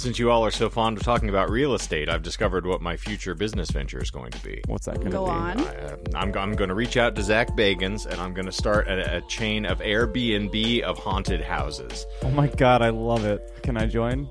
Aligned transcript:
since 0.00 0.18
you 0.18 0.30
all 0.30 0.44
are 0.44 0.50
so 0.50 0.70
fond 0.70 0.96
of 0.96 1.02
talking 1.02 1.28
about 1.28 1.50
real 1.50 1.74
estate, 1.74 2.08
I've 2.08 2.22
discovered 2.22 2.64
what 2.66 2.80
my 2.80 2.96
future 2.96 3.34
business 3.34 3.70
venture 3.70 4.02
is 4.02 4.10
going 4.10 4.30
to 4.30 4.42
be. 4.42 4.62
What's 4.66 4.86
that 4.86 4.94
going 4.96 5.10
to 5.10 5.16
Go 5.18 5.26
be? 5.26 5.30
on. 5.30 5.60
I, 5.60 5.76
uh, 5.76 5.96
I'm, 6.14 6.34
I'm 6.36 6.52
going 6.52 6.68
to 6.68 6.74
reach 6.74 6.96
out 6.96 7.14
to 7.16 7.22
Zach 7.22 7.48
Bagans 7.56 8.06
and 8.06 8.18
I'm 8.18 8.32
going 8.32 8.46
to 8.46 8.52
start 8.52 8.88
a, 8.88 9.18
a 9.18 9.20
chain 9.22 9.66
of 9.66 9.80
Airbnb 9.80 10.80
of 10.82 10.98
haunted 10.98 11.42
houses. 11.42 12.06
Oh 12.22 12.30
my 12.30 12.46
god, 12.48 12.80
I 12.80 12.88
love 12.88 13.26
it. 13.26 13.60
Can 13.62 13.76
I 13.76 13.86
join? 13.86 14.28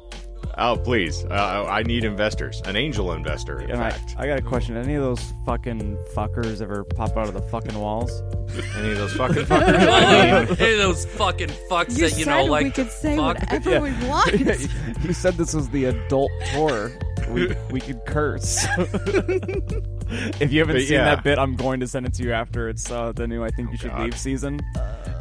Oh, 0.61 0.75
please. 0.75 1.23
Uh, 1.25 1.65
I 1.70 1.84
need 1.84 2.04
investors. 2.04 2.61
An 2.65 2.75
angel 2.75 3.13
investor, 3.13 3.61
in 3.61 3.71
And 3.71 3.81
I, 3.81 3.91
fact. 3.91 4.15
I 4.17 4.27
got 4.27 4.38
a 4.38 4.41
question. 4.41 4.75
Any 4.75 4.95
of 4.95 5.02
those 5.04 5.34
fucking 5.45 5.97
fuckers 6.13 6.61
ever 6.61 6.84
pop 6.84 7.16
out 7.17 7.27
of 7.29 7.34
the 7.34 7.41
fucking 7.43 7.79
walls? 7.79 8.11
Any 8.77 8.91
of 8.91 8.98
those 8.98 9.13
fucking 9.13 9.43
fuckers? 9.45 9.88
I 9.88 10.45
mean, 10.45 10.55
Hey, 10.57 10.75
those 10.75 11.05
fucking 11.05 11.49
fucks 11.70 11.98
You 11.98 12.09
that 12.09 12.17
you 12.17 12.25
said 12.25 12.27
know 12.27 12.45
like 12.45 12.66
we 12.66 12.71
could 12.71 12.91
say 12.91 13.16
fuck. 13.16 13.39
whatever 13.39 13.70
Yeah. 13.71 13.80
we 13.80 14.07
want. 14.07 14.31
you 15.03 15.13
said 15.13 15.35
this 15.35 15.53
was 15.53 15.70
the 15.70 15.85
adult 15.85 16.31
tour. 16.53 16.91
We 17.30 17.53
we 17.72 17.80
could 17.80 18.05
curse. 18.05 18.66
if 18.77 20.52
you 20.52 20.59
haven't 20.59 20.76
But 20.76 20.81
seen 20.84 20.94
yeah. 20.94 21.16
that 21.16 21.23
bit, 21.23 21.38
I'm 21.38 21.55
going 21.55 21.80
to 21.81 21.88
send 21.88 22.05
it 22.05 22.13
to 22.16 22.23
you 22.23 22.31
after 22.34 22.70
it's 22.70 22.90
uh, 22.91 23.12
the 23.12 23.27
new 23.27 23.44
I 23.44 23.49
think 23.49 23.72
you 23.72 23.77
should 23.77 23.91
God. 23.91 24.02
leave 24.02 24.17
season. 24.17 24.59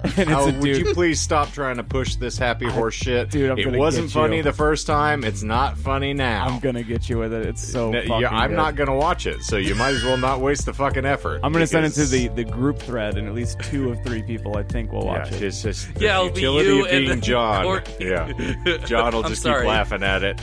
and 0.05 0.13
it's 0.17 0.31
Oh, 0.31 0.43
a 0.49 0.53
would 0.53 0.61
dude. 0.63 0.87
you 0.87 0.95
please 0.95 1.21
stop 1.21 1.51
trying 1.53 1.77
to 1.77 1.83
push 1.83 2.15
this 2.17 2.39
happy 2.39 2.67
horse 2.67 2.95
shit? 2.95 3.31
dude, 3.31 3.51
I'm 3.51 3.59
it 3.59 3.65
gonna 3.65 3.79
wasn't 3.79 4.07
get 4.09 4.13
funny 4.15 4.37
you. 4.39 4.43
the 4.43 4.53
first 4.53 4.87
time. 4.87 5.25
It's 5.25 5.43
not 5.43 5.77
funny 5.77 6.15
now. 6.15 6.47
I'm 6.47 6.61
gonna 6.61 6.83
get 6.85 7.09
you 7.09 7.19
with 7.19 7.33
it. 7.33 7.45
It's 7.47 7.67
so. 7.67 7.91
No, 7.91 8.01
fucking 8.03 8.21
yeah, 8.21 8.31
I'm 8.31 8.51
good. 8.51 8.57
not 8.57 8.77
gonna 8.77 8.95
watch 8.97 9.27
it, 9.27 9.43
so 9.43 9.57
you 9.57 9.75
might 9.75 9.95
as 9.95 10.05
well 10.05 10.17
not 10.17 10.41
waste 10.41 10.67
the 10.67 10.73
fucking 10.73 11.05
effort. 11.05 11.41
I'm 11.43 11.53
gonna 11.53 11.67
send 11.67 11.85
it 11.87 11.91
to 11.91 11.95
because- 11.97 12.11
the, 12.13 12.29
the 12.29 12.45
group 12.45 12.79
thread, 12.79 13.19
and 13.19 13.27
at 13.29 13.35
least 13.35 13.59
two 13.61 13.91
of 13.91 14.03
three 14.05 14.23
people 14.23 14.57
I 14.57 14.63
think 14.63 14.93
will 14.93 15.05
watch 15.05 15.31
Yeah, 15.33 15.37
it. 15.39 15.43
it's 15.43 15.63
just 15.63 15.93
the 15.95 16.01
Yeah, 16.01 16.19
it'll 16.21 16.29
be 16.31 16.41
futility 16.41 16.69
you 16.69 16.81
of 16.85 16.87
and 16.87 16.99
being 16.99 17.09
then 17.09 17.21
John. 17.21 17.65
Courtney. 17.65 18.07
Yeah, 18.07 18.33
John 18.87 19.13
will 19.15 19.25
I'm 19.25 19.31
just 19.31 19.43
sorry. 19.43 19.63
keep 19.63 19.69
laughing 19.69 20.03
at 20.05 20.23
it, 20.23 20.41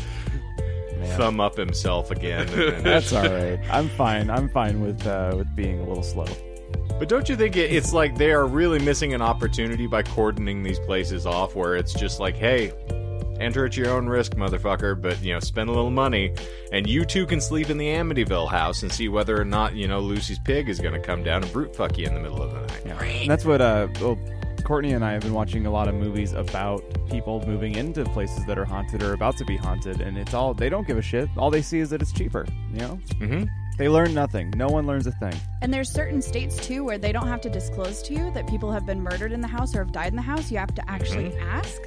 Thumb 1.17 1.39
up 1.39 1.55
himself 1.57 2.11
again. 2.11 2.47
That's 2.83 3.13
all 3.13 3.23
right. 3.29 3.59
I'm 3.69 3.89
fine. 3.89 4.29
I'm 4.29 4.49
fine 4.49 4.81
with 4.81 5.05
uh, 5.05 5.33
with 5.37 5.55
being 5.55 5.79
a 5.79 5.83
little 5.85 6.03
slow. 6.03 6.27
But 6.97 7.09
don't 7.09 7.27
you 7.27 7.35
think 7.35 7.57
it's 7.57 7.91
like 7.93 8.17
they 8.17 8.31
are 8.31 8.47
really 8.47 8.79
missing 8.79 9.13
an 9.13 9.21
opportunity 9.21 9.85
by 9.85 10.01
cordoning 10.03 10.63
these 10.63 10.79
places 10.79 11.25
off, 11.25 11.55
where 11.55 11.75
it's 11.75 11.93
just 11.93 12.19
like, 12.21 12.35
hey, 12.35 12.71
enter 13.39 13.65
at 13.65 13.75
your 13.75 13.89
own 13.89 14.07
risk, 14.07 14.33
motherfucker, 14.35 14.99
but 14.99 15.21
you 15.21 15.33
know, 15.33 15.39
spend 15.39 15.69
a 15.69 15.73
little 15.73 15.91
money, 15.91 16.33
and 16.71 16.87
you 16.87 17.05
too 17.05 17.25
can 17.25 17.41
sleep 17.41 17.69
in 17.69 17.77
the 17.77 17.87
Amityville 17.87 18.49
house 18.49 18.81
and 18.81 18.91
see 18.91 19.09
whether 19.09 19.39
or 19.39 19.45
not 19.45 19.75
you 19.75 19.87
know 19.87 19.99
Lucy's 19.99 20.39
pig 20.39 20.69
is 20.69 20.79
going 20.79 20.93
to 20.93 20.99
come 20.99 21.23
down 21.23 21.43
and 21.43 21.51
brute 21.51 21.75
fuck 21.75 21.97
you 21.97 22.05
in 22.05 22.13
the 22.13 22.19
middle 22.21 22.41
of 22.41 22.53
the 22.53 22.61
night. 22.61 22.81
Yeah. 22.85 23.03
And 23.03 23.29
that's 23.29 23.45
what 23.45 23.61
uh 23.61 23.87
well 23.99 24.17
Courtney 24.65 24.93
and 24.93 25.05
I 25.05 25.11
have 25.13 25.21
been 25.21 25.33
watching 25.33 25.65
a 25.67 25.71
lot 25.71 25.87
of 25.87 25.93
movies 25.95 26.33
about 26.33 26.83
people 27.09 27.41
moving 27.47 27.75
into 27.75 28.03
places 28.05 28.45
that 28.45 28.57
are 28.57 28.65
haunted 28.65 29.03
or 29.03 29.13
about 29.13 29.37
to 29.37 29.45
be 29.45 29.55
haunted 29.57 30.01
and 30.01 30.17
it's 30.17 30.33
all 30.33 30.53
they 30.53 30.69
don't 30.69 30.87
give 30.87 30.97
a 30.97 31.01
shit. 31.01 31.29
All 31.37 31.49
they 31.51 31.61
see 31.61 31.79
is 31.79 31.91
that 31.91 32.01
it's 32.01 32.11
cheaper, 32.11 32.45
you 32.73 32.79
know? 32.79 32.99
Mm-hmm. 33.19 33.45
They 33.77 33.89
learn 33.89 34.13
nothing. 34.13 34.51
No 34.55 34.67
one 34.67 34.87
learns 34.87 35.05
a 35.05 35.11
thing. 35.11 35.33
And 35.61 35.73
there's 35.73 35.89
certain 35.91 36.21
states 36.21 36.55
too 36.57 36.83
where 36.83 36.97
they 36.97 37.11
don't 37.11 37.27
have 37.27 37.41
to 37.41 37.49
disclose 37.49 38.01
to 38.03 38.13
you 38.13 38.31
that 38.31 38.47
people 38.47 38.71
have 38.71 38.85
been 38.85 39.01
murdered 39.01 39.31
in 39.31 39.41
the 39.41 39.47
house 39.47 39.75
or 39.75 39.79
have 39.79 39.91
died 39.91 40.07
in 40.07 40.15
the 40.15 40.21
house. 40.21 40.49
You 40.51 40.57
have 40.57 40.73
to 40.75 40.89
actually 40.89 41.29
Mm-hmm. 41.31 41.49
ask. 41.49 41.81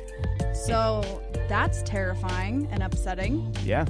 So 0.55 1.23
that's 1.49 1.83
terrifying 1.83 2.69
and 2.71 2.83
upsetting. 2.83 3.55
Yeah. 3.65 3.87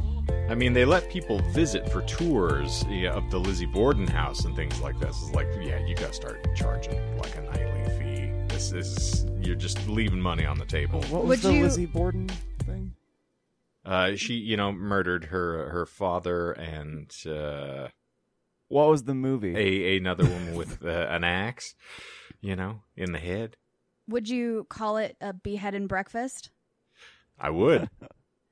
I 0.49 0.55
mean, 0.55 0.73
they 0.73 0.85
let 0.85 1.11
people 1.11 1.41
visit 1.53 1.91
for 1.91 2.03
tours 2.03 2.85
yeah, 2.89 3.13
of 3.13 3.31
the 3.31 3.39
Lizzie 3.39 3.67
Borden 3.67 4.07
house 4.07 4.45
and 4.45 4.55
things 4.57 4.81
like 4.81 4.99
this. 4.99 5.21
It's 5.23 5.35
like, 5.35 5.47
yeah, 5.61 5.85
you 5.85 5.95
got 5.95 6.09
to 6.09 6.13
start 6.15 6.47
charging 6.55 6.99
like 7.19 7.37
a 7.37 7.43
nightly 7.43 7.85
fee. 7.99 8.08
This 8.59 8.73
is 8.73 9.25
you're 9.41 9.55
just 9.55 9.87
leaving 9.87 10.21
money 10.21 10.45
on 10.45 10.59
the 10.59 10.65
table. 10.65 11.01
What 11.11 11.25
was 11.25 11.45
Would 11.45 11.53
the 11.53 11.55
you- 11.55 11.63
Lizzie 11.63 11.87
Borden 11.87 12.29
thing? 12.65 12.93
Uh, 13.85 14.17
she, 14.17 14.35
you 14.35 14.57
know, 14.57 14.73
murdered 14.73 15.27
her 15.27 15.69
her 15.69 15.87
father 15.87 16.51
and 16.51 17.09
uh, 17.25 17.87
What 18.67 18.89
was 18.89 19.05
the 19.05 19.15
movie? 19.15 19.55
a 19.57 19.97
another 19.97 20.25
woman 20.25 20.57
with 20.57 20.85
uh, 20.85 20.89
an 21.09 21.23
axe, 21.23 21.77
you 22.41 22.57
know, 22.57 22.83
in 22.97 23.13
the 23.13 23.21
head. 23.21 23.57
Would 24.09 24.29
you 24.29 24.67
call 24.69 24.97
it 24.97 25.17
a 25.21 25.33
behead 25.33 25.77
and 25.77 25.89
breakfast? 25.89 26.51
I 27.39 27.51
would. 27.51 27.89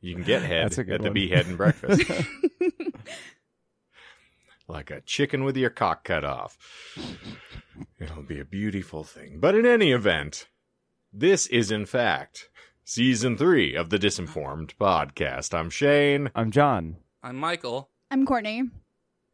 You 0.01 0.15
can 0.15 0.23
get 0.23 0.43
head 0.43 0.67
That's 0.67 0.79
a 0.79 0.85
good 0.85 0.95
at 0.95 1.03
the 1.03 1.11
behead 1.11 1.47
and 1.49 1.57
breakfast, 1.57 2.09
like 4.69 4.93
a 4.93 5.01
chicken 5.01 5.43
with 5.43 5.57
your 5.57 5.71
cock 5.71 6.05
cut 6.05 6.25
off. 6.25 6.57
It'll 7.99 8.23
be 8.23 8.41
a 8.41 8.45
beautiful 8.45 9.05
thing. 9.05 9.39
But 9.41 9.55
in 9.55 9.67
any 9.67 9.93
event, 9.93 10.49
this 11.13 11.47
is 11.47 11.71
in 11.71 11.87
fact 11.87 12.49
season 12.85 13.37
three 13.37 13.75
of 13.75 13.91
the 13.91 13.99
Disinformed 13.99 14.75
podcast. 14.81 15.53
I'm 15.55 15.71
Shane, 15.71 16.31
I'm 16.35 16.51
John. 16.51 16.97
I'm 17.23 17.37
Michael. 17.37 17.91
I'm 18.11 18.25
Courtney. 18.27 18.63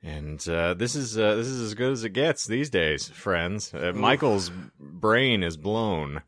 and 0.02 0.46
uh, 0.48 0.74
this 0.74 0.94
is 0.94 1.18
uh, 1.18 1.34
this 1.36 1.46
is 1.46 1.60
as 1.60 1.74
good 1.74 1.92
as 1.92 2.04
it 2.04 2.10
gets 2.10 2.46
these 2.46 2.70
days, 2.70 3.08
friends. 3.08 3.72
Uh, 3.74 3.92
Michael's 3.94 4.50
brain 4.78 5.42
is 5.42 5.56
blown. 5.56 6.22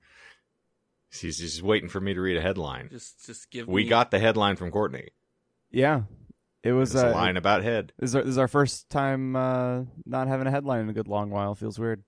He's 1.12 1.38
just 1.38 1.62
waiting 1.62 1.88
for 1.88 2.00
me 2.00 2.12
to 2.14 2.20
read 2.20 2.36
a 2.36 2.42
headline. 2.42 2.88
Just 2.90 3.24
just 3.24 3.50
give 3.50 3.68
We 3.68 3.84
me 3.84 3.88
got 3.88 4.10
the 4.10 4.18
headline 4.18 4.56
from 4.56 4.70
Courtney. 4.70 5.10
Yeah. 5.70 6.02
It 6.64 6.72
was 6.72 6.94
It's 6.94 7.04
uh, 7.04 7.08
a 7.08 7.10
line 7.10 7.36
about 7.36 7.62
head. 7.62 7.92
This 7.98 8.10
is, 8.10 8.16
our, 8.16 8.22
this 8.22 8.30
is 8.30 8.38
our 8.38 8.48
first 8.48 8.88
time 8.88 9.36
uh, 9.36 9.82
not 10.06 10.28
having 10.28 10.46
a 10.46 10.50
headline 10.50 10.80
in 10.80 10.88
a 10.88 10.94
good 10.94 11.08
long 11.08 11.28
while. 11.28 11.54
Feels 11.54 11.78
weird. 11.78 12.02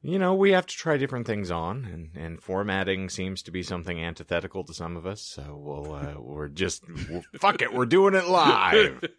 You 0.00 0.18
know, 0.18 0.34
we 0.34 0.52
have 0.52 0.64
to 0.64 0.74
try 0.74 0.96
different 0.96 1.26
things 1.26 1.50
on, 1.50 1.84
and, 1.84 2.16
and 2.16 2.42
formatting 2.42 3.10
seems 3.10 3.42
to 3.42 3.50
be 3.50 3.62
something 3.62 4.00
antithetical 4.00 4.64
to 4.64 4.72
some 4.72 4.96
of 4.96 5.06
us. 5.06 5.20
So 5.20 5.60
we'll 5.60 5.92
uh, 5.92 6.14
we're 6.18 6.48
just 6.48 6.84
we're, 6.88 7.22
fuck 7.38 7.60
it, 7.60 7.74
we're 7.74 7.86
doing 7.86 8.14
it 8.14 8.26
live. 8.26 9.04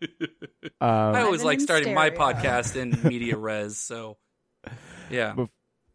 Uh, 0.80 1.12
I 1.16 1.22
always 1.22 1.44
like 1.44 1.60
in 1.60 1.64
starting 1.64 1.94
my 1.94 2.10
podcast 2.10 2.76
in 2.76 3.00
media 3.08 3.38
res, 3.38 3.78
so 3.78 4.18
yeah. 5.12 5.34
Bef- 5.36 5.50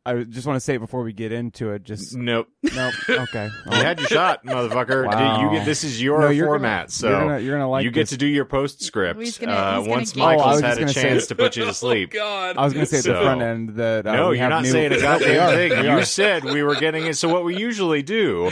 I 0.07 0.23
just 0.23 0.47
want 0.47 0.57
to 0.57 0.61
say 0.61 0.77
it 0.77 0.79
before 0.79 1.03
we 1.03 1.13
get 1.13 1.33
into 1.33 1.71
it, 1.73 1.83
just 1.85 2.15
nope, 2.17 2.49
nope. 2.63 2.95
Okay. 3.09 3.49
you 3.67 3.73
had 3.77 3.99
your 3.99 4.09
shot, 4.09 4.45
motherfucker. 4.45 5.07
Wow. 5.07 5.43
You 5.43 5.59
get 5.59 5.65
this 5.67 5.83
is 5.85 6.01
your 6.01 6.21
No, 6.21 6.29
you're 6.29 6.47
format, 6.47 6.83
gonna, 6.83 6.91
so 6.91 7.09
you're 7.11 7.21
gonna, 7.21 7.39
you're 7.41 7.55
gonna 7.59 7.69
like 7.71 7.85
you 7.85 7.91
get 7.91 8.03
this. 8.03 8.11
to 8.11 8.17
do 8.17 8.27
your 8.27 8.45
postscript 8.45 9.21
He's 9.21 9.37
gonna- 9.39 9.53
uh, 9.53 9.79
he's 9.79 9.87
gonna 9.87 9.91
once 9.97 10.13
get- 10.13 10.23
Oh, 10.23 10.27
Michael's 10.27 10.61
had 10.61 10.77
a 10.77 10.81
gonna 10.81 10.93
say- 10.93 11.03
chance 11.03 11.27
to 11.27 11.35
put 11.35 11.57
you 11.57 11.65
to 11.65 11.75
sleep. 11.75 12.11
Oh 12.15 12.19
God. 12.19 12.57
I 12.57 12.65
was 12.65 12.73
gonna 12.73 12.87
say 12.87 12.99
at 12.99 13.05
the 13.05 13.15
front 13.21 13.43
end 13.43 13.71
that 13.77 14.07
uh, 14.07 14.13
no, 14.15 14.29
we 14.31 14.37
you're 14.39 14.43
have 14.45 14.51
not 14.51 14.63
new- 14.63 14.71
saying 14.71 14.93
a 14.93 14.97
We 14.97 15.03
goddamn 15.03 15.49
are. 15.49 15.53
thing. 15.55 15.85
You 15.99 16.05
said 16.05 16.45
we 16.45 16.63
were 16.63 16.77
getting 16.77 17.07
it. 17.07 17.17
So 17.17 17.29
what 17.29 17.45
we 17.45 17.57
usually 17.57 18.03
do 18.03 18.47
on 18.47 18.51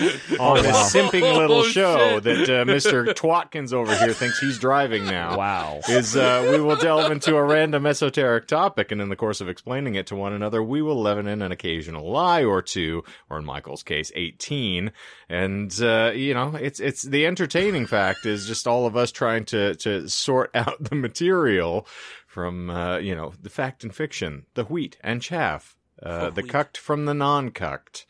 this 0.63 0.73
wow. 0.73 0.89
simping 0.93 1.37
little 1.37 1.59
Oh, 1.59 1.63
show 1.65 2.21
shit. 2.21 2.25
that 2.25 2.43
uh, 2.51 2.65
Mr. 2.65 3.07
Twatkins 3.15 3.73
over 3.73 3.95
here 3.97 4.13
thinks 4.13 4.41
he's 4.41 4.59
driving 4.59 5.05
now. 5.07 5.37
Wow. 5.39 5.81
is 5.89 6.17
uh, 6.17 6.49
we 6.51 6.61
will 6.61 6.77
delve 6.77 7.13
into 7.13 7.37
a 7.37 7.43
random 7.45 7.87
esoteric 7.87 8.49
topic, 8.49 8.91
and 8.91 9.01
in 9.01 9.09
the 9.09 9.17
course 9.17 9.41
of 9.41 9.49
explaining 9.49 9.95
it 9.95 10.07
to 10.09 10.17
one 10.17 10.33
another, 10.33 10.63
we 10.63 10.83
will 10.83 11.01
leaven 11.01 11.27
in 11.29 11.43
an 11.45 11.53
occasional 11.53 12.11
lie 12.11 12.43
or 12.45 12.63
two, 12.63 13.05
or 13.31 13.39
in 13.39 13.45
Michael's 13.45 13.83
case, 13.83 14.11
eighteen. 14.15 14.93
And 15.29 15.73
uh, 15.81 16.13
you 16.15 16.35
know, 16.35 16.57
it's 16.57 16.81
it's 16.81 17.03
the 17.03 17.27
entertaining 17.27 17.87
fact 17.87 18.27
is 18.27 18.47
just 18.47 18.67
all 18.67 18.87
of 18.87 18.97
us 18.97 19.13
trying 19.13 19.45
to 19.47 19.75
to 19.77 20.09
sort 20.09 20.51
out 20.55 20.83
the 20.83 20.97
material 20.97 21.87
from 22.27 22.71
uh, 22.71 22.99
you 22.99 23.15
know 23.15 23.33
the 23.41 23.51
fact 23.51 23.85
and 23.85 23.95
fiction, 23.95 24.47
the 24.55 24.65
wheat 24.65 24.97
and 25.03 25.23
chaff, 25.23 25.77
uh, 26.03 26.27
Oh, 26.27 26.31
the 26.31 26.43
cucked 26.43 26.77
from 26.77 27.05
the 27.05 27.15
non-cucked. 27.15 28.07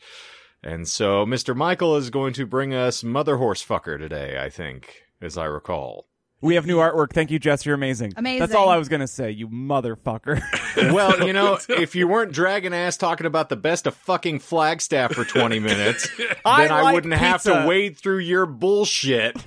And 0.63 0.87
so, 0.87 1.27
Mr. 1.27 1.55
Michael 1.55 1.95
is 1.95 2.09
going 2.09 2.33
to 2.33 2.47
bring 2.47 2.73
us 2.73 3.03
Mother 3.03 3.37
Horse 3.37 3.63
Fucker 3.63 3.99
today, 3.99 4.39
I 4.43 4.49
think, 4.49 5.03
as 5.21 5.37
I 5.37 5.45
recall. 5.45 6.07
We 6.45 6.55
have 6.55 6.67
new 6.67 6.77
artwork. 6.77 7.11
Thank 7.11 7.31
you, 7.31 7.39
Jess. 7.39 7.65
You're 7.65 7.73
amazing. 7.73 8.13
Amazing. 8.15 8.39
That's 8.39 8.53
all 8.53 8.69
I 8.69 8.77
was 8.77 8.87
gonna 8.87 9.07
say. 9.07 9.31
You 9.31 9.47
motherfucker. 9.49 10.41
Well, 10.93 11.25
you 11.25 11.31
know, 11.31 11.57
if 11.69 11.95
you 11.95 12.05
weren't 12.05 12.33
dragging 12.33 12.73
ass 12.73 12.97
talking 12.97 13.25
about 13.25 13.47
the 13.47 13.55
best 13.55 13.87
of 13.87 13.95
fucking 13.95 14.39
Flagstaff 14.39 15.13
for 15.13 15.23
20 15.23 15.59
minutes, 15.59 16.09
then 16.17 16.27
I 16.43 16.67
I, 16.67 16.81
like 16.81 16.93
wouldn't 16.95 17.13
have 17.13 17.43
to 17.43 17.63
wade 17.65 17.97
through 17.97 18.17
your 18.17 18.45
bullshit. 18.45 19.37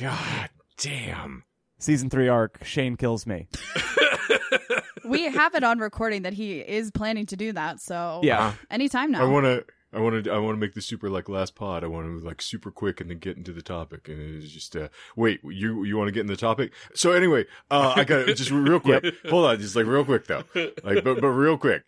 God 0.00 0.48
damn. 0.76 1.44
Season 1.78 2.10
three 2.10 2.26
arc. 2.28 2.64
Shane 2.64 2.96
kills 2.96 3.26
me. 3.28 3.46
We 5.04 5.22
have 5.24 5.54
it 5.54 5.62
on 5.62 5.78
recording 5.78 6.22
that 6.22 6.32
he 6.32 6.58
is 6.58 6.90
planning 6.90 7.26
to 7.26 7.36
do 7.36 7.52
that. 7.52 7.80
So 7.80 8.20
Yeah. 8.24 8.46
Uh-huh. 8.48 8.56
anytime 8.70 9.12
now. 9.12 9.24
I 9.24 9.28
want 9.28 9.44
to 9.44 9.64
I 9.94 10.00
want 10.00 10.24
to 10.24 10.30
I 10.30 10.38
want 10.38 10.56
to 10.56 10.60
make 10.60 10.74
this 10.74 10.86
super 10.86 11.08
like 11.08 11.28
last 11.28 11.54
pod. 11.54 11.84
I 11.84 11.86
want 11.86 12.06
to 12.06 12.26
like 12.26 12.42
super 12.42 12.70
quick 12.70 13.00
and 13.00 13.10
then 13.10 13.18
get 13.18 13.36
into 13.36 13.52
the 13.52 13.62
topic. 13.62 14.08
And 14.08 14.42
it's 14.42 14.52
just 14.52 14.74
uh 14.76 14.88
wait, 15.16 15.40
you 15.44 15.84
you 15.84 15.96
want 15.96 16.08
to 16.08 16.12
get 16.12 16.20
in 16.20 16.26
the 16.26 16.36
topic? 16.36 16.72
So 16.94 17.12
anyway, 17.12 17.44
uh 17.70 17.94
I 17.96 18.04
got 18.04 18.26
just 18.28 18.50
real 18.50 18.80
quick. 18.80 19.04
Hold 19.30 19.46
on, 19.46 19.58
just 19.58 19.76
like 19.76 19.86
real 19.86 20.04
quick 20.04 20.26
though. 20.26 20.44
Like 20.82 21.04
but 21.04 21.20
but 21.20 21.28
real 21.28 21.56
quick. 21.56 21.84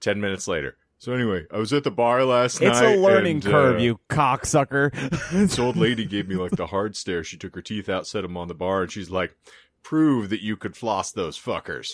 10 0.00 0.20
minutes 0.20 0.48
later. 0.48 0.76
So 0.98 1.12
anyway, 1.12 1.46
I 1.52 1.58
was 1.58 1.72
at 1.72 1.82
the 1.82 1.90
bar 1.90 2.24
last 2.24 2.60
It's 2.60 2.80
night. 2.80 2.84
It's 2.84 2.98
a 2.98 3.00
learning 3.00 3.36
and, 3.36 3.44
curve, 3.44 3.76
uh, 3.76 3.78
you 3.78 3.98
cocksucker. 4.08 4.92
this 5.32 5.58
old 5.58 5.76
lady 5.76 6.04
gave 6.04 6.28
me 6.28 6.36
like 6.36 6.52
the 6.52 6.68
hard 6.68 6.94
stare. 6.96 7.24
She 7.24 7.36
took 7.36 7.54
her 7.56 7.62
teeth 7.62 7.88
out, 7.88 8.06
set 8.06 8.22
them 8.22 8.36
on 8.36 8.46
the 8.46 8.54
bar, 8.54 8.82
and 8.82 8.90
she's 8.92 9.10
like, 9.10 9.36
"Prove 9.82 10.30
that 10.30 10.42
you 10.42 10.56
could 10.56 10.76
floss 10.76 11.12
those 11.12 11.38
fuckers." 11.38 11.90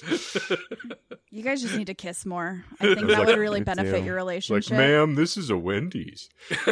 you 1.31 1.43
guys 1.43 1.63
just 1.63 1.77
need 1.77 1.87
to 1.89 1.95
kiss 1.95 2.25
more. 2.27 2.65
I 2.81 2.85
think 2.95 3.01
was 3.01 3.09
that 3.09 3.19
like- 3.19 3.27
would 3.29 3.39
really 3.39 3.61
benefit 3.63 4.01
too. 4.01 4.05
your 4.05 4.15
like, 4.17 4.27
relationship. 4.27 4.77
ma'am, 4.77 5.15
this 5.15 5.37
is 5.37 5.51
a 5.51 5.57
Wendy's. 5.57 6.29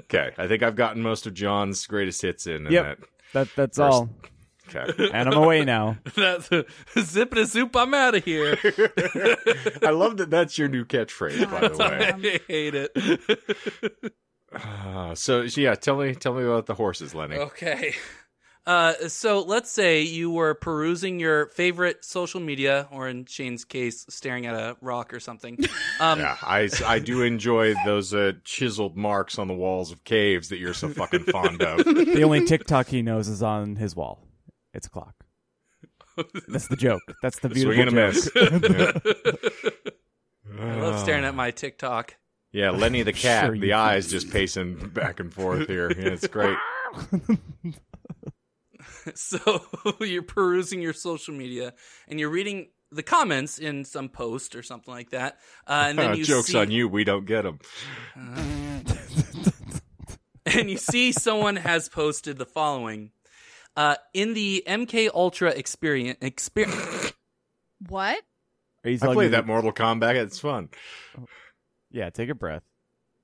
Okay, 0.00 0.32
I 0.36 0.48
think 0.48 0.62
I've 0.64 0.74
gotten 0.74 1.02
most 1.02 1.24
of 1.26 1.34
John's 1.34 1.86
greatest 1.86 2.20
hits 2.20 2.48
in. 2.48 2.66
in 2.66 2.72
Yep. 2.72 2.84
that. 2.84 2.98
That 3.32 3.48
that's 3.56 3.78
First- 3.78 3.92
all. 3.94 4.10
Okay. 4.68 5.10
And 5.14 5.28
I'm 5.28 5.34
away 5.40 5.64
now. 5.64 5.98
That's 6.16 6.48
zip 6.48 7.32
it 7.32 7.38
a 7.38 7.46
soup. 7.46 7.76
I'm 7.76 7.94
out 7.94 8.14
of 8.16 8.24
here. 8.24 8.56
I 9.82 9.90
love 9.90 10.16
that 10.16 10.30
that's 10.30 10.58
your 10.58 10.68
new 10.68 10.84
catchphrase, 10.84 11.48
by 11.50 11.68
the 11.68 11.76
way. 11.76 12.40
I 12.48 12.52
hate 12.52 12.74
it. 12.74 14.12
Uh, 14.52 15.14
so 15.14 15.46
so 15.46 15.60
yeah, 15.60 15.74
tell 15.74 15.96
me 15.96 16.14
tell 16.14 16.34
me 16.34 16.42
about 16.44 16.66
the 16.66 16.74
horses, 16.74 17.14
Lenny. 17.14 17.36
Okay. 17.36 17.94
Uh, 18.66 18.94
so 19.08 19.42
let's 19.42 19.70
say 19.70 20.00
you 20.02 20.30
were 20.30 20.54
perusing 20.54 21.20
your 21.20 21.46
favorite 21.48 22.02
social 22.04 22.40
media, 22.40 22.88
or 22.90 23.08
in 23.08 23.26
Shane's 23.26 23.64
case, 23.64 24.06
staring 24.08 24.46
at 24.46 24.54
a 24.54 24.76
rock 24.80 25.12
or 25.12 25.20
something. 25.20 25.58
Um, 26.00 26.18
Yeah, 26.18 26.36
I, 26.42 26.68
I 26.84 26.98
do 26.98 27.22
enjoy 27.22 27.74
those 27.84 28.12
uh, 28.14 28.32
chiseled 28.42 28.96
marks 28.96 29.38
on 29.38 29.46
the 29.48 29.54
walls 29.54 29.92
of 29.92 30.02
caves 30.02 30.48
that 30.48 30.58
you're 30.58 30.74
so 30.74 30.88
fucking 30.88 31.24
fond 31.24 31.62
of. 31.62 31.84
The 31.84 32.22
only 32.24 32.44
TikTok 32.46 32.88
he 32.88 33.00
knows 33.02 33.28
is 33.28 33.42
on 33.44 33.76
his 33.76 33.94
wall. 33.94 34.26
It's 34.72 34.88
a 34.88 34.90
clock. 34.90 35.14
That's 36.48 36.66
the 36.68 36.76
joke. 36.76 37.02
That's 37.22 37.38
the 37.40 37.50
Swing 37.54 37.80
and 37.80 37.90
beautiful 37.90 38.42
a 38.42 38.50
joke. 38.50 39.04
miss. 39.04 39.72
I 40.60 40.74
love 40.80 40.98
staring 41.00 41.24
at 41.24 41.34
my 41.34 41.50
TikTok. 41.52 42.16
Yeah, 42.52 42.70
Lenny 42.70 43.02
the 43.02 43.12
cat, 43.26 43.46
Sure 43.46 43.54
the 43.54 43.68
do. 43.68 43.72
eyes 43.74 44.10
just 44.10 44.30
pacing 44.30 44.88
back 44.88 45.20
and 45.20 45.32
forth 45.32 45.68
here. 45.68 45.90
Yeah, 45.90 46.08
it's 46.08 46.26
great. 46.26 46.56
So 49.14 49.64
you're 50.00 50.22
perusing 50.22 50.80
your 50.80 50.92
social 50.92 51.34
media 51.34 51.74
and 52.08 52.18
you're 52.18 52.30
reading 52.30 52.68
the 52.90 53.02
comments 53.02 53.58
in 53.58 53.84
some 53.84 54.08
post 54.08 54.54
or 54.54 54.62
something 54.62 54.92
like 54.92 55.10
that, 55.10 55.38
uh, 55.66 55.86
and 55.88 55.98
then 55.98 56.16
you 56.16 56.24
Jokes 56.24 56.48
see, 56.48 56.58
on 56.58 56.70
you, 56.70 56.88
we 56.88 57.04
don't 57.04 57.26
get 57.26 57.42
them. 57.42 57.58
and 60.46 60.70
you 60.70 60.76
see 60.76 61.12
someone 61.12 61.56
has 61.56 61.88
posted 61.88 62.38
the 62.38 62.46
following. 62.46 63.10
Uh, 63.76 63.96
in 64.12 64.34
the 64.34 64.62
MK 64.66 65.10
Ultra 65.12 65.50
experience, 65.50 66.18
experience 66.20 67.12
What? 67.88 68.22
Are 68.84 68.90
I 68.90 68.96
played 68.96 69.32
that 69.32 69.46
Mortal 69.46 69.72
Kombat. 69.72 70.14
It's 70.14 70.38
fun. 70.38 70.68
Yeah, 71.90 72.10
take 72.10 72.28
a 72.28 72.34
breath. 72.34 72.62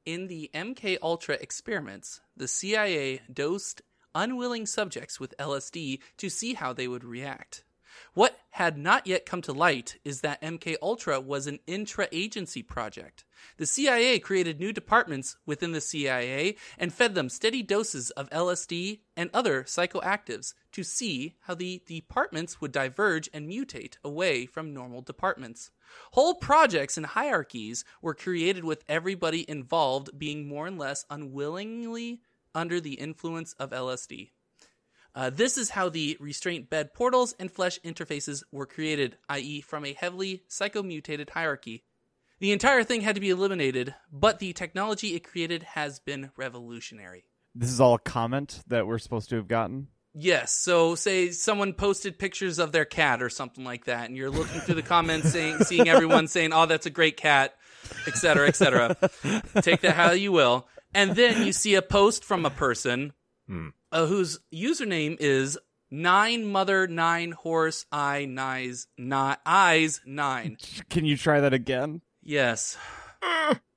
In 0.07 0.27
the 0.27 0.51
MK 0.55 0.99
Ultra 1.03 1.37
experiments, 1.37 2.21
the 2.37 2.49
CIA 2.49 3.21
dosed 3.33 3.83
unwilling 4.15 4.67
subjects 4.67 5.19
with 5.19 5.37
LSD 5.39 6.01
to 6.19 6.29
see 6.29 6.55
how 6.55 6.73
they 6.73 6.89
would 6.89 7.05
react. 7.05 7.65
What 8.15 8.39
had 8.51 8.79
not 8.79 9.07
yet 9.07 9.27
come 9.27 9.43
to 9.43 9.53
light 9.53 9.99
is 10.05 10.21
that 10.21 10.43
MK 10.43 10.77
Ultra 10.83 11.21
was 11.21 11.47
an 11.47 11.61
intra-agency 11.67 12.63
project. 12.63 13.25
The 13.57 13.67
CIA 13.67 14.19
created 14.19 14.61
new 14.61 14.73
departments 14.73 15.37
within 15.47 15.73
the 15.73 15.81
CIA 15.81 16.57
and 16.79 16.93
fed 16.93 17.15
them 17.15 17.29
steady 17.29 17.63
doses 17.63 18.11
of 18.11 18.31
LSD 18.31 19.01
and 19.17 19.31
other 19.33 19.65
psychoactives 19.65 20.55
to 20.73 20.83
see 20.83 21.37
how 21.43 21.55
the 21.55 21.83
departments 21.87 22.61
would 22.61 22.73
diverge 22.73 23.29
and 23.33 23.49
mutate 23.49 23.97
away 24.05 24.47
from 24.47 24.75
normal 24.75 25.03
departments. 25.03 25.71
Whole 26.13 26.35
projects 26.35 26.97
and 26.97 27.07
hierarchies 27.07 27.85
were 28.01 28.15
created 28.15 28.65
with 28.65 28.85
everybody 28.89 29.49
involved 29.49 30.19
being 30.19 30.47
more 30.47 30.67
and 30.67 30.79
less 30.79 31.05
unwillingly 31.11 32.21
under 32.55 32.81
the 32.81 32.95
influence 32.95 33.53
of 33.55 33.71
LSD. 33.71 34.31
Uh, 35.15 35.31
this 35.31 35.59
is 35.59 35.71
how 35.71 35.89
the 35.89 36.17
restraint 36.21 36.71
bed 36.71 36.95
portals 36.95 37.35
and 37.39 37.51
flesh 37.51 37.81
interfaces 37.85 38.45
were 38.53 38.67
created, 38.67 39.17
i.e., 39.29 39.61
from 39.61 39.85
a 39.85 39.93
heavily 39.93 40.43
psychomutated 40.49 41.31
hierarchy. 41.31 41.85
The 42.39 42.53
entire 42.53 42.85
thing 42.85 43.03
had 43.03 43.17
to 43.17 43.21
be 43.21 43.31
eliminated, 43.31 43.95
but 44.13 44.39
the 44.39 44.53
technology 44.53 45.15
it 45.15 45.25
created 45.25 45.63
has 45.65 45.99
been 45.99 46.31
revolutionary. 46.37 47.25
This 47.55 47.71
is 47.71 47.81
all 47.81 47.95
a 47.95 47.99
comment 47.99 48.63
that 48.69 48.87
we're 48.87 48.99
supposed 48.99 49.31
to 49.31 49.37
have 49.37 49.49
gotten. 49.49 49.89
Yes, 50.15 50.57
so 50.57 50.95
say 50.95 51.31
someone 51.31 51.73
posted 51.73 52.19
pictures 52.19 52.59
of 52.59 52.73
their 52.73 52.85
cat 52.85 53.23
or 53.23 53.31
something 53.31 53.65
like 53.65 53.85
that, 53.85 54.07
and 54.07 54.17
you're 54.17 54.31
looking 54.31 54.61
through 54.61 54.77
the 54.77 54.83
comments, 54.83 55.31
saying, 55.31 55.59
seeing 55.65 55.89
everyone 55.89 56.27
saying, 56.27 56.53
"Oh, 56.53 56.67
that's 56.67 56.87
a 56.87 56.91
great 56.91 57.17
cat," 57.17 57.55
et 58.09 58.17
cetera, 58.17 58.49
et 58.49 58.57
cetera. 58.57 58.97
Take 59.63 59.83
that 59.83 59.95
how 59.95 60.11
you 60.13 60.33
will, 60.33 60.67
and 60.95 61.15
then 61.17 61.45
you 61.47 61.53
see 61.53 61.75
a 61.75 61.83
post 61.83 62.25
from 62.25 62.45
a 62.45 62.51
person 62.51 63.13
Hmm. 63.47 63.69
uh, 63.91 64.07
whose 64.07 64.39
username 64.55 65.17
is 65.19 65.59
nine 65.91 66.47
mother 66.47 66.87
nine 66.87 67.33
horse 67.33 67.85
eye 67.91 68.25
nines 68.25 68.87
not 68.97 69.41
eyes 69.45 70.01
nine. 70.07 70.57
Can 70.89 71.05
you 71.05 71.17
try 71.17 71.41
that 71.41 71.53
again? 71.53 72.01
Yes, 72.23 72.77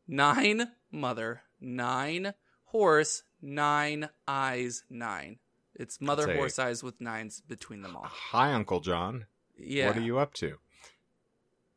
nine 0.08 0.72
mother 0.92 1.42
nine 1.60 2.34
horse 2.66 3.24
nine 3.42 4.10
eyes 4.28 4.84
nine. 4.90 5.40
It's 5.76 6.00
mother 6.00 6.26
That's 6.28 6.36
a- 6.36 6.40
horse 6.40 6.60
eyes 6.60 6.84
with 6.84 7.02
nines 7.02 7.42
between 7.42 7.82
them 7.82 7.96
all. 7.96 8.06
Hi, 8.06 8.54
Uncle 8.54 8.80
John. 8.80 9.26
Yeah. 9.58 9.88
What 9.88 9.98
are 9.98 10.02
you 10.02 10.20
up 10.20 10.34
to? 10.36 10.58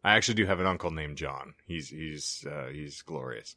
I 0.04 0.14
actually 0.16 0.34
do 0.34 0.46
have 0.46 0.60
an 0.60 0.66
uncle 0.66 0.90
named 0.90 1.16
John. 1.16 1.54
He's 1.66 1.88
he's 1.88 2.44
uh, 2.50 2.66
he's 2.70 3.02
glorious. 3.02 3.56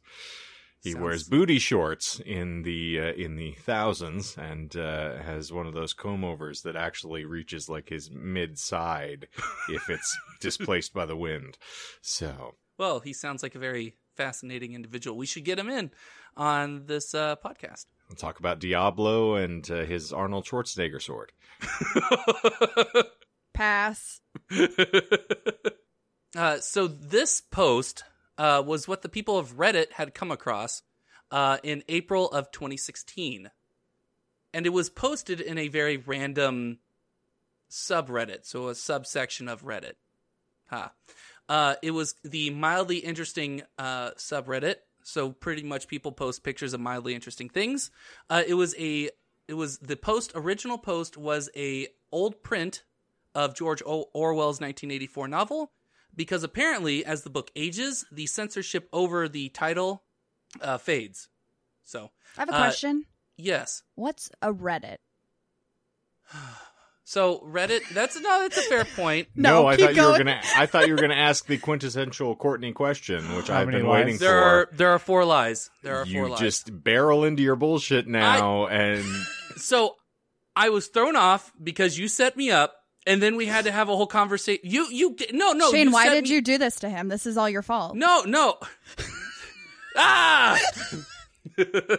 He 0.82 0.92
Sounds- 0.92 1.02
wears 1.02 1.24
booty 1.28 1.58
shorts 1.58 2.20
in 2.24 2.62
the 2.62 2.98
uh, 3.00 3.12
in 3.12 3.36
the 3.36 3.52
thousands 3.52 4.36
and 4.38 4.74
uh, 4.76 5.18
has 5.18 5.52
one 5.52 5.66
of 5.66 5.74
those 5.74 5.92
comb 5.92 6.24
overs 6.24 6.62
that 6.62 6.74
actually 6.76 7.24
reaches 7.26 7.68
like 7.68 7.88
his 7.90 8.10
mid 8.10 8.58
side 8.58 9.28
if 9.68 9.90
it's 9.90 10.16
displaced 10.40 10.94
by 10.94 11.04
the 11.06 11.16
wind. 11.16 11.58
So 12.00 12.54
Well, 12.78 13.00
he 13.00 13.12
sounds 13.12 13.42
like 13.42 13.54
a 13.54 13.58
very 13.58 13.96
fascinating 14.16 14.72
individual. 14.74 15.16
We 15.18 15.26
should 15.26 15.44
get 15.44 15.58
him 15.58 15.68
in 15.68 15.90
on 16.36 16.86
this 16.86 17.14
uh, 17.14 17.36
podcast. 17.36 17.84
we'll 18.08 18.16
talk 18.16 18.38
about 18.38 18.58
Diablo 18.58 19.34
and 19.34 19.70
uh, 19.70 19.84
his 19.84 20.12
Arnold 20.14 20.46
Schwarzenegger 20.46 21.00
sword. 21.02 21.32
Pass. 23.54 24.20
uh, 26.36 26.58
so 26.60 26.86
this 26.86 27.40
post 27.40 28.04
uh, 28.40 28.62
was 28.66 28.88
what 28.88 29.02
the 29.02 29.08
people 29.10 29.36
of 29.36 29.58
Reddit 29.58 29.92
had 29.92 30.14
come 30.14 30.30
across 30.30 30.82
uh, 31.30 31.58
in 31.62 31.84
April 31.88 32.26
of 32.30 32.50
2016, 32.50 33.50
and 34.54 34.66
it 34.66 34.70
was 34.70 34.88
posted 34.88 35.42
in 35.42 35.58
a 35.58 35.68
very 35.68 35.98
random 35.98 36.78
subreddit, 37.70 38.46
so 38.46 38.68
a 38.68 38.74
subsection 38.74 39.46
of 39.46 39.62
Reddit. 39.62 39.92
Ha. 40.70 40.92
Uh, 41.50 41.74
it 41.82 41.90
was 41.90 42.14
the 42.24 42.48
mildly 42.48 42.96
interesting 42.96 43.62
uh, 43.78 44.12
subreddit. 44.12 44.76
So 45.02 45.30
pretty 45.30 45.62
much 45.62 45.86
people 45.86 46.12
post 46.12 46.42
pictures 46.42 46.72
of 46.72 46.80
mildly 46.80 47.14
interesting 47.14 47.50
things. 47.50 47.90
Uh, 48.30 48.42
it 48.46 48.54
was 48.54 48.74
a 48.78 49.10
it 49.48 49.54
was 49.54 49.78
the 49.78 49.96
post 49.96 50.32
original 50.34 50.78
post 50.78 51.16
was 51.16 51.50
a 51.56 51.88
old 52.12 52.42
print 52.42 52.84
of 53.34 53.54
George 53.54 53.82
o- 53.82 54.08
Orwell's 54.14 54.60
1984 54.60 55.28
novel 55.28 55.72
because 56.14 56.42
apparently 56.42 57.04
as 57.04 57.22
the 57.22 57.30
book 57.30 57.50
ages, 57.56 58.04
the 58.12 58.26
censorship 58.26 58.88
over 58.92 59.28
the 59.28 59.48
title 59.50 60.02
uh, 60.60 60.78
fades. 60.78 61.28
So 61.84 62.10
I 62.36 62.40
have 62.42 62.48
a 62.50 62.54
Uh, 62.54 62.58
question. 62.58 63.04
yes, 63.36 63.82
What's 63.94 64.30
a 64.42 64.52
Reddit? 64.52 64.98
so 67.04 67.40
Reddit. 67.40 67.80
That's 67.92 68.20
no, 68.20 68.40
that's 68.42 68.58
a 68.58 68.62
fair 68.62 68.84
point. 68.84 69.28
No, 69.36 69.66
I 69.66 69.76
keep 69.76 69.86
thought 69.86 69.94
you 69.96 70.02
were 70.02 70.08
going. 70.08 70.18
gonna. 70.26 70.40
I 70.56 70.66
thought 70.66 70.86
you 70.86 70.94
were 70.94 71.00
gonna 71.00 71.14
ask 71.14 71.46
the 71.46 71.58
quintessential 71.58 72.36
Courtney 72.36 72.72
question, 72.72 73.34
which 73.36 73.48
How 73.48 73.60
I've 73.60 73.70
been 73.70 73.86
lies? 73.86 74.04
waiting 74.04 74.18
There 74.18 74.30
for. 74.30 74.44
are 74.44 74.68
there 74.72 74.90
are 74.90 74.98
four 74.98 75.24
lies. 75.24 75.70
There 75.82 75.96
are 75.96 76.06
you 76.06 76.20
four 76.20 76.28
lies. 76.28 76.40
You 76.40 76.46
just 76.46 76.84
barrel 76.84 77.24
into 77.24 77.42
your 77.42 77.56
bullshit 77.56 78.06
now, 78.06 78.66
and 78.66 79.04
so 79.56 79.96
I 80.54 80.68
was 80.68 80.88
thrown 80.88 81.16
off 81.16 81.52
because 81.62 81.98
you 81.98 82.06
set 82.08 82.36
me 82.36 82.50
up, 82.50 82.74
and 83.06 83.22
then 83.22 83.36
we 83.36 83.46
had 83.46 83.64
to 83.64 83.72
have 83.72 83.88
a 83.88 83.96
whole 83.96 84.06
conversation. 84.06 84.60
You 84.64 84.86
you 84.90 85.16
no 85.32 85.52
no 85.52 85.70
Shane, 85.70 85.88
you 85.88 85.92
why 85.92 86.08
did 86.10 86.24
me- 86.24 86.30
you 86.30 86.40
do 86.42 86.58
this 86.58 86.76
to 86.80 86.88
him? 86.88 87.08
This 87.08 87.26
is 87.26 87.36
all 87.36 87.48
your 87.48 87.62
fault. 87.62 87.96
No 87.96 88.22
no 88.26 88.58
ah. 89.96 90.58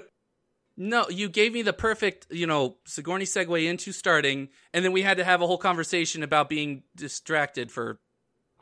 No, 0.78 1.08
you 1.10 1.30
gave 1.30 1.54
me 1.54 1.62
the 1.62 1.74
perfect, 1.74 2.28
you 2.32 2.48
know, 2.48 2.78
Sigourney 2.86 3.26
segue 3.26 3.68
into 3.70 3.92
starting, 3.92 4.50
and 4.74 4.84
then 4.84 4.94
we 4.94 5.04
had 5.04 5.18
to 5.18 5.24
have 5.24 5.42
a 5.42 5.46
whole 5.46 5.58
conversation 5.60 6.24
about 6.24 6.50
being 6.50 6.84
distracted 6.96 7.72
for. 7.72 8.00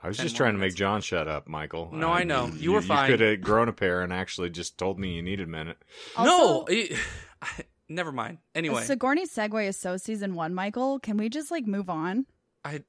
I 0.02 0.08
was 0.10 0.18
just 0.18 0.36
trying 0.36 0.54
to 0.54 0.60
make 0.60 0.76
John 0.76 1.00
shut 1.02 1.28
up, 1.30 1.48
Michael. 1.48 1.90
No, 1.94 2.10
I 2.10 2.24
know. 2.24 2.48
You 2.48 2.72
were 2.74 2.82
You 2.82 2.88
fine. 2.88 3.10
could 3.10 3.20
have 3.22 3.40
grown 3.42 3.70
a 3.70 3.74
pair 3.74 4.02
and 4.02 4.12
actually 4.12 4.50
just 4.50 4.78
told 4.78 5.00
me 5.00 5.14
you 5.16 5.22
needed 5.22 5.48
a 5.48 5.52
minute. 5.52 5.78
no, 6.18 6.24
Also- 6.62 6.66
it- 6.66 6.98
never 7.90 8.12
mind. 8.12 8.38
Anyway, 8.56 8.84
Sigourney 8.84 9.26
segue 9.26 9.68
is 9.68 9.78
so 9.78 9.98
season 9.98 10.36
one, 10.36 10.54
Michael. 10.54 11.00
Can 11.00 11.18
we 11.18 11.30
just 11.30 11.52
like 11.52 11.66
move 11.66 11.90
on? 11.90 12.26
I 12.64 12.84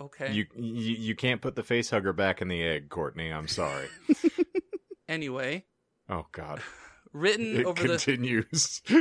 okay. 0.00 0.32
You, 0.32 0.46
you 0.56 0.94
you 0.94 1.14
can't 1.14 1.42
put 1.42 1.56
the 1.56 1.62
face 1.62 1.90
hugger 1.90 2.12
back 2.12 2.40
in 2.40 2.48
the 2.48 2.62
egg, 2.62 2.88
Courtney. 2.88 3.30
I'm 3.30 3.48
sorry. 3.48 3.88
anyway, 5.08 5.64
oh 6.08 6.26
God, 6.32 6.62
written 7.12 7.56
it 7.56 7.66
over 7.66 7.82
the 7.82 7.88
continues. 7.88 8.82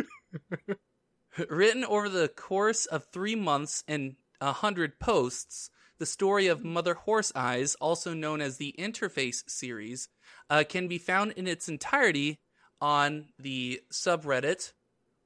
Written 1.50 1.84
over 1.84 2.08
the 2.08 2.30
course 2.30 2.86
of 2.86 3.08
three 3.12 3.36
months 3.36 3.84
and 3.90 4.16
a 4.40 4.54
hundred 4.54 5.00
posts, 5.00 5.70
the 6.00 6.06
story 6.06 6.48
of 6.48 6.64
Mother 6.64 6.94
Horse 6.94 7.34
Eyes, 7.36 7.76
also 7.76 8.14
known 8.14 8.40
as 8.40 8.56
the 8.56 8.74
Interface 8.80 9.44
series, 9.50 10.08
uh, 10.50 10.64
can 10.68 10.88
be 10.88 10.98
found 10.98 11.34
in 11.34 11.46
its 11.46 11.68
entirety 11.68 12.40
on 12.80 13.26
the 13.38 13.82
subreddit 13.92 14.72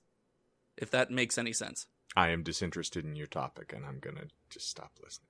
If 0.77 0.89
that 0.91 1.11
makes 1.11 1.37
any 1.37 1.53
sense. 1.53 1.87
I 2.15 2.29
am 2.29 2.43
disinterested 2.43 3.05
in 3.05 3.15
your 3.15 3.27
topic, 3.27 3.73
and 3.73 3.85
I'm 3.85 3.99
gonna 3.99 4.27
just 4.49 4.69
stop 4.69 4.91
listening. 5.03 5.27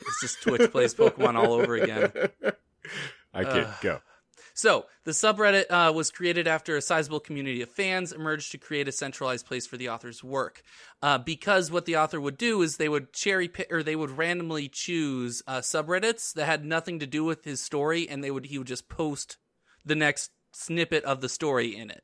It's 0.00 0.20
just 0.20 0.42
Twitch 0.42 0.70
plays 0.70 0.94
Pokemon 0.94 1.36
all 1.36 1.52
over 1.52 1.76
again. 1.76 2.12
I 3.34 3.44
kid. 3.44 3.64
Ugh. 3.64 3.74
Go. 3.80 4.00
So, 4.56 4.86
the 5.02 5.10
subreddit 5.10 5.64
uh, 5.68 5.92
was 5.92 6.12
created 6.12 6.46
after 6.46 6.76
a 6.76 6.82
sizable 6.82 7.18
community 7.18 7.60
of 7.62 7.70
fans 7.70 8.12
emerged 8.12 8.52
to 8.52 8.58
create 8.58 8.86
a 8.86 8.92
centralized 8.92 9.46
place 9.46 9.66
for 9.66 9.76
the 9.76 9.88
author's 9.88 10.22
work. 10.22 10.62
Uh, 11.02 11.18
because 11.18 11.72
what 11.72 11.86
the 11.86 11.96
author 11.96 12.20
would 12.20 12.38
do 12.38 12.62
is 12.62 12.76
they 12.76 12.88
would 12.88 13.12
cherry 13.12 13.48
pick 13.48 13.72
or 13.72 13.82
they 13.82 13.96
would 13.96 14.12
randomly 14.12 14.68
choose 14.68 15.42
uh, 15.48 15.58
subreddits 15.58 16.32
that 16.34 16.46
had 16.46 16.64
nothing 16.64 17.00
to 17.00 17.06
do 17.06 17.24
with 17.24 17.44
his 17.44 17.60
story, 17.60 18.08
and 18.08 18.22
they 18.22 18.30
would 18.30 18.46
he 18.46 18.58
would 18.58 18.68
just 18.68 18.88
post 18.88 19.38
the 19.84 19.94
next 19.94 20.30
snippet 20.52 21.04
of 21.04 21.20
the 21.20 21.28
story 21.28 21.76
in 21.76 21.90
it. 21.90 22.02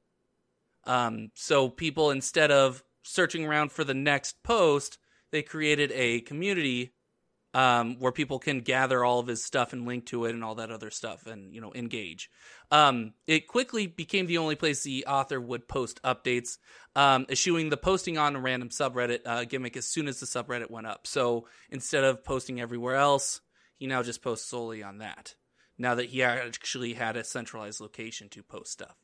Um, 0.85 1.31
so 1.35 1.69
people 1.69 2.11
instead 2.11 2.51
of 2.51 2.83
searching 3.03 3.45
around 3.45 3.73
for 3.73 3.85
the 3.85 3.95
next 3.95 4.43
post, 4.43 4.99
they 5.31 5.43
created 5.43 5.93
a 5.93 6.21
community 6.21 6.93
um, 7.53 7.99
where 7.99 8.13
people 8.13 8.39
can 8.39 8.61
gather 8.61 9.05
all 9.05 9.19
of 9.19 9.27
his 9.27 9.45
stuff 9.45 9.73
and 9.73 9.87
link 9.87 10.07
to 10.07 10.25
it 10.25 10.35
and 10.35 10.45
all 10.45 10.55
that 10.57 10.71
other 10.71 10.91
stuff 10.91 11.27
and 11.27 11.53
you 11.53 11.61
know 11.61 11.73
engage. 11.75 12.31
Um, 12.71 13.15
it 13.27 13.49
quickly 13.49 13.87
became 13.87 14.27
the 14.27 14.39
only 14.39 14.55
place 14.55 14.83
the 14.83 15.07
author 15.07 15.41
would 15.41 15.67
post 15.67 16.01
updates, 16.05 16.59
um, 16.95 17.27
eschewing 17.29 17.71
the 17.71 17.77
posting 17.77 18.19
on 18.19 18.37
a 18.37 18.41
random 18.41 18.69
subreddit 18.69 19.21
uh, 19.27 19.45
gimmick 19.45 19.77
as 19.77 19.87
soon 19.87 20.07
as 20.07 20.21
the 20.21 20.27
subreddit 20.27 20.71
went 20.71 20.87
up. 20.87 21.07
So 21.07 21.49
instead 21.71 22.05
of 22.05 22.25
posting 22.25 22.61
everywhere 22.61 22.97
else, 22.97 23.41
he 23.77 23.87
now 23.87 24.03
just 24.03 24.23
posts 24.23 24.49
solely 24.49 24.83
on 24.83 24.99
that. 24.99 25.35
Now 25.81 25.95
that 25.95 26.11
he 26.11 26.23
actually 26.23 26.93
had 26.93 27.17
a 27.17 27.25
centralized 27.25 27.81
location 27.81 28.29
to 28.31 28.43
post 28.43 28.71
stuff. 28.71 28.97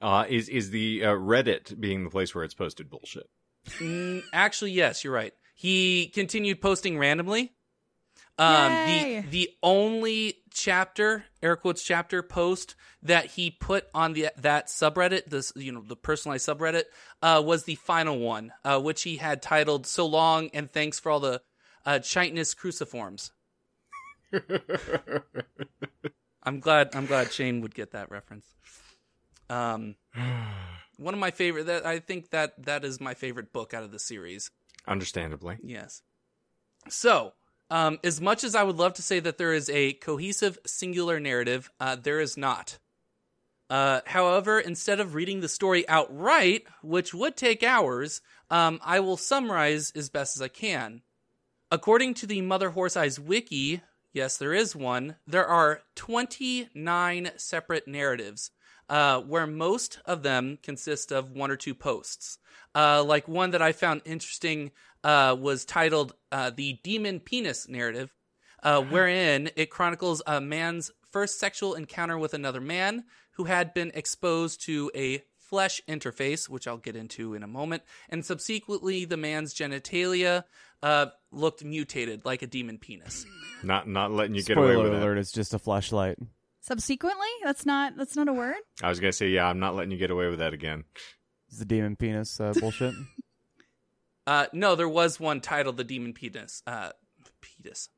Uh, 0.00 0.24
is 0.28 0.48
is 0.48 0.70
the 0.70 1.04
uh, 1.04 1.12
Reddit 1.12 1.78
being 1.78 2.02
the 2.02 2.10
place 2.10 2.34
where 2.34 2.42
it's 2.42 2.54
posted 2.54 2.90
bullshit? 2.90 3.30
Mm, 3.78 4.24
actually, 4.32 4.72
yes, 4.72 5.04
you're 5.04 5.12
right. 5.12 5.32
He 5.54 6.10
continued 6.12 6.60
posting 6.60 6.98
randomly. 6.98 7.52
Um, 8.36 8.72
Yay. 8.72 9.20
the 9.20 9.28
the 9.28 9.50
only 9.62 10.38
chapter, 10.50 11.26
air 11.40 11.54
quotes 11.54 11.84
chapter 11.84 12.20
post 12.20 12.74
that 13.04 13.26
he 13.26 13.52
put 13.52 13.86
on 13.94 14.14
the 14.14 14.30
that 14.38 14.66
subreddit, 14.66 15.26
this 15.26 15.52
you 15.54 15.70
know 15.70 15.84
the 15.86 15.94
personalized 15.94 16.48
subreddit, 16.48 16.84
uh, 17.22 17.40
was 17.44 17.62
the 17.62 17.76
final 17.76 18.18
one, 18.18 18.52
uh, 18.64 18.80
which 18.80 19.02
he 19.02 19.18
had 19.18 19.40
titled 19.40 19.86
"So 19.86 20.04
long 20.06 20.50
and 20.52 20.68
thanks 20.68 20.98
for 20.98 21.12
all 21.12 21.20
the 21.20 21.42
uh, 21.86 22.00
chitinous 22.00 22.56
cruciforms." 22.56 23.30
I'm 26.42 26.60
glad 26.60 26.94
I'm 26.94 27.06
glad 27.06 27.32
Shane 27.32 27.60
would 27.60 27.74
get 27.74 27.92
that 27.92 28.10
reference. 28.10 28.46
Um, 29.48 29.96
one 30.98 31.14
of 31.14 31.20
my 31.20 31.30
favorite 31.30 31.66
that 31.66 31.86
I 31.86 31.98
think 31.98 32.30
that 32.30 32.64
that 32.64 32.84
is 32.84 33.00
my 33.00 33.14
favorite 33.14 33.52
book 33.52 33.74
out 33.74 33.82
of 33.82 33.92
the 33.92 33.98
series. 33.98 34.50
Understandably. 34.86 35.58
Yes. 35.62 36.02
So, 36.88 37.34
um, 37.70 38.00
as 38.02 38.20
much 38.20 38.44
as 38.44 38.54
I 38.54 38.64
would 38.64 38.76
love 38.76 38.94
to 38.94 39.02
say 39.02 39.20
that 39.20 39.38
there 39.38 39.52
is 39.52 39.70
a 39.70 39.92
cohesive 39.94 40.58
singular 40.66 41.20
narrative, 41.20 41.70
uh, 41.78 41.96
there 41.96 42.20
is 42.20 42.36
not. 42.36 42.78
Uh, 43.70 44.00
however, 44.04 44.60
instead 44.60 45.00
of 45.00 45.14
reading 45.14 45.40
the 45.40 45.48
story 45.48 45.88
outright, 45.88 46.64
which 46.82 47.14
would 47.14 47.36
take 47.36 47.62
hours, 47.62 48.20
um, 48.50 48.78
I 48.84 49.00
will 49.00 49.16
summarize 49.16 49.92
as 49.92 50.10
best 50.10 50.36
as 50.36 50.42
I 50.42 50.48
can. 50.48 51.00
According 51.70 52.12
to 52.14 52.26
the 52.26 52.42
Mother 52.42 52.70
Horse 52.70 52.98
Eyes 52.98 53.18
wiki, 53.18 53.80
yes, 54.12 54.36
there 54.36 54.52
is 54.52 54.76
one, 54.76 55.16
there 55.26 55.46
are 55.46 55.82
29 55.96 57.30
separate 57.36 57.88
narratives, 57.88 58.50
uh, 58.88 59.20
where 59.20 59.46
most 59.46 59.98
of 60.04 60.22
them 60.22 60.58
consist 60.62 61.12
of 61.12 61.30
one 61.30 61.50
or 61.50 61.56
two 61.56 61.74
posts. 61.74 62.38
Uh, 62.74 63.02
like 63.02 63.28
one 63.28 63.50
that 63.50 63.62
I 63.62 63.72
found 63.72 64.02
interesting 64.04 64.70
uh, 65.04 65.36
was 65.38 65.64
titled 65.64 66.14
uh, 66.30 66.50
The 66.50 66.78
Demon 66.82 67.20
Penis 67.20 67.68
Narrative, 67.68 68.14
uh, 68.62 68.82
wherein 68.82 69.50
it 69.56 69.70
chronicles 69.70 70.22
a 70.26 70.40
man's 70.40 70.90
first 71.10 71.38
sexual 71.38 71.74
encounter 71.74 72.18
with 72.18 72.34
another 72.34 72.60
man 72.60 73.04
who 73.32 73.44
had 73.44 73.74
been 73.74 73.90
exposed 73.94 74.62
to 74.64 74.90
a 74.94 75.22
flesh 75.52 75.82
interface, 75.86 76.48
which 76.48 76.66
I'll 76.66 76.78
get 76.78 76.96
into 76.96 77.34
in 77.34 77.42
a 77.42 77.46
moment, 77.46 77.82
and 78.08 78.24
subsequently 78.24 79.04
the 79.04 79.18
man's 79.18 79.52
genitalia 79.52 80.44
uh, 80.82 81.06
looked 81.30 81.62
mutated 81.62 82.24
like 82.24 82.40
a 82.40 82.46
demon 82.46 82.78
penis. 82.78 83.26
Not 83.62 83.86
not 83.86 84.10
letting 84.12 84.34
you 84.34 84.42
get 84.42 84.56
away 84.56 84.76
with 84.76 84.94
alert! 84.94 85.18
It's 85.18 85.30
just 85.30 85.52
a 85.52 85.58
flashlight. 85.58 86.16
Subsequently, 86.62 87.28
that's 87.44 87.66
not 87.66 87.98
that's 87.98 88.16
not 88.16 88.28
a 88.28 88.32
word. 88.32 88.56
I 88.82 88.88
was 88.88 88.98
gonna 88.98 89.12
say, 89.12 89.28
yeah, 89.28 89.46
I'm 89.46 89.58
not 89.58 89.74
letting 89.74 89.90
you 89.90 89.98
get 89.98 90.10
away 90.10 90.30
with 90.30 90.38
that 90.38 90.54
again. 90.54 90.84
It's 91.48 91.58
the 91.58 91.66
demon 91.66 91.96
penis 91.96 92.40
uh, 92.40 92.54
bullshit. 92.58 92.94
Uh, 94.26 94.46
no, 94.54 94.74
there 94.74 94.88
was 94.88 95.20
one 95.20 95.42
titled 95.42 95.76
The 95.76 95.84
Demon 95.84 96.14
Penis. 96.14 96.62
Uh, 96.66 96.92
penis. 97.42 97.90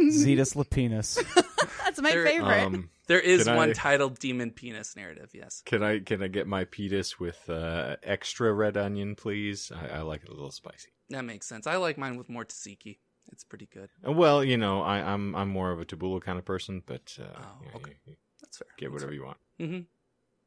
Zetus 0.00 0.56
Lapinus. 0.56 1.22
That's 1.84 2.00
my 2.00 2.10
There- 2.10 2.24
favorite. 2.26 2.64
Um, 2.64 2.90
There 3.10 3.18
is 3.20 3.42
Can 3.44 3.56
one 3.56 3.70
I- 3.70 3.72
titled 3.72 4.20
Demon 4.20 4.52
Penis 4.52 4.94
Narrative, 4.94 5.30
yes. 5.34 5.62
can 5.66 5.82
I 5.82 5.98
can 5.98 6.22
I 6.22 6.28
get 6.28 6.46
my 6.46 6.62
penis 6.64 7.18
with 7.18 7.50
uh, 7.50 7.96
extra 8.04 8.52
red 8.52 8.76
onion, 8.76 9.16
please? 9.16 9.72
I, 9.74 9.98
I 9.98 10.00
like 10.02 10.22
it 10.22 10.28
a 10.28 10.32
little 10.32 10.52
spicy. 10.52 10.90
That 11.08 11.24
makes 11.24 11.46
sense. 11.46 11.66
I 11.66 11.74
like 11.76 11.98
mine 11.98 12.16
with 12.16 12.28
more 12.28 12.44
tzatziki. 12.44 12.98
It's 13.32 13.42
pretty 13.42 13.66
good. 13.72 13.88
Uh, 14.06 14.12
Well, 14.12 14.44
you 14.44 14.56
know, 14.56 14.82
I, 14.82 14.98
I'm 14.98 15.34
I'm 15.34 15.48
more 15.48 15.72
of 15.72 15.80
a 15.80 15.84
tabbouleh 15.84 16.22
kind 16.22 16.38
of 16.38 16.44
person, 16.44 16.84
but 16.86 17.18
uh, 17.20 17.24
Oh, 17.36 17.42
yeah, 17.64 17.76
okay. 17.78 17.90
you- 18.06 18.12
you 18.12 18.16
That's 18.40 18.58
fair. 18.58 18.68
get 18.78 18.92
whatever 18.92 19.12
you 19.12 19.24
want. 19.24 19.38
Mm-hmm. 19.58 19.80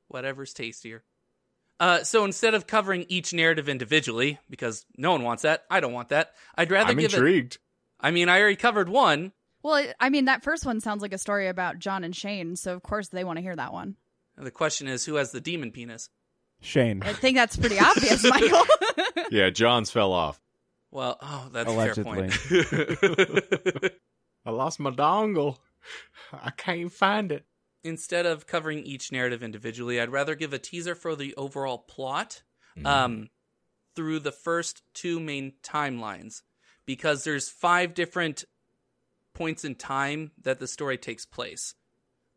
Whatever's 0.08 0.54
tastier. 0.54 1.04
Uh, 1.82 2.04
so 2.04 2.24
instead 2.24 2.54
of 2.54 2.66
covering 2.66 3.06
each 3.10 3.34
narrative 3.34 3.68
individually, 3.68 4.40
because 4.50 4.86
no 4.96 5.12
one 5.12 5.24
wants 5.24 5.44
that, 5.44 5.66
I 5.70 5.82
don't 5.82 5.92
want 5.92 6.10
that. 6.10 6.34
I'd 6.56 6.72
rather 6.72 6.92
I'm 6.92 6.98
give 6.98 7.14
it. 7.14 7.18
intrigued. 7.18 7.58
I 8.00 8.12
mean, 8.12 8.30
I 8.30 8.40
already 8.40 8.56
covered 8.56 8.88
one. 8.90 9.34
Well, 9.64 9.86
I 10.00 10.10
mean, 10.10 10.26
that 10.26 10.44
first 10.44 10.66
one 10.66 10.80
sounds 10.82 11.02
like 11.02 11.14
a 11.14 11.18
story 11.18 11.48
about 11.48 11.80
John 11.80 12.04
and 12.04 12.16
Shane, 12.16 12.56
so 12.56 12.74
of 12.74 12.84
course 12.84 13.08
they 13.08 13.24
want 13.24 13.38
to 13.38 13.42
hear 13.42 13.56
that 13.56 13.74
one. 13.74 13.96
And 14.38 14.46
the 14.46 14.52
question 14.52 14.88
is, 14.88 15.06
who 15.06 15.16
has 15.16 15.32
the 15.32 15.42
demon 15.42 15.72
penis? 15.72 16.10
Shane. 16.62 17.02
I 17.04 17.14
think 17.14 17.38
that's 17.38 17.58
pretty 17.58 17.80
obvious, 17.80 18.24
Michael. 18.30 18.64
Yeah, 19.32 19.50
John's 19.50 19.90
fell 19.90 20.12
off. 20.12 20.40
Well, 20.92 21.18
oh, 21.22 21.50
that's 21.52 21.72
a 21.72 21.94
fair 21.94 22.04
point. 22.04 23.92
I 24.46 24.52
lost 24.52 24.80
my 24.80 24.92
dongle. 24.92 25.58
I 26.32 26.52
can't 26.52 26.92
find 26.92 27.32
it. 27.32 27.46
instead 27.84 28.26
of 28.26 28.46
covering 28.48 28.80
each 28.84 29.12
narrative 29.12 29.42
individually, 29.42 30.00
I'd 30.00 30.12
rather 30.12 30.36
give 30.36 30.54
a 30.54 30.60
teaser 30.60 30.94
for 30.96 31.16
the 31.16 31.34
overall 31.36 31.80
plot 31.80 32.44
um, 32.86 33.30
through 33.96 34.20
the 34.20 34.32
first 34.32 34.84
two 34.94 35.20
main 35.20 35.54
timelines 35.64 36.42
because 36.86 37.24
there's 37.24 37.50
five 37.50 37.94
different 37.94 38.44
points 39.34 39.66
in 39.66 39.76
time 39.76 40.32
that 40.42 40.60
the 40.60 40.68
story 40.68 40.98
takes 40.98 41.26
place. 41.26 41.76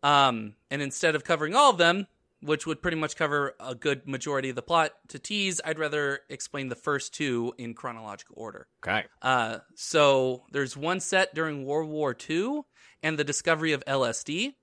Um, 0.02 0.54
and 0.70 0.82
instead 0.82 1.14
of 1.14 1.24
covering 1.24 1.54
all 1.54 1.70
of 1.70 1.78
them, 1.78 2.06
which 2.40 2.66
would 2.66 2.82
pretty 2.82 2.96
much 2.96 3.16
cover 3.16 3.54
a 3.58 3.74
good 3.74 4.06
majority 4.06 4.50
of 4.50 4.56
the 4.56 4.62
plot 4.62 4.92
to 5.08 5.18
tease, 5.18 5.60
I'd 5.64 5.78
rather 5.78 6.20
explain 6.28 6.68
the 6.68 6.76
first 6.76 7.14
two 7.14 7.54
in 7.58 7.74
chronological 7.74 8.36
order. 8.38 8.68
Okay. 8.86 9.04
Uh, 9.22 9.58
so 9.74 10.44
there's 10.52 10.76
one 10.76 11.00
set 11.00 11.34
during 11.34 11.64
World 11.64 11.90
War 11.90 12.16
II 12.28 12.62
and 13.02 13.18
the 13.18 13.24
discovery 13.24 13.72
of 13.72 13.84
LSD. 13.86 14.54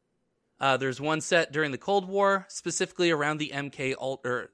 Uh, 0.59 0.77
there's 0.77 1.01
one 1.01 1.19
set 1.19 1.51
during 1.51 1.71
the 1.71 1.77
Cold 1.77 2.07
War, 2.07 2.45
specifically 2.47 3.11
around 3.11 3.37
the 3.37 3.51
MK 3.53 3.95
Ultra. 3.99 4.47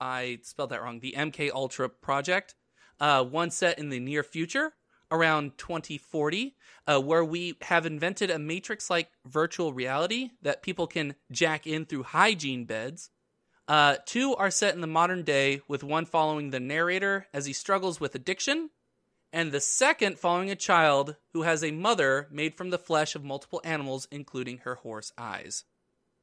I 0.00 0.38
spelled 0.42 0.70
that 0.70 0.82
wrong. 0.82 1.00
The 1.00 1.14
MK 1.16 1.50
Ultra 1.52 1.88
project. 1.88 2.54
Uh, 2.98 3.22
one 3.22 3.50
set 3.50 3.78
in 3.78 3.90
the 3.90 4.00
near 4.00 4.24
future, 4.24 4.72
around 5.10 5.58
2040, 5.58 6.54
uh, 6.86 7.00
where 7.00 7.24
we 7.24 7.56
have 7.62 7.86
invented 7.86 8.30
a 8.30 8.38
matrix-like 8.38 9.10
virtual 9.26 9.72
reality 9.72 10.30
that 10.42 10.62
people 10.62 10.86
can 10.86 11.14
jack 11.30 11.66
in 11.66 11.84
through 11.84 12.02
hygiene 12.02 12.64
beds. 12.64 13.10
Uh, 13.66 13.96
two 14.06 14.34
are 14.36 14.50
set 14.50 14.74
in 14.74 14.80
the 14.80 14.86
modern 14.86 15.22
day, 15.22 15.60
with 15.68 15.84
one 15.84 16.06
following 16.06 16.50
the 16.50 16.60
narrator 16.60 17.26
as 17.34 17.46
he 17.46 17.52
struggles 17.52 18.00
with 18.00 18.14
addiction, 18.14 18.70
and 19.32 19.52
the 19.52 19.60
second 19.60 20.18
following 20.18 20.50
a 20.50 20.56
child 20.56 21.16
who 21.32 21.42
has 21.42 21.62
a 21.62 21.70
mother 21.70 22.28
made 22.30 22.54
from 22.54 22.70
the 22.70 22.78
flesh 22.78 23.14
of 23.14 23.24
multiple 23.24 23.60
animals, 23.64 24.08
including 24.10 24.58
her 24.58 24.76
horse 24.76 25.12
eyes. 25.18 25.64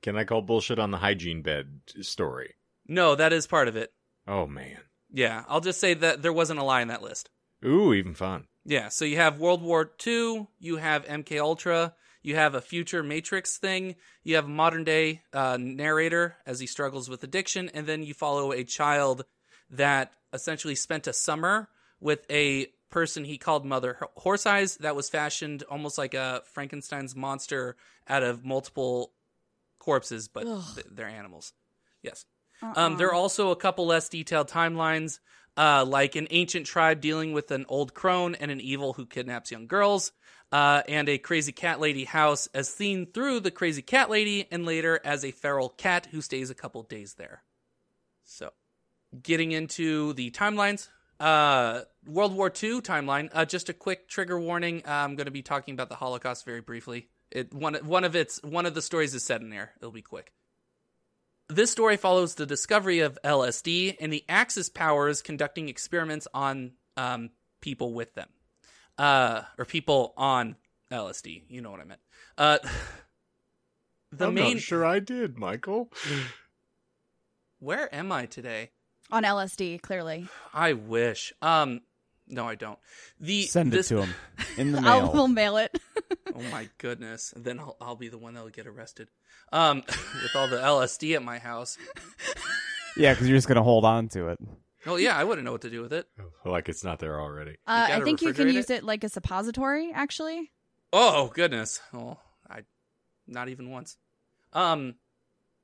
Can 0.01 0.17
I 0.17 0.23
call 0.23 0.41
bullshit 0.41 0.79
on 0.79 0.91
the 0.91 0.97
hygiene 0.97 1.41
bed 1.41 1.81
story? 2.01 2.55
No, 2.87 3.15
that 3.15 3.33
is 3.33 3.47
part 3.47 3.67
of 3.67 3.75
it. 3.75 3.93
Oh 4.27 4.47
man. 4.47 4.79
Yeah, 5.11 5.43
I'll 5.47 5.61
just 5.61 5.79
say 5.79 5.93
that 5.93 6.21
there 6.21 6.33
wasn't 6.33 6.59
a 6.59 6.63
lie 6.63 6.81
in 6.81 6.87
that 6.89 7.01
list. 7.01 7.29
Ooh, 7.63 7.93
even 7.93 8.13
fun. 8.13 8.47
Yeah, 8.65 8.89
so 8.89 9.05
you 9.05 9.17
have 9.17 9.39
World 9.39 9.61
War 9.61 9.91
II, 10.05 10.47
you 10.59 10.77
have 10.77 11.05
MK 11.05 11.39
Ultra, 11.39 11.93
you 12.23 12.35
have 12.35 12.55
a 12.55 12.61
future 12.61 13.03
Matrix 13.03 13.57
thing, 13.57 13.95
you 14.23 14.35
have 14.35 14.45
a 14.45 14.49
modern 14.49 14.83
day 14.83 15.21
uh, 15.31 15.57
narrator 15.59 16.37
as 16.47 16.59
he 16.59 16.65
struggles 16.65 17.07
with 17.07 17.23
addiction, 17.23 17.69
and 17.73 17.85
then 17.85 18.01
you 18.01 18.15
follow 18.15 18.51
a 18.51 18.63
child 18.63 19.25
that 19.69 20.13
essentially 20.33 20.73
spent 20.73 21.05
a 21.05 21.13
summer 21.13 21.69
with 21.99 22.25
a 22.29 22.67
person 22.89 23.25
he 23.25 23.37
called 23.37 23.65
Mother 23.65 23.99
Horse 24.15 24.45
Eyes 24.45 24.77
that 24.77 24.95
was 24.95 25.09
fashioned 25.09 25.63
almost 25.69 25.97
like 25.97 26.13
a 26.13 26.41
Frankenstein's 26.45 27.15
monster 27.15 27.75
out 28.07 28.23
of 28.23 28.43
multiple 28.43 29.11
corpses, 29.79 30.27
but 30.27 30.45
th- 30.73 30.87
they're 30.89 31.07
animals. 31.07 31.53
Yes. 32.01 32.25
Uh-uh. 32.63 32.73
Um, 32.75 32.97
there 32.97 33.07
are 33.07 33.13
also 33.13 33.51
a 33.51 33.55
couple 33.55 33.85
less 33.85 34.09
detailed 34.09 34.49
timelines, 34.49 35.19
uh, 35.57 35.85
like 35.85 36.15
an 36.15 36.27
ancient 36.31 36.65
tribe 36.65 37.01
dealing 37.01 37.33
with 37.33 37.51
an 37.51 37.65
old 37.69 37.93
crone 37.93 38.35
and 38.35 38.51
an 38.51 38.61
evil 38.61 38.93
who 38.93 39.05
kidnaps 39.05 39.51
young 39.51 39.67
girls, 39.67 40.11
uh, 40.51 40.81
and 40.87 41.09
a 41.09 41.17
crazy 41.17 41.51
cat 41.51 41.79
lady 41.79 42.05
house 42.05 42.47
as 42.53 42.69
seen 42.69 43.05
through 43.05 43.39
the 43.39 43.51
crazy 43.51 43.81
cat 43.81 44.09
lady, 44.09 44.47
and 44.51 44.65
later 44.65 44.99
as 45.03 45.23
a 45.23 45.31
feral 45.31 45.69
cat 45.69 46.07
who 46.11 46.21
stays 46.21 46.49
a 46.49 46.55
couple 46.55 46.81
days 46.83 47.15
there. 47.15 47.43
So, 48.23 48.51
getting 49.21 49.51
into 49.51 50.13
the 50.13 50.31
timelines. 50.31 50.89
Uh, 51.19 51.81
World 52.05 52.35
War 52.35 52.47
II 52.47 52.81
timeline. 52.81 53.29
Uh, 53.33 53.45
just 53.45 53.69
a 53.69 53.73
quick 53.73 54.09
trigger 54.09 54.39
warning. 54.39 54.83
Uh, 54.85 54.91
I'm 54.91 55.15
going 55.15 55.25
to 55.25 55.31
be 55.31 55.41
talking 55.41 55.73
about 55.73 55.89
the 55.89 55.95
Holocaust 55.95 56.45
very 56.45 56.61
briefly. 56.61 57.07
It 57.31 57.53
one 57.53 57.75
one 57.75 58.03
of 58.03 58.15
its 58.15 58.41
one 58.43 58.65
of 58.65 58.73
the 58.73 58.81
stories 58.81 59.15
is 59.15 59.23
set 59.23 59.41
in 59.41 59.49
there. 59.49 59.71
It'll 59.77 59.91
be 59.91 60.01
quick. 60.01 60.33
This 61.47 61.71
story 61.71 61.97
follows 61.97 62.35
the 62.35 62.45
discovery 62.45 62.99
of 62.99 63.19
LSD 63.23 63.97
and 63.99 64.11
the 64.11 64.23
Axis 64.27 64.67
powers 64.69 65.21
conducting 65.21 65.69
experiments 65.69 66.27
on 66.33 66.71
um, 66.97 67.29
people 67.61 67.93
with 67.93 68.13
them, 68.15 68.29
uh, 68.97 69.41
or 69.57 69.65
people 69.65 70.13
on 70.17 70.55
LSD. 70.91 71.43
You 71.47 71.61
know 71.61 71.69
what 71.71 71.81
I 71.81 71.83
meant. 71.83 72.01
Uh, 72.37 72.57
the 74.11 74.27
I'm 74.27 74.33
main. 74.33 74.53
not 74.55 74.63
sure 74.63 74.83
I 74.85 74.99
did, 74.99 75.37
Michael. 75.37 75.91
Where 77.59 77.93
am 77.93 78.11
I 78.11 78.25
today? 78.25 78.71
on 79.11 79.23
LSD, 79.23 79.81
clearly. 79.83 80.27
I 80.53 80.73
wish. 80.73 81.31
Um, 81.41 81.81
no, 82.27 82.47
I 82.47 82.55
don't. 82.55 82.79
The 83.19 83.43
Send 83.43 83.71
this, 83.71 83.91
it 83.91 83.95
to 83.95 84.01
him 84.03 84.13
in 84.57 84.71
the 84.71 84.79
I'll 84.79 85.01
mail. 85.03 85.13
we'll 85.13 85.27
mail 85.27 85.57
it. 85.57 85.77
Oh 86.37 86.41
my 86.51 86.67
goodness! 86.79 87.33
Then 87.37 87.59
I'll, 87.61 87.77
I'll 87.79 87.95
be 87.95 88.09
the 88.09 88.17
one 88.17 88.33
that'll 88.33 88.49
get 88.49 88.67
arrested. 88.67 89.07
Um, 89.53 89.83
with 89.87 90.35
all 90.35 90.49
the 90.49 90.57
LSD 90.57 91.15
at 91.15 91.23
my 91.23 91.39
house. 91.39 91.77
yeah, 92.97 93.13
because 93.13 93.29
you're 93.29 93.37
just 93.37 93.47
gonna 93.47 93.63
hold 93.63 93.85
on 93.85 94.09
to 94.09 94.27
it. 94.29 94.39
Oh 94.85 94.97
yeah, 94.97 95.15
I 95.15 95.23
wouldn't 95.23 95.45
know 95.45 95.53
what 95.53 95.61
to 95.61 95.69
do 95.69 95.81
with 95.81 95.93
it. 95.93 96.07
like 96.43 96.67
it's 96.67 96.83
not 96.83 96.99
there 96.99 97.21
already. 97.21 97.51
Uh, 97.65 97.87
I 97.89 98.01
think 98.01 98.21
you 98.21 98.33
can 98.33 98.47
refrigerate 98.47 98.53
use 98.53 98.69
it 98.69 98.83
like 98.83 99.05
a 99.05 99.09
suppository, 99.09 99.91
actually. 99.93 100.51
Oh 100.91 101.31
goodness! 101.33 101.79
Oh, 101.93 102.17
I 102.49 102.61
not 103.27 103.47
even 103.47 103.69
once. 103.69 103.95
Um, 104.51 104.95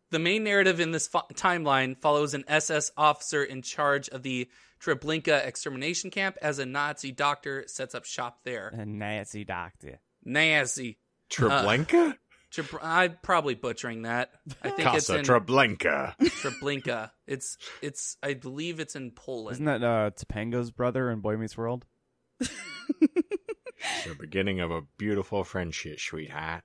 the 0.10 0.20
main 0.20 0.44
narrative 0.46 0.80
in 0.80 0.92
this 0.92 1.08
fo- 1.08 1.28
timeline 1.34 1.98
follows 2.00 2.34
an 2.34 2.46
SS 2.48 2.92
officer 2.96 3.44
in 3.44 3.62
charge 3.62 4.08
of 4.10 4.24
the 4.24 4.50
Treblinka 4.84 5.46
extermination 5.46 6.10
camp 6.10 6.38
as 6.42 6.60
a 6.60 6.66
Nazi 6.66 7.12
doctor 7.12 7.66
sets 7.68 7.96
up 7.96 8.06
shop 8.06 8.40
there. 8.44 8.70
A 8.70 8.86
Nazi 8.86 9.44
doctor. 9.44 10.00
Nazi. 10.24 10.98
Treblinka? 11.30 12.16
Tre- 12.52 12.80
I'm 12.82 13.18
probably 13.22 13.56
butchering 13.56 14.02
that. 14.02 14.32
I 14.62 14.72
think 14.72 14.94
it's 14.94 15.10
in 15.10 15.24
Treblinka. 15.24 16.18
Treblinka. 16.20 17.12
It's 17.26 17.58
it's 17.82 18.18
I 18.22 18.34
believe 18.34 18.82
it's 18.82 18.96
in 18.96 19.12
Poland. 19.12 19.56
Isn't 19.56 19.66
that 19.66 19.84
uh, 19.84 20.12
Topanga's 20.12 20.72
brother 20.72 21.10
in 21.10 21.22
Boy 21.22 21.38
Meets 21.38 21.58
World? 21.58 21.86
the 22.40 24.16
beginning 24.20 24.60
of 24.60 24.72
a 24.72 24.82
beautiful 24.98 25.46
friendship, 25.46 26.00
sweetheart. 26.00 26.64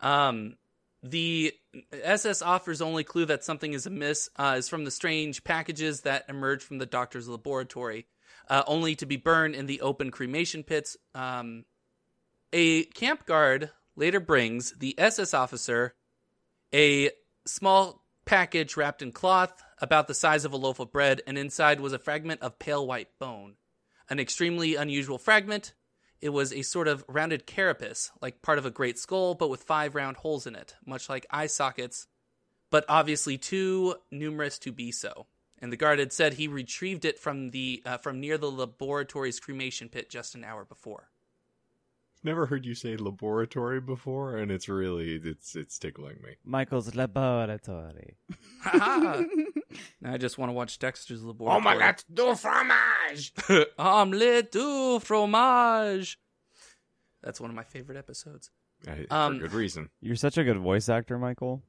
Um, 0.00 0.56
the 1.04 1.52
SS 1.92 2.40
officer's 2.40 2.80
only 2.80 3.04
clue 3.04 3.26
that 3.26 3.44
something 3.44 3.74
is 3.74 3.84
amiss 3.84 4.30
uh, 4.36 4.54
is 4.56 4.70
from 4.70 4.84
the 4.84 4.90
strange 4.90 5.44
packages 5.44 6.00
that 6.00 6.24
emerge 6.30 6.62
from 6.62 6.78
the 6.78 6.86
doctor's 6.86 7.28
laboratory, 7.28 8.06
uh, 8.48 8.62
only 8.66 8.94
to 8.96 9.04
be 9.04 9.18
burned 9.18 9.54
in 9.54 9.66
the 9.66 9.82
open 9.82 10.10
cremation 10.10 10.62
pits. 10.62 10.96
Um, 11.14 11.66
a 12.54 12.84
camp 12.84 13.26
guard 13.26 13.70
later 13.96 14.18
brings 14.18 14.72
the 14.72 14.98
SS 14.98 15.34
officer 15.34 15.94
a 16.72 17.10
small 17.46 18.02
package 18.24 18.74
wrapped 18.74 19.02
in 19.02 19.12
cloth 19.12 19.62
about 19.78 20.08
the 20.08 20.14
size 20.14 20.46
of 20.46 20.54
a 20.54 20.56
loaf 20.56 20.80
of 20.80 20.90
bread, 20.90 21.20
and 21.26 21.36
inside 21.36 21.80
was 21.80 21.92
a 21.92 21.98
fragment 21.98 22.40
of 22.40 22.58
pale 22.58 22.86
white 22.86 23.10
bone. 23.18 23.56
An 24.08 24.18
extremely 24.18 24.74
unusual 24.74 25.18
fragment. 25.18 25.74
It 26.24 26.32
was 26.32 26.54
a 26.54 26.62
sort 26.62 26.88
of 26.88 27.04
rounded 27.06 27.44
carapace, 27.44 28.10
like 28.22 28.40
part 28.40 28.56
of 28.56 28.64
a 28.64 28.70
great 28.70 28.98
skull, 28.98 29.34
but 29.34 29.50
with 29.50 29.62
five 29.62 29.94
round 29.94 30.16
holes 30.16 30.46
in 30.46 30.54
it, 30.56 30.74
much 30.86 31.10
like 31.10 31.26
eye 31.28 31.48
sockets, 31.48 32.06
but 32.70 32.86
obviously 32.88 33.36
too 33.36 33.96
numerous 34.10 34.58
to 34.60 34.72
be 34.72 34.90
so. 34.90 35.26
And 35.58 35.70
the 35.70 35.76
guard 35.76 35.98
had 35.98 36.14
said 36.14 36.32
he 36.32 36.48
retrieved 36.48 37.04
it 37.04 37.18
from 37.18 37.50
the 37.50 37.82
uh, 37.84 37.98
from 37.98 38.20
near 38.20 38.38
the 38.38 38.50
laboratory's 38.50 39.38
cremation 39.38 39.90
pit 39.90 40.08
just 40.08 40.34
an 40.34 40.44
hour 40.44 40.64
before. 40.64 41.10
Never 42.24 42.46
heard 42.46 42.64
you 42.64 42.74
say 42.74 42.96
laboratory 42.96 43.82
before, 43.82 44.38
and 44.38 44.50
it's 44.50 44.66
really 44.66 45.16
it's 45.22 45.54
it's 45.54 45.78
tickling 45.78 46.16
me. 46.24 46.36
Michael's 46.42 46.94
laboratory. 46.94 48.16
Ha 48.62 49.22
Now 50.00 50.14
I 50.14 50.16
just 50.16 50.38
want 50.38 50.48
to 50.48 50.54
watch 50.54 50.78
Dexter's 50.78 51.22
Laboratory. 51.22 51.82
Oh 51.82 51.92
du 52.14 52.34
fromage! 52.34 53.32
Omelette 53.78 54.50
du 54.52 55.00
fromage. 55.00 56.18
That's 57.22 57.40
one 57.40 57.50
of 57.50 57.56
my 57.56 57.64
favorite 57.64 57.98
episodes. 57.98 58.50
Uh, 58.88 58.92
Um, 59.10 59.34
for 59.38 59.42
good 59.48 59.52
reason. 59.54 59.90
You're 60.00 60.16
such 60.16 60.38
a 60.38 60.44
good 60.44 60.58
voice 60.58 60.88
actor, 60.88 61.18
Michael. 61.18 61.62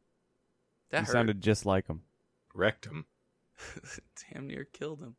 That 0.91 0.99
you 1.01 1.05
hurt. 1.07 1.11
sounded 1.11 1.41
just 1.41 1.65
like 1.65 1.87
him. 1.87 2.01
Wrecked 2.53 2.85
him. 2.85 3.05
Damn 4.33 4.47
near 4.47 4.63
killed 4.63 5.01
him. 5.01 5.15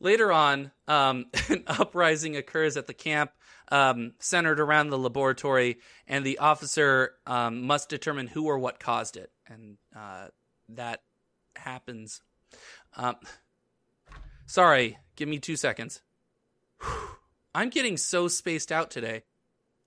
Later 0.00 0.32
on, 0.32 0.72
um, 0.88 1.26
an 1.48 1.64
uprising 1.66 2.36
occurs 2.36 2.76
at 2.76 2.86
the 2.86 2.94
camp, 2.94 3.30
um, 3.70 4.14
centered 4.18 4.58
around 4.58 4.90
the 4.90 4.98
laboratory, 4.98 5.78
and 6.06 6.24
the 6.24 6.38
officer 6.38 7.12
um, 7.26 7.66
must 7.66 7.88
determine 7.88 8.26
who 8.26 8.46
or 8.46 8.58
what 8.58 8.80
caused 8.80 9.16
it, 9.16 9.30
and 9.46 9.76
uh, 9.94 10.28
that 10.70 11.02
happens. 11.54 12.22
Um, 12.96 13.16
sorry, 14.46 14.98
give 15.16 15.28
me 15.28 15.38
two 15.38 15.56
seconds. 15.56 16.02
I'm 17.54 17.68
getting 17.68 17.96
so 17.96 18.28
spaced 18.28 18.72
out 18.72 18.90
today. 18.90 19.24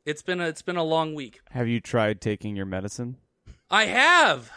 It's 0.06 0.22
been 0.22 0.42
a, 0.42 0.48
it's 0.48 0.62
been 0.62 0.76
a 0.76 0.84
long 0.84 1.16
week. 1.16 1.40
Have 1.52 1.68
you 1.68 1.80
tried 1.80 2.20
taking 2.20 2.56
your 2.56 2.66
medicine? 2.66 3.18
I 3.72 3.86
have. 3.86 4.52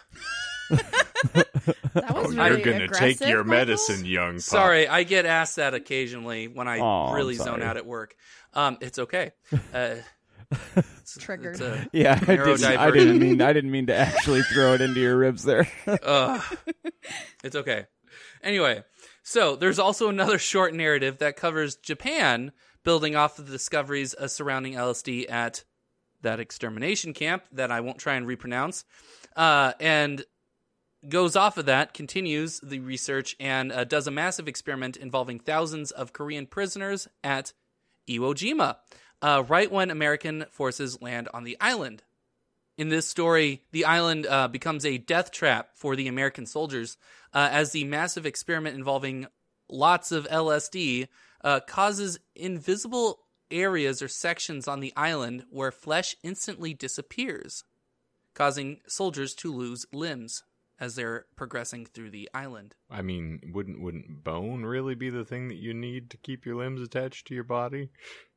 That 1.96 2.14
Oh, 2.14 2.22
was 2.26 2.34
you're 2.34 2.58
gonna 2.60 2.88
take 2.88 3.20
your 3.20 3.44
Michael. 3.44 3.66
medicine, 3.66 4.04
young 4.04 4.34
pup. 4.34 4.40
Sorry, 4.42 4.86
I 4.88 5.02
get 5.02 5.26
asked 5.26 5.56
that 5.56 5.74
occasionally 5.74 6.46
when 6.48 6.68
I 6.68 6.78
Aw, 6.78 7.08
I'm 7.10 7.14
really 7.16 7.34
zone 7.34 7.62
out 7.62 7.76
at 7.76 7.86
work. 7.86 8.14
Um, 8.54 8.78
it's 8.80 8.98
okay. 8.98 9.32
Uh, 9.74 9.96
it's, 10.76 11.18
Triggered. 11.18 11.54
it's 11.54 11.60
a- 11.60 11.88
Yeah, 11.92 12.18
I 12.22 12.36
didn't, 12.36 12.64
I 12.64 12.90
didn't 12.90 13.18
mean 13.18 13.40
I 13.42 13.52
didn't 13.52 13.70
mean 13.70 13.86
to 13.86 13.94
actually 13.96 14.42
throw 14.42 14.74
it 14.74 14.80
into 14.80 15.00
your 15.00 15.16
ribs 15.16 15.42
there. 15.44 15.68
Ugh. 15.86 16.42
it's 17.42 17.56
okay. 17.56 17.86
Anyway, 18.42 18.84
so 19.22 19.56
there's 19.56 19.78
also 19.78 20.08
another 20.08 20.38
short 20.38 20.72
narrative 20.74 21.18
that 21.18 21.36
covers 21.36 21.76
Japan 21.76 22.52
building 22.84 23.16
off 23.16 23.38
of 23.38 23.46
the 23.46 23.52
discoveries 23.52 24.14
uh, 24.14 24.28
surrounding 24.28 24.74
LSD 24.74 25.28
at 25.30 25.64
that 26.22 26.38
extermination 26.40 27.12
camp 27.12 27.42
that 27.52 27.72
I 27.72 27.80
won't 27.80 27.98
try 27.98 28.14
and 28.14 28.26
repronounce, 28.26 28.84
uh, 29.36 29.72
and 29.80 30.24
goes 31.08 31.36
off 31.36 31.58
of 31.58 31.66
that, 31.66 31.94
continues 31.94 32.60
the 32.60 32.80
research, 32.80 33.36
and 33.38 33.72
uh, 33.72 33.84
does 33.84 34.06
a 34.06 34.10
massive 34.10 34.48
experiment 34.48 34.96
involving 34.96 35.38
thousands 35.38 35.90
of 35.90 36.12
Korean 36.12 36.46
prisoners 36.46 37.08
at 37.22 37.52
Iwo 38.08 38.34
Jima, 38.34 38.76
uh, 39.22 39.44
right 39.48 39.70
when 39.70 39.90
American 39.90 40.46
forces 40.50 41.00
land 41.00 41.28
on 41.32 41.44
the 41.44 41.56
island. 41.60 42.02
In 42.76 42.88
this 42.88 43.08
story, 43.08 43.62
the 43.72 43.84
island 43.84 44.26
uh, 44.26 44.48
becomes 44.48 44.84
a 44.84 44.98
death 44.98 45.30
trap 45.30 45.70
for 45.74 45.96
the 45.96 46.08
American 46.08 46.44
soldiers 46.44 46.96
uh, 47.32 47.48
as 47.50 47.72
the 47.72 47.84
massive 47.84 48.26
experiment 48.26 48.76
involving 48.76 49.26
lots 49.68 50.12
of 50.12 50.28
LSD 50.28 51.08
uh, 51.42 51.60
causes 51.60 52.18
invisible 52.34 53.20
areas 53.50 54.02
or 54.02 54.08
sections 54.08 54.68
on 54.68 54.80
the 54.80 54.92
island 54.96 55.44
where 55.50 55.70
flesh 55.70 56.16
instantly 56.22 56.74
disappears, 56.74 57.64
causing 58.34 58.80
soldiers 58.86 59.34
to 59.34 59.52
lose 59.52 59.86
limbs 59.92 60.42
as 60.78 60.94
they're 60.94 61.26
progressing 61.36 61.86
through 61.86 62.10
the 62.10 62.28
island. 62.34 62.74
I 62.90 63.02
mean, 63.02 63.40
wouldn't 63.52 63.80
wouldn't 63.80 64.22
bone 64.24 64.64
really 64.64 64.94
be 64.94 65.10
the 65.10 65.24
thing 65.24 65.48
that 65.48 65.56
you 65.56 65.72
need 65.72 66.10
to 66.10 66.16
keep 66.16 66.44
your 66.44 66.56
limbs 66.56 66.82
attached 66.82 67.26
to 67.28 67.34
your 67.34 67.44
body? 67.44 67.90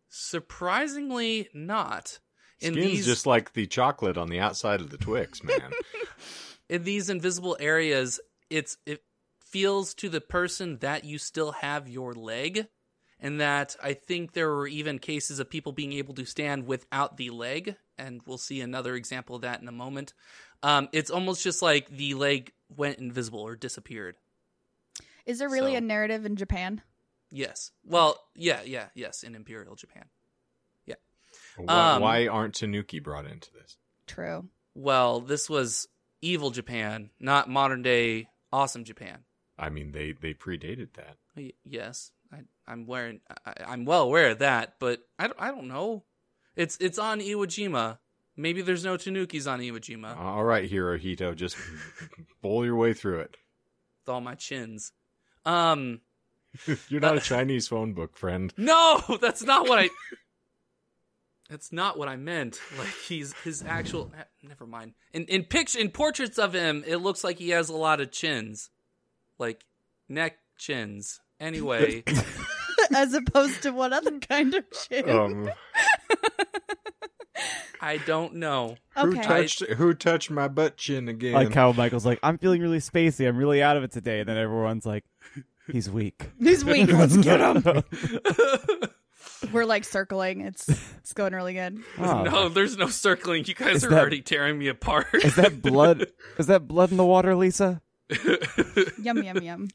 Surprisingly, 0.09 1.49
not. 1.53 2.19
In 2.59 2.73
Skin's 2.73 2.91
these 2.91 3.05
just 3.05 3.25
like 3.25 3.53
the 3.53 3.67
chocolate 3.67 4.17
on 4.17 4.27
the 4.27 4.39
outside 4.39 4.81
of 4.81 4.89
the 4.89 4.97
Twix, 4.97 5.43
man. 5.43 5.71
in 6.67 6.83
these 6.83 7.09
invisible 7.09 7.55
areas, 7.59 8.19
it's 8.49 8.77
it 8.85 9.03
feels 9.45 9.93
to 9.95 10.09
the 10.09 10.21
person 10.21 10.77
that 10.79 11.03
you 11.03 11.17
still 11.17 11.53
have 11.53 11.87
your 11.87 12.13
leg, 12.13 12.67
and 13.19 13.39
that 13.39 13.75
I 13.81 13.93
think 13.93 14.33
there 14.33 14.49
were 14.49 14.67
even 14.67 14.99
cases 14.99 15.39
of 15.39 15.49
people 15.49 15.71
being 15.71 15.93
able 15.93 16.13
to 16.15 16.25
stand 16.25 16.67
without 16.67 17.17
the 17.17 17.29
leg, 17.29 17.75
and 17.97 18.21
we'll 18.25 18.37
see 18.37 18.61
another 18.61 18.95
example 18.95 19.35
of 19.35 19.41
that 19.43 19.61
in 19.61 19.67
a 19.67 19.73
moment. 19.73 20.13
Um, 20.63 20.89
it's 20.91 21.09
almost 21.11 21.43
just 21.43 21.61
like 21.61 21.89
the 21.89 22.13
leg 22.15 22.51
went 22.75 22.99
invisible 22.99 23.39
or 23.41 23.55
disappeared. 23.55 24.15
Is 25.25 25.39
there 25.39 25.49
really 25.49 25.73
So- 25.73 25.77
a 25.77 25.81
narrative 25.81 26.25
in 26.25 26.35
Japan? 26.35 26.81
Yes. 27.31 27.71
Well, 27.85 28.19
yeah, 28.35 28.61
yeah, 28.63 28.89
yes, 28.95 29.23
in 29.23 29.35
Imperial 29.35 29.75
Japan. 29.75 30.05
why, 31.57 31.95
Um, 31.95 32.01
why 32.01 32.27
aren't 32.27 32.55
Tanuki 32.55 32.99
brought 32.99 33.25
into 33.25 33.51
this? 33.51 33.77
True. 34.07 34.47
Well, 34.75 35.19
this 35.19 35.49
was 35.49 35.87
evil 36.21 36.51
Japan, 36.51 37.09
not 37.19 37.49
modern 37.49 37.81
day 37.81 38.29
awesome 38.53 38.83
Japan. 38.85 39.25
I 39.57 39.69
mean, 39.69 39.91
they 39.91 40.13
they 40.13 40.33
predated 40.33 40.93
that. 40.93 41.17
Yes, 41.65 42.11
I, 42.31 42.43
I'm 42.65 42.85
wearing. 42.85 43.19
I, 43.45 43.53
I'm 43.67 43.83
well 43.83 44.03
aware 44.03 44.29
of 44.31 44.39
that, 44.39 44.75
but 44.79 45.01
I 45.17 45.27
don't. 45.27 45.39
I 45.41 45.51
don't 45.51 45.67
know. 45.67 46.05
It's 46.55 46.77
it's 46.77 46.97
on 46.97 47.19
Iwo 47.19 47.45
Jima. 47.45 47.99
Maybe 48.39 48.61
there's 48.61 48.85
no 48.85 48.95
Tanukis 48.95 49.51
on 49.51 49.59
Iwo 49.59 49.79
Jima 49.79 50.17
All 50.17 50.43
right, 50.45 50.69
Hirohito, 50.69 51.35
just 51.35 51.57
bowl 52.41 52.63
your 52.65 52.75
way 52.77 52.93
through 52.93 53.19
it. 53.19 53.35
with 54.05 54.13
all 54.13 54.21
my 54.21 54.35
chins. 54.35 54.93
Um, 55.45 55.99
You're 56.89 57.01
not 57.01 57.17
a 57.17 57.21
Chinese 57.21 57.67
phone 57.67 57.93
book, 57.93 58.15
friend. 58.17 58.53
no, 58.57 59.01
that's 59.21 59.43
not 59.43 59.67
what 59.67 59.79
I. 59.79 59.89
That's 61.49 61.71
not 61.71 61.97
what 61.97 62.07
I 62.07 62.15
meant. 62.15 62.59
Like 62.77 62.87
he's 63.07 63.33
his 63.43 63.63
actual. 63.67 64.11
eh, 64.17 64.23
Never 64.47 64.65
mind. 64.65 64.93
In 65.13 65.25
in 65.25 65.43
picture 65.43 65.79
in 65.79 65.89
portraits 65.89 66.37
of 66.37 66.53
him, 66.53 66.83
it 66.87 66.97
looks 66.97 67.23
like 67.23 67.39
he 67.39 67.49
has 67.49 67.69
a 67.69 67.75
lot 67.75 67.99
of 68.01 68.11
chins, 68.11 68.69
like 69.37 69.65
neck 70.07 70.37
chins. 70.57 71.19
Anyway, 71.39 72.03
As 72.95 73.13
opposed 73.13 73.63
to 73.63 73.71
what 73.71 73.93
other 73.93 74.19
kind 74.19 74.53
of 74.55 74.63
chin? 74.71 75.09
Um, 75.09 75.49
I 77.81 77.97
don't 77.97 78.35
know. 78.35 78.77
who 78.95 79.11
okay. 79.11 79.21
touched 79.21 79.61
who 79.61 79.93
touched 79.93 80.29
my 80.29 80.47
butt 80.47 80.77
chin 80.77 81.07
again? 81.07 81.33
Like 81.33 81.53
how 81.53 81.71
Michael's 81.71 82.05
like, 82.05 82.19
I'm 82.23 82.37
feeling 82.37 82.61
really 82.61 82.79
spacey. 82.79 83.27
I'm 83.27 83.37
really 83.37 83.61
out 83.61 83.77
of 83.77 83.83
it 83.83 83.91
today. 83.91 84.19
And 84.19 84.29
then 84.29 84.37
everyone's 84.37 84.85
like, 84.85 85.05
he's 85.71 85.89
weak. 85.89 86.29
He's 86.39 86.65
weak. 86.65 86.87
Let's 86.91 87.17
get 87.17 87.39
him. 87.39 87.83
We're 89.53 89.65
like 89.65 89.85
circling. 89.85 90.41
It's 90.41 90.67
it's 90.97 91.13
going 91.13 91.33
really 91.33 91.53
good. 91.53 91.79
Oh. 91.97 92.23
No, 92.23 92.49
there's 92.49 92.77
no 92.77 92.87
circling. 92.87 93.45
You 93.45 93.55
guys 93.55 93.77
Is 93.77 93.85
are 93.85 93.89
that- 93.89 93.99
already 93.99 94.21
tearing 94.21 94.57
me 94.57 94.67
apart. 94.67 95.07
Is 95.13 95.35
that 95.35 95.61
blood? 95.61 96.07
Is 96.37 96.47
that 96.47 96.67
blood 96.67 96.91
in 96.91 96.97
the 96.97 97.05
water, 97.05 97.35
Lisa? 97.35 97.81
Yum 99.01 99.23
yum 99.23 99.37
yum. 99.41 99.69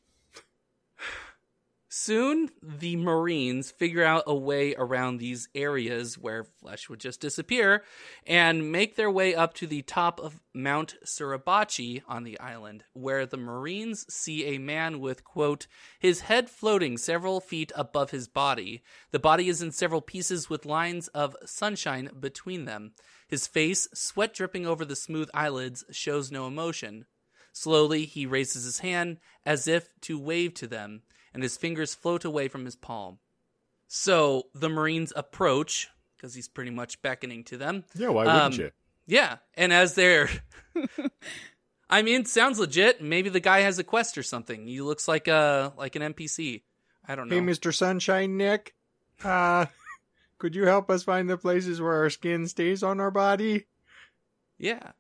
Soon, 1.97 2.51
the 2.61 2.97
Marines 2.97 3.71
figure 3.71 4.03
out 4.03 4.25
a 4.27 4.35
way 4.35 4.75
around 4.75 5.19
these 5.19 5.49
areas 5.55 6.19
where 6.19 6.43
flesh 6.43 6.89
would 6.89 6.99
just 6.99 7.21
disappear 7.21 7.85
and 8.27 8.73
make 8.73 8.97
their 8.97 9.13
way 9.13 9.33
up 9.33 9.55
to 9.55 9.69
the 9.69 9.83
top 9.83 10.19
of 10.19 10.41
Mount 10.53 10.97
Suribachi 11.07 12.03
on 12.09 12.25
the 12.25 12.39
island, 12.41 12.83
where 12.95 13.27
the 13.27 13.37
Marines 13.37 14.13
see 14.13 14.45
a 14.45 14.59
man 14.59 14.99
with, 14.99 15.23
quote, 15.23 15.69
his 16.01 16.23
head 16.23 16.51
floating 16.51 16.99
several 16.99 17.41
feet 17.41 17.71
above 17.77 18.11
his 18.11 18.27
body. 18.27 18.83
The 19.13 19.21
body 19.21 19.49
is 19.49 19.63
in 19.63 19.71
several 19.71 20.01
pieces 20.01 20.51
with 20.51 20.67
lines 20.67 21.07
of 21.09 21.37
sunshine 21.47 22.11
between 22.19 22.65
them. 22.65 22.95
His 23.29 23.47
face, 23.47 23.87
sweat 23.95 24.35
dripping 24.35 24.67
over 24.67 24.85
the 24.85 24.97
smooth 24.97 25.31
eyelids, 25.33 25.85
shows 25.93 26.33
no 26.33 26.49
emotion. 26.49 27.07
Slowly, 27.53 28.05
he 28.05 28.27
raises 28.27 28.65
his 28.65 28.81
hand 28.81 29.19
as 29.47 29.69
if 29.69 29.89
to 30.01 30.19
wave 30.19 30.55
to 30.55 30.67
them, 30.67 31.03
and 31.35 31.42
his 31.42 31.57
fingers 31.57 31.94
float 31.94 32.25
away 32.25 32.49
from 32.49 32.64
his 32.64 32.77
palm. 32.77 33.18
So 33.88 34.44
the 34.55 34.68
Marines 34.68 35.12
approach, 35.14 35.88
because 36.16 36.35
he's 36.35 36.49
pretty 36.49 36.70
much 36.70 37.03
beckoning 37.03 37.44
to 37.44 37.57
them. 37.57 37.85
yeah, 37.94 38.09
why 38.09 38.25
wouldn't 38.25 38.42
um, 38.42 38.53
you? 38.53 38.70
Yeah, 39.07 39.37
and 39.55 39.73
as 39.73 39.94
they're. 39.94 40.31
I 41.90 42.03
mean, 42.03 42.25
sounds 42.25 42.59
legit. 42.59 43.03
Maybe 43.03 43.29
the 43.29 43.40
guy 43.40 43.61
has 43.61 43.79
a 43.79 43.85
quest 43.85 44.16
or 44.16 44.23
something. 44.23 44.66
He 44.66 44.81
looks 44.81 45.07
like 45.07 45.29
a 45.29 45.75
like 45.77 45.97
an 45.97 46.14
NPC. 46.14 46.62
I 47.07 47.14
don't 47.14 47.29
know. 47.29 47.35
Hey, 47.35 47.42
Mister 47.42 47.70
Sunshine 47.70 48.37
Nick, 48.37 48.75
uh, 49.23 49.66
could 50.38 50.55
you 50.55 50.64
help 50.64 50.90
us 50.90 51.03
find 51.03 51.29
the 51.29 51.37
places 51.37 51.81
where 51.81 51.92
our 51.92 52.11
skin 52.11 52.49
stays 52.49 52.83
on 52.83 53.01
our 53.01 53.11
body? 53.11 53.66
Yeah. 54.59 54.92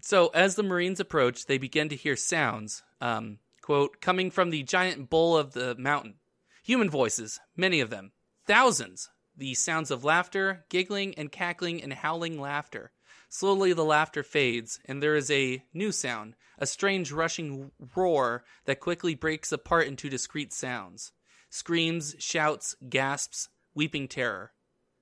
So 0.00 0.28
as 0.28 0.54
the 0.54 0.62
Marines 0.62 1.00
approach, 1.00 1.46
they 1.46 1.58
begin 1.58 1.88
to 1.88 1.96
hear 1.96 2.14
sounds, 2.14 2.82
um, 3.00 3.38
quote, 3.64 3.98
coming 4.02 4.30
from 4.30 4.50
the 4.50 4.62
giant 4.62 5.08
bowl 5.08 5.38
of 5.38 5.54
the 5.54 5.74
mountain. 5.76 6.16
Human 6.62 6.90
voices, 6.90 7.40
many 7.56 7.80
of 7.80 7.88
them, 7.88 8.12
thousands. 8.46 9.08
The 9.34 9.54
sounds 9.54 9.90
of 9.90 10.04
laughter, 10.04 10.66
giggling, 10.68 11.14
and 11.14 11.32
cackling 11.32 11.82
and 11.82 11.94
howling 11.94 12.38
laughter. 12.38 12.92
Slowly 13.30 13.72
the 13.72 13.82
laughter 13.82 14.22
fades, 14.22 14.78
and 14.84 15.02
there 15.02 15.16
is 15.16 15.30
a 15.30 15.64
new 15.72 15.92
sound, 15.92 16.36
a 16.58 16.66
strange 16.66 17.10
rushing 17.10 17.70
roar 17.96 18.44
that 18.66 18.80
quickly 18.80 19.14
breaks 19.14 19.50
apart 19.50 19.86
into 19.86 20.10
discrete 20.10 20.52
sounds. 20.52 21.12
Screams, 21.48 22.14
shouts, 22.18 22.76
gasps, 22.90 23.48
weeping 23.74 24.08
terror. 24.08 24.52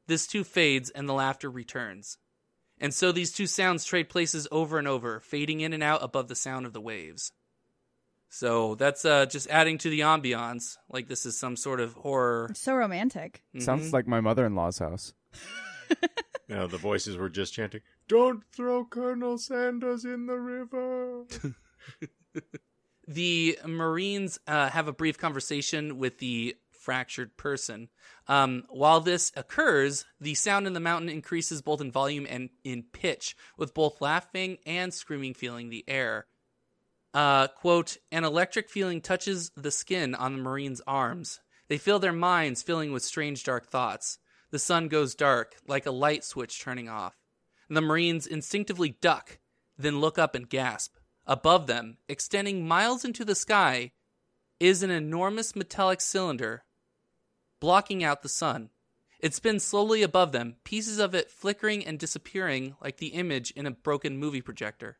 This 0.06 0.28
too 0.28 0.44
fades, 0.44 0.88
and 0.88 1.08
the 1.08 1.14
laughter 1.14 1.50
returns. 1.50 2.16
And 2.78 2.94
so 2.94 3.10
these 3.10 3.32
two 3.32 3.48
sounds 3.48 3.84
trade 3.84 4.08
places 4.08 4.46
over 4.52 4.78
and 4.78 4.86
over, 4.86 5.18
fading 5.18 5.62
in 5.62 5.72
and 5.72 5.82
out 5.82 6.04
above 6.04 6.28
the 6.28 6.36
sound 6.36 6.64
of 6.64 6.72
the 6.72 6.80
waves. 6.80 7.32
So 8.34 8.76
that's 8.76 9.04
uh, 9.04 9.26
just 9.26 9.46
adding 9.50 9.76
to 9.78 9.90
the 9.90 10.00
ambiance, 10.00 10.78
like 10.88 11.06
this 11.06 11.26
is 11.26 11.38
some 11.38 11.54
sort 11.54 11.80
of 11.80 11.92
horror. 11.92 12.46
It's 12.48 12.62
so 12.62 12.74
romantic. 12.74 13.42
Mhm. 13.54 13.62
Sounds 13.62 13.92
like 13.92 14.06
my 14.06 14.20
mother-in-law's 14.22 14.78
house. 14.78 15.12
You 16.48 16.56
know, 16.58 16.66
the 16.66 16.76
voices 16.76 17.16
were 17.16 17.30
just 17.30 17.54
chanting, 17.54 17.80
"Don't 18.08 18.42
throw 18.52 18.84
Colonel 18.84 19.38
Sanders 19.38 20.04
in 20.04 20.26
the 20.26 20.34
river." 20.38 21.24
the 23.08 23.58
Marines 23.64 24.38
uh, 24.46 24.68
have 24.68 24.88
a 24.88 24.92
brief 24.92 25.16
conversation 25.16 25.98
with 25.98 26.18
the 26.18 26.56
fractured 26.70 27.36
person. 27.36 27.88
Um, 28.28 28.64
while 28.68 29.00
this 29.00 29.32
occurs, 29.36 30.04
the 30.20 30.34
sound 30.34 30.66
in 30.66 30.72
the 30.72 30.80
mountain 30.80 31.08
increases 31.08 31.62
both 31.62 31.80
in 31.80 31.92
volume 31.92 32.26
and 32.28 32.50
in 32.64 32.82
pitch, 32.92 33.36
with 33.56 33.72
both 33.72 34.00
laughing 34.00 34.58
and 34.66 34.92
screaming 34.92 35.32
filling 35.34 35.70
the 35.70 35.84
air. 35.88 36.26
Uh, 37.14 37.48
quote, 37.48 37.98
an 38.10 38.24
electric 38.24 38.70
feeling 38.70 39.00
touches 39.00 39.50
the 39.56 39.70
skin 39.70 40.14
on 40.14 40.36
the 40.36 40.42
Marines' 40.42 40.80
arms. 40.86 41.40
They 41.68 41.78
feel 41.78 41.98
their 41.98 42.12
minds 42.12 42.62
filling 42.62 42.92
with 42.92 43.02
strange 43.02 43.44
dark 43.44 43.68
thoughts. 43.68 44.18
The 44.50 44.58
sun 44.58 44.88
goes 44.88 45.14
dark, 45.14 45.56
like 45.66 45.86
a 45.86 45.90
light 45.90 46.24
switch 46.24 46.60
turning 46.60 46.88
off. 46.88 47.14
The 47.68 47.80
Marines 47.80 48.26
instinctively 48.26 48.96
duck, 49.00 49.38
then 49.78 50.00
look 50.00 50.18
up 50.18 50.34
and 50.34 50.48
gasp. 50.48 50.96
Above 51.26 51.66
them, 51.66 51.98
extending 52.08 52.66
miles 52.66 53.04
into 53.04 53.24
the 53.24 53.34
sky, 53.34 53.92
is 54.58 54.82
an 54.82 54.90
enormous 54.90 55.56
metallic 55.56 56.00
cylinder 56.00 56.64
blocking 57.60 58.02
out 58.02 58.22
the 58.22 58.28
sun. 58.28 58.70
It 59.20 59.34
spins 59.34 59.62
slowly 59.62 60.02
above 60.02 60.32
them, 60.32 60.56
pieces 60.64 60.98
of 60.98 61.14
it 61.14 61.30
flickering 61.30 61.86
and 61.86 61.98
disappearing 61.98 62.74
like 62.82 62.96
the 62.96 63.08
image 63.08 63.52
in 63.52 63.66
a 63.66 63.70
broken 63.70 64.18
movie 64.18 64.42
projector. 64.42 64.98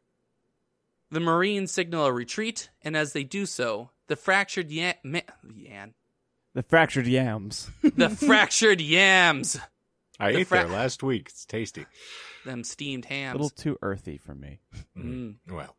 The 1.12 1.20
Marines 1.20 1.70
signal 1.70 2.06
a 2.06 2.12
retreat, 2.12 2.70
and 2.80 2.96
as 2.96 3.12
they 3.12 3.22
do 3.22 3.44
so, 3.44 3.90
the 4.06 4.16
fractured 4.16 4.70
yan, 4.70 4.94
ma- 5.04 5.20
yan 5.54 5.92
The 6.54 6.62
fractured 6.62 7.06
yams. 7.06 7.70
the 7.82 8.08
fractured 8.08 8.80
yams, 8.80 9.60
I 10.18 10.32
The 10.32 10.38
ate 10.38 10.46
fra- 10.46 10.58
there 10.60 10.68
last 10.68 11.02
week. 11.02 11.28
It's 11.28 11.44
tasty. 11.44 11.84
them 12.46 12.64
steamed 12.64 13.04
hams. 13.04 13.34
A 13.34 13.36
little 13.42 13.50
too 13.50 13.78
earthy 13.82 14.16
for 14.16 14.34
me. 14.34 14.60
Mm. 14.96 15.36
Well, 15.50 15.76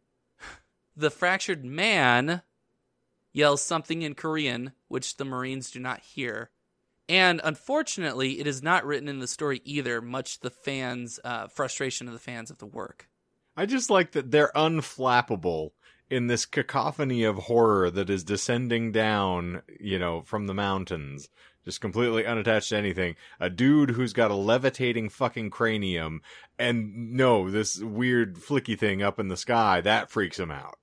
The 0.96 1.10
fractured 1.10 1.66
man 1.66 2.44
yells 3.32 3.64
something 3.64 4.04
in 4.04 4.14
Korean, 4.14 4.74
which 4.88 5.18
the 5.18 5.26
Marines 5.26 5.72
do 5.72 5.80
not 5.80 6.02
hear. 6.02 6.52
And 7.10 7.42
unfortunately, 7.44 8.40
it 8.40 8.46
is 8.46 8.62
not 8.62 8.86
written 8.86 9.10
in 9.10 9.18
the 9.18 9.28
story 9.28 9.62
either, 9.66 10.00
much 10.00 10.36
to 10.36 10.44
the 10.44 10.50
fans' 10.52 11.20
uh, 11.24 11.48
frustration 11.48 12.08
of 12.08 12.14
the 12.14 12.20
fans 12.20 12.52
of 12.52 12.60
the 12.60 12.68
work. 12.68 13.10
I 13.56 13.66
just 13.66 13.90
like 13.90 14.12
that 14.12 14.32
they're 14.32 14.52
unflappable 14.56 15.72
in 16.10 16.28
this 16.28 16.46
cacophony 16.46 17.24
of 17.24 17.38
horror 17.38 17.90
that 17.90 18.10
is 18.10 18.24
descending 18.24 18.92
down, 18.92 19.62
you 19.80 19.98
know, 20.00 20.22
from 20.22 20.48
the 20.48 20.54
mountains. 20.54 21.30
Just 21.66 21.80
completely 21.80 22.26
unattached 22.26 22.70
to 22.70 22.78
anything. 22.78 23.16
A 23.40 23.50
dude 23.50 23.92
who's 23.92 24.12
got 24.12 24.32
a 24.32 24.36
levitating 24.36 25.08
fucking 25.10 25.50
cranium, 25.50 26.22
and 26.60 27.14
no, 27.14 27.50
this 27.50 27.80
weird 27.80 28.36
flicky 28.36 28.78
thing 28.78 29.02
up 29.02 29.18
in 29.18 29.30
the 29.30 29.38
sky, 29.38 29.80
that 29.82 30.12
freaks 30.12 30.38
him 30.38 30.52
out. 30.52 30.78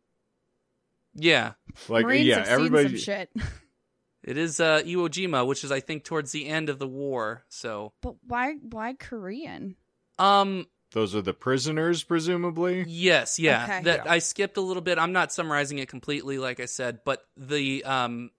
Yeah, 1.14 1.52
Like, 1.88 2.06
Marines 2.06 2.26
yeah, 2.26 2.44
everybody. 2.46 2.88
some 2.88 2.96
shit. 2.96 3.30
it 4.22 4.38
is 4.38 4.58
uh, 4.58 4.80
Iwo 4.82 5.08
Jima, 5.08 5.46
which 5.46 5.64
is, 5.64 5.72
I 5.72 5.80
think, 5.80 6.04
towards 6.04 6.32
the 6.32 6.46
end 6.48 6.70
of 6.70 6.78
the 6.78 6.88
war. 6.88 7.44
So, 7.48 7.92
But 8.00 8.14
why 8.26 8.54
why 8.62 8.94
Korean? 8.94 9.76
Um, 10.18 10.66
Those 10.92 11.14
are 11.14 11.22
the 11.22 11.32
prisoners, 11.34 12.02
presumably. 12.02 12.84
Yes, 12.88 13.38
yeah. 13.38 13.64
Okay. 13.64 13.82
That 13.84 14.04
Yeah. 14.04 14.12
I 14.12 14.18
skipped 14.18 14.56
a 14.56 14.60
little 14.60 14.82
bit. 14.82 14.98
I'm 14.98 15.12
not 15.12 15.32
summarizing 15.32 15.78
it 15.78 15.88
completely, 15.88 16.38
like 16.38 16.58
I 16.60 16.66
said, 16.66 17.00
but 17.04 17.24
the 17.36 17.84
um 17.84 18.30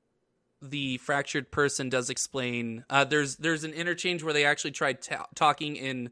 the 0.62 0.98
fractured 0.98 1.52
person 1.52 1.90
does 1.90 2.10
explain. 2.10 2.86
Uh, 2.90 3.04
there's 3.04 3.38
there's 3.38 3.64
an 3.64 3.74
interchange 3.74 4.22
where 4.24 4.34
they 4.34 4.46
actually 4.46 4.72
tried 4.72 5.02
ta- 5.02 5.28
talking 5.34 5.76
in 5.76 6.12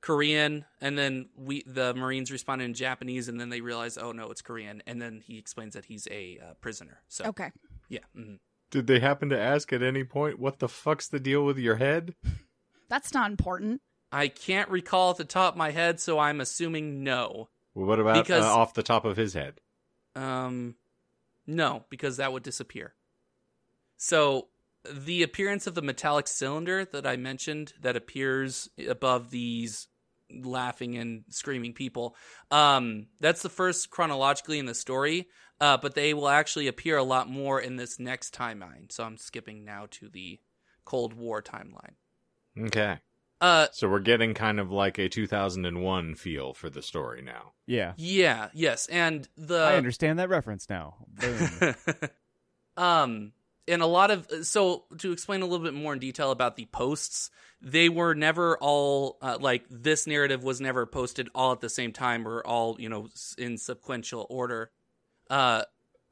Korean, 0.00 0.64
and 0.80 0.98
then 0.98 1.28
we 1.36 1.62
the 1.66 1.94
Marines 1.94 2.30
responded 2.30 2.64
in 2.64 2.74
Japanese, 2.74 3.28
and 3.28 3.40
then 3.40 3.48
they 3.48 3.60
realized, 3.60 3.98
oh 4.00 4.12
no, 4.12 4.30
it's 4.30 4.42
Korean, 4.42 4.82
and 4.86 5.00
then 5.00 5.22
he 5.24 5.38
explains 5.38 5.74
that 5.74 5.84
he's 5.86 6.06
a 6.10 6.38
uh, 6.42 6.54
prisoner. 6.60 7.00
So 7.08 7.26
Okay. 7.26 7.50
yeah, 7.88 8.00
mhm. 8.16 8.38
Did 8.70 8.86
they 8.86 8.98
happen 9.00 9.30
to 9.30 9.38
ask 9.40 9.72
at 9.72 9.82
any 9.82 10.04
point 10.04 10.38
what 10.38 10.58
the 10.58 10.68
fuck's 10.68 11.08
the 11.08 11.18
deal 11.20 11.44
with 11.44 11.56
your 11.56 11.76
head? 11.76 12.14
That's 12.90 13.14
not 13.14 13.30
important. 13.30 13.80
I 14.10 14.28
can't 14.28 14.68
recall 14.70 15.10
at 15.10 15.16
the 15.16 15.24
top 15.24 15.54
of 15.54 15.58
my 15.58 15.70
head, 15.70 16.00
so 16.00 16.18
I'm 16.18 16.40
assuming 16.40 17.02
no. 17.02 17.48
Well, 17.74 17.86
what 17.86 18.00
about 18.00 18.24
Because- 18.24 18.44
uh, 18.44 18.56
off 18.56 18.74
the 18.74 18.82
top 18.82 19.04
of 19.04 19.16
his 19.16 19.34
head? 19.34 19.60
Um, 20.14 20.76
no, 21.46 21.84
because 21.90 22.16
that 22.16 22.32
would 22.32 22.42
disappear. 22.42 22.94
So 23.96 24.48
the 24.90 25.22
appearance 25.22 25.66
of 25.66 25.74
the 25.74 25.82
metallic 25.82 26.26
cylinder 26.26 26.84
that 26.86 27.06
I 27.06 27.16
mentioned 27.16 27.74
that 27.80 27.96
appears 27.96 28.68
above 28.88 29.30
these 29.30 29.88
laughing 30.30 30.96
and 30.96 31.24
screaming 31.28 31.72
people, 31.72 32.16
um, 32.50 33.06
that's 33.20 33.42
the 33.42 33.48
first 33.48 33.90
chronologically 33.90 34.58
in 34.58 34.66
the 34.66 34.74
story. 34.74 35.28
Uh, 35.60 35.76
but 35.76 35.94
they 35.94 36.14
will 36.14 36.28
actually 36.28 36.68
appear 36.68 36.96
a 36.96 37.02
lot 37.02 37.28
more 37.28 37.60
in 37.60 37.76
this 37.76 37.98
next 37.98 38.32
timeline. 38.32 38.92
So 38.92 39.02
I'm 39.02 39.16
skipping 39.16 39.64
now 39.64 39.86
to 39.90 40.08
the 40.08 40.38
Cold 40.84 41.14
War 41.14 41.42
timeline. 41.42 41.94
Okay. 42.56 42.98
Uh, 43.40 43.68
So 43.72 43.88
we're 43.88 44.00
getting 44.00 44.34
kind 44.34 44.58
of 44.58 44.70
like 44.72 44.98
a 44.98 45.08
2001 45.08 46.14
feel 46.16 46.54
for 46.54 46.68
the 46.68 46.82
story 46.82 47.22
now. 47.22 47.52
Yeah. 47.66 47.92
yeah, 47.96 48.48
yes, 48.52 48.86
and 48.88 49.28
the 49.36 49.58
I 49.60 49.76
understand 49.76 50.18
that 50.18 50.28
reference 50.28 50.68
now. 50.68 50.96
Um 52.76 53.32
and 53.66 53.82
a 53.82 53.86
lot 53.86 54.10
of 54.10 54.26
so 54.42 54.84
to 54.98 55.12
explain 55.12 55.42
a 55.42 55.46
little 55.46 55.64
bit 55.64 55.74
more 55.74 55.92
in 55.92 55.98
detail 55.98 56.30
about 56.30 56.56
the 56.56 56.64
posts 56.66 57.30
they 57.60 57.88
were 57.88 58.14
never 58.14 58.56
all 58.58 59.18
uh, 59.20 59.36
like 59.40 59.64
this 59.68 60.06
narrative 60.06 60.42
was 60.42 60.60
never 60.60 60.86
posted 60.86 61.28
all 61.34 61.52
at 61.52 61.60
the 61.60 61.68
same 61.68 61.92
time 61.92 62.26
or 62.26 62.40
all 62.46 62.76
you 62.80 62.88
know 62.88 63.08
in 63.36 63.58
sequential 63.58 64.26
order 64.30 64.70
uh 65.28 65.62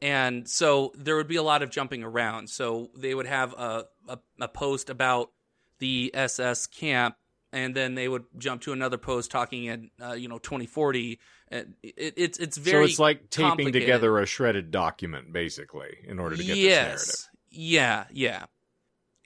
and 0.02 0.46
so 0.48 0.92
there 0.96 1.16
would 1.16 1.28
be 1.28 1.36
a 1.36 1.42
lot 1.42 1.62
of 1.62 1.70
jumping 1.70 2.02
around 2.02 2.50
so 2.50 2.90
they 2.96 3.14
would 3.14 3.26
have 3.26 3.54
a 3.54 3.84
a, 4.08 4.18
a 4.40 4.48
post 4.48 4.90
about 4.90 5.30
the 5.78 6.10
ss 6.14 6.66
camp 6.66 7.16
and 7.52 7.74
then 7.74 7.94
they 7.94 8.08
would 8.08 8.24
jump 8.38 8.62
to 8.62 8.72
another 8.72 8.98
post 8.98 9.30
talking 9.30 9.64
in 9.64 9.90
uh, 10.02 10.12
you 10.12 10.28
know 10.28 10.38
2040 10.38 11.18
it, 11.50 11.68
it, 11.82 12.14
it's 12.16 12.38
it's 12.38 12.56
very 12.56 12.86
so 12.86 12.90
it's 12.90 12.98
like 12.98 13.30
taping 13.30 13.72
together 13.72 14.18
a 14.18 14.26
shredded 14.26 14.70
document, 14.70 15.32
basically, 15.32 15.98
in 16.04 16.18
order 16.18 16.36
to 16.36 16.42
get 16.42 16.54
this 16.54 16.68
narrative. 16.68 17.14
Yeah, 17.50 18.04
yeah. 18.12 18.44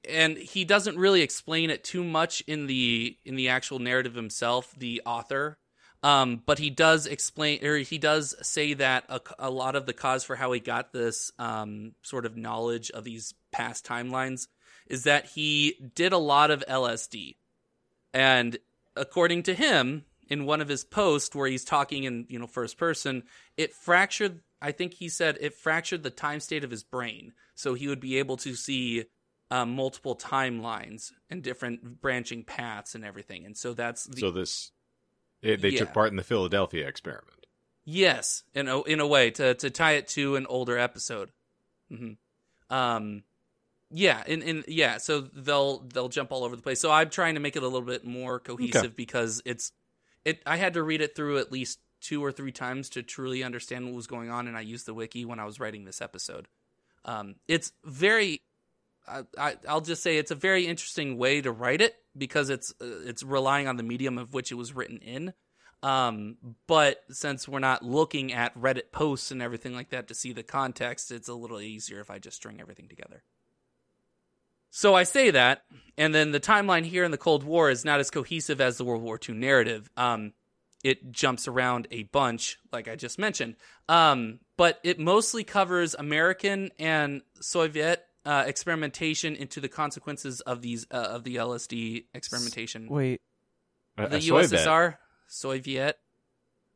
And 0.09 0.37
he 0.37 0.65
doesn't 0.65 0.99
really 0.99 1.23
explain 1.23 1.71
it 1.71 1.85
too 1.85 2.05
much 2.05 2.43
in 2.47 2.67
the 2.67 3.17
in 3.25 3.37
the 3.37 3.49
actual 3.49 3.79
narrative 3.79 4.15
himself, 4.15 4.75
the 4.77 5.03
author. 5.07 5.59
Um, 6.03 6.43
but 6.47 6.59
he 6.59 6.71
does 6.71 7.07
explain, 7.07 7.65
or 7.65 7.77
he 7.77 7.99
does 7.99 8.35
say 8.41 8.73
that 8.75 9.05
a, 9.11 9.21
a 9.39 9.51
lot 9.51 9.77
of 9.77 9.85
the 9.85 9.93
cause 9.93 10.25
for 10.25 10.35
how 10.35 10.53
he 10.53 10.61
got 10.61 10.95
this 10.95 11.31
um, 11.39 11.93
sort 12.03 12.25
of 12.25 12.39
knowledge 12.39 12.91
of 12.91 13.05
these 13.05 13.35
past 13.53 13.85
timelines 13.85 14.47
is 14.91 15.05
that 15.05 15.27
he 15.27 15.91
did 15.95 16.13
a 16.13 16.19
lot 16.19 16.51
of 16.51 16.65
LSD, 16.69 17.37
and 18.13 18.59
according 18.97 19.45
to 19.45 19.55
him, 19.55 20.05
in 20.29 20.47
one 20.47 20.61
of 20.61 20.69
his 20.69 20.85
posts 20.85 21.35
where 21.35 21.49
he's 21.49 21.65
talking 21.65 22.05
in 22.05 22.27
you 22.29 22.39
know 22.39 22.47
first 22.47 22.77
person, 22.79 23.23
it 23.57 23.73
fractured. 23.75 24.41
I 24.63 24.73
think 24.73 24.95
he 24.95 25.09
said 25.09 25.39
it 25.41 25.55
fractured 25.55 26.03
the 26.03 26.11
time 26.11 26.41
state 26.41 26.65
of 26.65 26.71
his 26.71 26.83
brain, 26.85 27.33
so 27.55 27.75
he 27.75 27.89
would 27.89 28.01
be 28.01 28.19
able 28.19 28.37
to 28.39 28.55
see 28.55 29.05
um, 29.51 29.75
multiple 29.75 30.15
timelines 30.17 31.13
and 31.31 31.43
different 31.43 32.01
branching 32.01 32.45
paths 32.45 32.95
and 32.95 33.05
everything. 33.05 33.45
And 33.47 33.57
so 33.57 33.73
that's 33.75 34.05
the, 34.05 34.21
So 34.21 34.31
this, 34.31 34.73
it, 35.43 35.61
they 35.63 35.71
Yeah. 35.71 35.81
took 35.81 35.93
part 35.95 36.11
in 36.11 36.17
the 36.17 36.23
Philadelphia 36.23 36.87
experiment. 36.87 37.47
Yes, 37.85 38.45
in 38.55 38.69
a 38.69 38.83
in 38.83 39.01
a 39.01 39.07
way 39.07 39.31
to 39.33 39.55
to 39.55 39.71
tie 39.71 39.93
it 39.93 40.09
to 40.09 40.37
an 40.37 40.47
older 40.47 40.79
episode. 40.79 41.31
hmm 41.89 42.13
Um, 42.69 43.25
yeah, 43.91 44.23
in 44.27 44.43
in 44.43 44.65
yeah, 44.69 44.99
so 44.99 45.21
they'll 45.21 45.81
they'll 45.81 46.09
jump 46.09 46.31
all 46.31 46.45
over 46.45 46.55
the 46.55 46.63
place. 46.63 46.81
So 46.81 46.91
I'm 46.91 47.11
trying 47.11 47.35
to 47.35 47.41
make 47.41 47.57
it 47.57 47.63
a 47.63 47.69
little 47.69 47.87
bit 47.87 48.05
more 48.05 48.39
cohesive 48.39 48.95
because 48.97 49.43
it's 49.45 49.73
it. 50.25 50.43
I 50.47 50.57
had 50.57 50.75
to 50.75 50.83
read 50.83 51.01
it 51.01 51.17
through 51.17 51.39
at 51.39 51.51
least 51.51 51.81
two 52.01 52.25
or 52.25 52.31
three 52.31 52.53
times 52.53 52.89
to 52.91 53.03
truly 53.03 53.43
understand 53.43 53.87
what 53.87 53.95
was 53.95 54.07
going 54.07 54.31
on, 54.31 54.47
and 54.47 54.57
I 54.57 54.61
used 54.61 54.87
the 54.87 54.95
wiki 54.95 55.25
when 55.25 55.41
I 55.41 55.45
was 55.45 55.59
writing 55.59 55.85
this 55.85 56.01
episode. 56.01 56.47
Um, 57.05 57.37
it's 57.49 57.73
very. 57.85 58.43
I, 59.09 59.23
I, 59.37 59.57
I'll 59.69 59.81
just 59.81 60.03
say 60.03 60.19
it's 60.19 60.31
a 60.31 60.37
very 60.37 60.67
interesting 60.67 61.19
way 61.19 61.41
to 61.41 61.51
write 61.51 61.81
it 61.81 61.97
because 62.17 62.49
it's 62.49 62.73
uh, 62.81 63.01
it's 63.07 63.25
relying 63.25 63.67
on 63.67 63.77
the 63.77 63.83
medium 63.83 64.19
of 64.19 64.35
which 64.35 64.53
it 64.53 64.57
was 64.57 64.73
written 64.73 64.99
in. 64.99 65.33
Um, 65.83 66.37
but 66.67 67.03
since 67.11 67.49
we're 67.49 67.59
not 67.59 67.83
looking 67.83 68.33
at 68.33 68.57
Reddit 68.57 68.93
posts 68.93 69.31
and 69.31 69.41
everything 69.41 69.75
like 69.75 69.89
that 69.91 70.09
to 70.09 70.15
see 70.15 70.33
the 70.33 70.43
context, 70.43 71.11
it's 71.11 71.29
a 71.29 71.35
little 71.35 71.61
easier 71.61 72.01
if 72.01 72.11
I 72.11 72.19
just 72.19 72.37
string 72.37 72.61
everything 72.61 72.87
together. 72.87 73.25
So 74.71 74.95
I 74.95 75.03
say 75.03 75.31
that, 75.33 75.65
and 75.99 76.15
then 76.15 76.31
the 76.31 76.41
timeline 76.41 76.85
here 76.85 77.05
in 77.05 77.11
the 77.11 77.19
Cold 77.19 77.43
War 77.43 77.71
is 77.71 77.85
not 77.85 78.01
as 78.01 78.11
cohesive 78.11 78.61
as 78.61 78.79
the 78.79 78.85
World 78.85 79.03
War 79.03 79.19
II 79.29 79.35
narrative. 79.35 79.91
Um, 79.97 80.33
it 80.83 81.13
jumps 81.13 81.47
around 81.49 81.89
a 81.91 82.05
bunch, 82.05 82.59
like 82.73 82.89
I 82.89 82.97
just 82.97 83.19
mentioned. 83.19 83.57
Um, 83.89 84.41
but 84.57 84.79
it 84.83 84.99
mostly 84.99 85.45
covers 85.45 85.95
American 85.95 86.71
and 86.79 87.23
Soviet 87.41 88.05
uh, 88.25 88.45
experimentation 88.47 89.35
into 89.35 89.61
the 89.61 89.69
consequences 89.69 90.41
of 90.43 90.63
these 90.63 90.87
uh, 90.91 90.97
of 90.97 91.25
the 91.25 91.37
LSD 91.37 92.05
experimentation 92.15 92.89
Wait, 92.89 93.21
the 93.97 94.17
a 94.17 94.21
Soviet. 94.21 94.51
USSR, 94.51 94.97
Soviet. 95.27 95.99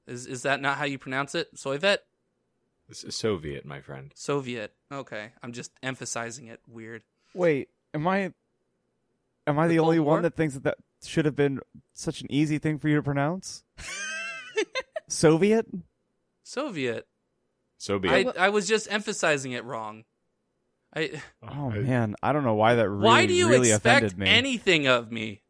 Is 0.07 0.27
is 0.27 0.43
that 0.43 0.61
not 0.61 0.77
how 0.77 0.85
you 0.85 0.99
pronounce 0.99 1.35
it? 1.35 1.49
Soviet, 1.59 2.05
Soviet, 2.91 3.65
my 3.65 3.81
friend. 3.81 4.13
Soviet. 4.15 4.75
Okay, 4.93 5.33
I'm 5.43 5.53
just 5.53 5.73
emphasizing 5.83 6.49
it. 6.49 6.61
Weird. 6.69 7.03
wait. 7.35 7.69
Am 7.95 8.07
I? 8.07 8.33
Am 9.47 9.59
I 9.59 9.67
The 9.69 9.75
the, 9.77 9.81
only 9.81 10.01
War? 10.01 10.15
one 10.15 10.23
that 10.23 10.35
thinks 10.35 10.55
that 10.55 10.65
that 10.65 10.77
should 11.05 11.25
have 11.25 11.37
been 11.37 11.61
such 11.93 12.21
an 12.21 12.27
easy 12.31 12.59
thing 12.59 12.79
for 12.79 12.89
you 12.89 12.97
to 12.97 13.03
pronounce? 13.03 13.65
Soviet? 15.09 15.67
Soviet. 16.43 17.07
Soviet. 17.79 18.35
I 18.37 18.47
I 18.47 18.49
was 18.49 18.67
just 18.67 18.91
emphasizing 18.91 19.53
it 19.53 19.65
wrong. 19.65 20.05
I. 20.97 21.21
Oh 21.43 21.71
man, 21.71 22.15
I 22.23 22.33
don't 22.33 22.45
know 22.45 22.55
why 22.55 22.77
that 22.77 22.89
really, 22.89 23.05
why 23.05 23.27
do 23.27 23.35
you 23.35 23.49
really 23.49 23.73
expect 23.73 24.17
me. 24.17 24.29
anything 24.29 24.87
of 24.87 25.11
me? 25.11 25.43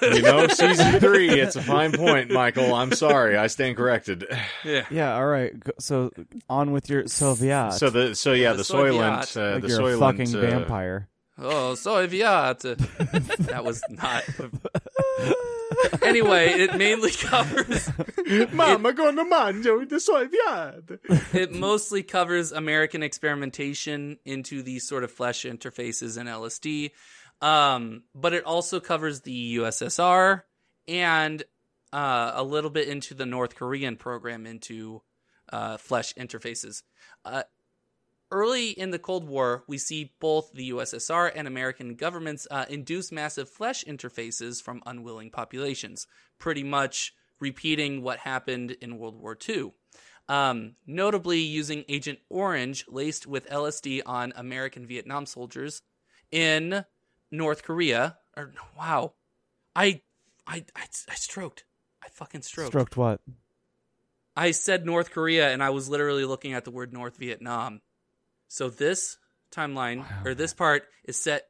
you 0.00 0.22
know, 0.22 0.46
season 0.48 1.00
three. 1.00 1.28
It's 1.28 1.56
a 1.56 1.62
fine 1.62 1.92
point, 1.92 2.30
Michael. 2.30 2.72
I'm 2.72 2.92
sorry. 2.92 3.36
I 3.36 3.48
stand 3.48 3.76
corrected. 3.76 4.26
yeah. 4.64 4.86
Yeah, 4.90 5.14
all 5.16 5.26
right. 5.26 5.52
So 5.80 6.10
on 6.48 6.70
with 6.70 6.88
your 6.88 7.08
Soviet. 7.08 7.72
So 7.72 7.90
the 7.90 8.14
so 8.14 8.32
yeah, 8.32 8.52
The 8.52 8.58
the, 8.58 8.64
Soviet. 8.64 8.92
Soylent, 8.92 9.36
uh, 9.36 9.52
like 9.54 9.62
the 9.62 9.68
you're 9.68 9.80
Soylent, 9.80 9.96
a 9.96 9.98
fucking 9.98 10.36
uh, 10.36 10.40
vampire. 10.40 11.08
Oh, 11.38 11.74
Soviet. 11.74 12.60
that 12.60 13.62
was 13.62 13.82
not. 13.90 14.24
anyway, 16.02 16.48
it 16.48 16.76
mainly 16.76 17.10
covers 17.10 17.90
Mama 18.52 18.92
gonna 18.94 19.24
manjo 19.24 19.86
the 19.88 20.00
Soviet. 20.00 21.00
it 21.34 21.52
mostly 21.52 22.02
covers 22.02 22.52
American 22.52 23.02
experimentation 23.02 24.18
into 24.24 24.62
these 24.62 24.88
sort 24.88 25.04
of 25.04 25.12
flesh 25.12 25.44
interfaces 25.44 26.16
and 26.16 26.28
LSD. 26.28 26.92
Um, 27.42 28.04
but 28.14 28.32
it 28.32 28.44
also 28.44 28.80
covers 28.80 29.20
the 29.20 29.56
USSR 29.56 30.42
and 30.88 31.42
uh, 31.92 32.32
a 32.34 32.42
little 32.42 32.70
bit 32.70 32.88
into 32.88 33.12
the 33.14 33.26
North 33.26 33.56
Korean 33.56 33.96
program 33.96 34.46
into 34.46 35.02
uh, 35.52 35.76
flesh 35.76 36.14
interfaces. 36.14 36.82
Uh, 37.24 37.42
early 38.30 38.70
in 38.70 38.90
the 38.90 38.98
Cold 38.98 39.26
War, 39.26 39.64
we 39.66 39.78
see 39.78 40.12
both 40.20 40.52
the 40.52 40.70
USSR 40.70 41.30
and 41.34 41.46
American 41.46 41.94
governments 41.94 42.46
uh, 42.50 42.64
induce 42.68 43.12
massive 43.12 43.48
flesh 43.48 43.84
interfaces 43.84 44.62
from 44.62 44.82
unwilling 44.86 45.30
populations, 45.30 46.06
pretty 46.38 46.62
much 46.62 47.14
repeating 47.40 48.02
what 48.02 48.18
happened 48.20 48.72
in 48.80 48.98
World 48.98 49.20
War 49.20 49.36
II. 49.48 49.72
Um, 50.28 50.74
notably, 50.86 51.40
using 51.40 51.84
Agent 51.88 52.18
Orange 52.28 52.84
laced 52.88 53.26
with 53.26 53.48
LSD 53.48 54.02
on 54.06 54.32
American 54.36 54.86
Vietnam 54.86 55.24
soldiers 55.26 55.82
in 56.32 56.84
North 57.30 57.62
Korea. 57.62 58.18
Or 58.36 58.52
wow, 58.76 59.14
I, 59.74 60.02
I, 60.46 60.64
I, 60.74 60.86
I 61.08 61.14
stroked. 61.14 61.64
I 62.02 62.08
fucking 62.08 62.42
stroked. 62.42 62.70
Stroked 62.70 62.96
what? 62.96 63.20
I 64.36 64.50
said 64.50 64.84
North 64.84 65.12
Korea, 65.12 65.50
and 65.50 65.62
I 65.62 65.70
was 65.70 65.88
literally 65.88 66.24
looking 66.24 66.52
at 66.52 66.64
the 66.64 66.70
word 66.70 66.92
North 66.92 67.16
Vietnam. 67.16 67.80
So 68.48 68.68
this 68.70 69.18
timeline 69.52 70.04
or 70.24 70.34
this 70.34 70.54
part 70.54 70.84
is 71.04 71.16
set 71.20 71.44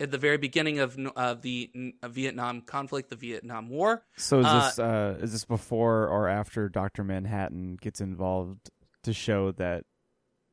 at 0.00 0.10
the 0.10 0.18
very 0.18 0.38
beginning 0.38 0.78
of 0.80 0.98
of 1.16 1.42
the 1.42 1.70
uh, 2.02 2.08
Vietnam 2.08 2.62
conflict, 2.62 3.10
the 3.10 3.16
Vietnam 3.16 3.68
War. 3.68 4.02
So 4.16 4.40
is 4.40 4.46
Uh, 4.46 4.64
this 4.64 4.78
uh, 4.78 5.18
is 5.22 5.32
this 5.32 5.44
before 5.44 6.08
or 6.08 6.28
after 6.28 6.68
Doctor 6.68 7.04
Manhattan 7.04 7.76
gets 7.80 8.00
involved 8.00 8.70
to 9.04 9.12
show 9.12 9.52
that 9.52 9.84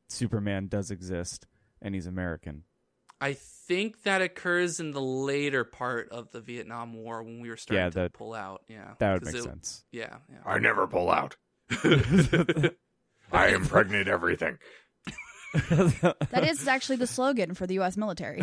Superman 0.09 0.67
does 0.67 0.91
exist 0.91 1.47
and 1.81 1.95
he's 1.95 2.07
American? 2.07 2.63
I 3.21 3.33
think 3.33 4.03
that 4.03 4.21
occurs 4.21 4.79
in 4.79 4.91
the 4.91 5.01
later 5.01 5.65
part 5.65 6.07
of 6.09 6.31
the 6.31 6.39
Vietnam 6.39 6.93
War 6.93 7.21
when 7.21 7.41
we 7.41 7.49
were 7.49 7.57
starting 7.57 7.83
Yeah, 7.83 8.03
to 8.05 8.09
pull 8.09 8.33
out. 8.33 8.63
Yeah, 8.69 8.93
That 8.99 9.13
would 9.15 9.25
make 9.25 9.35
it- 9.35 9.43
sense. 9.43 9.83
Yeah, 9.91 10.17
yeah. 10.31 10.37
I 10.45 10.59
never 10.59 10.87
pull 10.87 11.11
out. 11.11 11.35
I 13.31 13.47
impregnate 13.49 14.07
everything. 14.07 14.57
That 16.31 16.45
is 16.47 16.67
actually 16.67 16.97
the 16.97 17.07
slogan 17.07 17.53
for 17.55 17.65
the 17.65 17.75
U.S. 17.75 17.97
military. 17.97 18.41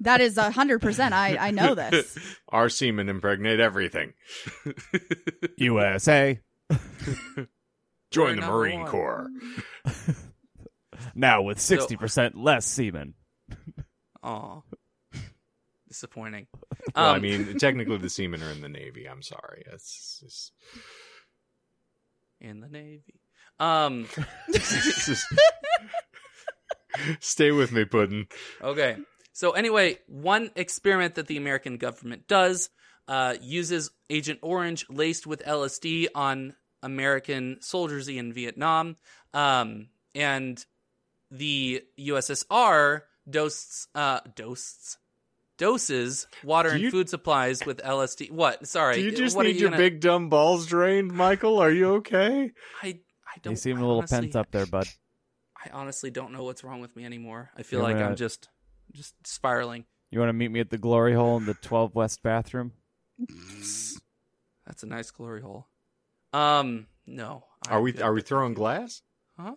that 0.00 0.18
is 0.20 0.36
a 0.36 0.50
hundred 0.50 0.80
percent. 0.80 1.14
I 1.14 1.36
I 1.36 1.50
know 1.52 1.74
this. 1.74 2.18
Our 2.48 2.68
seamen 2.68 3.08
impregnate 3.08 3.60
everything. 3.60 4.12
USA. 5.56 6.40
Join 8.10 8.40
the 8.40 8.46
Marine 8.46 8.80
one. 8.82 8.90
Corps. 8.90 9.26
Now 11.14 11.42
with 11.42 11.60
sixty 11.60 11.96
percent 11.96 12.36
less 12.36 12.66
semen. 12.66 13.14
Aw. 14.22 14.62
Disappointing. 15.88 16.46
Well, 16.96 17.04
I 17.10 17.16
Um, 17.16 17.22
mean, 17.22 17.58
technically 17.58 17.98
the 17.98 18.10
seamen 18.10 18.42
are 18.42 18.50
in 18.50 18.60
the 18.62 18.68
Navy. 18.68 19.08
I'm 19.08 19.22
sorry. 19.22 19.62
It's, 19.72 20.22
it's, 20.24 20.50
in 22.40 22.58
the 22.60 22.68
Navy. 22.68 23.20
Um. 23.60 24.06
just- 24.52 25.26
Stay 27.20 27.50
with 27.50 27.72
me, 27.72 27.84
Puddin. 27.84 28.26
Okay. 28.62 28.96
So 29.32 29.50
anyway, 29.52 29.98
one 30.06 30.50
experiment 30.54 31.16
that 31.16 31.26
the 31.26 31.36
American 31.36 31.76
government 31.76 32.28
does 32.28 32.70
uh, 33.08 33.34
uses 33.40 33.90
Agent 34.08 34.38
Orange 34.42 34.86
laced 34.88 35.26
with 35.26 35.42
LSD 35.44 36.06
on 36.14 36.54
American 36.82 37.58
soldiers 37.60 38.06
in 38.08 38.32
Vietnam, 38.32 38.96
um, 39.32 39.88
and 40.14 40.64
the 41.30 41.82
USSR 41.98 43.02
doses 43.28 43.88
uh, 43.94 44.20
doses 44.36 44.98
doses 45.56 46.26
water 46.44 46.76
Do 46.76 46.84
and 46.84 46.90
food 46.92 47.08
supplies 47.08 47.64
with 47.66 47.78
LSD. 47.78 48.30
What? 48.30 48.66
Sorry. 48.68 48.96
Do 48.96 49.00
you 49.02 49.10
just 49.12 49.36
what 49.36 49.46
need 49.46 49.56
you 49.56 49.62
your 49.62 49.70
gonna- 49.70 49.82
big 49.82 50.00
dumb 50.00 50.28
balls 50.28 50.66
drained, 50.66 51.10
Michael? 51.12 51.58
Are 51.58 51.70
you 51.72 51.94
okay? 51.96 52.52
I 52.82 53.00
I 53.34 53.38
don't. 53.42 53.52
You 53.52 53.56
seem 53.56 53.76
I 53.76 53.80
a 53.80 53.82
little 53.82 53.98
honestly- 53.98 54.20
pent 54.20 54.36
up 54.36 54.50
there, 54.50 54.66
bud. 54.66 54.86
I 55.56 55.70
honestly 55.72 56.10
don't 56.10 56.32
know 56.32 56.44
what's 56.44 56.62
wrong 56.62 56.80
with 56.80 56.94
me 56.94 57.04
anymore. 57.04 57.50
I 57.56 57.62
feel 57.62 57.78
You're 57.80 57.88
like 57.88 57.96
gonna- 57.96 58.10
I'm 58.10 58.16
just 58.16 58.48
just 58.92 59.14
spiraling. 59.26 59.86
You 60.10 60.18
want 60.20 60.28
to 60.28 60.34
meet 60.34 60.50
me 60.50 60.60
at 60.60 60.70
the 60.70 60.78
glory 60.78 61.14
hole 61.14 61.36
in 61.38 61.46
the 61.46 61.54
12 61.54 61.94
West 61.94 62.22
bathroom? 62.22 62.72
That's 64.66 64.82
a 64.82 64.86
nice 64.86 65.10
glory 65.10 65.40
hole. 65.42 65.66
Um, 66.32 66.86
no. 67.06 67.44
Are 67.68 67.78
I'm 67.78 67.82
we 67.82 68.00
are 68.00 68.12
we 68.12 68.22
throwing 68.22 68.54
glass? 68.54 69.02
Huh? 69.38 69.56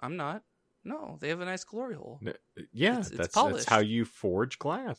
I'm 0.00 0.16
not. 0.16 0.42
No, 0.84 1.16
they 1.20 1.28
have 1.30 1.40
a 1.40 1.44
nice 1.46 1.64
glory 1.64 1.94
hole. 1.94 2.18
N- 2.26 2.34
Yeah, 2.72 2.92
It's- 2.92 3.08
it's 3.08 3.16
that's 3.16 3.34
that's 3.34 3.64
how 3.64 3.78
you 3.78 4.04
forge 4.04 4.58
glass. 4.58 4.98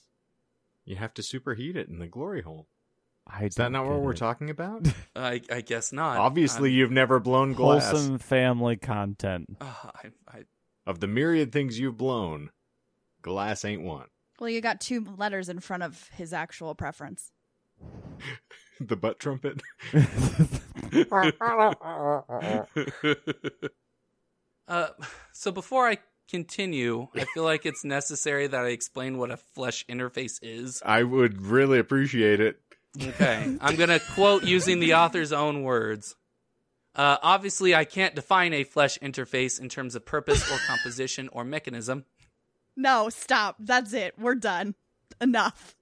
You 0.84 0.96
have 0.96 1.14
to 1.16 1.22
superheat 1.22 1.76
it 1.76 1.90
in 1.90 2.00
the 2.00 2.08
glory 2.08 2.42
hole. 2.42 2.68
I 3.28 3.46
Is 3.46 3.56
that 3.56 3.72
not 3.72 3.88
what 3.88 4.02
we're 4.02 4.14
talking 4.14 4.50
about? 4.50 4.88
I 5.16 5.42
I 5.52 5.62
guess 5.62 5.92
not. 5.92 6.18
Obviously, 6.18 6.72
you've 6.72 6.92
never 6.92 7.20
blown 7.20 7.54
glass. 7.54 7.92
Wholesome 7.92 8.20
family 8.20 8.78
content. 8.78 9.48
I'm- 9.60 9.74
uh, 9.84 9.90
I, 10.04 10.38
I, 10.38 10.44
Of 10.86 11.00
the 11.00 11.08
myriad 11.08 11.52
things 11.52 11.80
you've 11.80 11.98
blown, 11.98 12.52
glass 13.22 13.66
ain't 13.66 13.82
one. 13.82 14.08
Well, 14.40 14.50
you 14.50 14.62
got 14.62 14.82
two 14.82 15.06
letters 15.18 15.50
in 15.50 15.60
front 15.60 15.84
of 15.84 16.10
his 16.14 16.34
actual 16.34 16.76
preference. 16.76 17.32
the 18.80 18.96
butt 18.96 19.20
trumpet. 19.20 19.62
uh, 24.68 24.88
so 25.32 25.52
before 25.52 25.88
I 25.88 25.98
continue, 26.30 27.08
I 27.16 27.26
feel 27.34 27.44
like 27.44 27.66
it's 27.66 27.86
necessary 27.86 28.48
that 28.48 28.66
I 28.66 28.70
explain 28.70 29.18
what 29.18 29.32
a 29.32 29.38
flesh 29.38 29.86
interface 29.88 30.40
is. 30.42 30.82
I 30.86 31.04
would 31.04 31.42
really 31.42 31.80
appreciate 31.80 32.40
it. 32.40 32.60
Okay, 33.02 33.58
I'm 33.62 33.76
gonna 33.76 34.00
quote 34.00 34.44
using 34.44 34.80
the 34.80 34.96
author's 34.96 35.32
own 35.32 35.64
words. 35.64 36.16
Uh, 36.96 37.18
obviously, 37.22 37.76
I 37.76 37.84
can't 37.84 38.16
define 38.16 38.54
a 38.54 38.64
flesh 38.64 38.98
interface 39.00 39.60
in 39.60 39.68
terms 39.70 39.96
of 39.96 40.06
purpose 40.06 40.50
or 40.52 40.58
composition 40.68 41.30
or 41.32 41.44
mechanism. 41.44 42.06
No, 42.78 43.10
stop. 43.10 43.58
That's 43.60 43.94
it. 43.94 44.18
We're 44.18 44.36
done. 44.36 44.76
Enough. 45.22 45.76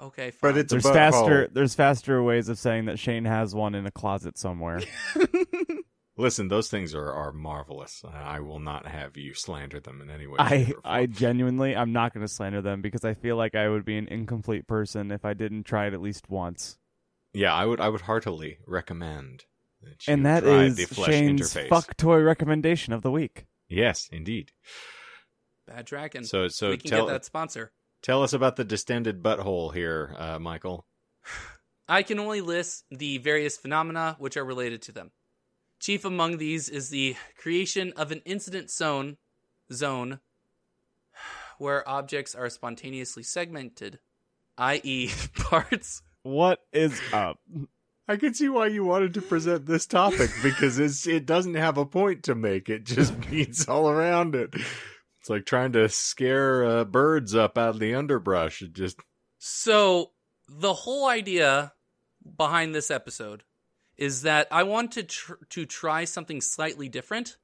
Okay, 0.00 0.30
fine. 0.30 0.52
But 0.52 0.58
it's 0.58 0.70
There's 0.70 0.88
faster. 0.88 1.48
There's 1.52 1.74
faster 1.74 2.22
ways 2.22 2.48
of 2.48 2.58
saying 2.58 2.86
that 2.86 2.98
Shane 2.98 3.24
has 3.24 3.54
one 3.54 3.74
in 3.74 3.86
a 3.86 3.90
closet 3.90 4.38
somewhere. 4.38 4.80
Listen, 6.16 6.46
those 6.46 6.68
things 6.68 6.94
are, 6.94 7.12
are 7.12 7.32
marvelous. 7.32 8.04
I 8.04 8.38
will 8.38 8.60
not 8.60 8.86
have 8.86 9.16
you 9.16 9.34
slander 9.34 9.80
them 9.80 10.00
in 10.00 10.10
any 10.10 10.28
way. 10.28 10.36
I 10.38 10.48
shape, 10.64 10.68
or 10.68 10.72
form. 10.82 10.82
I 10.84 11.06
genuinely 11.06 11.74
I'm 11.76 11.92
not 11.92 12.14
going 12.14 12.24
to 12.24 12.32
slander 12.32 12.62
them 12.62 12.82
because 12.82 13.04
I 13.04 13.14
feel 13.14 13.36
like 13.36 13.56
I 13.56 13.68
would 13.68 13.84
be 13.84 13.98
an 13.98 14.06
incomplete 14.06 14.68
person 14.68 15.10
if 15.10 15.24
I 15.24 15.34
didn't 15.34 15.64
try 15.64 15.86
it 15.86 15.94
at 15.94 16.00
least 16.00 16.30
once. 16.30 16.78
yeah, 17.32 17.52
I 17.52 17.64
would 17.66 17.80
I 17.80 17.88
would 17.88 18.02
heartily 18.02 18.58
recommend. 18.66 19.44
That 19.82 20.06
you 20.06 20.14
and 20.14 20.24
that 20.24 20.44
try 20.44 20.62
is 20.64 20.76
the 20.76 20.84
flesh 20.84 21.10
Shane's 21.10 21.52
interface. 21.52 21.68
fuck 21.68 21.96
toy 21.96 22.20
recommendation 22.22 22.92
of 22.92 23.02
the 23.02 23.10
week. 23.10 23.46
Yes, 23.68 24.08
indeed. 24.12 24.52
Bad 25.66 25.84
Dragon. 25.86 26.24
So 26.24 26.46
so 26.48 26.70
we 26.70 26.76
can 26.78 26.90
tell 26.90 27.06
get 27.06 27.12
that 27.12 27.24
sponsor. 27.24 27.72
tell 28.02 28.22
us 28.22 28.32
about 28.32 28.54
the 28.54 28.64
distended 28.64 29.20
butthole 29.22 29.74
here, 29.74 30.14
uh, 30.16 30.38
Michael. 30.38 30.86
I 31.88 32.02
can 32.04 32.20
only 32.20 32.40
list 32.40 32.84
the 32.90 33.18
various 33.18 33.56
phenomena 33.58 34.14
which 34.20 34.36
are 34.36 34.44
related 34.44 34.80
to 34.82 34.92
them. 34.92 35.10
Chief 35.84 36.06
among 36.06 36.38
these 36.38 36.70
is 36.70 36.88
the 36.88 37.14
creation 37.36 37.92
of 37.94 38.10
an 38.10 38.22
incident 38.24 38.70
zone 38.70 39.18
zone 39.70 40.20
where 41.58 41.86
objects 41.86 42.34
are 42.34 42.48
spontaneously 42.48 43.22
segmented, 43.22 43.98
i.e., 44.56 45.10
parts. 45.34 46.00
What 46.22 46.60
is 46.72 46.98
up? 47.12 47.38
I 48.08 48.16
can 48.16 48.32
see 48.32 48.48
why 48.48 48.68
you 48.68 48.82
wanted 48.82 49.12
to 49.12 49.20
present 49.20 49.66
this 49.66 49.84
topic 49.84 50.30
because 50.42 50.78
it's 50.78 51.06
it 51.06 51.26
doesn't 51.26 51.56
have 51.56 51.76
a 51.76 51.84
point 51.84 52.22
to 52.22 52.34
make. 52.34 52.70
It 52.70 52.84
just 52.84 53.20
beats 53.30 53.68
all 53.68 53.90
around 53.90 54.34
it. 54.34 54.54
It's 55.20 55.28
like 55.28 55.44
trying 55.44 55.72
to 55.72 55.90
scare 55.90 56.64
uh, 56.64 56.84
birds 56.86 57.34
up 57.34 57.58
out 57.58 57.74
of 57.74 57.78
the 57.78 57.94
underbrush. 57.94 58.62
It 58.62 58.72
just 58.72 59.00
So, 59.36 60.12
the 60.48 60.72
whole 60.72 61.06
idea 61.06 61.74
behind 62.38 62.74
this 62.74 62.90
episode 62.90 63.44
is 63.96 64.22
that 64.22 64.48
I 64.50 64.62
want 64.62 64.92
to 64.92 65.04
tr- 65.04 65.34
to 65.50 65.66
try 65.66 66.04
something 66.04 66.40
slightly 66.40 66.88
different. 66.88 67.36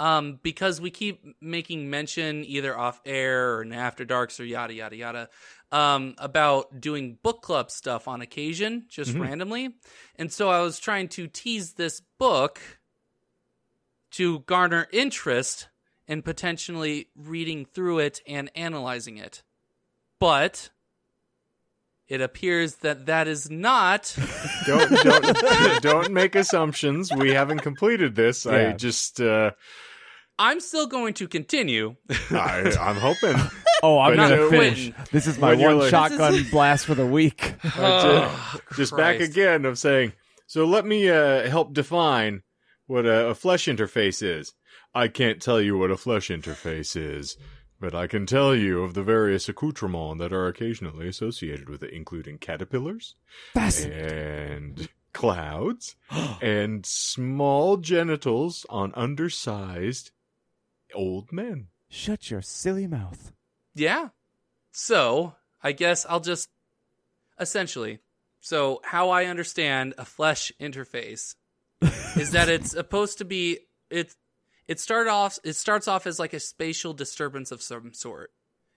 Um, 0.00 0.38
because 0.44 0.80
we 0.80 0.92
keep 0.92 1.24
making 1.40 1.90
mention 1.90 2.44
either 2.44 2.78
off 2.78 3.00
air 3.04 3.56
or 3.56 3.62
in 3.62 3.72
after 3.72 4.04
darks 4.04 4.38
or 4.38 4.44
yada 4.44 4.72
yada 4.72 4.94
yada, 4.94 5.28
um, 5.72 6.14
about 6.18 6.80
doing 6.80 7.18
book 7.20 7.42
club 7.42 7.68
stuff 7.72 8.06
on 8.06 8.20
occasion, 8.20 8.86
just 8.88 9.10
Mhm. 9.12 9.20
randomly. 9.22 9.74
And 10.14 10.32
so 10.32 10.50
I 10.50 10.60
was 10.60 10.78
trying 10.78 11.08
to 11.08 11.26
tease 11.26 11.72
this 11.72 12.00
book 12.16 12.60
to 14.12 14.38
garner 14.40 14.86
interest 14.92 15.68
in 16.06 16.22
potentially 16.22 17.08
reading 17.16 17.64
through 17.66 17.98
it 17.98 18.20
and 18.24 18.52
analyzing 18.54 19.16
it. 19.16 19.42
But 20.20 20.70
it 22.08 22.20
appears 22.20 22.76
that 22.76 23.06
that 23.06 23.28
is 23.28 23.50
not 23.50 24.16
don't 24.66 24.90
don't 24.90 25.82
don't 25.82 26.12
make 26.12 26.34
assumptions. 26.34 27.12
We 27.12 27.32
haven't 27.32 27.60
completed 27.60 28.14
this. 28.14 28.46
I 28.46 28.72
just. 28.72 29.20
Uh... 29.20 29.52
I'm 30.40 30.60
still 30.60 30.86
going 30.86 31.14
to 31.14 31.26
continue. 31.26 31.96
I, 32.30 32.76
I'm 32.80 32.96
hoping. 32.96 33.34
Oh, 33.82 33.98
I'm 33.98 34.16
But 34.16 34.28
gonna 34.28 34.42
you- 34.42 34.50
finish. 34.50 34.92
This 35.10 35.26
is 35.26 35.38
my 35.38 35.54
one 35.54 35.78
like- 35.78 35.90
shotgun 35.90 36.44
blast 36.50 36.86
for 36.86 36.94
the 36.94 37.06
week. 37.06 37.54
Oh, 37.76 38.60
just 38.76 38.96
back 38.96 39.16
Christ. 39.16 39.32
again 39.32 39.64
of 39.64 39.78
saying. 39.78 40.12
So 40.46 40.64
let 40.64 40.86
me 40.86 41.10
uh, 41.10 41.48
help 41.48 41.74
define 41.74 42.42
what 42.86 43.04
a, 43.04 43.28
a 43.28 43.34
flesh 43.34 43.66
interface 43.66 44.22
is. 44.22 44.54
I 44.94 45.08
can't 45.08 45.42
tell 45.42 45.60
you 45.60 45.76
what 45.76 45.90
a 45.90 45.96
flesh 45.96 46.28
interface 46.28 46.96
is, 46.96 47.36
but 47.80 47.94
I 47.94 48.06
can 48.06 48.26
tell 48.26 48.54
you 48.54 48.82
of 48.82 48.94
the 48.94 49.02
various 49.02 49.48
accoutrements 49.48 50.20
that 50.20 50.32
are 50.32 50.46
occasionally 50.46 51.08
associated 51.08 51.68
with 51.68 51.82
it, 51.82 51.92
including 51.92 52.38
caterpillars 52.38 53.14
and 53.54 54.88
clouds 55.12 55.96
and 56.42 56.84
small 56.84 57.76
genitals 57.76 58.66
on 58.68 58.92
undersized 58.94 60.10
old 60.94 61.32
men. 61.32 61.68
Shut 61.88 62.30
your 62.30 62.42
silly 62.42 62.86
mouth. 62.86 63.32
Yeah. 63.74 64.08
So, 64.72 65.34
I 65.62 65.72
guess 65.72 66.04
I'll 66.08 66.20
just 66.20 66.48
essentially. 67.38 68.00
So, 68.40 68.80
how 68.84 69.10
I 69.10 69.26
understand 69.26 69.94
a 69.98 70.04
flesh 70.04 70.52
interface 70.60 71.34
is 72.16 72.30
that 72.32 72.48
it's 72.48 72.70
supposed 72.72 73.18
to 73.18 73.24
be 73.24 73.60
it 73.90 74.14
it 74.68 74.78
started 74.78 75.10
off 75.10 75.38
it 75.44 75.54
starts 75.54 75.88
off 75.88 76.06
as 76.06 76.18
like 76.20 76.32
a 76.34 76.40
spatial 76.40 76.92
disturbance 76.92 77.50
of 77.50 77.60
some 77.62 77.92
sort. 77.94 78.30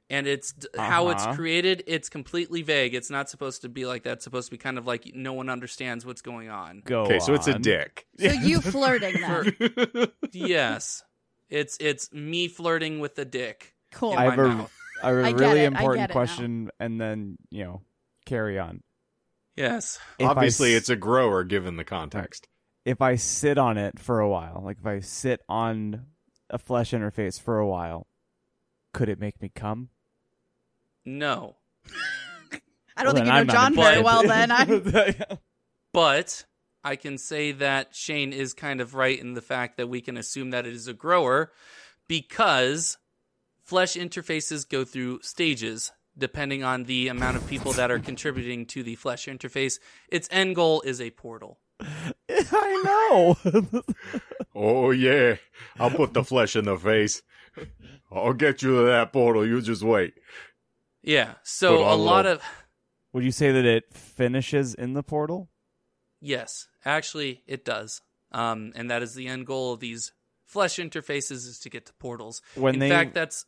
And 0.10 0.28
it's 0.28 0.52
d 0.52 0.68
how 0.78 1.08
it's 1.10 1.24
Uh-huh. 1.24 1.36
created. 1.36 1.84
It's 1.88 2.10
completely 2.10 2.64
vague. 2.64 2.94
It's 2.94 3.10
not 3.10 3.30
supposed 3.30 3.62
to 3.62 3.70
be 3.70 3.86
like 3.86 4.04
that. 4.04 4.14
It's 4.14 4.24
supposed 4.26 4.48
to 4.48 4.52
be 4.52 4.58
kind 4.58 4.78
of 4.78 4.86
like 4.86 5.12
no 5.16 5.32
one 5.32 5.50
understands 5.50 6.06
what's 6.06 6.22
going 6.22 6.50
on. 6.50 6.82
Go. 6.84 7.04
Okay, 7.04 7.20
so 7.20 7.34
it's 7.34 7.48
a 7.48 7.58
dick. 7.58 8.08
So 8.20 8.32
you 8.32 8.60
flirting 8.60 9.22
them. 9.22 9.54
yes, 10.34 11.04
it's 11.50 11.78
it's 11.80 12.12
me 12.12 12.48
flirting 12.50 13.00
with 13.00 13.16
the 13.16 13.24
dick 13.24 13.74
Cool. 13.94 14.12
in 14.14 14.18
I 14.18 14.24
my 14.26 14.30
have 14.36 14.40
a- 14.40 14.48
mouth. 14.50 14.72
I 15.04 15.08
have 15.10 15.18
a 15.18 15.24
I 15.28 15.32
get 15.32 15.40
really 15.40 15.60
it, 15.62 15.66
important 15.68 15.98
get 15.98 16.04
it 16.04 16.08
now. 16.10 16.14
question, 16.14 16.70
and 16.80 17.00
then 17.00 17.38
you 17.50 17.64
know, 17.64 17.82
carry 18.26 18.60
on. 18.60 18.84
Yes. 19.56 19.98
If 20.20 20.28
Obviously, 20.28 20.74
s- 20.76 20.82
it's 20.82 20.90
a 20.90 20.96
grower 20.98 21.44
given 21.46 21.78
the 21.78 21.84
context. 21.86 22.48
If 22.86 23.02
I 23.02 23.16
sit 23.16 23.58
on 23.58 23.78
it 23.78 24.00
for 24.00 24.20
a 24.20 24.30
while, 24.30 24.62
like 24.64 24.78
if 24.80 24.86
I 24.86 25.00
sit 25.00 25.42
on 25.48 26.06
a 26.50 26.58
flesh 26.58 26.92
interface 26.92 27.40
for 27.40 27.60
a 27.60 27.68
while, 27.68 28.08
could 28.94 29.10
it 29.10 29.20
make 29.20 29.42
me 29.42 29.52
come? 29.54 29.90
No. 31.06 31.56
I 32.98 33.04
don't 33.04 33.14
Well, 33.14 33.14
think 33.16 33.26
you 33.28 33.32
know 33.32 33.38
I'm 33.40 33.48
John 33.48 33.76
very 33.76 34.02
well. 34.02 34.24
Then 34.24 34.52
I. 34.52 35.16
But 35.94 36.46
I 36.86 36.96
can 36.96 37.18
say 37.18 37.52
that 37.52 37.94
Shane 37.94 38.32
is 38.32 38.54
kind 38.54 38.80
of 38.80 38.96
right 38.96 39.20
in 39.20 39.34
the 39.34 39.42
fact 39.42 39.76
that 39.76 39.88
we 39.90 40.00
can 40.00 40.16
assume 40.16 40.52
that 40.52 40.66
it 40.66 40.74
is 40.74 40.88
a 40.88 40.94
grower 40.94 41.52
because 42.08 42.98
flesh 43.66 43.96
interfaces 43.96 44.68
go 44.68 44.86
through 44.86 45.20
stages 45.22 45.92
depending 46.18 46.64
on 46.64 46.86
the 46.86 47.08
amount 47.08 47.38
of 47.38 47.48
people 47.48 47.72
that 47.74 47.92
are 47.92 48.00
contributing 48.00 48.66
to 48.68 48.84
the 48.84 48.96
flesh 48.96 49.26
interface. 49.26 49.80
Its 50.10 50.28
end 50.32 50.56
goal 50.56 50.82
is 50.82 51.02
a 51.02 51.10
portal. 51.12 51.60
I 52.30 52.82
know. 53.44 53.82
Oh 54.56 54.92
yeah, 54.92 55.36
I'll 55.80 55.90
put 55.92 56.14
the 56.14 56.24
flesh 56.24 56.56
in 56.56 56.66
the 56.66 56.78
face. 56.78 57.22
I'll 58.12 58.34
get 58.34 58.62
you 58.62 58.76
to 58.78 58.82
that 58.88 59.12
portal. 59.14 59.46
You 59.46 59.62
just 59.62 59.84
wait. 59.84 60.14
Yeah. 61.04 61.34
So 61.44 61.80
a 61.92 61.96
lot 61.96 62.26
of 62.26 62.42
Would 63.14 63.24
you 63.24 63.32
say 63.32 63.52
that 63.52 63.66
it 63.66 63.94
finishes 63.94 64.74
in 64.74 64.94
the 64.94 65.04
portal? 65.04 65.50
yes, 66.22 66.68
actually 66.86 67.42
it 67.48 67.66
does. 67.66 68.02
Um 68.32 68.72
and 68.76 68.90
that 68.92 69.02
is 69.02 69.16
the 69.16 69.28
end 69.28 69.46
goal 69.48 69.74
of 69.74 69.80
these 69.80 70.14
flesh 70.46 70.76
interfaces 70.78 71.48
is 71.48 71.60
to 71.64 71.70
get 71.70 71.86
to 71.88 71.94
portals. 71.94 72.42
When 72.56 72.76
in 72.76 72.80
they 72.80 72.90
fact 72.90 73.14
that's 73.14 73.46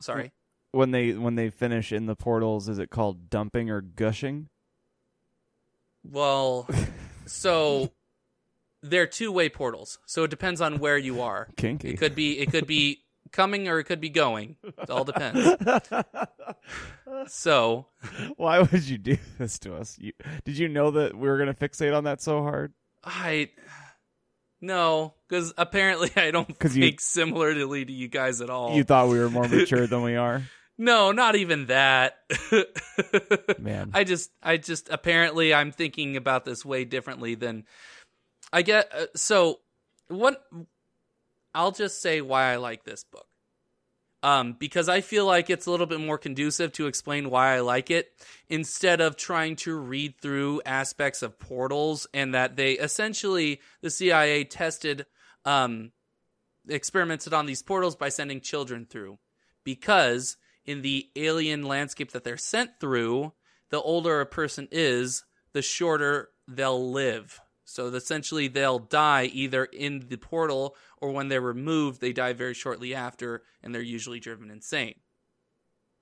sorry. 0.00 0.32
when 0.72 0.90
they 0.92 1.12
when 1.12 1.34
they 1.34 1.50
finish 1.50 1.92
in 1.92 2.06
the 2.06 2.16
portals, 2.16 2.68
is 2.68 2.78
it 2.78 2.90
called 2.90 3.28
dumping 3.28 3.68
or 3.70 3.80
gushing? 3.80 4.48
Well, 6.02 6.68
so 7.26 7.92
they're 8.82 9.06
two-way 9.06 9.48
portals. 9.48 9.98
So 10.06 10.24
it 10.24 10.30
depends 10.30 10.60
on 10.60 10.78
where 10.78 10.98
you 10.98 11.20
are. 11.22 11.48
Kinky. 11.56 11.90
It 11.90 11.96
could 11.98 12.14
be 12.14 12.38
it 12.38 12.50
could 12.50 12.66
be 12.66 13.00
coming 13.32 13.68
or 13.68 13.78
it 13.78 13.84
could 13.84 14.00
be 14.00 14.10
going. 14.10 14.56
It 14.62 14.90
all 14.90 15.04
depends. 15.04 15.56
So, 17.28 17.86
Why 18.36 18.60
would 18.60 18.84
you 18.84 18.98
do 18.98 19.16
this 19.38 19.58
to 19.60 19.74
us? 19.76 19.96
You, 19.98 20.12
did 20.44 20.58
you 20.58 20.68
know 20.68 20.90
that 20.92 21.14
we 21.16 21.28
were 21.28 21.38
going 21.38 21.52
to 21.52 21.68
fixate 21.68 21.96
on 21.96 22.04
that 22.04 22.20
so 22.20 22.42
hard? 22.42 22.72
I 23.02 23.50
no, 24.60 25.14
cuz 25.28 25.52
apparently 25.58 26.10
I 26.16 26.30
don't 26.30 26.48
you- 26.62 26.68
think 26.68 27.00
similarly 27.00 27.84
to 27.84 27.92
you 27.92 28.08
guys 28.08 28.40
at 28.40 28.50
all. 28.50 28.74
You 28.74 28.84
thought 28.84 29.08
we 29.08 29.18
were 29.18 29.30
more 29.30 29.48
mature 29.48 29.86
than 29.86 30.02
we 30.02 30.16
are, 30.16 30.42
no, 30.76 31.12
not 31.12 31.36
even 31.36 31.66
that. 31.66 32.18
man. 33.58 33.90
I 33.94 34.04
just, 34.04 34.30
I 34.42 34.56
just, 34.56 34.88
apparently, 34.90 35.54
I'm 35.54 35.72
thinking 35.72 36.16
about 36.16 36.44
this 36.44 36.64
way 36.64 36.84
differently 36.84 37.34
than 37.34 37.64
I 38.52 38.62
get. 38.62 38.92
Uh, 38.92 39.06
so, 39.14 39.60
what? 40.08 40.44
I'll 41.54 41.70
just 41.70 42.02
say 42.02 42.20
why 42.20 42.52
I 42.52 42.56
like 42.56 42.84
this 42.84 43.04
book. 43.04 43.26
Um, 44.24 44.56
because 44.58 44.88
I 44.88 45.02
feel 45.02 45.26
like 45.26 45.50
it's 45.50 45.66
a 45.66 45.70
little 45.70 45.86
bit 45.86 46.00
more 46.00 46.16
conducive 46.16 46.72
to 46.72 46.86
explain 46.86 47.28
why 47.28 47.54
I 47.54 47.60
like 47.60 47.90
it 47.90 48.10
instead 48.48 49.02
of 49.02 49.16
trying 49.16 49.54
to 49.56 49.76
read 49.76 50.14
through 50.18 50.62
aspects 50.64 51.20
of 51.22 51.38
portals 51.38 52.06
and 52.14 52.34
that 52.34 52.56
they 52.56 52.72
essentially 52.72 53.60
the 53.82 53.90
CIA 53.90 54.44
tested, 54.44 55.04
um, 55.44 55.92
experimented 56.66 57.34
on 57.34 57.44
these 57.44 57.60
portals 57.60 57.96
by 57.96 58.08
sending 58.08 58.40
children 58.40 58.86
through 58.88 59.18
because 59.62 60.38
in 60.64 60.82
the 60.82 61.08
alien 61.16 61.62
landscape 61.62 62.12
that 62.12 62.24
they're 62.24 62.36
sent 62.36 62.80
through, 62.80 63.32
the 63.70 63.80
older 63.80 64.20
a 64.20 64.26
person 64.26 64.68
is, 64.70 65.24
the 65.52 65.62
shorter 65.62 66.30
they'll 66.48 66.90
live. 66.90 67.40
So 67.64 67.86
essentially, 67.88 68.48
they'll 68.48 68.78
die 68.78 69.24
either 69.32 69.64
in 69.64 70.06
the 70.08 70.16
portal 70.16 70.76
or 70.98 71.10
when 71.12 71.28
they're 71.28 71.40
removed, 71.40 72.00
they 72.00 72.12
die 72.12 72.34
very 72.34 72.54
shortly 72.54 72.94
after, 72.94 73.42
and 73.62 73.74
they're 73.74 73.82
usually 73.82 74.20
driven 74.20 74.50
insane. 74.50 74.96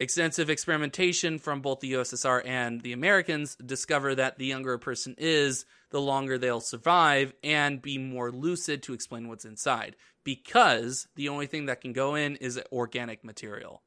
Extensive 0.01 0.51
experimentation 0.51 1.39
from 1.39 1.61
both 1.61 1.79
the 1.79 1.93
USSR 1.93 2.45
and 2.45 2.81
the 2.81 2.93
Americans 2.93 3.55
discover 3.55 4.17
that 4.17 4.37
the 4.37 4.47
younger 4.47 4.73
a 4.73 4.79
person 4.79 5.15
is, 5.17 5.65
the 5.91 6.01
longer 6.01 6.39
they'll 6.39 6.61
survive 6.61 7.33
and 7.45 7.81
be 7.81 7.99
more 7.99 8.33
lucid 8.33 8.83
to 8.83 8.95
explain 8.95 9.29
what's 9.29 9.45
inside. 9.45 9.95
Because 10.25 11.07
the 11.15 11.29
only 11.29 11.47
thing 11.47 11.67
that 11.67 11.81
can 11.81 11.93
go 11.93 12.17
in 12.17 12.35
is 12.37 12.61
organic 12.73 13.23
material. 13.23 13.83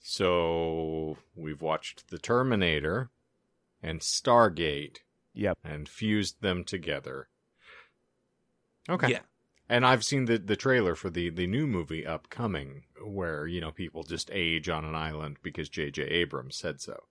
So 0.00 1.18
we've 1.34 1.60
watched 1.62 2.08
the 2.08 2.18
Terminator 2.18 3.10
and 3.82 4.00
Stargate 4.00 4.98
Yep. 5.34 5.58
and 5.62 5.88
fused 5.88 6.40
them 6.40 6.64
together. 6.64 7.28
Okay. 8.88 9.10
Yeah. 9.10 9.20
And 9.68 9.84
I've 9.84 10.02
seen 10.04 10.24
the 10.24 10.38
the 10.38 10.56
trailer 10.56 10.94
for 10.94 11.10
the 11.10 11.28
the 11.28 11.46
new 11.46 11.66
movie 11.66 12.06
upcoming, 12.06 12.84
where 13.04 13.46
you 13.46 13.60
know 13.60 13.70
people 13.70 14.02
just 14.02 14.30
age 14.32 14.68
on 14.70 14.84
an 14.84 14.94
island 14.94 15.36
because 15.42 15.68
J.J. 15.68 16.02
Abrams 16.04 16.56
said 16.56 16.80
so. 16.80 17.04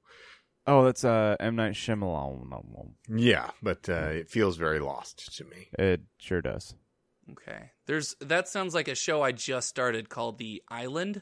Oh, 0.66 0.84
that's 0.84 1.06
uh, 1.06 1.36
M 1.40 1.56
Night 1.56 1.74
Shyamalan. 1.76 2.94
Yeah, 3.08 3.52
but 3.62 3.88
uh, 3.88 4.10
it 4.10 4.30
feels 4.30 4.58
very 4.58 4.80
lost 4.80 5.38
to 5.38 5.46
me. 5.46 5.68
It 5.78 6.02
sure 6.18 6.42
does. 6.42 6.74
Okay. 7.32 7.72
There's 7.86 8.16
that 8.22 8.48
sounds 8.48 8.74
like 8.74 8.88
a 8.88 8.96
show 8.96 9.22
I 9.22 9.32
just 9.34 9.70
started 9.70 10.10
called 10.10 10.40
The 10.40 10.64
Island. 10.68 11.22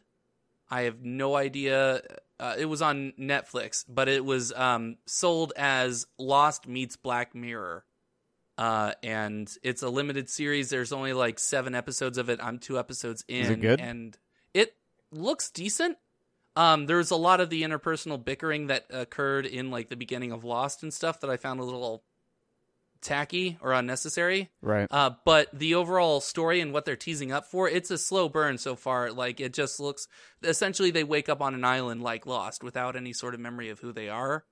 I 0.69 0.81
have 0.83 1.01
no 1.03 1.35
idea. 1.35 2.01
Uh, 2.39 2.55
it 2.57 2.65
was 2.65 2.81
on 2.81 3.13
Netflix, 3.19 3.85
but 3.87 4.09
it 4.09 4.23
was 4.25 4.51
um, 4.53 4.97
sold 5.05 5.53
as 5.55 6.07
Lost 6.17 6.67
meets 6.67 6.95
Black 6.95 7.35
Mirror. 7.35 7.85
Uh, 8.57 8.93
and 9.03 9.53
it's 9.63 9.83
a 9.83 9.89
limited 9.89 10.29
series. 10.29 10.69
There's 10.69 10.93
only 10.93 11.13
like 11.13 11.39
seven 11.39 11.75
episodes 11.75 12.17
of 12.17 12.29
it. 12.29 12.39
I'm 12.41 12.57
two 12.57 12.79
episodes 12.79 13.23
in. 13.27 13.41
Is 13.41 13.49
it 13.49 13.61
good? 13.61 13.81
And 13.81 14.17
it 14.53 14.75
looks 15.11 15.51
decent. 15.51 15.97
Um, 16.55 16.85
there's 16.85 17.11
a 17.11 17.17
lot 17.17 17.41
of 17.41 17.49
the 17.49 17.63
interpersonal 17.63 18.23
bickering 18.23 18.67
that 18.67 18.85
occurred 18.89 19.45
in 19.45 19.71
like 19.71 19.89
the 19.89 19.97
beginning 19.97 20.31
of 20.31 20.45
Lost 20.45 20.83
and 20.83 20.93
stuff 20.93 21.19
that 21.19 21.29
I 21.29 21.35
found 21.35 21.59
a 21.59 21.63
little 21.63 22.03
tacky 23.05 23.57
or 23.61 23.71
unnecessary. 23.71 24.49
Right. 24.61 24.87
Uh, 24.91 25.11
but 25.23 25.47
the 25.53 25.75
overall 25.75 26.19
story 26.19 26.59
and 26.59 26.73
what 26.73 26.85
they're 26.85 26.95
teasing 26.95 27.31
up 27.31 27.45
for, 27.45 27.69
it's 27.69 27.91
a 27.91 27.97
slow 27.97 28.27
burn 28.27 28.57
so 28.57 28.75
far. 28.75 29.11
Like 29.11 29.39
it 29.39 29.53
just 29.53 29.79
looks 29.79 30.07
essentially 30.43 30.91
they 30.91 31.03
wake 31.03 31.29
up 31.29 31.41
on 31.41 31.53
an 31.53 31.63
island 31.63 32.01
like 32.01 32.25
Lost 32.25 32.63
without 32.63 32.95
any 32.95 33.13
sort 33.13 33.33
of 33.33 33.39
memory 33.39 33.69
of 33.69 33.79
who 33.79 33.93
they 33.93 34.09
are. 34.09 34.43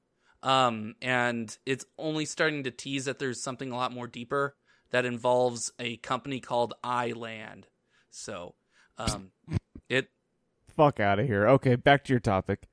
Um, 0.42 0.96
and 1.02 1.56
it's 1.66 1.86
only 1.98 2.26
starting 2.26 2.64
to 2.64 2.72
tease 2.72 3.06
that 3.06 3.20
there's 3.20 3.42
something 3.42 3.72
a 3.72 3.76
lot 3.76 3.94
more 3.94 4.08
deeper 4.08 4.56
that 4.92 5.06
involves 5.06 5.72
a 5.80 5.98
company 5.98 6.40
called 6.40 6.74
iLand. 6.84 7.64
So, 8.12 8.56
um, 8.98 9.32
it 9.90 10.10
Fuck 10.76 11.00
out 11.00 11.20
of 11.20 11.28
here. 11.28 11.48
Okay, 11.48 11.76
back 11.76 12.04
to 12.06 12.14
your 12.14 12.20
topic. 12.20 12.68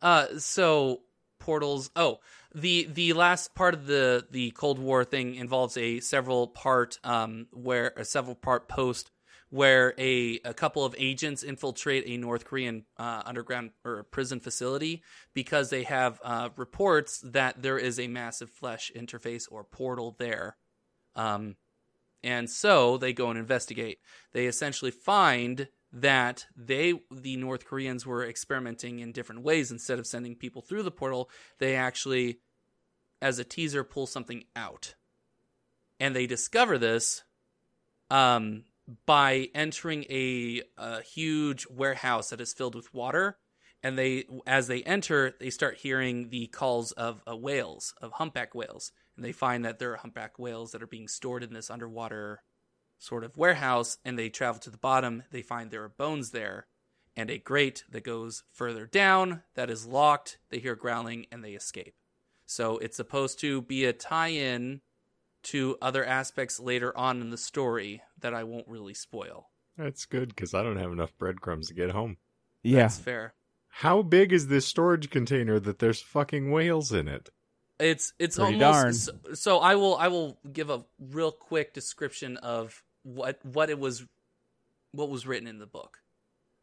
Uh, 0.00 0.38
so 0.38 1.00
portals. 1.38 1.90
Oh, 1.94 2.18
the 2.54 2.88
the 2.90 3.12
last 3.12 3.54
part 3.54 3.74
of 3.74 3.86
the 3.86 4.26
the 4.30 4.50
Cold 4.52 4.78
War 4.78 5.04
thing 5.04 5.34
involves 5.34 5.76
a 5.76 6.00
several 6.00 6.48
part 6.48 6.98
um 7.04 7.46
where 7.52 7.92
a 7.96 8.04
several 8.04 8.34
part 8.34 8.68
post 8.68 9.10
where 9.52 9.92
a 9.98 10.40
a 10.46 10.54
couple 10.54 10.82
of 10.82 10.94
agents 10.96 11.42
infiltrate 11.42 12.04
a 12.06 12.16
North 12.16 12.46
Korean 12.46 12.86
uh, 12.96 13.22
underground 13.26 13.72
or 13.84 14.02
prison 14.04 14.40
facility 14.40 15.02
because 15.34 15.68
they 15.68 15.82
have 15.82 16.18
uh, 16.24 16.48
reports 16.56 17.20
that 17.22 17.60
there 17.60 17.78
is 17.78 18.00
a 18.00 18.08
massive 18.08 18.48
flesh 18.48 18.90
interface 18.96 19.46
or 19.50 19.62
portal 19.62 20.16
there. 20.18 20.56
Um, 21.14 21.56
and 22.22 22.48
so 22.48 22.96
they 22.96 23.12
go 23.12 23.28
and 23.28 23.38
investigate. 23.38 23.98
They 24.32 24.46
essentially 24.46 24.90
find 24.90 25.68
that 25.92 26.46
they 26.56 26.94
the 27.10 27.36
North 27.36 27.66
Koreans 27.66 28.06
were 28.06 28.26
experimenting 28.26 29.00
in 29.00 29.12
different 29.12 29.42
ways. 29.42 29.70
Instead 29.70 29.98
of 29.98 30.06
sending 30.06 30.34
people 30.34 30.62
through 30.62 30.82
the 30.82 30.90
portal, 30.90 31.30
they 31.58 31.76
actually 31.76 32.40
as 33.20 33.38
a 33.38 33.44
teaser 33.44 33.84
pull 33.84 34.06
something 34.06 34.44
out. 34.56 34.94
And 36.00 36.16
they 36.16 36.26
discover 36.26 36.78
this 36.78 37.24
um 38.10 38.64
by 39.06 39.48
entering 39.54 40.04
a, 40.10 40.62
a 40.76 41.02
huge 41.02 41.66
warehouse 41.70 42.30
that 42.30 42.40
is 42.40 42.52
filled 42.52 42.74
with 42.74 42.92
water. 42.92 43.38
And 43.82 43.98
they 43.98 44.24
as 44.46 44.68
they 44.68 44.82
enter 44.84 45.34
they 45.38 45.50
start 45.50 45.76
hearing 45.78 46.30
the 46.30 46.46
calls 46.46 46.92
of 46.92 47.22
uh, 47.30 47.36
whales 47.36 47.94
of 48.00 48.12
humpback 48.12 48.54
whales. 48.54 48.92
And 49.16 49.24
they 49.24 49.32
find 49.32 49.64
that 49.64 49.78
there 49.78 49.92
are 49.92 49.98
humpback 49.98 50.38
whales 50.38 50.72
that 50.72 50.82
are 50.82 50.86
being 50.86 51.08
stored 51.08 51.42
in 51.42 51.52
this 51.52 51.70
underwater 51.70 52.42
sort 53.02 53.24
of 53.24 53.36
warehouse 53.36 53.98
and 54.04 54.16
they 54.16 54.28
travel 54.28 54.60
to 54.60 54.70
the 54.70 54.78
bottom 54.78 55.24
they 55.32 55.42
find 55.42 55.70
there 55.70 55.82
are 55.82 55.88
bones 55.88 56.30
there 56.30 56.66
and 57.16 57.30
a 57.30 57.38
grate 57.38 57.84
that 57.90 58.04
goes 58.04 58.44
further 58.52 58.86
down 58.86 59.42
that 59.54 59.68
is 59.68 59.86
locked. 59.86 60.38
They 60.50 60.58
hear 60.58 60.74
growling 60.74 61.26
and 61.30 61.44
they 61.44 61.52
escape. 61.52 61.94
So 62.46 62.78
it's 62.78 62.96
supposed 62.96 63.40
to 63.40 63.62
be 63.62 63.84
a 63.84 63.92
tie 63.92 64.28
in 64.28 64.80
to 65.44 65.76
other 65.82 66.04
aspects 66.04 66.60
later 66.60 66.96
on 66.96 67.20
in 67.20 67.30
the 67.30 67.36
story 67.36 68.02
that 68.20 68.34
I 68.34 68.44
won't 68.44 68.68
really 68.68 68.94
spoil. 68.94 69.50
That's 69.76 70.04
good 70.04 70.28
because 70.28 70.54
I 70.54 70.62
don't 70.62 70.76
have 70.76 70.92
enough 70.92 71.16
breadcrumbs 71.18 71.68
to 71.68 71.74
get 71.74 71.90
home. 71.90 72.18
Yeah. 72.62 72.82
That's 72.82 72.98
fair. 72.98 73.34
How 73.68 74.02
big 74.02 74.32
is 74.32 74.46
this 74.46 74.66
storage 74.66 75.10
container 75.10 75.58
that 75.58 75.80
there's 75.80 76.00
fucking 76.00 76.50
whales 76.52 76.92
in 76.92 77.08
it? 77.08 77.30
It's 77.80 78.12
it's 78.18 78.36
Pretty 78.36 78.62
almost 78.62 79.06
so, 79.06 79.12
so 79.34 79.58
I 79.58 79.74
will 79.74 79.96
I 79.96 80.08
will 80.08 80.38
give 80.52 80.70
a 80.70 80.84
real 81.00 81.32
quick 81.32 81.74
description 81.74 82.36
of 82.36 82.82
what 83.02 83.38
what 83.44 83.70
it 83.70 83.78
was 83.78 84.04
what 84.92 85.08
was 85.08 85.26
written 85.26 85.48
in 85.48 85.58
the 85.58 85.66
book. 85.66 85.98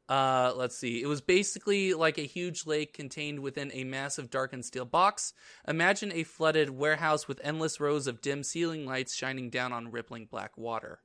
Uh, 0.07 0.51
let's 0.55 0.75
see. 0.75 1.03
It 1.03 1.05
was 1.05 1.21
basically 1.21 1.93
like 1.93 2.17
a 2.17 2.23
huge 2.23 2.65
lake 2.65 2.93
contained 2.93 3.41
within 3.41 3.71
a 3.75 3.83
massive 3.83 4.31
darkened 4.31 4.65
steel 4.65 4.85
box. 4.85 5.33
Imagine 5.67 6.11
a 6.11 6.23
flooded 6.23 6.71
warehouse 6.71 7.27
with 7.27 7.39
endless 7.43 7.79
rows 7.79 8.07
of 8.07 8.19
dim 8.19 8.43
ceiling 8.43 8.87
lights 8.87 9.15
shining 9.15 9.51
down 9.51 9.71
on 9.71 9.91
rippling 9.91 10.25
black 10.25 10.57
water. 10.57 11.01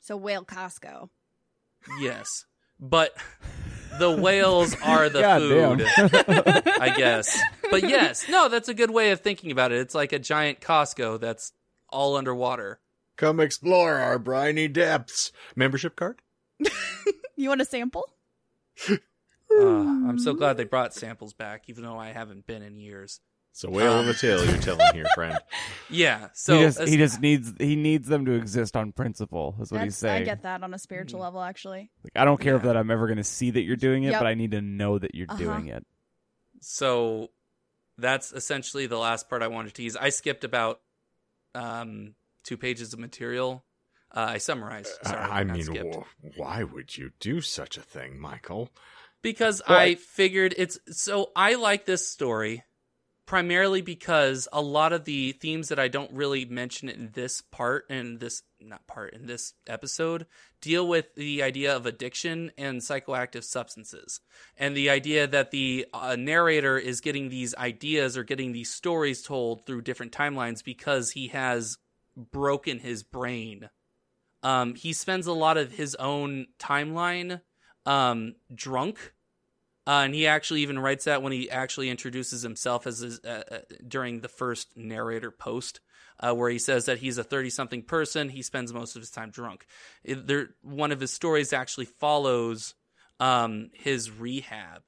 So 0.00 0.16
whale 0.16 0.44
Costco. 0.44 1.10
Yes, 2.00 2.44
but 2.80 3.16
the 4.00 4.10
whales 4.10 4.74
are 4.82 5.08
the 5.08 5.20
God 5.20 5.40
food. 5.40 5.86
I 6.80 6.92
guess. 6.96 7.40
But 7.70 7.82
yes, 7.88 8.28
no, 8.28 8.48
that's 8.48 8.68
a 8.68 8.74
good 8.74 8.90
way 8.90 9.12
of 9.12 9.20
thinking 9.20 9.52
about 9.52 9.70
it. 9.70 9.78
It's 9.78 9.94
like 9.94 10.12
a 10.12 10.18
giant 10.18 10.60
Costco 10.60 11.20
that's 11.20 11.52
all 11.88 12.16
underwater. 12.16 12.80
Come 13.18 13.40
explore 13.40 13.96
our 13.96 14.18
briny 14.18 14.68
depths. 14.68 15.30
Membership 15.54 15.94
card? 15.96 16.20
You 17.36 17.50
want 17.50 17.60
a 17.60 17.64
sample? 17.64 18.04
Uh, 18.90 18.96
I'm 19.60 20.18
so 20.18 20.34
glad 20.34 20.56
they 20.56 20.64
brought 20.64 20.92
samples 20.92 21.32
back, 21.34 21.64
even 21.68 21.84
though 21.84 21.96
I 21.96 22.08
haven't 22.08 22.48
been 22.48 22.62
in 22.62 22.76
years. 22.76 23.20
It's 23.52 23.62
a 23.62 23.70
whale 23.70 24.00
of 24.00 24.08
a 24.08 24.14
tale 24.14 24.44
you're 24.44 24.58
telling 24.58 24.86
here, 24.92 25.06
friend. 25.14 25.38
Yeah, 25.90 26.28
so 26.34 26.56
he 26.58 26.62
just 26.64 26.80
as- 26.80 26.88
he 26.90 26.96
just 26.96 27.20
needs 27.20 27.52
he 27.58 27.74
needs 27.76 28.08
them 28.08 28.24
to 28.26 28.32
exist 28.32 28.76
on 28.76 28.90
principle. 28.92 29.54
Is 29.60 29.70
what 29.72 29.82
he's 29.84 29.96
saying. 29.96 30.22
I 30.22 30.24
get 30.24 30.42
that 30.42 30.62
on 30.64 30.74
a 30.74 30.78
spiritual 30.78 31.20
level, 31.20 31.40
actually. 31.40 31.90
Like, 32.04 32.12
I 32.16 32.24
don't 32.24 32.40
care 32.40 32.56
if 32.56 32.62
that 32.62 32.76
I'm 32.76 32.90
ever 32.90 33.06
going 33.06 33.16
to 33.18 33.24
see 33.24 33.52
that 33.52 33.62
you're 33.62 33.76
doing 33.76 34.02
it, 34.02 34.10
Yep. 34.10 34.20
but 34.20 34.26
I 34.26 34.34
need 34.34 34.50
to 34.50 34.60
know 34.60 34.98
that 34.98 35.14
you're 35.14 35.28
Uh-huh. 35.30 35.38
doing 35.38 35.68
it. 35.68 35.86
so 36.60 37.30
that's 37.96 38.32
essentially 38.32 38.86
the 38.86 38.98
last 38.98 39.28
part 39.30 39.42
I 39.42 39.48
wanted 39.48 39.68
to 39.68 39.74
tease. 39.74 39.96
I 39.96 40.08
skipped 40.10 40.42
about 40.44 40.80
um, 41.54 42.14
two 42.48 42.56
pages 42.56 42.92
of 42.92 42.98
material. 42.98 43.64
Uh, 44.10 44.26
I 44.30 44.38
summarized. 44.38 44.90
Sorry, 45.04 45.18
I 45.18 45.42
not 45.44 45.56
mean, 45.58 45.92
why 46.36 46.62
would 46.62 46.96
you 46.96 47.10
do 47.20 47.40
such 47.42 47.76
a 47.76 47.82
thing, 47.82 48.18
Michael? 48.18 48.70
because 49.22 49.60
I 49.66 49.82
I- 49.82 49.94
figured 49.96 50.54
it's 50.56 50.78
so 50.90 51.30
I 51.34 51.54
like 51.54 51.84
this 51.84 52.08
story 52.08 52.62
primarily 53.26 53.82
because 53.82 54.48
a 54.52 54.62
lot 54.62 54.94
of 54.94 55.04
the 55.04 55.32
themes 55.32 55.68
that 55.68 55.78
I 55.78 55.88
don't 55.88 56.12
really 56.12 56.46
mention 56.46 56.88
in 56.88 57.10
this 57.12 57.42
part 57.42 57.84
and 57.90 58.18
this 58.18 58.42
not 58.60 58.86
part 58.86 59.12
in 59.12 59.26
this 59.26 59.52
episode 59.66 60.26
deal 60.62 60.88
with 60.88 61.14
the 61.14 61.42
idea 61.42 61.76
of 61.76 61.84
addiction 61.84 62.52
and 62.56 62.80
psychoactive 62.80 63.44
substances 63.44 64.20
and 64.56 64.74
the 64.76 64.88
idea 64.88 65.26
that 65.26 65.50
the 65.50 65.86
uh, 65.92 66.16
narrator 66.16 66.78
is 66.78 67.00
getting 67.02 67.28
these 67.28 67.54
ideas 67.56 68.16
or 68.16 68.24
getting 68.24 68.52
these 68.52 68.70
stories 68.72 69.22
told 69.22 69.66
through 69.66 69.82
different 69.82 70.12
timelines 70.12 70.64
because 70.64 71.10
he 71.10 71.28
has 71.28 71.76
broken 72.32 72.80
his 72.80 73.02
brain 73.02 73.70
um, 74.42 74.74
he 74.74 74.92
spends 74.92 75.26
a 75.26 75.32
lot 75.32 75.56
of 75.56 75.72
his 75.72 75.94
own 75.96 76.46
timeline 76.58 77.40
um, 77.86 78.34
drunk. 78.54 79.14
Uh, 79.86 80.02
and 80.04 80.14
he 80.14 80.26
actually 80.26 80.60
even 80.60 80.78
writes 80.78 81.04
that 81.04 81.22
when 81.22 81.32
he 81.32 81.50
actually 81.50 81.88
introduces 81.88 82.42
himself 82.42 82.86
as 82.86 82.98
his, 82.98 83.20
uh, 83.24 83.42
uh, 83.50 83.58
during 83.86 84.20
the 84.20 84.28
first 84.28 84.76
narrator 84.76 85.30
post, 85.30 85.80
uh, 86.20 86.34
where 86.34 86.50
he 86.50 86.58
says 86.58 86.84
that 86.84 86.98
he's 86.98 87.16
a 87.16 87.24
thirty-something 87.24 87.82
person. 87.82 88.28
He 88.28 88.42
spends 88.42 88.70
most 88.72 88.96
of 88.96 89.02
his 89.02 89.10
time 89.10 89.30
drunk. 89.30 89.66
It, 90.04 90.26
there, 90.26 90.50
one 90.60 90.92
of 90.92 91.00
his 91.00 91.10
stories 91.10 91.54
actually 91.54 91.86
follows 91.86 92.74
um, 93.18 93.70
his 93.72 94.10
rehab 94.10 94.82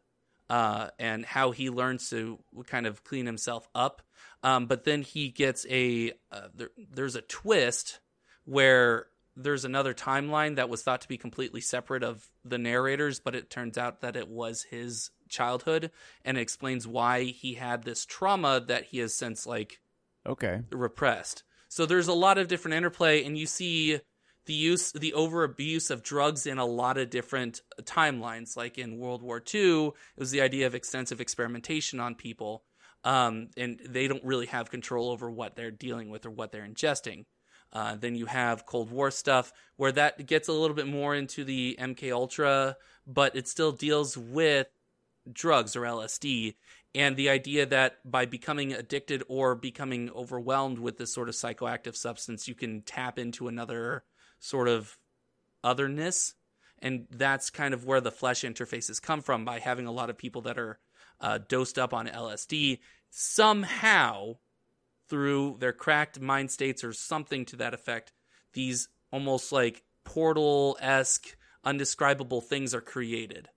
uh, 0.50 0.90
and 0.98 1.24
how 1.24 1.52
he 1.52 1.70
learns 1.70 2.10
to 2.10 2.38
kind 2.66 2.86
of 2.86 3.04
clean 3.04 3.24
himself 3.24 3.68
up. 3.74 4.02
Um, 4.42 4.66
but 4.66 4.84
then 4.84 5.02
he 5.02 5.28
gets 5.28 5.64
a 5.70 6.12
uh, 6.32 6.48
there, 6.54 6.70
there's 6.92 7.14
a 7.14 7.22
twist 7.22 8.00
where 8.44 9.06
there's 9.36 9.64
another 9.64 9.94
timeline 9.94 10.56
that 10.56 10.68
was 10.68 10.82
thought 10.82 11.02
to 11.02 11.08
be 11.08 11.16
completely 11.16 11.60
separate 11.60 12.02
of 12.02 12.28
the 12.44 12.58
narrators, 12.58 13.20
but 13.20 13.36
it 13.36 13.48
turns 13.48 13.78
out 13.78 14.00
that 14.00 14.16
it 14.16 14.28
was 14.28 14.64
his 14.64 15.10
childhood, 15.28 15.92
and 16.24 16.36
it 16.36 16.40
explains 16.40 16.86
why 16.86 17.24
he 17.24 17.54
had 17.54 17.84
this 17.84 18.04
trauma 18.04 18.60
that 18.66 18.86
he 18.86 18.98
has 18.98 19.14
since 19.14 19.46
like 19.46 19.80
Okay. 20.26 20.62
repressed. 20.70 21.44
So 21.68 21.86
there's 21.86 22.08
a 22.08 22.12
lot 22.12 22.38
of 22.38 22.48
different 22.48 22.74
interplay, 22.74 23.22
and 23.22 23.38
you 23.38 23.46
see 23.46 24.00
the 24.46 24.54
use, 24.54 24.92
the 24.92 25.14
over 25.14 25.44
abuse 25.44 25.90
of 25.90 26.02
drugs 26.02 26.46
in 26.46 26.58
a 26.58 26.64
lot 26.64 26.98
of 26.98 27.10
different 27.10 27.60
timelines. 27.82 28.56
Like 28.56 28.78
in 28.78 28.98
World 28.98 29.22
War 29.22 29.42
II, 29.52 29.88
it 29.88 29.94
was 30.16 30.30
the 30.30 30.40
idea 30.40 30.66
of 30.66 30.74
extensive 30.74 31.20
experimentation 31.20 32.00
on 32.00 32.14
people, 32.14 32.64
um, 33.04 33.48
and 33.56 33.80
they 33.88 34.08
don't 34.08 34.24
really 34.24 34.46
have 34.46 34.70
control 34.70 35.10
over 35.10 35.30
what 35.30 35.56
they're 35.56 35.70
dealing 35.70 36.10
with 36.10 36.26
or 36.26 36.30
what 36.30 36.52
they're 36.52 36.66
ingesting. 36.66 37.24
Uh, 37.72 37.94
then 37.94 38.16
you 38.16 38.26
have 38.26 38.66
Cold 38.66 38.90
War 38.90 39.12
stuff 39.12 39.52
where 39.76 39.92
that 39.92 40.26
gets 40.26 40.48
a 40.48 40.52
little 40.52 40.74
bit 40.74 40.88
more 40.88 41.14
into 41.14 41.44
the 41.44 41.76
MK 41.80 42.12
Ultra, 42.12 42.76
but 43.06 43.36
it 43.36 43.46
still 43.46 43.70
deals 43.70 44.16
with 44.16 44.66
drugs 45.32 45.76
or 45.76 45.82
LSD 45.82 46.54
and 46.94 47.16
the 47.16 47.30
idea 47.30 47.66
that 47.66 47.98
by 48.04 48.26
becoming 48.26 48.72
addicted 48.72 49.22
or 49.28 49.54
becoming 49.54 50.10
overwhelmed 50.10 50.78
with 50.78 50.98
this 50.98 51.12
sort 51.12 51.28
of 51.28 51.34
psychoactive 51.34 51.94
substance, 51.94 52.48
you 52.48 52.54
can 52.54 52.82
tap 52.82 53.18
into 53.18 53.46
another 53.46 54.02
sort 54.40 54.68
of 54.68 54.98
otherness. 55.62 56.34
And 56.80 57.06
that's 57.10 57.50
kind 57.50 57.74
of 57.74 57.84
where 57.84 58.00
the 58.00 58.10
flesh 58.10 58.40
interfaces 58.40 59.00
come 59.00 59.20
from 59.20 59.44
by 59.44 59.58
having 59.58 59.86
a 59.86 59.92
lot 59.92 60.10
of 60.10 60.16
people 60.16 60.42
that 60.42 60.58
are 60.58 60.78
uh, 61.20 61.38
dosed 61.46 61.78
up 61.78 61.92
on 61.92 62.08
LSD 62.08 62.78
somehow 63.10 64.36
through 65.08 65.56
their 65.60 65.72
cracked 65.72 66.20
mind 66.20 66.50
states 66.50 66.82
or 66.82 66.92
something 66.92 67.44
to 67.44 67.56
that 67.56 67.74
effect. 67.74 68.12
These 68.54 68.88
almost 69.12 69.52
like 69.52 69.82
portal 70.04 70.78
esque, 70.80 71.36
undescribable 71.64 72.40
things 72.40 72.74
are 72.74 72.80
created. 72.80 73.48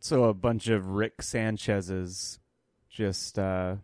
So 0.00 0.24
a 0.24 0.34
bunch 0.34 0.68
of 0.68 0.88
Rick 0.88 1.22
Sanchez's 1.22 2.38
just 2.88 3.38
uh, 3.38 3.76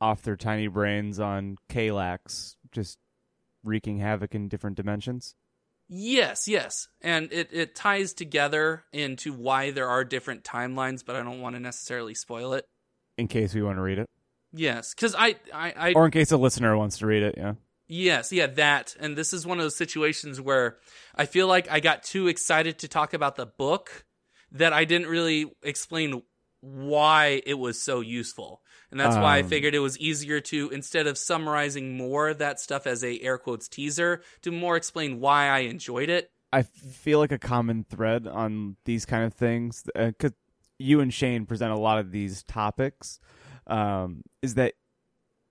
off 0.00 0.22
their 0.22 0.36
tiny 0.36 0.68
brains 0.68 1.20
on 1.20 1.56
Kalax, 1.68 2.56
just 2.72 2.98
wreaking 3.62 3.98
havoc 3.98 4.34
in 4.34 4.48
different 4.48 4.76
dimensions. 4.76 5.34
Yes, 5.88 6.48
yes. 6.48 6.88
And 7.00 7.32
it, 7.32 7.50
it 7.52 7.74
ties 7.74 8.12
together 8.12 8.84
into 8.92 9.32
why 9.32 9.70
there 9.70 9.88
are 9.88 10.04
different 10.04 10.42
timelines, 10.44 11.04
but 11.04 11.16
I 11.16 11.22
don't 11.22 11.40
want 11.40 11.54
to 11.56 11.60
necessarily 11.60 12.14
spoil 12.14 12.54
it. 12.54 12.64
In 13.16 13.28
case 13.28 13.54
we 13.54 13.62
want 13.62 13.78
to 13.78 13.82
read 13.82 13.98
it, 13.98 14.06
Yes, 14.52 14.94
because 14.94 15.14
I, 15.14 15.36
I, 15.52 15.74
I 15.76 15.92
or 15.94 16.06
in 16.06 16.10
case 16.10 16.32
a 16.32 16.36
listener 16.36 16.76
wants 16.76 16.98
to 16.98 17.06
read 17.06 17.22
it, 17.22 17.34
yeah. 17.36 17.54
Yes, 17.88 18.32
yeah, 18.32 18.46
that. 18.46 18.96
And 18.98 19.16
this 19.16 19.32
is 19.32 19.46
one 19.46 19.58
of 19.58 19.64
those 19.64 19.76
situations 19.76 20.40
where 20.40 20.78
I 21.14 21.26
feel 21.26 21.46
like 21.46 21.70
I 21.70 21.80
got 21.80 22.02
too 22.02 22.26
excited 22.26 22.78
to 22.80 22.88
talk 22.88 23.14
about 23.14 23.36
the 23.36 23.46
book 23.46 24.06
that 24.50 24.72
I 24.72 24.84
didn't 24.84 25.08
really 25.08 25.52
explain 25.62 26.22
why 26.60 27.42
it 27.46 27.54
was 27.54 27.80
so 27.80 28.00
useful. 28.00 28.62
And 28.90 29.00
that's 29.00 29.16
why 29.16 29.38
I 29.38 29.40
Um, 29.42 29.48
figured 29.48 29.74
it 29.74 29.80
was 29.80 29.98
easier 29.98 30.40
to 30.40 30.70
instead 30.70 31.06
of 31.06 31.18
summarizing 31.18 31.96
more 31.96 32.28
of 32.28 32.38
that 32.38 32.60
stuff 32.60 32.86
as 32.86 33.02
a 33.02 33.20
air 33.20 33.36
quotes 33.38 33.68
teaser, 33.68 34.22
to 34.42 34.52
more 34.52 34.76
explain 34.76 35.20
why 35.20 35.48
I 35.48 35.60
enjoyed 35.60 36.08
it. 36.08 36.30
I 36.52 36.62
feel 36.62 37.18
like 37.18 37.32
a 37.32 37.38
common 37.38 37.84
thread 37.84 38.26
on 38.26 38.76
these 38.84 39.04
kind 39.04 39.24
of 39.24 39.34
things 39.34 39.82
because 39.94 40.32
you 40.78 41.00
and 41.00 41.12
Shane 41.12 41.46
present 41.46 41.72
a 41.72 41.78
lot 41.78 41.98
of 41.98 42.12
these 42.12 42.42
topics. 42.44 43.18
Um, 43.66 44.22
is 44.42 44.54
that 44.54 44.74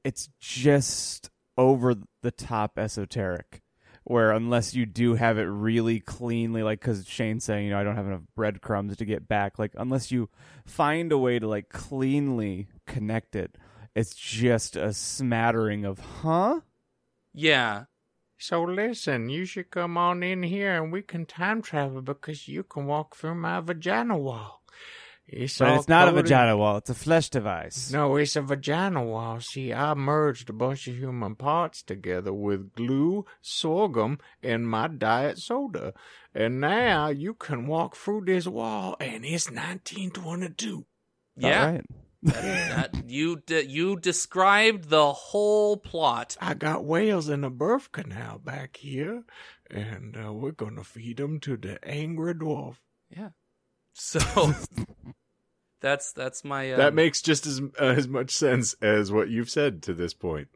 it's 0.06 0.30
just 0.40 1.30
over 1.58 1.96
the 2.22 2.32
top 2.32 2.80
esoteric, 2.80 3.62
where 4.06 4.32
unless 4.32 4.74
you 4.74 4.86
do 4.86 5.16
have 5.16 5.38
it 5.38 5.44
really 5.44 6.00
cleanly, 6.00 6.64
like 6.64 6.80
because 6.80 7.06
Shane's 7.08 7.44
saying, 7.44 7.66
you 7.66 7.72
know, 7.72 7.80
I 7.80 7.84
don't 7.84 7.98
have 7.98 8.06
enough 8.06 8.22
breadcrumbs 8.36 8.96
to 8.98 9.06
get 9.06 9.28
back. 9.28 9.60
Like 9.60 9.74
unless 9.76 10.12
you 10.12 10.30
find 10.66 11.12
a 11.12 11.18
way 11.18 11.40
to 11.40 11.48
like 11.48 11.68
cleanly 11.70 12.68
connect 12.86 13.36
it, 13.36 13.58
it's 13.96 14.16
just 14.16 14.76
a 14.76 14.94
smattering 14.94 15.86
of, 15.86 16.00
huh? 16.00 16.62
Yeah. 17.34 17.86
So 18.38 18.64
listen, 18.64 19.30
you 19.30 19.46
should 19.46 19.72
come 19.72 19.98
on 19.98 20.22
in 20.22 20.44
here 20.44 20.82
and 20.82 20.92
we 20.92 21.02
can 21.02 21.26
time 21.26 21.62
travel 21.62 22.02
because 22.02 22.48
you 22.48 22.64
can 22.64 22.86
walk 22.86 23.16
through 23.16 23.36
my 23.36 23.62
vagina 23.62 24.18
wall. 24.18 24.62
It's 25.28 25.58
But 25.58 25.78
it's 25.78 25.88
not 25.88 26.08
a 26.08 26.12
vagina 26.12 26.56
wall; 26.56 26.78
it's 26.78 26.92
a 26.92 26.94
flesh 26.94 27.30
device. 27.30 27.92
No, 27.92 28.16
it's 28.16 28.36
a 28.36 28.44
vagina 28.44 29.04
wall. 29.04 29.40
See, 29.40 29.74
I 29.74 29.96
merged 29.96 30.52
a 30.52 30.54
bunch 30.54 30.88
of 30.88 30.98
human 30.98 31.36
parts 31.36 31.82
together 31.82 32.32
with 32.32 32.76
glue, 32.76 33.26
sorghum, 33.42 34.20
and 34.44 34.70
my 34.70 34.88
diet 34.88 35.40
soda. 35.40 35.96
And 36.36 36.62
now 36.62 37.08
you 37.08 37.34
can 37.34 37.66
walk 37.66 37.96
through 37.96 38.26
this 38.26 38.46
wall, 38.46 38.98
and 39.00 39.26
it's 39.26 39.48
1922. 39.50 40.86
Yeah, 41.38 41.60
All 41.60 41.72
right. 41.72 41.86
That, 42.26 42.92
that- 42.94 43.10
you 43.10 43.38
de- 43.46 43.66
you 43.66 43.96
described 43.98 44.90
the 44.90 45.12
whole 45.14 45.78
plot. 45.78 46.36
I 46.42 46.54
got 46.54 46.84
whales 46.86 47.30
in 47.30 47.42
the 47.42 47.50
birth 47.50 47.92
canal 47.92 48.40
back 48.40 48.78
here, 48.78 49.24
and 49.70 50.18
uh, 50.18 50.34
we're 50.34 50.52
gonna 50.52 50.84
feed 50.84 51.18
them 51.18 51.40
to 51.42 51.56
the 51.58 51.80
angry 51.88 52.34
dwarf. 52.34 52.76
Yeah. 53.10 53.30
So 53.94 54.20
that's 55.82 56.12
that's 56.14 56.44
my 56.44 56.72
um, 56.74 56.78
that 56.80 56.94
makes 56.94 57.22
just 57.22 57.46
as 57.46 57.62
uh, 57.80 57.84
as 57.86 58.08
much 58.08 58.32
sense 58.32 58.76
as 58.82 59.12
what 59.12 59.30
you've 59.30 59.50
said 59.50 59.82
to 59.84 59.94
this 59.94 60.14
point. 60.14 60.48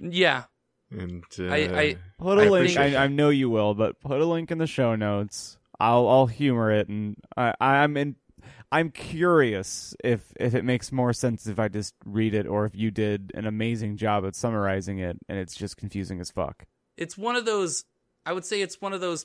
yeah. 0.00 0.44
And 0.90 1.24
uh, 1.38 1.46
I- 1.48 1.56
I- 1.80 1.96
Put 2.18 2.38
I 2.38 2.44
a 2.44 2.50
link. 2.50 2.76
I, 2.78 3.04
I 3.04 3.06
know 3.08 3.28
you 3.30 3.50
will, 3.50 3.74
but 3.74 4.00
put 4.00 4.20
a 4.20 4.24
link 4.24 4.50
in 4.52 4.58
the 4.58 4.66
show 4.68 4.94
notes. 4.94 5.58
I'll 5.80 6.08
I'll 6.08 6.26
humor 6.26 6.70
it, 6.70 6.88
and 6.88 7.16
I 7.36 7.52
I'm 7.60 7.96
in. 7.96 8.16
I'm 8.72 8.90
curious 8.90 9.94
if 10.02 10.32
if 10.40 10.54
it 10.54 10.64
makes 10.64 10.90
more 10.92 11.12
sense 11.12 11.46
if 11.46 11.58
I 11.58 11.68
just 11.68 11.94
read 12.04 12.34
it, 12.34 12.46
or 12.46 12.64
if 12.66 12.74
you 12.74 12.90
did 12.90 13.30
an 13.34 13.46
amazing 13.46 13.96
job 13.96 14.26
at 14.26 14.34
summarizing 14.34 14.98
it, 14.98 15.16
and 15.28 15.38
it's 15.38 15.54
just 15.54 15.76
confusing 15.76 16.20
as 16.20 16.30
fuck. 16.30 16.64
it's 16.96 17.16
one 17.16 17.36
of 17.36 17.44
those 17.44 17.84
i 18.24 18.32
would 18.32 18.44
say 18.44 18.60
it's 18.62 18.80
one 18.80 18.92
of 18.92 19.00
those 19.00 19.24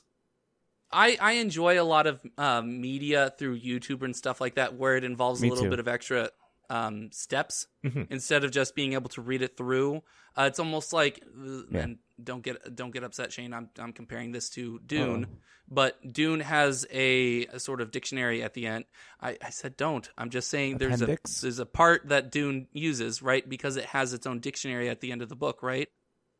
i 0.92 1.16
i 1.20 1.32
enjoy 1.32 1.80
a 1.80 1.82
lot 1.82 2.06
of 2.06 2.20
uh, 2.38 2.60
media 2.62 3.32
through 3.38 3.58
youtube 3.58 4.02
and 4.02 4.14
stuff 4.14 4.40
like 4.40 4.54
that 4.54 4.74
where 4.76 4.96
it 4.96 5.02
involves 5.04 5.40
Me 5.40 5.48
a 5.48 5.50
little 5.50 5.64
too. 5.64 5.70
bit 5.70 5.80
of 5.80 5.88
extra 5.88 6.30
um, 6.76 7.10
steps 7.12 7.66
Mhm. 7.84 8.06
instead 8.10 8.44
of 8.44 8.50
just 8.50 8.74
being 8.74 8.92
able 8.94 9.10
to 9.10 9.20
read 9.20 9.42
it 9.42 9.56
through 9.56 10.02
uh, 10.38 10.44
it's 10.50 10.58
almost 10.58 10.92
like 10.92 11.22
uh, 11.26 11.62
Yeah. 11.70 11.80
and 11.82 11.98
don't 12.22 12.42
get 12.42 12.56
don't 12.74 12.92
get 12.96 13.02
upset 13.04 13.32
shane 13.32 13.52
i'm, 13.52 13.68
I'm 13.78 13.92
comparing 13.92 14.32
this 14.32 14.48
to 14.56 14.80
dune 14.86 15.24
Uh-oh. 15.24 15.36
but 15.68 15.92
dune 16.18 16.40
has 16.40 16.86
a, 16.90 17.46
a 17.46 17.58
sort 17.60 17.80
of 17.82 17.90
dictionary 17.90 18.42
at 18.42 18.54
the 18.54 18.66
end 18.66 18.84
I, 19.20 19.30
I 19.42 19.50
said 19.50 19.76
don't 19.76 20.08
i'm 20.16 20.30
just 20.30 20.48
saying 20.48 20.78
there's 20.78 21.00
a 21.00 21.04
Appendix? 21.04 21.40
there's 21.42 21.58
a 21.58 21.66
part 21.66 22.08
that 22.08 22.30
dune 22.30 22.68
uses 22.72 23.20
right 23.22 23.46
because 23.46 23.76
it 23.76 23.84
has 23.86 24.12
its 24.14 24.26
own 24.26 24.40
dictionary 24.40 24.88
at 24.88 25.00
the 25.00 25.12
end 25.12 25.20
of 25.22 25.28
the 25.28 25.36
book 25.36 25.62
right 25.62 25.88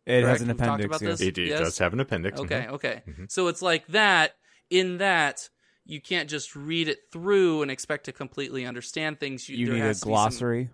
It 0.07 0.23
Correct? 0.23 0.29
has 0.39 0.43
an 0.43 0.51
appendix. 0.51 0.87
about 0.87 1.03
yes. 1.03 1.19
this? 1.19 1.29
it, 1.29 1.39
it 1.39 1.49
Yes. 1.49 1.61
does 1.61 1.79
have 1.79 1.93
an 1.93 2.01
appendix. 2.01 2.41
Okay, 2.41 2.65
mhm. 2.69 2.75
okay. 2.77 3.03
Mhm. 3.07 3.31
So 3.31 3.47
it's 3.49 3.63
like 3.63 3.87
that. 3.89 4.33
In 4.71 4.99
that, 4.99 5.49
you 5.85 6.01
can't 6.01 6.29
just 6.31 6.55
read 6.55 6.89
it 6.89 7.11
through 7.11 7.63
and 7.63 7.71
expect 7.71 8.05
to 8.05 8.13
completely 8.13 8.65
understand 8.65 9.19
things. 9.19 9.49
You 9.49 9.67
there 9.67 9.75
need 9.75 9.81
a 9.81 9.85
has 9.85 10.01
to 10.01 10.07
be 10.07 10.11
some- 10.11 10.13
glossary. 10.13 10.71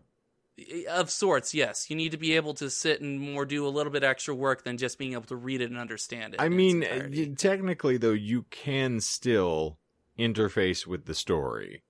Eh, 0.59 0.85
of 0.91 1.11
sorts. 1.11 1.55
Yes, 1.55 1.89
you 1.89 1.97
need 1.97 2.11
to 2.13 2.17
be 2.19 2.35
able 2.35 2.55
to 2.55 2.69
sit 2.69 3.01
and 3.01 3.21
more 3.21 3.47
do 3.47 3.67
a 3.67 3.71
little 3.71 3.93
bit 3.93 4.03
extra 4.03 4.35
work 4.35 4.65
than 4.65 4.77
just 4.77 4.99
being 4.99 5.13
able 5.13 5.25
to 5.25 5.37
read 5.37 5.61
it 5.61 5.71
and 5.71 5.79
understand 5.79 6.35
it. 6.35 6.41
I 6.41 6.49
mean, 6.49 6.83
eh, 6.83 7.27
technically, 7.37 7.97
though, 7.97 8.13
you 8.13 8.45
can 8.51 9.01
still 9.01 9.79
interface 10.19 10.87
with 10.87 11.07
the 11.07 11.15
story 11.15 11.83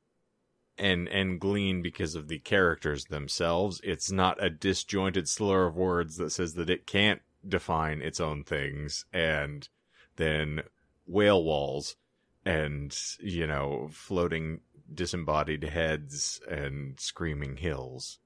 and 0.77 1.09
and 1.09 1.41
glean 1.41 1.83
because 1.83 2.15
of 2.15 2.29
the 2.29 2.39
characters 2.39 3.07
themselves. 3.07 3.81
It's 3.83 4.13
not 4.13 4.43
a 4.43 4.51
disjointed 4.51 5.29
slur 5.29 5.67
of 5.67 5.77
words 5.77 6.17
that 6.19 6.31
says 6.31 6.55
that 6.55 6.71
it 6.71 6.87
can't 6.87 7.23
define 7.47 8.03
its 8.03 8.21
own 8.21 8.45
things, 8.45 9.07
and 9.13 9.69
then 10.17 10.63
whale 11.07 11.43
walls 11.43 11.97
and 12.45 12.97
you 13.21 13.47
know 13.47 13.89
floating 13.93 14.61
disembodied 14.93 15.65
heads 15.65 16.41
and 16.51 16.99
screaming 16.99 17.57
hills 17.57 18.19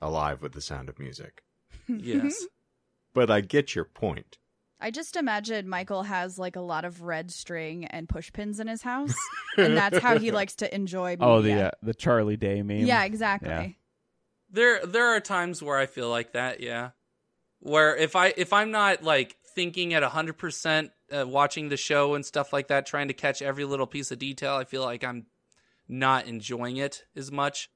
alive 0.00 0.42
with 0.42 0.52
the 0.52 0.60
sound 0.60 0.88
of 0.88 0.98
music. 0.98 1.42
yes, 1.88 2.46
But 3.14 3.30
I 3.30 3.40
get 3.42 3.74
your 3.74 3.84
point. 3.84 4.38
I 4.80 4.90
just 4.90 5.16
imagine 5.16 5.68
Michael 5.68 6.02
has 6.02 6.38
like 6.38 6.56
a 6.56 6.60
lot 6.60 6.84
of 6.84 7.02
red 7.02 7.30
string 7.30 7.84
and 7.84 8.08
push 8.08 8.32
pins 8.32 8.58
in 8.58 8.66
his 8.66 8.82
house, 8.82 9.14
and 9.56 9.76
that's 9.76 9.98
how 9.98 10.18
he 10.18 10.32
likes 10.32 10.56
to 10.56 10.74
enjoy 10.74 11.12
media. 11.12 11.26
Oh, 11.26 11.40
the 11.42 11.66
uh, 11.66 11.70
the 11.82 11.94
Charlie 11.94 12.36
Day 12.36 12.62
meme. 12.62 12.78
yeah, 12.78 13.04
exactly. 13.04 13.48
Yeah. 13.48 13.68
there 14.50 14.84
there 14.84 15.14
are 15.14 15.20
times 15.20 15.62
where 15.62 15.78
I 15.78 15.86
feel 15.86 16.08
like 16.08 16.32
that. 16.32 16.60
Yeah, 16.60 16.90
where 17.60 17.94
if 17.94 18.16
I 18.16 18.34
if 18.36 18.52
I'm 18.52 18.72
not 18.72 19.04
like 19.04 19.36
thinking 19.54 19.94
at 19.94 20.02
hundred 20.02 20.38
percent 20.38 20.90
uh, 21.10 21.26
watching 21.26 21.68
the 21.68 21.76
show 21.76 22.14
and 22.14 22.24
stuff 22.24 22.52
like 22.52 22.68
that, 22.68 22.86
trying 22.86 23.08
to 23.08 23.14
catch 23.14 23.42
every 23.42 23.64
little 23.64 23.86
piece 23.86 24.10
of 24.10 24.18
detail, 24.18 24.54
I 24.54 24.64
feel 24.64 24.82
like 24.82 25.04
I'm 25.04 25.26
not 25.88 26.26
enjoying 26.26 26.76
it 26.78 27.04
as 27.16 27.30
much. 27.30 27.70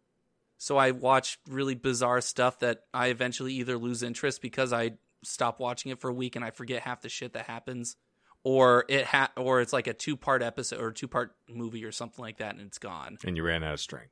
So 0.59 0.77
I 0.79 0.93
watch 0.93 1.39
really 1.49 1.75
bizarre 1.75 2.21
stuff 2.21 2.61
that 2.61 2.85
I 2.95 3.09
eventually 3.09 3.53
either 3.55 3.77
lose 3.77 4.03
interest 4.03 4.41
because 4.41 4.73
I 4.73 4.93
stop 5.23 5.61
watching 5.61 5.93
it 5.93 6.01
for 6.01 6.09
a 6.09 6.15
week 6.15 6.35
and 6.37 6.45
I 6.45 6.51
forget 6.51 6.83
half 6.83 7.03
the 7.03 7.09
shit 7.09 7.35
that 7.35 7.47
happens, 7.47 7.97
or 8.43 8.85
it 8.89 9.05
ha- 9.05 9.33
or 9.37 9.61
it's 9.61 9.73
like 9.73 9.87
a 9.87 9.93
two 9.95 10.17
part 10.17 10.43
episode 10.43 10.81
or 10.81 10.93
two 10.93 11.09
part 11.09 11.35
movie 11.49 11.85
or 11.85 11.93
something 11.93 12.23
like 12.23 12.39
that 12.39 12.55
and 12.55 12.63
it's 12.67 12.79
gone. 12.79 13.19
And 13.25 13.37
you 13.37 13.43
ran 13.43 13.63
out 13.63 13.75
of 13.75 13.81
string. 13.81 14.07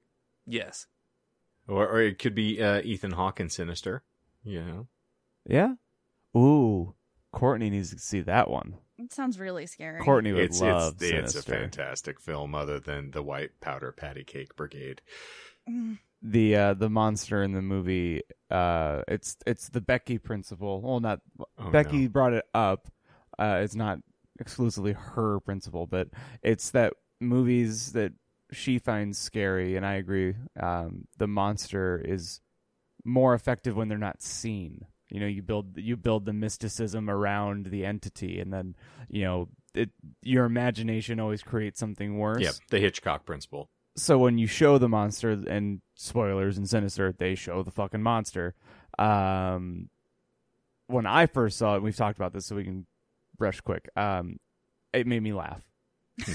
Yes. 0.47 0.87
Or, 1.67 1.89
or 1.89 2.03
it 2.03 2.19
could 2.19 2.35
be 2.35 2.63
uh, 2.63 2.83
Ethan 2.83 3.13
Hawke 3.13 3.41
in 3.41 3.49
Sinister. 3.49 4.03
You 4.43 4.63
know, 4.63 4.87
Yeah. 5.49 5.75
Ooh, 6.37 6.95
Courtney 7.35 7.71
needs 7.71 7.91
to 7.91 7.99
see 7.99 8.21
that 8.23 8.49
one. 8.49 8.75
It 8.99 9.13
sounds 9.13 9.39
really 9.39 9.67
scary. 9.67 10.01
Courtney 10.01 10.33
would 10.33 10.45
it's 10.45 10.61
love 10.61 10.95
it's 11.01 11.35
it's 11.35 11.35
a 11.35 11.43
fantastic 11.43 12.21
film. 12.21 12.55
Other 12.55 12.79
than 12.79 13.11
the 13.11 13.23
White 13.23 13.61
Powder 13.61 13.93
Patty 13.93 14.25
Cake 14.25 14.55
Brigade. 14.57 15.03
Mm. 15.69 15.99
the 16.23 16.57
uh, 16.57 16.75
the 16.75 16.89
monster 16.91 17.43
in 17.43 17.53
the 17.53 17.63
movie. 17.63 18.23
Uh, 18.51 19.03
it's 19.09 19.37
it's 19.47 19.69
the 19.71 19.81
Becky 19.81 20.19
principle. 20.19 20.81
Well, 20.81 21.01
not 21.01 21.21
Oh, 21.59 21.71
Becky 21.71 22.03
no. 22.03 22.09
brought 22.09 22.35
it 22.35 22.45
up. 22.55 22.89
Uh, 23.39 23.61
it's 23.63 23.75
not 23.75 23.99
exclusively 24.39 24.93
her 24.93 25.41
principle, 25.41 25.87
but 25.87 26.09
it's 26.43 26.71
that 26.71 26.93
movies 27.21 27.93
that 27.93 28.13
she 28.53 28.79
finds 28.79 29.19
scary, 29.19 29.75
and 29.77 29.85
I 29.85 29.95
agree. 29.95 30.35
Um, 30.61 31.09
the 31.19 31.27
monster 31.27 32.01
is 32.05 32.41
more 33.05 33.35
effective 33.35 33.77
when 33.77 33.89
they're 33.89 33.99
not 33.99 34.23
seen. 34.23 34.87
You 35.11 35.21
know, 35.21 35.27
you 35.27 35.43
build 35.43 35.77
you 35.77 35.97
build 35.97 36.25
the 36.25 36.33
mysticism 36.33 37.09
around 37.11 37.67
the 37.67 37.85
entity, 37.85 38.41
and 38.41 38.53
then 38.53 38.75
you 39.09 39.23
know 39.25 39.49
it. 39.75 39.91
Your 40.23 40.45
imagination 40.45 41.21
always 41.21 41.43
creates 41.43 41.79
something 41.79 42.19
worse 42.19 42.43
Yep, 42.43 42.55
the 42.71 42.79
Hitchcock 42.81 43.25
principle. 43.27 43.69
so 43.97 44.19
when 44.19 44.39
you 44.39 44.47
show 44.47 44.79
the 44.79 44.89
monster 44.89 45.31
and 45.33 45.81
spoilers 45.97 46.57
and 46.59 46.69
sinister 46.69 47.13
they 47.17 47.35
show 47.37 47.63
the 47.63 47.71
fucking 47.71 48.03
monster 48.03 48.55
um 48.99 49.89
when 50.89 51.07
i 51.07 51.27
first 51.27 51.57
saw 51.59 51.77
it 51.77 51.83
we've 51.83 51.95
talked 51.97 52.19
about 52.19 52.33
this 52.33 52.47
so 52.47 52.57
we 52.57 52.65
can 52.65 52.85
brush 53.39 53.61
quick 53.61 53.89
um 53.97 54.39
it 54.93 55.07
made 55.07 55.23
me 55.23 55.33
laugh 55.33 55.63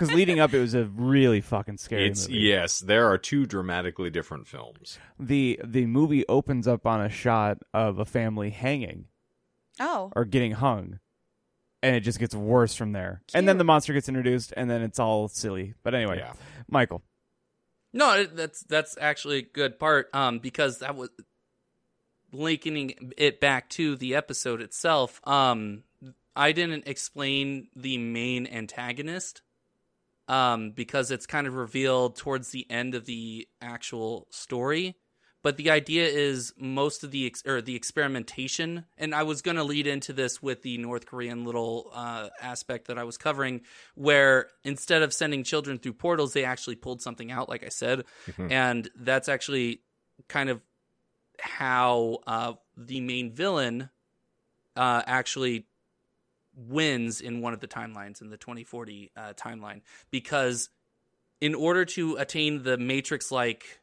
because 0.00 0.14
leading 0.14 0.40
up 0.40 0.54
it 0.54 0.60
was 0.60 0.74
a 0.74 0.84
really 0.84 1.40
fucking 1.40 1.76
scary 1.76 2.06
It's 2.08 2.28
movie 2.28 2.40
yes, 2.40 2.80
there 2.80 3.06
are 3.10 3.18
two 3.18 3.46
dramatically 3.46 4.10
different 4.10 4.48
films. 4.48 4.98
the 5.18 5.60
the 5.64 5.86
movie 5.86 6.26
opens 6.28 6.66
up 6.66 6.86
on 6.86 7.00
a 7.00 7.08
shot 7.10 7.58
of 7.74 7.98
a 7.98 8.04
family 8.04 8.50
hanging 8.50 9.04
Oh, 9.78 10.10
or 10.16 10.24
getting 10.24 10.52
hung 10.52 10.98
and 11.82 11.96
it 11.96 12.00
just 12.00 12.18
gets 12.18 12.34
worse 12.34 12.74
from 12.74 12.92
there 12.92 13.22
and 13.34 13.46
then 13.48 13.54
Cute. 13.54 13.58
the 13.58 13.64
monster 13.64 13.92
gets 13.92 14.08
introduced 14.08 14.52
and 14.56 14.68
then 14.70 14.82
it's 14.82 14.98
all 14.98 15.28
silly 15.28 15.74
but 15.82 15.94
anyway 15.94 16.18
Yeah. 16.18 16.32
michael 16.68 17.02
No, 17.92 18.12
it- 18.20 18.36
that's 18.36 18.62
that's 18.64 18.96
actually 19.00 19.38
a 19.38 19.42
good 19.42 19.78
part. 19.78 20.08
Um, 20.14 20.38
because 20.38 20.78
that 20.78 20.94
was 20.96 21.10
linking 22.32 23.12
it 23.16 23.40
back 23.40 23.68
to 23.70 23.96
the 23.96 24.14
episode 24.14 24.60
itself. 24.60 25.20
Um, 25.26 25.82
I 26.36 26.52
didn't 26.52 26.86
explain 26.86 27.68
the 27.74 27.98
main 27.98 28.46
antagonist. 28.46 29.42
Um, 30.30 30.70
because 30.70 31.10
it's 31.10 31.26
kind 31.26 31.48
of 31.48 31.54
revealed 31.54 32.14
towards 32.16 32.50
the 32.50 32.64
end 32.70 32.94
of 32.94 33.04
the 33.04 33.48
actual 33.60 34.28
story. 34.30 34.94
But 35.42 35.56
the 35.56 35.70
idea 35.70 36.06
is 36.06 36.52
most 36.56 37.02
of 37.02 37.10
the 37.10 37.26
ex- 37.26 37.42
or 37.46 37.60
the 37.62 37.74
experimentation, 37.74 38.84
and 38.96 39.12
I 39.14 39.22
was 39.24 39.42
going 39.42 39.56
to 39.56 39.64
lead 39.64 39.86
into 39.86 40.12
this 40.12 40.40
with 40.40 40.62
the 40.62 40.76
North 40.78 41.06
Korean 41.06 41.44
little 41.44 41.90
uh, 41.94 42.28
aspect 42.40 42.86
that 42.88 42.98
I 42.98 43.04
was 43.04 43.16
covering, 43.16 43.62
where 43.94 44.48
instead 44.64 45.02
of 45.02 45.12
sending 45.14 45.42
children 45.42 45.78
through 45.78 45.94
portals, 45.94 46.32
they 46.34 46.44
actually 46.44 46.76
pulled 46.76 47.00
something 47.02 47.32
out, 47.32 47.48
like 47.48 47.64
I 47.64 47.70
said, 47.70 48.04
Mhm. 48.28 48.52
and 48.52 48.90
that's 48.94 49.28
actually 49.28 49.80
kind 50.28 50.48
of 50.50 50.60
how 51.40 52.18
uh, 52.26 52.52
the 52.76 53.00
main 53.00 53.32
villain 53.32 53.88
uh, 54.76 55.02
actually 55.06 55.66
wins 56.54 57.20
in 57.20 57.40
one 57.40 57.52
of 57.52 57.60
the 57.60 57.68
timelines 57.68 58.20
in 58.20 58.30
the 58.30 58.36
2040 58.36 59.10
uh, 59.16 59.32
timeline 59.34 59.80
because 60.10 60.68
in 61.40 61.54
order 61.54 61.84
to 61.84 62.16
attain 62.16 62.62
the 62.62 62.76
matrix 62.76 63.30
like 63.30 63.80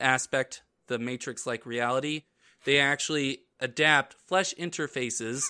aspect 0.00 0.62
the 0.86 0.98
matrix 0.98 1.46
like 1.46 1.66
reality 1.66 2.22
they 2.64 2.78
actually 2.78 3.40
adapt 3.60 4.14
flesh 4.26 4.54
interfaces 4.58 5.42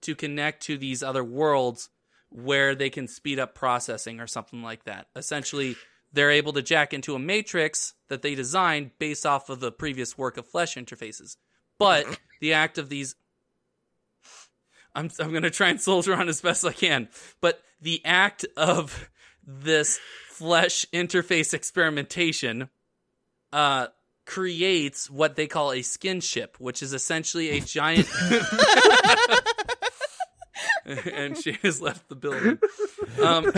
to 0.00 0.14
connect 0.14 0.62
to 0.62 0.76
these 0.76 1.02
other 1.02 1.22
worlds 1.22 1.90
where 2.30 2.74
they 2.74 2.90
can 2.90 3.06
speed 3.06 3.38
up 3.38 3.54
processing 3.54 4.20
or 4.20 4.26
something 4.26 4.62
like 4.62 4.84
that 4.84 5.06
essentially 5.14 5.76
they're 6.12 6.30
able 6.30 6.52
to 6.52 6.62
jack 6.62 6.92
into 6.92 7.14
a 7.14 7.18
matrix 7.18 7.94
that 8.08 8.22
they 8.22 8.34
designed 8.34 8.90
based 8.98 9.24
off 9.24 9.48
of 9.48 9.60
the 9.60 9.72
previous 9.72 10.18
work 10.18 10.36
of 10.36 10.46
flesh 10.46 10.74
interfaces. 10.74 11.36
But 11.78 12.06
the 12.40 12.52
act 12.52 12.78
of 12.78 12.88
these 12.88 13.16
I'm 14.94 15.10
I'm 15.18 15.30
going 15.30 15.42
to 15.42 15.50
try 15.50 15.68
and 15.70 15.80
soldier 15.80 16.14
on 16.14 16.28
as 16.28 16.40
best 16.40 16.64
I 16.64 16.72
can. 16.72 17.08
But 17.40 17.60
the 17.80 18.00
act 18.04 18.44
of 18.56 19.08
this 19.46 19.98
flesh 20.28 20.86
interface 20.92 21.52
experimentation 21.54 22.68
uh 23.52 23.86
creates 24.24 25.10
what 25.10 25.34
they 25.36 25.46
call 25.46 25.72
a 25.72 25.82
skin 25.82 26.20
ship, 26.20 26.56
which 26.60 26.82
is 26.82 26.92
essentially 26.94 27.50
a 27.50 27.60
giant 27.60 28.08
and 30.84 31.36
she 31.36 31.52
has 31.62 31.80
left 31.80 32.08
the 32.08 32.14
building. 32.14 32.58
Um, 33.22 33.52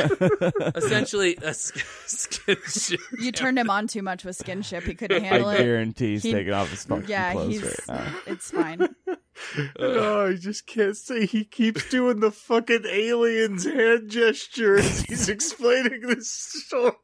essentially, 0.75 1.37
a 1.43 1.49
s- 1.49 1.73
skin 2.07 2.57
ship. 2.67 3.01
You 3.19 3.33
turned 3.33 3.59
him 3.59 3.71
on 3.71 3.87
too 3.89 4.03
much 4.03 4.25
with 4.25 4.37
skin 4.37 4.61
skinship. 4.61 4.83
He 4.85 4.95
couldn't 4.95 5.23
I 5.25 5.27
handle 5.27 5.51
it. 5.51 5.59
guarantee 5.59 6.13
he's 6.13 6.23
He- 6.23 6.33
taking 6.33 6.53
off 6.53 6.71
his 6.71 6.85
fucking 6.85 7.09
Yeah, 7.09 7.33
clothes 7.33 7.53
he's. 7.53 7.63
right 7.63 7.79
now. 7.89 8.17
It's 8.27 8.51
fine. 8.51 8.95
Oh, 9.79 10.27
I 10.29 10.35
just 10.35 10.67
can't 10.67 10.97
say 10.97 11.27
he 11.27 11.45
keeps 11.45 11.89
doing 11.91 12.21
the 12.21 12.31
fucking 12.31 12.85
alien's 12.89 13.65
hand 13.65 14.09
gesture 14.11 14.77
as 14.79 15.01
he's 15.03 15.29
explaining 15.29 16.03
this 16.03 16.31
story. 16.31 16.95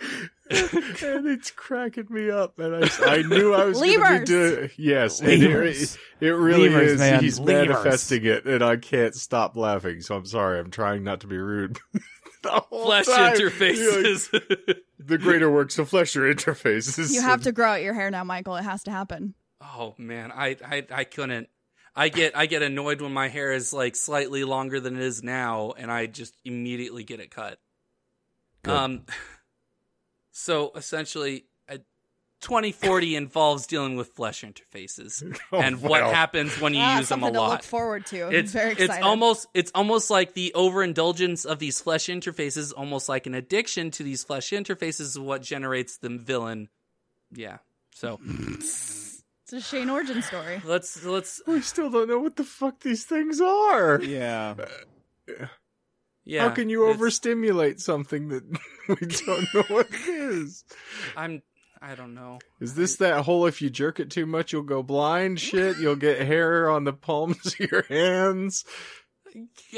and 0.50 1.26
it's 1.26 1.50
cracking 1.50 2.06
me 2.08 2.30
up, 2.30 2.58
and 2.58 2.84
I, 2.84 2.88
I 3.04 3.22
knew 3.22 3.52
I 3.52 3.64
was 3.64 3.78
going 3.78 3.92
to 3.92 3.96
be 3.98 4.02
Lemurs! 4.02 4.28
doing. 4.28 4.70
Yes, 4.78 5.20
and 5.20 5.30
it, 5.30 5.98
it 6.20 6.28
really 6.30 6.68
Lemurs, 6.68 6.92
is. 6.92 6.98
man. 7.00 7.20
He's 7.22 7.38
Lemurs. 7.38 7.68
manifesting 7.68 8.24
it, 8.24 8.44
and 8.46 8.62
I 8.62 8.76
can't 8.76 9.14
stop 9.14 9.56
laughing. 9.56 10.00
So 10.00 10.16
I'm 10.16 10.24
sorry. 10.26 10.58
I'm 10.60 10.70
trying 10.70 11.04
not 11.04 11.20
to 11.20 11.26
be 11.26 11.36
rude. 11.36 11.78
the 12.42 12.50
whole 12.50 12.86
Flesh 12.86 13.06
time, 13.06 13.34
interfaces. 13.36 14.32
like, 14.32 14.78
the 14.98 15.18
greater 15.18 15.50
works 15.50 15.78
of 15.78 15.88
flesh 15.88 16.14
are 16.16 16.32
interfaces. 16.32 17.12
You 17.12 17.20
have 17.22 17.42
to 17.42 17.52
grow 17.52 17.72
out 17.72 17.82
your 17.82 17.94
hair 17.94 18.10
now, 18.10 18.24
Michael. 18.24 18.56
It 18.56 18.62
has 18.62 18.84
to 18.84 18.90
happen. 18.90 19.34
oh 19.60 19.94
man, 19.98 20.30
I, 20.32 20.56
I 20.64 20.86
I 20.90 21.04
couldn't. 21.04 21.48
I 21.98 22.08
get 22.08 22.36
I 22.36 22.46
get 22.46 22.62
annoyed 22.62 23.00
when 23.00 23.12
my 23.12 23.28
hair 23.28 23.52
is 23.52 23.72
like 23.72 23.96
slightly 23.96 24.44
longer 24.44 24.78
than 24.80 24.96
it 24.96 25.02
is 25.02 25.22
now, 25.22 25.72
and 25.76 25.90
I 25.90 26.06
just 26.06 26.34
immediately 26.44 27.02
get 27.04 27.18
it 27.20 27.30
cut. 27.30 27.58
Good. 28.62 28.72
Um, 28.72 29.02
so 30.30 30.70
essentially, 30.76 31.46
uh, 31.68 31.78
2040 32.42 33.16
involves 33.16 33.66
dealing 33.66 33.96
with 33.96 34.08
flesh 34.10 34.44
interfaces 34.44 35.22
Oh, 35.52 35.60
and 35.60 35.82
what 35.82 36.02
well. 36.02 36.12
happens 36.12 36.60
when 36.60 36.72
you 36.74 36.80
Ah, 36.80 36.98
use 36.98 37.08
them 37.08 37.22
a 37.22 37.26
something 37.26 37.34
to 37.34 37.40
look 37.40 37.48
lot. 37.50 37.64
forward 37.64 38.06
to. 38.06 38.26
I'm 38.26 38.32
It's 38.32 38.52
very 38.52 38.72
excited. 38.72 38.92
it's 38.94 39.04
almost 39.04 39.46
it's 39.54 39.72
almost 39.74 40.10
like 40.10 40.34
the 40.34 40.52
overindulgence 40.54 41.44
of 41.44 41.58
these 41.58 41.80
flesh 41.80 42.06
interfaces, 42.06 42.72
almost 42.76 43.08
like 43.08 43.26
an 43.26 43.34
addiction 43.34 43.90
to 43.92 44.02
these 44.04 44.22
flesh 44.22 44.50
interfaces, 44.50 45.00
is 45.00 45.18
what 45.18 45.42
generates 45.42 45.96
the 45.98 46.10
villain. 46.10 46.68
Yeah. 47.32 47.58
So 47.92 48.20
it's 49.50 49.66
a 49.66 49.66
Shane 49.66 49.88
origin 49.88 50.20
story. 50.20 50.60
let's 50.66 51.04
let's 51.04 51.40
We 51.46 51.62
still 51.62 51.90
don't 51.90 52.08
know 52.08 52.18
what 52.18 52.36
the 52.36 52.44
fuck 52.44 52.80
these 52.80 53.04
things 53.04 53.40
are. 53.40 54.00
Yeah. 54.02 54.54
yeah. 56.24 56.42
How 56.42 56.50
can 56.50 56.68
you 56.68 56.84
it's- 56.84 56.96
overstimulate 56.96 57.80
something 57.80 58.28
that 58.28 58.44
we 58.88 58.96
don't 58.96 59.54
know 59.54 59.62
what 59.74 59.86
it 59.90 60.08
is? 60.08 60.64
I'm 61.16 61.42
I 61.80 61.94
don't 61.94 62.14
know. 62.14 62.40
Is 62.60 62.74
this 62.74 62.96
that 62.96 63.24
whole 63.24 63.46
if 63.46 63.62
you 63.62 63.70
jerk 63.70 64.00
it 64.00 64.10
too 64.10 64.26
much 64.26 64.52
you'll 64.52 64.62
go 64.64 64.82
blind 64.82 65.40
shit? 65.40 65.78
You'll 65.78 65.96
get 65.96 66.20
hair 66.20 66.68
on 66.68 66.84
the 66.84 66.92
palms 66.92 67.46
of 67.46 67.60
your 67.60 67.82
hands? 67.82 68.64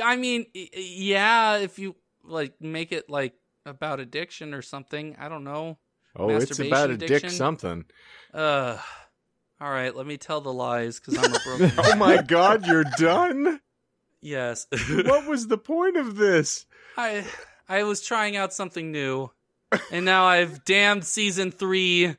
I 0.03 0.17
mean, 0.17 0.47
yeah, 0.53 1.59
if 1.59 1.79
you 1.79 1.95
like 2.25 2.61
make 2.61 2.91
it 2.91 3.09
like 3.09 3.35
about 3.67 4.01
addiction 4.01 4.53
or 4.53 4.63
something. 4.63 5.17
I 5.19 5.29
don't 5.29 5.45
know. 5.45 5.79
Oh, 6.17 6.29
it's 6.31 6.59
about 6.59 6.91
a 6.91 6.97
dick 6.97 7.31
something. 7.31 7.85
Uh, 8.35 8.79
all 9.61 9.71
right. 9.71 9.95
Let 9.95 10.07
me 10.07 10.17
tell 10.17 10.41
the 10.41 10.53
lies 10.53 10.99
because 11.01 11.19
I'm 11.19 11.35
a 11.35 11.39
broken. 11.45 11.73
Oh 11.79 11.97
my 11.97 12.23
god, 12.23 12.67
you're 12.67 12.85
done? 12.99 13.61
yes. 14.21 14.67
What 14.89 15.27
was 15.27 15.47
the 15.49 15.59
point 15.59 15.97
of 15.97 16.17
this? 16.17 16.67
I 16.97 17.25
I 17.69 17.85
was 17.85 18.01
trying 18.03 18.37
out 18.37 18.53
something 18.53 18.91
new, 18.93 19.31
and 19.93 20.05
now 20.05 20.25
I've 20.27 20.65
damned 20.65 21.05
season 21.05 21.51
three 21.53 22.17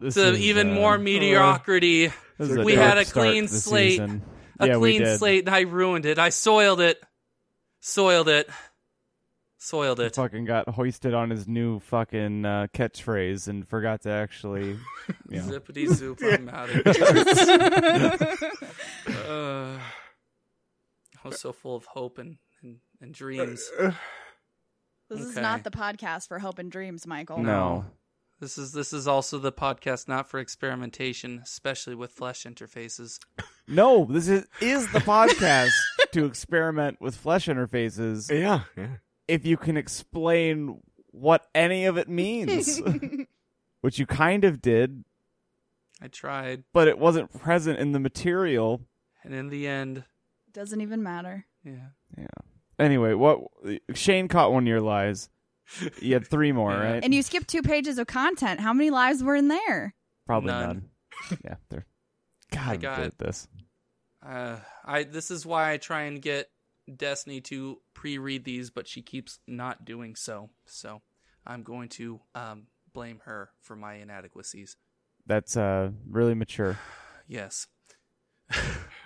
This 0.00 0.14
to 0.14 0.30
is, 0.30 0.40
even 0.40 0.70
uh, 0.70 0.74
more 0.74 0.98
mediocrity. 0.98 2.08
this 2.38 2.50
is 2.50 2.56
a 2.56 2.62
we 2.62 2.74
had 2.74 2.98
a 2.98 3.04
clean 3.04 3.48
slate. 3.48 3.92
season. 3.92 4.22
A 4.60 4.66
yeah, 4.66 4.74
clean 4.74 5.06
slate, 5.18 5.46
and 5.46 5.54
I 5.54 5.60
ruined 5.60 6.04
it. 6.04 6.18
I 6.18 6.30
soiled 6.30 6.80
it. 6.80 7.00
Soiled 7.80 8.28
it. 8.28 8.50
Soiled 9.60 9.98
it. 9.98 10.14
Fucking 10.14 10.44
got 10.44 10.68
hoisted 10.68 11.14
on 11.14 11.30
his 11.30 11.48
new 11.48 11.80
fucking 11.80 12.44
uh, 12.44 12.68
catchphrase 12.72 13.48
and 13.48 13.68
forgot 13.68 14.02
to 14.02 14.10
actually. 14.10 14.78
You 15.30 15.40
know. 15.40 15.44
Zippity 15.44 15.88
zoop, 15.88 16.20
I'm 16.22 16.48
out 16.48 16.70
of 16.70 16.74
here. 16.74 16.84
uh, 19.28 19.78
I 19.78 21.28
was 21.28 21.40
so 21.40 21.52
full 21.52 21.76
of 21.76 21.84
hope 21.86 22.18
and, 22.18 22.38
and, 22.62 22.76
and 23.00 23.12
dreams. 23.12 23.70
This 25.10 25.20
is 25.20 25.36
not 25.36 25.64
the 25.64 25.70
podcast 25.70 26.28
for 26.28 26.38
hope 26.38 26.58
and 26.58 26.70
dreams, 26.70 27.06
Michael. 27.06 27.38
No. 27.38 27.84
This 28.40 28.56
is 28.56 28.72
this 28.72 28.92
is 28.92 29.08
also 29.08 29.38
the 29.38 29.52
podcast 29.52 30.08
not 30.08 30.30
for 30.30 30.38
experimentation, 30.40 31.40
especially 31.42 31.94
with 31.94 32.12
flesh 32.12 32.44
interfaces. 32.44 33.18
No, 33.66 34.04
this 34.04 34.28
is 34.28 34.46
is 34.60 34.90
the 34.92 35.00
podcast 35.00 35.72
to 36.12 36.24
experiment 36.24 36.98
with 37.00 37.16
flesh 37.16 37.46
interfaces 37.46 38.30
Yeah, 38.30 38.60
yeah. 38.76 38.96
If 39.28 39.46
you 39.46 39.56
can 39.56 39.76
explain 39.76 40.80
what 41.10 41.46
any 41.54 41.84
of 41.86 41.96
it 41.98 42.08
means. 42.08 42.80
Which 43.80 43.98
you 44.00 44.06
kind 44.06 44.44
of 44.44 44.60
did, 44.60 45.04
I 46.02 46.08
tried, 46.08 46.64
but 46.72 46.88
it 46.88 46.98
wasn't 46.98 47.32
present 47.38 47.78
in 47.78 47.92
the 47.92 48.00
material. 48.00 48.80
and 49.22 49.32
in 49.32 49.50
the 49.50 49.68
end, 49.68 50.04
Doesn't 50.52 50.80
even 50.80 51.02
matter. 51.02 51.46
yeah. 51.64 51.90
Yeah. 52.16 52.26
Anyway, 52.78 53.14
what 53.14 53.40
Shane 53.94 54.26
caught 54.28 54.52
one 54.52 54.64
of 54.64 54.68
your 54.68 54.80
lies. 54.80 55.28
You 56.00 56.14
had 56.14 56.26
three 56.26 56.50
more, 56.52 56.72
Yeah. 56.72 56.92
right? 56.92 57.04
And 57.04 57.14
you 57.14 57.22
skipped 57.22 57.48
two 57.48 57.62
pages 57.62 57.98
of 57.98 58.06
content. 58.08 58.58
How 58.60 58.72
many 58.72 58.90
lives 58.90 59.22
were 59.22 59.36
in 59.36 59.48
there? 59.48 59.94
Probably 60.26 60.48
None. 60.48 60.66
none. 60.66 61.38
Yeah, 61.44 61.54
they're 61.68 61.86
God 62.52 62.68
I 62.68 62.72
I'm 62.74 62.80
got- 62.80 62.96
good 62.96 63.06
at 63.06 63.18
this. 63.18 63.48
Uh, 64.24 64.56
I 64.84 65.04
this 65.04 65.30
is 65.30 65.46
why 65.46 65.70
I 65.72 65.76
try 65.76 66.02
and 66.02 66.20
get 66.20 66.50
Destiny 66.96 67.40
to 67.42 67.78
pre-read 67.94 68.44
these, 68.44 68.70
but 68.70 68.86
she 68.88 69.02
keeps 69.02 69.38
not 69.46 69.84
doing 69.84 70.16
so. 70.16 70.50
So 70.66 71.02
I'm 71.46 71.62
going 71.62 71.88
to 71.90 72.20
um, 72.34 72.66
blame 72.92 73.20
her 73.24 73.50
for 73.60 73.76
my 73.76 73.94
inadequacies. 73.94 74.76
That's 75.26 75.56
uh 75.56 75.90
really 76.08 76.34
mature. 76.34 76.78
Yes. 77.30 77.66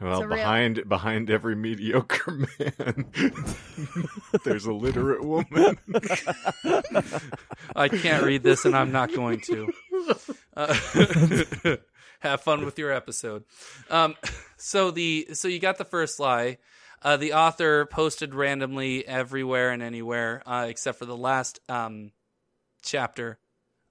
Well, 0.01 0.21
So 0.21 0.27
real- 0.27 0.37
behind 0.37 0.89
behind 0.89 1.31
every 1.31 1.55
mediocre 1.55 2.33
man, 2.33 3.05
there's 4.45 4.65
a 4.67 4.73
literate 4.73 5.25
woman. 5.25 5.79
I 7.77 7.89
can't 7.89 8.25
read 8.25 8.43
this, 8.43 8.65
and 8.65 8.75
I'm 8.77 8.91
not 8.91 9.15
going 9.15 9.41
to. 9.43 9.73
Uh, 10.57 10.75
have 12.21 12.41
fun 12.41 12.65
with 12.65 12.79
your 12.79 12.91
episode. 12.93 13.45
Um, 13.91 14.17
so 14.57 14.91
the 14.91 15.29
so 15.35 15.47
you 15.47 15.61
got 15.61 15.79
the 15.79 15.85
first 15.85 16.19
lie. 16.19 16.59
Uh, 17.05 17.17
the 17.17 17.33
author 17.33 17.87
posted 17.87 18.35
randomly 18.35 19.07
everywhere 19.07 19.71
and 19.71 19.83
anywhere, 19.83 20.43
uh, 20.47 20.67
except 20.69 20.99
for 20.99 21.05
the 21.05 21.17
last 21.17 21.59
um, 21.69 22.13
chapter. 22.83 23.39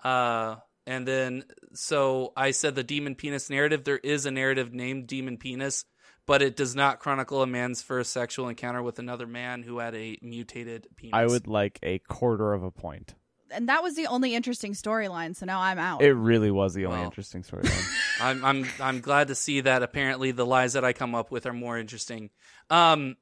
Uh, 0.04 0.56
and 0.88 1.08
then 1.08 1.44
so 1.74 2.34
I 2.36 2.52
said 2.52 2.76
the 2.76 2.84
demon 2.84 3.16
penis 3.16 3.50
narrative. 3.50 3.84
There 3.84 3.98
is 3.98 4.26
a 4.26 4.32
narrative 4.32 4.74
named 4.74 5.08
Demon 5.08 5.38
Penis, 5.38 5.86
but 6.26 6.42
it 6.42 6.56
does 6.56 6.76
not 6.76 7.00
chronicle 7.00 7.42
a 7.42 7.48
man's 7.48 7.82
first 7.82 8.12
sexual 8.12 8.48
encounter 8.48 8.82
with 8.82 9.00
another 9.00 9.28
man 9.28 9.64
who 9.64 9.80
had 9.80 9.96
a 9.96 10.18
mutated 10.22 10.88
penis. 10.96 11.14
I 11.14 11.26
would 11.26 11.48
like 11.48 11.80
a 11.84 12.00
quarter 12.00 12.54
of 12.54 12.64
a 12.64 12.72
point. 12.72 13.14
And 13.54 13.70
that 13.70 13.84
was 13.84 13.96
the 13.96 14.08
only 14.08 14.34
interesting 14.36 14.74
storyline, 14.74 15.36
so 15.36 15.46
now 15.46 15.60
I'm 15.60 15.78
out. 15.80 16.02
It 16.02 16.14
really 16.14 16.52
was 16.52 16.74
the 16.74 16.86
only 16.86 17.00
Well. 17.00 17.06
interesting 17.06 17.44
storyline. 17.44 17.86
I'm 18.22 18.44
I'm 18.46 18.66
I'm 18.80 19.02
glad 19.02 19.28
to 19.30 19.36
see 19.36 19.62
that 19.62 19.84
apparently 19.84 20.32
the 20.32 20.46
lies 20.46 20.74
that 20.74 20.84
I 20.86 20.94
come 20.94 21.16
up 21.16 21.32
with 21.32 21.46
are 21.46 21.54
more 21.54 21.78
interesting. 21.78 22.30
Um 22.70 23.18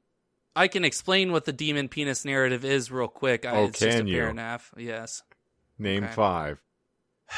I 0.56 0.66
can 0.68 0.84
explain 0.84 1.30
what 1.32 1.44
the 1.44 1.52
demon 1.52 1.88
penis 1.88 2.24
narrative 2.24 2.64
is 2.64 2.90
real 2.90 3.06
quick. 3.08 3.46
I, 3.46 3.50
Oh, 3.56 3.64
it's 3.66 3.78
just 3.78 3.96
a 3.96 4.00
can 4.00 4.06
you? 4.08 4.18
paragraph. 4.20 4.72
Yes. 4.76 5.22
Name 5.78 6.04
Okay. 6.04 6.12
five. 6.14 6.62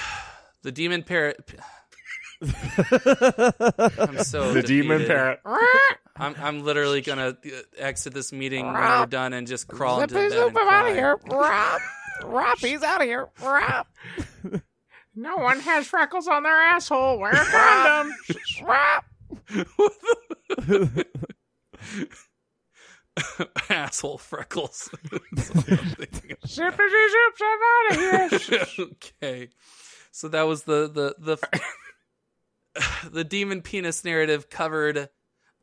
The 0.63 0.71
demon 0.73 1.03
parrot 1.03 1.55
I'm 2.43 4.19
so 4.19 4.53
the 4.53 4.63
demon 4.63 4.99
defeated. 4.99 5.09
parrot. 5.09 5.41
I'm 6.17 6.35
I'm 6.39 6.65
literally 6.65 7.01
going 7.01 7.19
to 7.19 7.37
uh, 7.59 7.63
exit 7.79 8.15
this 8.15 8.33
meeting 8.33 8.67
when 8.67 8.75
we're 8.75 9.07
done 9.07 9.33
and 9.33 9.47
just 9.47 9.69
crawl 9.69 10.01
into 10.01 10.15
the. 10.15 10.29
bed 10.29 10.39
and 10.39 10.55
cry. 10.55 10.81
Out 10.81 10.89
of 10.89 10.95
here. 10.95 11.19
Rob. 11.27 11.81
Rob, 12.25 12.59
he's 12.59 12.83
out 12.83 13.01
of 13.01 13.07
here. 13.07 13.29
Rob. 13.43 13.87
No 15.15 15.37
one 15.37 15.61
has 15.61 15.87
freckles 15.87 16.27
on 16.27 16.43
their 16.43 16.57
asshole. 16.57 17.19
Wear 17.19 17.33
a 17.33 17.45
condom. 17.45 18.15
Rob. 18.65 19.05
asshole 23.69 24.19
freckles. 24.19 24.89
That's 25.33 25.51
all 25.51 25.65
I'm 25.69 25.87
thinking. 25.97 26.37
I'm 27.43 27.59
out 27.63 28.33
of 28.33 28.43
here. 28.43 28.67
okay, 28.79 29.49
so 30.11 30.29
that 30.29 30.43
was 30.43 30.63
the 30.63 30.89
the 30.91 31.15
the 31.19 31.39
the 33.11 33.25
demon 33.25 33.63
penis 33.63 34.05
narrative 34.05 34.51
covered. 34.51 35.09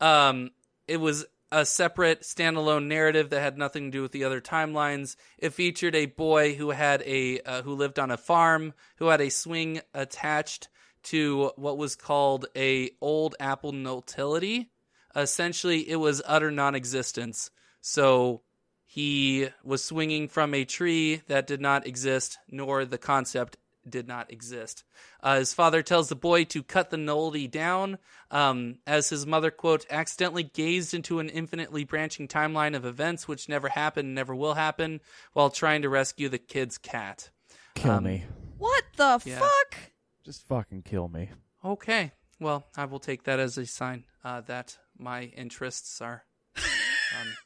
Um, 0.00 0.50
it 0.86 0.98
was 0.98 1.26
a 1.52 1.66
separate 1.66 2.22
standalone 2.22 2.86
narrative 2.86 3.30
that 3.30 3.40
had 3.40 3.58
nothing 3.58 3.86
to 3.86 3.98
do 3.98 4.02
with 4.02 4.12
the 4.12 4.24
other 4.24 4.40
timelines. 4.40 5.16
It 5.38 5.52
featured 5.52 5.94
a 5.94 6.06
boy 6.06 6.54
who 6.54 6.70
had 6.70 7.02
a 7.02 7.40
uh, 7.40 7.62
who 7.62 7.74
lived 7.74 7.98
on 7.98 8.10
a 8.10 8.16
farm 8.16 8.72
who 8.96 9.06
had 9.06 9.20
a 9.20 9.30
swing 9.30 9.80
attached 9.92 10.68
to 11.02 11.50
what 11.56 11.78
was 11.78 11.96
called 11.96 12.46
a 12.56 12.90
old 13.00 13.34
apple 13.40 13.72
notility. 13.72 14.70
Essentially, 15.16 15.88
it 15.88 15.96
was 15.96 16.22
utter 16.24 16.50
non-existence. 16.50 17.50
So 17.80 18.42
he 18.84 19.48
was 19.64 19.84
swinging 19.84 20.28
from 20.28 20.54
a 20.54 20.64
tree 20.64 21.22
that 21.26 21.46
did 21.46 21.60
not 21.60 21.86
exist, 21.86 22.38
nor 22.48 22.84
the 22.84 22.98
concept 22.98 23.56
did 23.88 24.06
not 24.06 24.30
exist. 24.32 24.84
Uh, 25.22 25.38
his 25.38 25.54
father 25.54 25.82
tells 25.82 26.08
the 26.08 26.14
boy 26.16 26.44
to 26.44 26.62
cut 26.62 26.90
the 26.90 26.96
nullity 26.96 27.48
down, 27.48 27.98
um, 28.30 28.78
as 28.86 29.08
his 29.08 29.26
mother, 29.26 29.50
quote, 29.50 29.86
accidentally 29.90 30.42
gazed 30.42 30.92
into 30.94 31.18
an 31.18 31.28
infinitely 31.28 31.84
branching 31.84 32.28
timeline 32.28 32.76
of 32.76 32.84
events 32.84 33.26
which 33.26 33.48
never 33.48 33.68
happened, 33.68 34.06
and 34.06 34.14
never 34.14 34.34
will 34.34 34.54
happen, 34.54 35.00
while 35.32 35.50
trying 35.50 35.82
to 35.82 35.88
rescue 35.88 36.28
the 36.28 36.38
kid's 36.38 36.78
cat. 36.78 37.30
Kill 37.74 37.92
Um, 37.92 38.04
me. 38.04 38.24
What 38.58 38.84
the 38.96 39.20
Yeah. 39.24 39.38
fuck? 39.38 39.78
Just 40.24 40.46
fucking 40.46 40.82
kill 40.82 41.08
me. 41.08 41.30
Okay, 41.64 42.12
well, 42.38 42.66
I 42.76 42.84
will 42.84 43.00
take 43.00 43.22
that 43.24 43.38
as 43.40 43.56
a 43.56 43.64
sign 43.66 44.04
uh, 44.22 44.42
that 44.42 44.76
my 44.98 45.24
interests 45.24 46.00
are 46.02 46.24
um, 46.56 47.36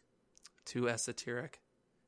too 0.64 0.88
esoteric. 0.88 1.60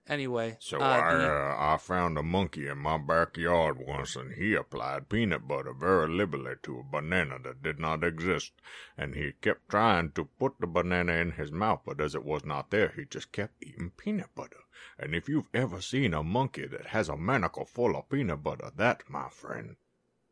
Anyway, 0.09 0.57
So 0.61 0.81
uh, 0.81 0.85
I, 0.85 1.15
the- 1.15 1.33
uh, 1.33 1.57
I 1.59 1.77
found 1.79 2.17
a 2.17 2.23
monkey 2.23 2.69
in 2.69 2.79
my 2.79 2.97
backyard 2.97 3.79
once, 3.79 4.15
and 4.15 4.35
he 4.35 4.55
applied 4.55 5.09
peanut 5.09 5.49
butter 5.49 5.73
very 5.73 6.09
liberally 6.09 6.55
to 6.63 6.79
a 6.79 6.85
banana 6.85 7.39
that 7.41 7.61
did 7.63 7.81
not 7.81 8.05
exist. 8.05 8.53
And 8.97 9.17
he 9.17 9.33
kept 9.41 9.69
trying 9.69 10.13
to 10.13 10.27
put 10.39 10.61
the 10.61 10.69
banana 10.69 11.15
in 11.15 11.33
his 11.33 11.51
mouth, 11.51 11.81
but 11.85 12.01
as 12.01 12.15
it 12.15 12.25
was 12.25 12.45
not 12.45 12.71
there, 12.71 12.93
he 12.95 13.05
just 13.05 13.33
kept 13.33 13.61
eating 13.65 13.91
peanut 13.97 14.33
butter. 14.37 14.61
And 14.99 15.13
if 15.15 15.29
you've 15.29 15.51
ever 15.53 15.81
seen 15.81 16.15
a 16.15 16.23
monkey 16.23 16.67
that 16.69 16.87
has 16.87 17.09
a 17.09 17.17
manacle 17.17 17.65
full 17.65 17.97
of 17.97 18.09
peanut 18.09 18.45
butter, 18.45 18.71
that, 18.77 19.03
my 19.09 19.29
friend, 19.29 19.75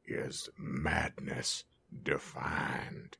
is 0.06 0.48
madness 0.56 1.64
defined. 2.02 3.16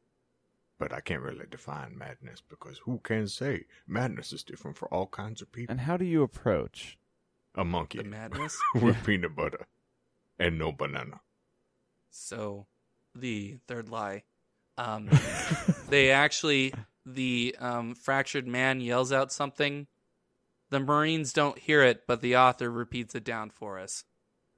But 0.84 0.92
I 0.92 1.00
can't 1.00 1.22
really 1.22 1.46
define 1.50 1.96
madness 1.96 2.42
because 2.46 2.76
who 2.76 2.98
can 2.98 3.26
say 3.26 3.64
madness 3.86 4.34
is 4.34 4.44
different 4.44 4.76
for 4.76 4.86
all 4.92 5.06
kinds 5.06 5.40
of 5.40 5.50
people? 5.50 5.72
And 5.72 5.80
how 5.80 5.96
do 5.96 6.04
you 6.04 6.22
approach? 6.22 6.98
A 7.54 7.64
monkey 7.64 8.02
the 8.02 8.04
madness. 8.04 8.58
with 8.74 9.02
peanut 9.02 9.34
butter 9.34 9.66
and 10.38 10.58
no 10.58 10.72
banana. 10.72 11.20
So, 12.10 12.66
the 13.14 13.60
third 13.66 13.88
lie. 13.88 14.24
Um, 14.76 15.08
they 15.88 16.10
actually, 16.10 16.74
the 17.06 17.56
um, 17.58 17.94
fractured 17.94 18.46
man 18.46 18.82
yells 18.82 19.10
out 19.10 19.32
something. 19.32 19.86
The 20.68 20.80
Marines 20.80 21.32
don't 21.32 21.58
hear 21.58 21.82
it, 21.82 22.02
but 22.06 22.20
the 22.20 22.36
author 22.36 22.70
repeats 22.70 23.14
it 23.14 23.24
down 23.24 23.48
for 23.48 23.78
us. 23.78 24.04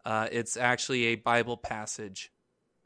Uh, 0.04 0.26
it's 0.32 0.56
actually 0.56 1.04
a 1.04 1.14
Bible 1.14 1.56
passage. 1.56 2.32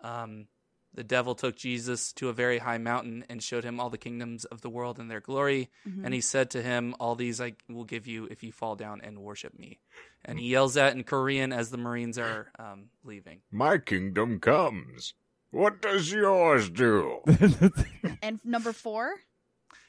Um, 0.02 0.48
the 0.94 1.04
devil 1.04 1.34
took 1.34 1.56
Jesus 1.56 2.12
to 2.14 2.28
a 2.28 2.32
very 2.32 2.58
high 2.58 2.78
mountain 2.78 3.24
and 3.28 3.42
showed 3.42 3.64
him 3.64 3.78
all 3.78 3.90
the 3.90 3.98
kingdoms 3.98 4.44
of 4.46 4.60
the 4.60 4.70
world 4.70 4.98
and 4.98 5.10
their 5.10 5.20
glory. 5.20 5.70
Mhm. 5.86 6.04
And 6.04 6.12
he 6.14 6.20
said 6.20 6.50
to 6.50 6.62
him, 6.62 6.94
All 6.98 7.14
these 7.14 7.40
I 7.40 7.54
will 7.68 7.84
give 7.84 8.06
you 8.06 8.24
if 8.26 8.42
you 8.42 8.50
fall 8.52 8.74
down 8.76 9.00
and 9.02 9.18
worship 9.20 9.56
me. 9.58 9.78
And 10.24 10.38
he 10.38 10.48
yells 10.48 10.74
that 10.74 10.94
in 10.94 11.04
Korean 11.04 11.52
as 11.52 11.70
the 11.70 11.78
Marines 11.78 12.18
are 12.18 12.50
um, 12.58 12.90
leaving. 13.04 13.40
My 13.50 13.78
kingdom 13.78 14.40
comes. 14.40 15.14
What 15.50 15.80
does 15.82 16.12
yours 16.12 16.70
do? 16.70 17.20
And 18.22 18.38
number 18.44 18.72
four? 18.72 19.14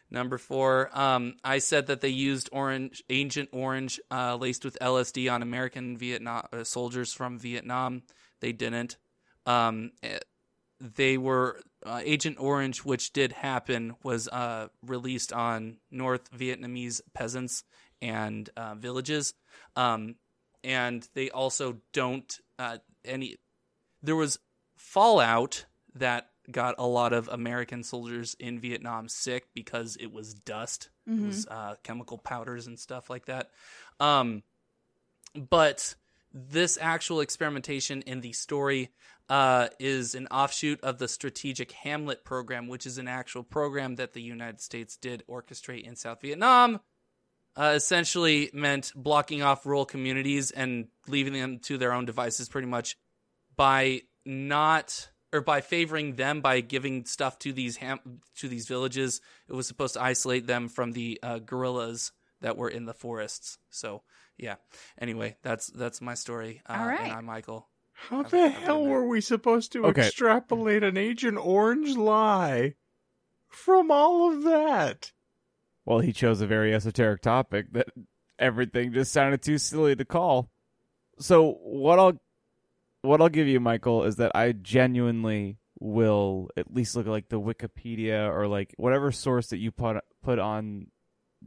Number 0.10 0.38
four, 0.38 0.89
um, 0.97 1.36
I 1.43 1.60
said 1.60 1.88
that 1.88 2.02
they 2.02 2.10
used 2.10 2.49
orange, 2.52 3.02
Agent 3.10 3.49
Orange, 3.54 3.99
uh, 4.12 4.36
laced 4.36 4.66
with 4.66 4.78
LSD 4.82 5.32
on 5.32 5.41
American 5.41 5.95
Vietnam 5.97 6.45
uh, 6.52 6.64
soldiers 6.66 7.14
from 7.14 7.39
Vietnam. 7.39 8.04
They 8.41 8.52
didn't. 8.52 8.97
Um, 9.45 9.91
eh, 10.04 10.20
they 10.82 11.17
were 11.17 11.61
uh, 11.86 12.01
Agent 12.03 12.38
Orange, 12.39 12.79
which 12.84 13.13
did 13.13 13.32
happen, 13.32 13.95
was 14.03 14.27
uh, 14.27 14.67
released 14.86 15.32
on 15.32 15.77
North 15.91 16.32
Vietnamese 16.32 17.01
peasants 17.13 17.63
and 18.01 18.49
uh, 18.57 18.75
villages, 18.75 19.34
um, 19.75 20.15
and 20.63 21.07
they 21.13 21.29
also 21.29 21.77
don't 21.93 22.39
uh, 22.59 22.77
any. 23.05 23.38
There 24.01 24.15
was 24.15 24.39
fallout 24.75 25.65
that 25.93 26.29
got 26.51 26.75
a 26.79 26.88
lot 26.88 27.13
of 27.13 27.27
American 27.27 27.84
soldiers 27.84 28.36
in 28.39 28.59
Vietnam 28.59 29.07
sick 29.07 29.45
because 29.53 29.95
it 29.97 30.11
was 30.11 30.34
dust, 30.34 30.89
it 31.05 31.11
Mhm. 31.11 31.25
was 31.27 31.47
uh, 31.49 31.75
chemical 31.84 32.17
powders 32.17 32.65
and 32.65 32.79
stuff 32.79 33.09
like 33.09 33.25
that. 33.27 33.51
Um, 33.99 34.41
but 35.36 35.95
this 36.34 36.77
actual 36.79 37.19
experimentation 37.19 38.01
in 38.03 38.21
the 38.21 38.34
story 38.34 38.91
uh, 39.29 39.69
is 39.79 40.15
an 40.15 40.27
offshoot 40.27 40.82
of 40.82 40.97
the 40.97 41.07
Strategic 41.07 41.71
Hamlet 41.71 42.25
program, 42.25 42.67
which 42.67 42.86
is 42.86 42.97
an 42.97 43.07
actual 43.07 43.43
program 43.43 43.95
that 43.95 44.13
the 44.13 44.21
United 44.21 44.61
States 44.61 44.97
did 44.97 45.23
orchestrate 45.29 45.84
in 45.84 45.95
South 45.95 46.21
Vietnam. 46.21 46.79
Uh, 47.55 47.73
essentially 47.75 48.49
meant 48.53 48.93
blocking 48.95 49.41
off 49.41 49.65
rural 49.65 49.86
communities 49.86 50.51
and 50.51 50.88
leaving 51.07 51.34
them 51.34 51.59
to 51.59 51.77
their 51.77 51.91
own 51.91 52.05
devices 52.05 52.47
pretty 52.47 52.67
much 52.67 52.97
by 53.57 54.01
not 54.25 55.09
or 55.34 55.41
by 55.41 55.59
favoring 55.59 56.15
them 56.15 56.39
by 56.39 56.61
giving 56.61 57.03
stuff 57.03 57.38
to 57.39 57.51
these 57.51 57.75
ham- 57.75 58.21
to 58.38 58.47
these 58.47 58.67
villages 58.67 59.19
it 59.49 59.53
was 59.53 59.67
supposed 59.67 59.95
to 59.95 60.01
isolate 60.01 60.47
them 60.47 60.69
from 60.69 60.93
the 60.93 61.19
uh, 61.21 61.39
guerrillas 61.39 62.13
that 62.39 62.55
were 62.55 62.69
in 62.69 62.86
the 62.86 62.93
forests 62.93 63.57
so 63.69 64.01
yeah 64.41 64.55
anyway 64.99 65.37
that's 65.43 65.67
that's 65.67 66.01
my 66.01 66.13
story 66.15 66.61
uh, 66.67 66.75
All 66.77 66.87
right. 66.87 66.99
and 66.99 67.11
i'm 67.13 67.25
michael 67.25 67.69
How 67.93 68.19
I've- 68.21 68.29
the 68.31 68.43
I've 68.43 68.51
hell 68.53 68.79
been 68.79 68.89
there. 68.89 68.99
were 68.99 69.07
we 69.07 69.21
supposed 69.21 69.71
to 69.73 69.85
Okay. 69.85 70.07
extrapolate 70.07 70.83
an 70.83 70.97
Agent 70.97 71.37
Orange 71.37 71.95
lie 71.95 72.73
from 73.47 73.91
all 73.91 74.33
of 74.33 74.43
that? 74.43 75.11
well, 75.85 75.99
he 75.99 76.11
chose 76.13 76.41
a 76.41 76.47
very 76.47 76.73
esoteric 76.73 77.21
topic 77.21 77.71
that 77.73 77.87
everything 78.39 78.91
just 78.93 79.11
sounded 79.11 79.41
too 79.41 79.57
silly 79.57 79.95
to 79.95 80.05
call. 80.05 80.49
So 81.19 81.53
what 81.63 81.99
I'll 81.99 82.19
what 83.01 83.19
I'll 83.21 83.29
give 83.29 83.47
you, 83.47 83.59
Michael, 83.59 84.03
is 84.03 84.15
that 84.17 84.31
I 84.35 84.51
genuinely 84.51 85.57
will 85.79 86.49
at 86.55 86.71
least 86.73 86.95
look 86.95 87.07
at 87.07 87.11
like 87.11 87.29
the 87.29 87.39
Wikipedia 87.41 88.29
or 88.31 88.47
like 88.47 88.73
whatever 88.77 89.11
source 89.11 89.47
that 89.47 89.57
you 89.57 89.71
put 89.71 89.97
put 90.23 90.37
on 90.39 90.87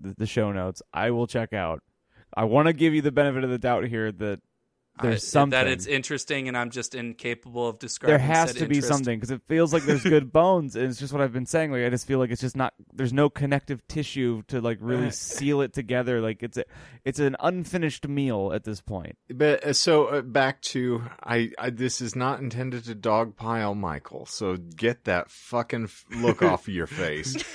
the, 0.01 0.15
the 0.19 0.27
show 0.27 0.51
notes. 0.53 0.83
I 0.93 1.11
will 1.13 1.27
check 1.27 1.53
out. 1.53 1.83
I 2.37 2.45
want 2.45 2.67
to 2.67 2.73
give 2.73 2.95
you 2.95 3.03
the 3.03 3.13
benefit 3.13 3.45
of 3.45 3.51
the 3.51 3.59
doubt 3.59 3.85
here 3.87 4.11
that 4.13 4.41
there's 5.03 5.25
I- 5.25 5.27
something 5.27 5.51
that 5.59 5.67
it's 5.67 5.87
interesting 5.87 6.47
and 6.47 6.57
i'm 6.57 6.71
just 6.71 6.95
incapable 6.95 7.67
of 7.67 7.81
describing 7.81 8.13
there 8.17 8.27
has 8.27 8.51
said 8.51 8.59
to 8.61 8.69
be 8.69 8.77
interest. 8.77 8.89
something 8.95 9.19
because 9.19 9.33
it 9.33 9.43
feels 9.49 9.73
like 9.73 9.83
there's 9.83 10.05
good 10.05 10.33
bones 10.33 10.77
and 10.77 10.87
it's 10.89 11.01
just 11.01 11.13
what 11.13 11.21
i've 11.21 11.33
been 11.33 11.47
saying 11.47 11.73
like 11.73 11.83
i 11.85 11.89
just 11.91 12.07
feel 12.07 12.21
like 12.21 12.31
it's 12.31 12.41
just 12.41 12.57
not 12.57 12.75
there's 12.93 13.13
no 13.13 13.29
connective 13.29 13.85
tissue 13.89 14.43
to 14.47 14.61
like 14.61 14.79
really 14.81 15.11
seal 15.31 15.63
it 15.63 15.73
together 15.73 16.21
like 16.21 16.45
it's 16.45 16.57
a 16.57 16.65
it's 17.05 17.19
an 17.19 17.35
unfinished 17.41 18.07
meal 18.07 18.53
at 18.55 18.63
this 18.63 18.81
point 18.81 19.19
But 19.29 19.65
uh, 19.65 19.73
so 19.73 20.07
uh, 20.07 20.23
back 20.23 20.61
to 20.63 21.03
I, 21.25 21.51
I. 21.59 21.71
This 21.71 22.01
is 22.01 22.15
not 22.15 22.39
intended 22.39 22.85
to 22.85 22.95
dogpile 22.95 23.77
Michael. 23.77 24.27
So 24.27 24.57
get 24.57 25.05
that 25.07 25.29
fucking 25.29 25.89
look 26.19 26.41
off 26.41 26.69
of 26.69 26.75
your 26.75 26.87
face. 26.87 27.37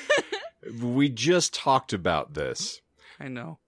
We 0.83 1.07
just 1.09 1.53
talked 1.53 1.93
about 1.93 2.33
this. 2.33 2.81
i 3.17 3.27
know 3.29 3.59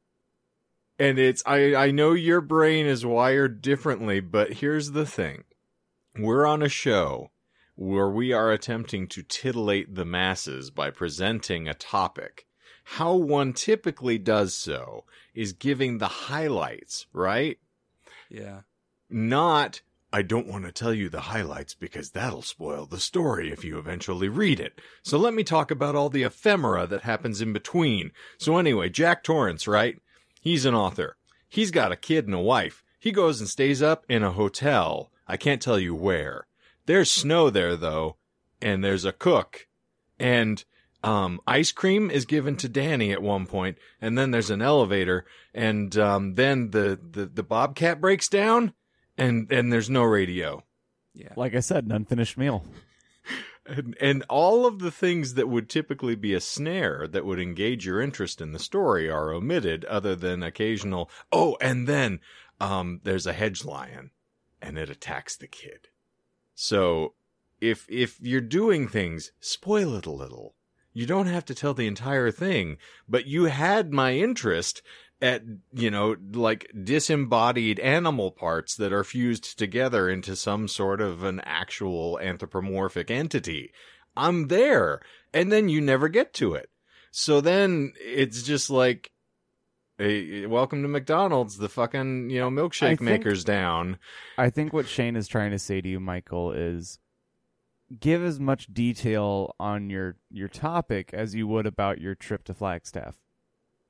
And 1.01 1.17
it's 1.17 1.41
I 1.47 1.73
I 1.73 1.89
know 1.89 2.13
your 2.13 2.41
brain 2.41 2.85
is 2.85 3.03
wired 3.03 3.63
differently, 3.63 4.19
but 4.19 4.53
here's 4.53 4.91
the 4.91 5.07
thing. 5.07 5.45
We're 6.15 6.45
on 6.45 6.61
a 6.61 6.69
show 6.69 7.31
where 7.73 8.07
we 8.07 8.33
are 8.33 8.51
attempting 8.51 9.07
to 9.07 9.23
titillate 9.23 9.95
the 9.95 10.05
masses 10.05 10.69
by 10.69 10.91
presenting 10.91 11.67
a 11.67 11.73
topic. 11.73 12.45
How 12.83 13.15
one 13.15 13.53
typically 13.53 14.19
does 14.19 14.53
so 14.53 15.05
is 15.33 15.53
giving 15.53 15.97
the 15.97 16.07
highlights, 16.07 17.07
right? 17.13 17.57
yeah 18.29 18.59
Not 19.09 19.81
I 20.13 20.21
don't 20.21 20.45
want 20.45 20.65
to 20.65 20.71
tell 20.71 20.93
you 20.93 21.09
the 21.09 21.21
highlights 21.21 21.73
because 21.73 22.11
that'll 22.11 22.43
spoil 22.43 22.85
the 22.85 22.99
story 22.99 23.51
if 23.51 23.65
you 23.65 23.79
eventually 23.79 24.29
read 24.29 24.59
it. 24.59 24.79
So 25.01 25.17
let 25.17 25.33
me 25.33 25.43
talk 25.43 25.71
about 25.71 25.95
all 25.95 26.09
the 26.09 26.21
ephemera 26.21 26.85
that 26.85 27.01
happens 27.01 27.41
in 27.41 27.53
between. 27.53 28.11
So 28.37 28.57
anyway, 28.57 28.89
Jack 28.89 29.23
Torrance, 29.23 29.67
right? 29.67 29.97
He's 30.41 30.65
an 30.65 30.75
author. 30.75 31.15
He's 31.47 31.71
got 31.71 31.91
a 31.91 31.95
kid 31.95 32.25
and 32.25 32.33
a 32.35 32.39
wife. 32.39 32.83
He 32.99 33.11
goes 33.11 33.39
and 33.39 33.47
stays 33.47 33.81
up 33.81 34.03
in 34.09 34.23
a 34.23 34.31
hotel. 34.31 35.11
I 35.27 35.37
can't 35.37 35.61
tell 35.61 35.79
you 35.79 35.95
where. 35.95 36.47
There's 36.87 37.09
snow 37.11 37.49
there 37.49 37.77
though, 37.77 38.17
and 38.61 38.83
there's 38.83 39.05
a 39.05 39.13
cook. 39.13 39.67
And 40.19 40.63
um, 41.03 41.39
ice 41.47 41.71
cream 41.71 42.11
is 42.11 42.25
given 42.25 42.57
to 42.57 42.67
Danny 42.67 43.11
at 43.11 43.21
one 43.21 43.45
point, 43.45 43.77
and 44.01 44.17
then 44.17 44.31
there's 44.31 44.49
an 44.49 44.61
elevator, 44.61 45.25
and 45.53 45.95
um, 45.97 46.35
then 46.35 46.71
the, 46.71 46.99
the 47.11 47.25
the 47.25 47.43
bobcat 47.43 47.99
breaks 48.01 48.27
down, 48.27 48.73
and 49.17 49.51
and 49.51 49.71
there's 49.71 49.89
no 49.89 50.03
radio, 50.03 50.63
Yeah. 51.13 51.33
Like 51.35 51.55
I 51.55 51.59
said, 51.59 51.85
an 51.85 51.91
unfinished 51.91 52.37
meal. 52.37 52.63
And 53.65 53.95
and 53.99 54.23
all 54.29 54.65
of 54.65 54.79
the 54.79 54.91
things 54.91 55.35
that 55.35 55.49
would 55.49 55.69
typically 55.69 56.15
be 56.15 56.33
a 56.33 56.41
snare 56.41 57.07
that 57.07 57.25
would 57.25 57.39
engage 57.39 57.85
your 57.85 58.01
interest 58.01 58.41
in 58.41 58.51
the 58.51 58.59
story 58.59 59.09
are 59.09 59.31
omitted, 59.31 59.85
other 59.85 60.15
than 60.15 60.43
occasional. 60.43 61.09
Oh, 61.31 61.57
and 61.61 61.87
then 61.87 62.19
um, 62.59 63.01
there's 63.03 63.27
a 63.27 63.33
hedge 63.33 63.63
lion, 63.63 64.11
and 64.61 64.77
it 64.77 64.89
attacks 64.89 65.35
the 65.35 65.47
kid. 65.47 65.89
So 66.55 67.13
if 67.59 67.85
if 67.89 68.19
you're 68.19 68.41
doing 68.41 68.87
things, 68.87 69.31
spoil 69.39 69.95
it 69.95 70.05
a 70.05 70.11
little. 70.11 70.55
You 70.93 71.05
don't 71.05 71.27
have 71.27 71.45
to 71.45 71.55
tell 71.55 71.73
the 71.73 71.87
entire 71.87 72.31
thing, 72.31 72.77
but 73.07 73.25
you 73.25 73.45
had 73.45 73.93
my 73.93 74.13
interest 74.13 74.81
at, 75.21 75.43
you 75.73 75.91
know, 75.91 76.15
like 76.33 76.71
disembodied 76.83 77.79
animal 77.79 78.31
parts 78.31 78.75
that 78.75 78.91
are 78.91 79.03
fused 79.03 79.57
together 79.57 80.09
into 80.09 80.35
some 80.35 80.67
sort 80.67 81.01
of 81.01 81.23
an 81.23 81.41
actual 81.45 82.19
anthropomorphic 82.19 83.11
entity. 83.11 83.71
I'm 84.15 84.47
there. 84.47 85.01
And 85.33 85.51
then 85.51 85.69
you 85.69 85.79
never 85.79 86.09
get 86.09 86.33
to 86.35 86.55
it. 86.55 86.69
So 87.11 87.41
then 87.41 87.93
it's 87.99 88.43
just 88.43 88.69
like, 88.69 89.11
hey, 89.97 90.45
welcome 90.45 90.81
to 90.81 90.87
McDonald's. 90.87 91.57
The 91.57 91.69
fucking, 91.69 92.29
you 92.29 92.39
know, 92.39 92.49
milkshake 92.49 92.97
think- 92.97 93.01
maker's 93.01 93.43
down. 93.43 93.99
I 94.37 94.49
think 94.49 94.73
what 94.73 94.87
Shane 94.87 95.15
is 95.15 95.27
trying 95.27 95.51
to 95.51 95.59
say 95.59 95.81
to 95.81 95.87
you, 95.87 95.99
Michael, 95.99 96.51
is 96.51 96.99
give 97.99 98.23
as 98.23 98.39
much 98.39 98.73
detail 98.73 99.55
on 99.59 99.89
your 99.89 100.15
your 100.29 100.47
topic 100.47 101.13
as 101.13 101.35
you 101.35 101.47
would 101.47 101.65
about 101.65 101.99
your 101.99 102.15
trip 102.15 102.43
to 102.45 102.53
Flagstaff. 102.53 103.17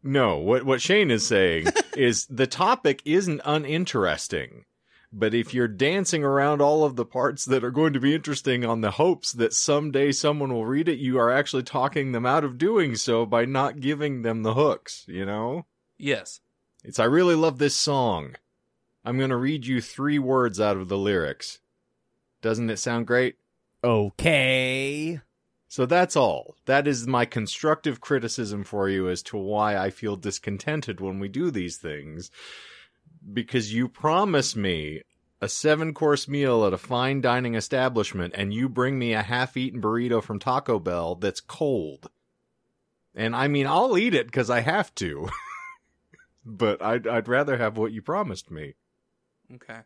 No, 0.03 0.37
what 0.37 0.63
what 0.63 0.81
Shane 0.81 1.11
is 1.11 1.25
saying 1.27 1.67
is 1.97 2.25
the 2.27 2.47
topic 2.47 3.01
isn't 3.05 3.41
uninteresting. 3.45 4.65
But 5.13 5.33
if 5.33 5.53
you're 5.53 5.67
dancing 5.67 6.23
around 6.23 6.61
all 6.61 6.85
of 6.85 6.95
the 6.95 7.05
parts 7.05 7.43
that 7.45 7.65
are 7.65 7.71
going 7.71 7.91
to 7.93 7.99
be 7.99 8.15
interesting 8.15 8.63
on 8.63 8.79
the 8.79 8.91
hopes 8.91 9.33
that 9.33 9.53
someday 9.53 10.13
someone 10.13 10.53
will 10.53 10.65
read 10.65 10.87
it, 10.87 10.99
you 10.99 11.19
are 11.19 11.29
actually 11.29 11.63
talking 11.63 12.13
them 12.13 12.25
out 12.25 12.45
of 12.45 12.57
doing 12.57 12.95
so 12.95 13.25
by 13.25 13.43
not 13.43 13.81
giving 13.81 14.21
them 14.21 14.43
the 14.43 14.53
hooks, 14.53 15.03
you 15.09 15.25
know? 15.25 15.65
Yes. 15.97 16.39
It's 16.83 16.97
I 16.97 17.03
really 17.03 17.35
love 17.35 17.57
this 17.57 17.75
song. 17.75 18.35
I'm 19.03 19.17
going 19.17 19.31
to 19.31 19.35
read 19.35 19.65
you 19.65 19.81
3 19.81 20.17
words 20.19 20.61
out 20.61 20.77
of 20.77 20.87
the 20.87 20.97
lyrics. 20.97 21.59
Doesn't 22.41 22.69
it 22.69 22.77
sound 22.77 23.05
great? 23.05 23.35
Okay. 23.83 25.19
So 25.71 25.85
that's 25.85 26.17
all. 26.17 26.57
That 26.65 26.85
is 26.85 27.07
my 27.07 27.23
constructive 27.23 28.01
criticism 28.01 28.65
for 28.65 28.89
you 28.89 29.07
as 29.07 29.23
to 29.23 29.37
why 29.37 29.77
I 29.77 29.89
feel 29.89 30.17
discontented 30.17 30.99
when 30.99 31.17
we 31.17 31.29
do 31.29 31.49
these 31.49 31.77
things. 31.77 32.29
Because 33.31 33.73
you 33.73 33.87
promise 33.87 34.53
me 34.53 35.03
a 35.39 35.47
seven 35.47 35.93
course 35.93 36.27
meal 36.27 36.65
at 36.65 36.73
a 36.73 36.77
fine 36.77 37.21
dining 37.21 37.55
establishment 37.55 38.33
and 38.35 38.53
you 38.53 38.67
bring 38.67 38.99
me 38.99 39.13
a 39.13 39.21
half 39.21 39.55
eaten 39.55 39.81
burrito 39.81 40.21
from 40.21 40.39
Taco 40.39 40.77
Bell 40.77 41.15
that's 41.15 41.39
cold. 41.39 42.11
And 43.15 43.33
I 43.33 43.47
mean, 43.47 43.65
I'll 43.65 43.97
eat 43.97 44.13
it 44.13 44.25
because 44.25 44.49
I 44.49 44.59
have 44.59 44.93
to. 44.95 45.29
but 46.45 46.81
I'd, 46.81 47.07
I'd 47.07 47.29
rather 47.29 47.55
have 47.55 47.77
what 47.77 47.93
you 47.93 48.01
promised 48.01 48.51
me. 48.51 48.73
Okay. 49.55 49.79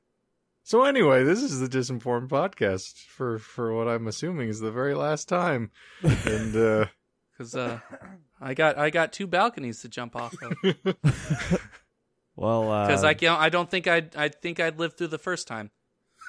So 0.68 0.84
anyway, 0.84 1.24
this 1.24 1.44
is 1.44 1.60
the 1.60 1.68
Disinformed 1.70 2.28
podcast 2.28 3.06
for, 3.06 3.38
for 3.38 3.72
what 3.76 3.88
I'm 3.88 4.08
assuming 4.08 4.50
is 4.50 4.60
the 4.60 4.72
very 4.72 4.96
last 4.96 5.30
time. 5.30 5.70
And, 6.02 6.56
uh, 6.56 6.86
Because 7.38 7.54
uh, 7.54 7.80
I 8.40 8.54
got 8.54 8.78
I 8.78 8.90
got 8.90 9.12
two 9.12 9.28
balconies 9.28 9.82
to 9.82 9.90
jump 9.90 10.16
off 10.16 10.34
of. 10.42 10.76
Well, 12.38 12.72
uh, 12.72 12.88
Because 12.88 13.04
I 13.04 13.14
can't, 13.14 13.40
I 13.40 13.50
don't 13.50 13.70
think 13.70 13.88
I'd 13.88 14.16
I 14.16 14.30
think 14.30 14.60
I'd 14.60 14.80
live 14.80 14.96
through 14.96 15.08
the 15.08 15.18
first 15.20 15.48
time. 15.48 15.70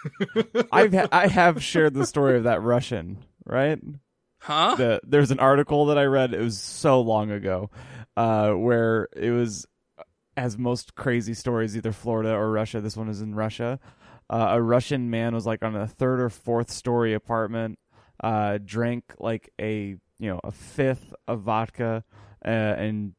I've 0.73 0.93
ha- 0.93 1.09
I 1.11 1.29
have 1.29 1.63
shared 1.63 1.95
the 1.95 2.07
story 2.07 2.37
of 2.37 2.45
that 2.45 2.61
Russian, 2.63 3.25
right? 3.45 3.79
Huh? 4.39 4.75
The, 4.77 5.01
there's 5.05 5.31
an 5.31 5.39
article 5.41 5.87
that 5.87 5.99
I 5.99 6.05
read. 6.05 6.35
It 6.35 6.41
was 6.41 6.61
so 6.61 7.01
long 7.01 7.31
ago, 7.31 7.71
uh, 8.17 8.51
where 8.53 9.09
it 9.17 9.31
was 9.31 9.67
as 10.37 10.59
most 10.59 10.95
crazy 10.95 11.35
stories, 11.35 11.77
either 11.77 11.93
Florida 11.93 12.33
or 12.35 12.51
Russia. 12.51 12.81
This 12.81 12.97
one 12.97 13.09
is 13.09 13.21
in 13.21 13.35
Russia. 13.35 13.81
Uh, 14.29 14.49
a 14.51 14.63
Russian 14.63 15.09
man 15.11 15.35
was 15.35 15.47
like 15.47 15.63
on 15.63 15.77
a 15.77 15.87
third 15.87 16.21
or 16.21 16.29
fourth 16.29 16.71
story 16.71 17.15
apartment, 17.15 17.79
uh, 18.23 18.59
drank 18.65 19.05
like 19.19 19.51
a 19.61 19.97
you 20.19 20.31
know 20.31 20.41
a 20.43 20.51
fifth 20.51 21.15
of 21.29 21.43
vodka, 21.43 22.03
uh, 22.45 22.49
and 22.49 23.13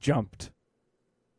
jumped, 0.00 0.50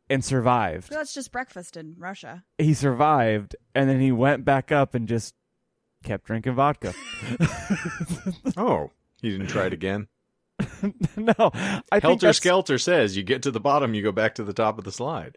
and 0.08 0.24
survived. 0.24 0.90
That's 0.90 1.12
just 1.12 1.32
breakfast 1.32 1.76
in 1.76 1.96
Russia. 1.98 2.44
He 2.58 2.72
survived, 2.72 3.56
and 3.74 3.90
then 3.90 4.00
he 4.00 4.12
went 4.12 4.44
back 4.44 4.72
up 4.72 4.94
and 4.94 5.06
just 5.06 5.34
kept 6.02 6.24
drinking 6.24 6.54
vodka. 6.54 6.94
oh, 8.56 8.90
he 9.20 9.30
didn't 9.30 9.48
try 9.48 9.66
it 9.66 9.72
again? 9.74 10.08
no, 11.16 11.34
I 11.92 12.00
Helter 12.00 12.26
that's- 12.26 12.36
Skelter 12.36 12.78
says 12.78 13.16
you 13.16 13.22
get 13.22 13.42
to 13.42 13.50
the 13.50 13.60
bottom, 13.60 13.94
you 13.94 14.02
go 14.02 14.12
back 14.12 14.34
to 14.36 14.44
the 14.44 14.52
top 14.52 14.78
of 14.78 14.84
the 14.84 14.92
slide. 14.92 15.36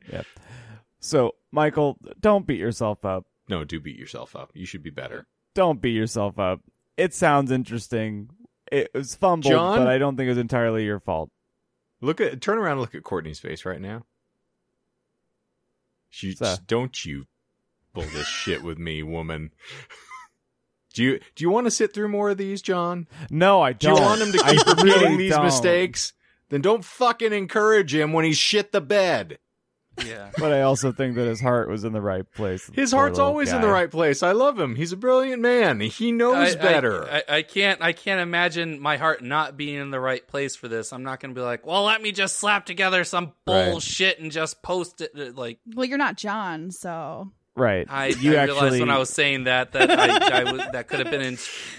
So, 0.99 1.35
Michael, 1.51 1.97
don't 2.21 2.47
beat 2.47 2.59
yourself 2.59 3.03
up. 3.03 3.25
No, 3.49 3.63
do 3.63 3.79
beat 3.79 3.97
yourself 3.97 4.35
up. 4.35 4.51
You 4.53 4.65
should 4.65 4.83
be 4.83 4.89
better. 4.89 5.25
Don't 5.53 5.81
beat 5.81 5.95
yourself 5.95 6.39
up. 6.39 6.61
It 6.97 7.13
sounds 7.13 7.51
interesting. 7.51 8.29
It 8.71 8.89
was 8.93 9.15
fumbled, 9.15 9.51
John? 9.51 9.77
but 9.79 9.87
I 9.87 9.97
don't 9.97 10.15
think 10.15 10.27
it 10.27 10.31
was 10.31 10.37
entirely 10.37 10.85
your 10.85 10.99
fault. 10.99 11.29
Look 12.01 12.21
at 12.21 12.41
turn 12.41 12.57
around 12.57 12.73
and 12.73 12.81
look 12.81 12.95
at 12.95 13.03
Courtney's 13.03 13.39
face 13.39 13.65
right 13.65 13.81
now. 13.81 14.03
She, 16.09 16.33
So- 16.33 16.55
don't 16.67 17.05
you 17.05 17.25
pull 17.93 18.03
this 18.03 18.27
shit 18.27 18.63
with 18.63 18.77
me, 18.77 19.03
woman. 19.03 19.51
Do 20.93 21.03
you 21.03 21.19
do 21.35 21.43
you 21.43 21.49
want 21.49 21.65
to 21.65 21.71
sit 21.71 21.91
through 21.93 22.09
more 22.09 22.29
of 22.29 22.37
these, 22.37 22.61
John? 22.61 23.07
No, 23.31 23.61
I 23.61 23.73
don't. 23.73 23.95
don't. 23.95 23.97
you 23.97 24.03
want 24.05 24.21
him 24.21 24.31
to 24.31 24.37
keep 24.37 24.77
really 24.83 24.93
repeating 24.93 25.17
these 25.17 25.31
don't. 25.31 25.45
mistakes? 25.45 26.13
Then 26.49 26.61
don't 26.61 26.85
fucking 26.85 27.33
encourage 27.33 27.95
him 27.95 28.13
when 28.13 28.25
he's 28.25 28.37
shit 28.37 28.71
the 28.71 28.81
bed. 28.81 29.39
Yeah. 30.05 30.29
But 30.37 30.51
I 30.53 30.61
also 30.61 30.91
think 30.91 31.15
that 31.15 31.27
his 31.27 31.39
heart 31.41 31.69
was 31.69 31.83
in 31.83 31.93
the 31.93 32.01
right 32.01 32.25
place. 32.33 32.69
His 32.73 32.91
Poor 32.91 32.99
heart's 33.01 33.17
little 33.17 33.27
always 33.31 33.51
in 33.51 33.61
the 33.61 33.67
right 33.67 33.89
place. 33.91 34.23
I 34.23 34.31
love 34.31 34.59
him. 34.59 34.75
He's 34.75 34.91
a 34.91 34.97
brilliant 34.97 35.41
man. 35.41 35.79
He 35.81 36.11
knows 36.11 36.55
I- 36.55 36.59
I- 36.59 36.61
better. 36.61 37.05
I, 37.09 37.23
I 37.29 37.41
can't 37.43 37.81
I 37.81 37.93
can't 37.93 38.19
imagine 38.21 38.79
my 38.79 38.97
heart 38.97 39.23
not 39.23 39.55
being 39.55 39.75
in 39.75 39.91
the 39.91 39.99
right 39.99 40.27
place 40.27 40.55
for 40.55 40.67
this. 40.67 40.91
I'm 40.93 41.03
not 41.03 41.19
gonna 41.19 41.33
be 41.35 41.41
like, 41.41 41.65
well, 41.65 41.83
let 41.83 42.01
me 42.01 42.11
just 42.11 42.37
slap 42.37 42.65
together 42.65 43.03
some 43.03 43.33
Right. 43.47 43.69
bullshit 43.69 44.19
and 44.19 44.31
just 44.31 44.61
post 44.63 45.01
it. 45.01 45.35
Like 45.35 45.59
Well, 45.75 45.85
you're 45.85 45.97
not 45.97 46.17
John, 46.17 46.71
so 46.71 47.31
Right. 47.55 47.85
I, 47.87 48.07
you 48.07 48.33
I 48.33 48.37
actually 48.37 48.61
realized 48.61 48.79
when 48.79 48.89
I 48.89 48.97
was 48.97 49.09
saying 49.11 49.43
that 49.43 49.73
that 49.73 49.91
I, 49.91 50.39
I 50.41 50.51
was, 50.51 50.61
that 50.71 50.87
could 50.87 50.99
have 50.99 51.11
been 51.11 51.21
in, 51.21 51.37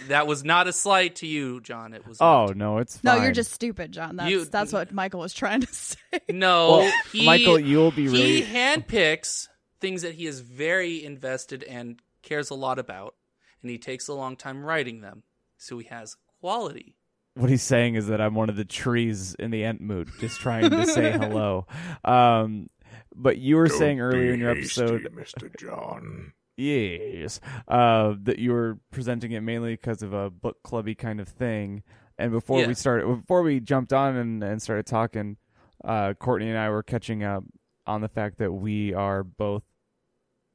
that 0.09 0.27
was 0.29 0.45
not 0.45 0.69
a 0.69 0.73
slight 0.73 1.17
to 1.17 1.27
you, 1.27 1.61
John. 1.61 1.95
It 1.95 2.07
was. 2.07 2.19
Oh 2.21 2.47
not. 2.47 2.57
no, 2.57 2.79
it's 2.79 3.03
no, 3.03 3.17
you're 3.17 3.33
just 3.33 3.53
stupid, 3.53 3.91
John. 3.91 4.17
That's 4.17 4.31
You- 4.31 4.45
that's 4.45 4.73
what 4.73 4.93
Michael 4.93 5.21
was 5.21 5.35
trying 5.35 5.63
to 5.63 5.67
say. 5.75 5.97
no. 6.31 6.79
Well, 6.79 6.93
he, 7.13 7.27
Michael. 7.27 7.59
You'll 7.59 7.91
be 7.91 8.03
he 8.03 8.09
really. 8.09 8.43
handpicks 8.43 9.49
things 9.81 10.03
that 10.03 10.15
he 10.15 10.27
is 10.27 10.41
very 10.41 11.05
invested 11.05 11.65
and 11.65 12.01
cares 12.23 12.51
a 12.51 12.55
lot 12.55 12.79
about, 12.79 13.15
and 13.61 13.71
he 13.71 13.79
takes 13.79 14.07
a 14.09 14.15
long 14.15 14.37
time 14.37 14.65
writing 14.65 15.01
them, 15.01 15.25
so 15.59 15.79
he 15.79 15.87
has 15.89 16.17
quality. 16.41 16.95
What 17.37 17.51
he's 17.51 17.65
saying 17.65 17.97
is 17.97 18.07
that 18.07 18.21
I'm 18.21 18.35
one 18.37 18.49
of 18.49 18.55
the 18.55 18.65
trees 18.65 19.35
in 19.35 19.51
the 19.51 19.63
Entmoot, 19.63 20.09
just 20.21 20.39
trying 20.39 20.71
to 20.71 20.87
say 20.87 21.11
hello. 21.19 21.67
Um, 22.05 22.71
but 23.15 23.39
you 23.39 23.57
were 23.57 23.69
saying 23.69 24.01
earlier 24.01 24.33
in 24.33 24.41
your 24.41 24.51
episode, 24.51 25.03
Mr. 25.17 25.55
John. 25.59 26.33
Yes. 26.57 27.41
Uh, 27.67 28.15
that 28.23 28.39
you 28.39 28.53
were 28.53 28.79
presenting 28.91 29.33
it 29.33 29.41
mainly 29.41 29.75
because 29.75 30.03
of 30.03 30.13
a 30.13 30.31
book 30.31 30.59
clubby 30.63 30.95
kind 30.95 31.21
of 31.21 31.29
thing. 31.29 31.83
And 32.17 32.31
before 32.31 32.65
we 32.65 32.75
started, 32.75 33.07
before 33.07 33.43
we 33.43 33.59
jumped 33.59 33.93
on 33.93 34.15
and, 34.17 34.43
and 34.45 34.63
started 34.63 34.87
talking, 34.87 35.37
uh, 35.85 36.15
Courtney 36.15 36.49
and 36.49 36.59
I 36.59 36.71
were 36.71 36.83
catching 36.85 37.25
up 37.25 37.45
on 37.87 38.01
the 38.01 38.09
fact 38.09 38.39
that 38.39 38.53
we 38.53 38.95
are 38.95 39.25
both 39.25 39.65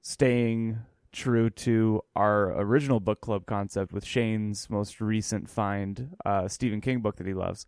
staying 0.02 0.80
true 1.12 1.50
to 1.50 2.02
our 2.16 2.60
original 2.62 3.00
book 3.00 3.20
club 3.20 3.46
concept 3.46 3.92
with 3.92 4.06
Shane's 4.06 4.70
most 4.70 5.02
recent 5.02 5.50
find, 5.50 6.16
uh, 6.26 6.48
Stephen 6.48 6.82
King 6.82 7.02
book 7.02 7.18
that 7.18 7.28
he 7.28 7.34
loves. 7.34 7.66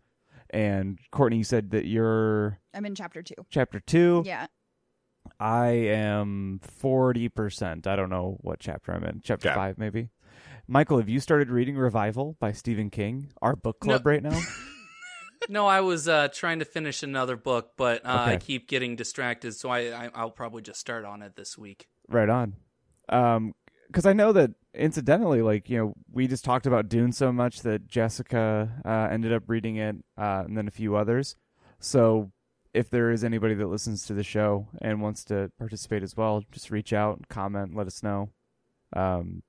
And 0.50 0.98
Courtney, 1.10 1.38
you 1.38 1.44
said 1.44 1.70
that 1.70 1.86
you're 1.86 2.58
I'm 2.74 2.84
in 2.84 2.94
chapter 2.94 3.22
two. 3.22 3.34
chapter 3.50 3.80
two. 3.80 4.22
Yeah. 4.24 4.46
I 5.40 5.68
am 5.68 6.60
40%. 6.80 7.86
I 7.86 7.96
don't 7.96 8.10
know 8.10 8.38
what 8.40 8.60
chapter 8.60 8.92
I'm 8.92 9.04
in. 9.04 9.20
Chapter 9.24 9.48
Okay. 9.48 9.54
5, 9.56 9.78
maybe. 9.78 10.08
Michael, 10.68 10.98
have 10.98 11.08
you 11.08 11.20
started 11.20 11.50
reading 11.50 11.76
Revival 11.76 12.36
by 12.38 12.52
Stephen 12.52 12.90
King, 12.90 13.28
our 13.42 13.56
book 13.56 13.80
club 13.80 14.06
right 14.06 14.22
now? 14.22 14.38
No, 15.48 15.66
I 15.66 15.80
was 15.80 16.06
uh, 16.06 16.28
trying 16.32 16.60
to 16.60 16.64
finish 16.64 17.02
another 17.02 17.36
book, 17.36 17.72
but 17.76 18.06
uh, 18.06 18.26
I 18.26 18.36
keep 18.36 18.68
getting 18.68 18.94
distracted, 18.94 19.56
so 19.56 19.70
I, 19.70 20.04
I 20.04 20.10
I'll 20.14 20.30
probably 20.30 20.62
just 20.62 20.78
start 20.78 21.04
on 21.04 21.20
it 21.20 21.34
this 21.34 21.58
week. 21.58 21.88
right 22.08 22.28
on. 22.28 22.54
Um, 23.08 23.52
because 23.88 24.06
I 24.06 24.12
know 24.12 24.30
that 24.34 24.52
incidentally, 24.72 25.42
like 25.42 25.68
you 25.68 25.78
know, 25.78 25.94
we 26.12 26.28
just 26.28 26.44
talked 26.44 26.64
about 26.64 26.88
Dune 26.88 27.10
so 27.10 27.32
much 27.32 27.62
that 27.62 27.88
Jessica 27.88 28.70
uh, 28.84 29.08
ended 29.12 29.32
up 29.32 29.42
reading 29.48 29.76
it, 29.76 29.96
uh, 30.16 30.44
and 30.46 30.56
then 30.56 30.68
a 30.68 30.70
few 30.70 30.94
others. 30.94 31.34
So, 31.80 32.30
if 32.74 32.88
there 32.90 33.10
is 33.10 33.22
anybody 33.24 33.54
that 33.54 33.66
listens 33.66 34.06
to 34.06 34.14
the 34.14 34.22
show 34.22 34.68
and 34.80 35.02
wants 35.02 35.24
to 35.24 35.50
participate 35.58 36.02
as 36.02 36.16
well, 36.16 36.42
just 36.52 36.70
reach 36.70 36.92
out, 36.92 37.28
comment, 37.28 37.74
let 37.76 37.86
us 37.86 38.02
know. 38.02 38.30
Um, 38.94 39.42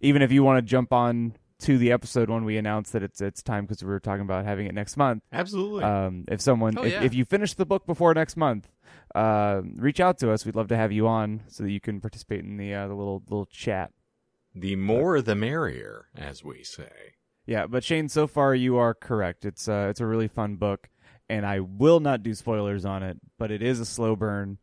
even 0.00 0.22
if 0.22 0.32
you 0.32 0.42
want 0.42 0.58
to 0.58 0.62
jump 0.62 0.92
on 0.92 1.34
to 1.60 1.76
the 1.76 1.92
episode 1.92 2.30
when 2.30 2.44
we 2.44 2.56
announce 2.56 2.90
that 2.90 3.02
it's 3.02 3.20
it's 3.20 3.42
time 3.42 3.64
because 3.66 3.82
we 3.84 3.90
were 3.90 4.00
talking 4.00 4.22
about 4.22 4.44
having 4.46 4.66
it 4.66 4.74
next 4.74 4.96
month. 4.96 5.22
Absolutely. 5.30 5.84
Um, 5.84 6.24
if 6.28 6.40
someone, 6.40 6.78
Oh, 6.78 6.82
if, 6.84 6.92
yeah. 6.92 7.02
if 7.02 7.12
you 7.14 7.24
finish 7.26 7.52
the 7.54 7.66
book 7.66 7.84
before 7.86 8.14
next 8.14 8.36
month, 8.36 8.70
uh, 9.14 9.60
reach 9.76 10.00
out 10.00 10.18
to 10.20 10.30
us. 10.32 10.46
We'd 10.46 10.56
love 10.56 10.68
to 10.68 10.76
have 10.76 10.90
you 10.90 11.06
on 11.06 11.42
so 11.48 11.62
that 11.64 11.70
you 11.70 11.80
can 11.80 12.00
participate 12.00 12.40
in 12.44 12.56
the 12.56 12.72
uh, 12.74 12.88
the 12.88 12.94
little 12.94 13.22
little 13.28 13.46
chat. 13.46 13.90
the 14.54 14.74
more 14.76 15.20
the 15.20 15.34
merrier, 15.34 16.06
as 16.16 16.42
we 16.42 16.62
say. 16.64 16.90
Yeah, 17.46 17.66
but 17.66 17.84
Shane, 17.84 18.08
so 18.08 18.26
far 18.26 18.54
you 18.54 18.76
are 18.78 18.94
correct. 18.94 19.44
It's 19.44 19.68
uh, 19.68 19.88
it's 19.90 20.00
a 20.00 20.06
really 20.06 20.28
fun 20.28 20.56
book, 20.56 20.88
and 21.30 21.46
I 21.46 21.60
will 21.60 22.00
not 22.00 22.22
do 22.22 22.34
spoilers 22.34 22.84
on 22.84 23.02
it, 23.02 23.16
but 23.38 23.50
it 23.50 23.62
is 23.62 23.80
a 23.80 23.86
slow 23.86 24.16
burn. 24.16 24.58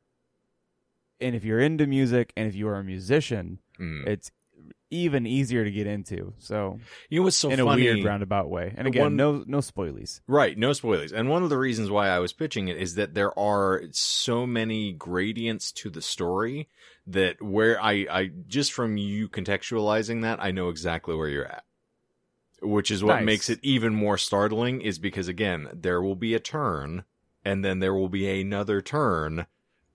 And 1.19 1.35
if 1.35 1.43
you're 1.43 1.59
into 1.59 1.87
music 1.87 2.31
and 2.37 2.47
if 2.47 2.53
you 2.55 2.67
are 2.67 2.75
a 2.75 2.83
musician, 2.83 3.59
Hmm. 3.77 4.03
it's 4.07 4.31
even 4.89 5.25
easier 5.27 5.63
to 5.65 5.71
get 5.71 5.85
into. 5.87 6.33
So 6.37 6.79
You 7.09 7.19
know 7.19 7.23
what's 7.25 7.35
so 7.35 7.49
in 7.49 7.59
funny? 7.59 7.87
a 7.87 7.93
weird 7.93 8.05
roundabout 8.05 8.49
way. 8.49 8.73
And 8.77 8.87
again, 8.87 9.01
one- 9.01 9.15
no 9.17 9.43
no 9.47 9.57
spoilies. 9.59 10.21
Right, 10.27 10.57
no 10.57 10.71
spoilers. 10.73 11.11
And 11.11 11.29
one 11.29 11.43
of 11.43 11.49
the 11.49 11.57
reasons 11.57 11.89
why 11.91 12.07
I 12.09 12.19
was 12.19 12.31
pitching 12.33 12.67
it 12.69 12.77
is 12.77 12.95
that 12.95 13.13
there 13.13 13.37
are 13.37 13.83
so 13.91 14.45
many 14.47 14.93
gradients 14.93 15.71
to 15.73 15.89
the 15.89 16.01
story 16.01 16.69
that 17.05 17.41
where 17.41 17.81
I, 17.81 18.05
I 18.09 18.31
just 18.47 18.71
from 18.73 18.97
you 18.97 19.27
contextualizing 19.29 20.21
that, 20.23 20.41
I 20.41 20.51
know 20.51 20.69
exactly 20.69 21.15
where 21.15 21.29
you're 21.29 21.45
at. 21.47 21.63
Which 22.61 22.89
is 22.89 23.03
what 23.03 23.17
Nice. 23.17 23.25
makes 23.25 23.49
it 23.49 23.59
even 23.61 23.93
more 23.93 24.17
startling 24.17 24.81
is 24.81 24.97
because 24.97 25.27
again, 25.27 25.69
there 25.73 26.01
will 26.01 26.15
be 26.15 26.33
a 26.33 26.39
turn 26.39 27.03
and 27.45 27.63
then 27.63 27.79
there 27.79 27.93
will 27.93 28.09
be 28.09 28.41
another 28.41 28.81
turn 28.81 29.45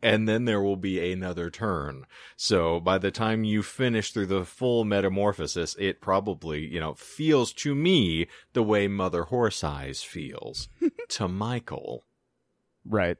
and 0.02 0.28
then 0.28 0.44
there 0.44 0.60
will 0.60 0.76
be 0.76 1.12
another 1.12 1.48
turn. 1.48 2.06
So 2.36 2.80
by 2.80 2.98
the 2.98 3.10
time 3.12 3.44
you 3.44 3.62
finish 3.62 4.10
through 4.10 4.26
the 4.26 4.44
full 4.44 4.84
metamorphosis, 4.84 5.76
it 5.78 6.00
probably, 6.00 6.66
you 6.66 6.80
know, 6.80 6.94
feels 6.94 7.52
to 7.54 7.74
me 7.74 8.26
the 8.52 8.64
way 8.64 8.88
Mother 8.88 9.24
Horse 9.24 9.62
Eyes 9.62 10.02
feels 10.02 10.68
to 11.10 11.28
Michael. 11.28 12.04
Right. 12.84 13.16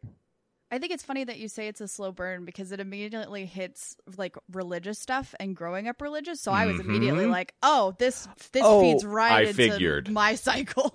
I 0.73 0.79
think 0.79 0.91
it's 0.93 1.05
funny 1.05 1.23
that 1.23 1.39
you 1.39 1.47
say 1.49 1.69
it's 1.69 1.81
a 1.83 1.87
slow 1.87 2.11
burn 2.13 2.45
because 2.47 2.73
it 2.73 2.81
immediately 2.81 3.45
hits 3.47 3.95
like 4.17 4.37
religious 4.51 4.99
stuff 4.99 5.35
and 5.39 5.55
growing 5.55 5.87
up 5.87 6.01
religious. 6.01 6.41
So 6.41 6.51
I 6.51 6.65
was 6.67 6.81
immediately 6.81 7.27
Mhm. 7.27 7.31
like, 7.31 7.55
"Oh, 7.63 7.95
this 7.99 8.27
this 8.53 8.63
Oh, 8.65 8.81
feeds 8.81 9.05
right 9.05 9.33
I 9.33 9.41
into 9.43 9.53
figured. 9.55 10.09
my 10.11 10.35
cycle." 10.49 10.91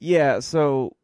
Yeah, 0.00 0.40
so 0.40 0.96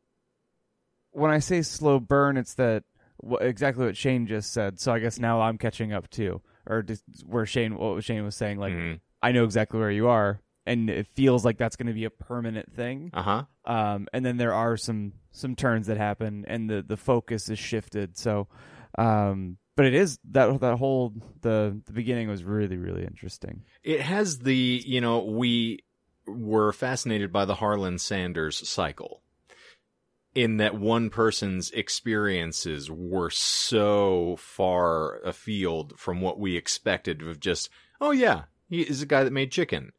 when 1.13 1.31
I 1.31 1.39
say 1.39 1.63
slow 1.63 2.01
burn, 2.01 2.37
it's 2.37 2.55
that 2.55 2.85
wh- 3.25 3.41
exactly 3.41 3.87
what 3.87 3.97
Shane 3.97 4.27
just 4.27 4.53
said. 4.53 4.81
So 4.81 4.93
I 4.93 4.99
guess 4.99 5.19
now 5.19 5.41
I'm 5.41 5.57
catching 5.59 5.93
up 5.93 6.11
too, 6.11 6.43
or 6.67 6.83
just 6.83 7.05
where 7.25 7.47
Shane 7.47 7.77
what 7.77 8.03
Shane 8.05 8.25
was 8.25 8.35
saying. 8.35 8.59
Like 8.59 8.73
Mhm. 8.73 9.01
I 9.23 9.33
know 9.33 9.45
exactly 9.45 9.79
where 9.79 9.91
you 9.91 10.09
are, 10.09 10.41
and 10.67 10.89
it 10.89 11.07
feels 11.09 11.45
like 11.45 11.59
that's 11.59 11.77
going 11.77 11.89
to 11.89 11.93
be 11.93 12.05
a 12.05 12.11
permanent 12.11 12.75
thing. 12.75 13.11
Uh-huh. 13.13 13.45
Um, 13.65 14.09
and 14.13 14.25
then 14.25 14.37
there 14.37 14.55
are 14.55 14.77
some 14.77 15.13
some 15.31 15.57
turns 15.57 15.87
that 15.87 15.97
happen, 15.97 16.45
and 16.47 16.69
the 16.69 16.83
the 16.83 16.97
focus 16.97 17.49
is 17.49 17.59
shifted. 17.59 18.17
So, 18.17 18.49
um, 18.99 19.57
but 19.77 19.87
it 19.87 19.95
is 19.95 20.19
that 20.31 20.61
that 20.61 20.77
whole 20.77 21.13
the 21.41 21.81
the 21.87 21.93
beginning 21.93 22.29
was 22.29 22.45
really 22.45 22.77
really 22.77 23.05
interesting. 23.05 23.63
It 23.83 24.01
has 24.01 24.41
the, 24.41 24.83
you 24.85 25.01
know, 25.01 25.25
we 25.25 25.81
were 26.27 26.73
fascinated 26.73 27.33
by 27.33 27.45
the 27.45 27.57
Harlan 27.57 27.99
Sanders 27.99 28.69
cycle. 28.69 29.23
In 30.35 30.57
that 30.57 30.75
one 30.75 31.11
person's 31.11 31.71
experiences 31.73 32.91
were 32.91 33.29
so 33.29 34.37
far 34.39 35.19
afield 35.25 35.99
from 35.99 36.23
what 36.23 36.39
we 36.39 36.57
expected 36.57 37.21
of 37.21 37.39
just, 37.39 37.69
oh 38.01 38.13
yeah, 38.13 38.45
he 38.67 38.81
is 38.81 39.03
a 39.03 39.07
guy 39.07 39.25
that 39.25 39.33
made 39.33 39.53
chicken. 39.53 39.93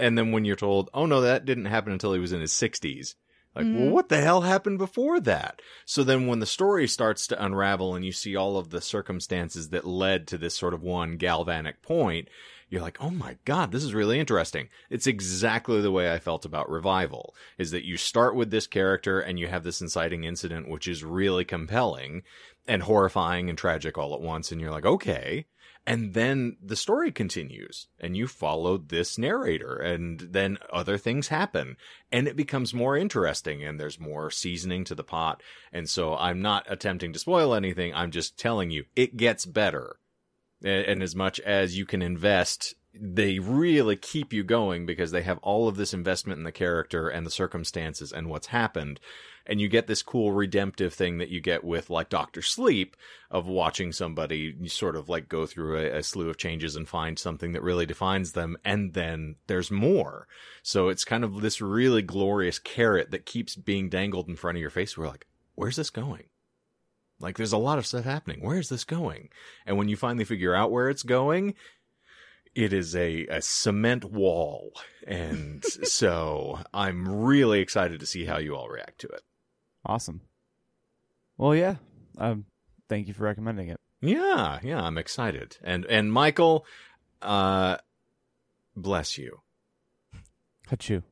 And 0.00 0.16
then 0.18 0.32
when 0.32 0.44
you're 0.44 0.56
told, 0.56 0.90
oh 0.94 1.06
no, 1.06 1.20
that 1.20 1.44
didn't 1.44 1.66
happen 1.66 1.92
until 1.92 2.12
he 2.12 2.20
was 2.20 2.32
in 2.32 2.40
his 2.40 2.52
60s. 2.52 3.14
Like, 3.54 3.66
well, 3.66 3.86
Mhm. 3.86 3.90
what 3.90 4.08
the 4.08 4.20
hell 4.20 4.42
happened 4.42 4.78
before 4.78 5.18
that? 5.20 5.60
So 5.84 6.04
then 6.04 6.28
when 6.28 6.38
the 6.38 6.46
story 6.46 6.86
starts 6.86 7.26
to 7.26 7.44
unravel 7.44 7.96
and 7.96 8.04
you 8.04 8.12
see 8.12 8.36
all 8.36 8.56
of 8.56 8.70
the 8.70 8.80
circumstances 8.80 9.70
that 9.70 9.84
led 9.84 10.28
to 10.28 10.38
this 10.38 10.54
sort 10.56 10.72
of 10.72 10.82
one 10.84 11.16
galvanic 11.16 11.82
point, 11.82 12.28
you're 12.68 12.80
like, 12.80 12.98
oh 13.00 13.10
my 13.10 13.36
god, 13.44 13.72
this 13.72 13.82
is 13.82 13.92
really 13.92 14.20
interesting. 14.20 14.68
It's 14.88 15.08
exactly 15.08 15.80
the 15.80 15.90
way 15.90 16.12
I 16.12 16.20
felt 16.20 16.44
about 16.44 16.70
Revival, 16.70 17.34
is 17.58 17.72
that 17.72 17.84
you 17.84 17.96
start 17.96 18.36
with 18.36 18.52
this 18.52 18.68
character 18.68 19.18
and 19.18 19.36
you 19.40 19.48
have 19.48 19.64
this 19.64 19.80
inciting 19.80 20.22
incident, 20.22 20.68
which 20.68 20.86
is 20.86 21.02
really 21.02 21.44
compelling 21.44 22.22
and 22.68 22.84
horrifying 22.84 23.48
and 23.48 23.58
tragic 23.58 23.98
all 23.98 24.14
at 24.14 24.20
once. 24.20 24.52
And 24.52 24.60
you're 24.60 24.70
like, 24.70 24.86
okay. 24.86 25.46
And 25.86 26.14
then 26.14 26.56
the 26.62 26.76
story 26.76 27.10
continues 27.10 27.88
and 27.98 28.16
you 28.16 28.26
follow 28.28 28.76
this 28.76 29.16
narrator 29.16 29.76
and 29.76 30.20
then 30.20 30.58
other 30.72 30.98
things 30.98 31.28
happen 31.28 31.76
and 32.12 32.28
it 32.28 32.36
becomes 32.36 32.74
more 32.74 32.96
interesting 32.96 33.64
and 33.64 33.80
there's 33.80 33.98
more 33.98 34.30
seasoning 34.30 34.84
to 34.84 34.94
the 34.94 35.02
pot. 35.02 35.42
And 35.72 35.88
so 35.88 36.16
I'm 36.16 36.42
not 36.42 36.66
attempting 36.68 37.12
to 37.14 37.18
spoil 37.18 37.54
anything. 37.54 37.94
I'm 37.94 38.10
just 38.10 38.38
telling 38.38 38.70
you 38.70 38.84
it 38.94 39.16
gets 39.16 39.46
better. 39.46 39.96
And 40.62 41.02
as 41.02 41.16
much 41.16 41.40
as 41.40 41.78
you 41.78 41.86
can 41.86 42.02
invest, 42.02 42.74
they 42.92 43.38
really 43.38 43.96
keep 43.96 44.32
you 44.32 44.44
going 44.44 44.84
because 44.84 45.10
they 45.10 45.22
have 45.22 45.38
all 45.38 45.68
of 45.68 45.76
this 45.76 45.94
investment 45.94 46.38
in 46.38 46.44
the 46.44 46.52
character 46.52 47.08
and 47.08 47.24
the 47.24 47.30
circumstances 47.30 48.12
and 48.12 48.28
what's 48.28 48.48
happened. 48.48 49.00
And 49.50 49.60
you 49.60 49.66
get 49.66 49.88
this 49.88 50.02
cool 50.02 50.30
redemptive 50.30 50.94
thing 50.94 51.18
that 51.18 51.28
you 51.28 51.40
get 51.40 51.64
with 51.64 51.90
like 51.90 52.08
Doctor 52.08 52.40
Sleep 52.40 52.96
of 53.32 53.48
watching 53.48 53.90
somebody 53.90 54.54
sort 54.68 54.94
of 54.94 55.08
like 55.08 55.28
go 55.28 55.44
through 55.44 55.76
a, 55.76 55.98
a 55.98 56.02
slew 56.04 56.30
of 56.30 56.38
changes 56.38 56.76
and 56.76 56.88
find 56.88 57.18
something 57.18 57.50
that 57.52 57.62
really 57.64 57.84
defines 57.84 58.30
them. 58.30 58.56
And 58.64 58.94
then 58.94 59.34
there's 59.48 59.72
more. 59.72 60.28
So 60.62 60.88
it's 60.88 61.04
kind 61.04 61.24
of 61.24 61.40
this 61.40 61.60
really 61.60 62.00
glorious 62.00 62.60
carrot 62.60 63.10
that 63.10 63.26
keeps 63.26 63.56
being 63.56 63.88
dangled 63.88 64.28
in 64.28 64.36
front 64.36 64.56
of 64.56 64.60
your 64.60 64.70
face. 64.70 64.96
We're 64.96 65.08
like, 65.08 65.26
where's 65.56 65.74
this 65.74 65.90
going? 65.90 66.26
Like 67.18 67.36
there's 67.36 67.52
a 67.52 67.58
lot 67.58 67.78
of 67.78 67.86
stuff 67.86 68.04
happening. 68.04 68.42
Where 68.42 68.58
is 68.58 68.68
this 68.68 68.84
going? 68.84 69.30
And 69.66 69.76
when 69.76 69.88
you 69.88 69.96
finally 69.96 70.24
figure 70.24 70.54
out 70.54 70.70
where 70.70 70.88
it's 70.88 71.02
going, 71.02 71.54
it 72.54 72.72
is 72.72 72.94
a, 72.94 73.26
a 73.26 73.42
cement 73.42 74.04
wall. 74.04 74.74
And 75.08 75.64
so 75.82 76.60
I'm 76.72 77.08
really 77.08 77.58
excited 77.58 77.98
to 77.98 78.06
see 78.06 78.26
how 78.26 78.38
you 78.38 78.54
all 78.54 78.68
react 78.68 79.00
to 79.00 79.08
it. 79.08 79.22
Awesome. 79.84 80.20
Well, 81.36 81.54
yeah. 81.54 81.76
Um, 82.18 82.44
thank 82.88 83.08
you 83.08 83.14
for 83.14 83.24
recommending 83.24 83.68
it. 83.68 83.78
Yeah, 84.02 84.58
yeah, 84.62 84.82
I'm 84.82 84.98
excited. 84.98 85.56
And 85.62 85.84
and 85.86 86.12
Michael, 86.12 86.64
uh 87.22 87.76
bless 88.76 89.18
you. 89.18 89.40
Hachu. 90.70 91.02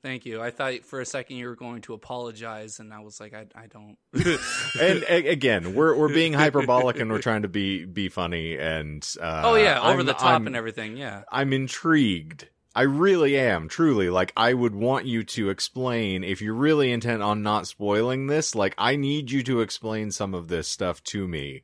Thank 0.00 0.24
you. 0.24 0.40
I 0.40 0.50
thought 0.50 0.84
for 0.84 1.00
a 1.00 1.04
second 1.04 1.36
you 1.38 1.48
were 1.48 1.56
going 1.56 1.82
to 1.82 1.92
apologize, 1.92 2.78
and 2.78 2.94
I 2.94 3.00
was 3.00 3.18
like, 3.18 3.34
I, 3.34 3.46
I 3.54 3.66
don't. 3.66 3.96
And 4.80 5.02
a- 5.08 5.28
again, 5.28 5.74
we're 5.74 5.96
we're 5.96 6.08
being 6.14 6.32
hyperbolic 6.32 7.00
and 7.00 7.10
we're 7.10 7.20
trying 7.20 7.42
to 7.42 7.48
be 7.48 7.84
be 7.84 8.08
funny 8.08 8.56
and 8.56 9.06
uh 9.20 9.42
oh 9.44 9.56
yeah, 9.56 9.80
over 9.80 9.98
I'm- 9.98 10.06
the 10.06 10.12
top 10.14 10.24
I'm- 10.24 10.46
and 10.46 10.54
everything. 10.56 10.96
Yeah. 10.96 11.22
I'm 11.32 11.52
intrigued. 11.52 12.48
I 12.74 12.82
really 12.82 13.36
am, 13.38 13.68
truly. 13.68 14.10
Like, 14.10 14.32
I 14.36 14.52
would 14.54 14.74
want 14.74 15.06
you 15.06 15.24
to 15.24 15.50
explain, 15.50 16.22
if 16.22 16.40
you're 16.42 16.54
really 16.54 16.92
intent 16.92 17.22
on 17.22 17.42
not 17.42 17.66
spoiling 17.66 18.26
this, 18.26 18.54
like, 18.54 18.74
I 18.78 18.94
need 18.96 19.30
you 19.30 19.42
to 19.44 19.60
explain 19.62 20.10
some 20.10 20.34
of 20.34 20.48
this 20.48 20.68
stuff 20.68 21.02
to 21.04 21.26
me 21.26 21.62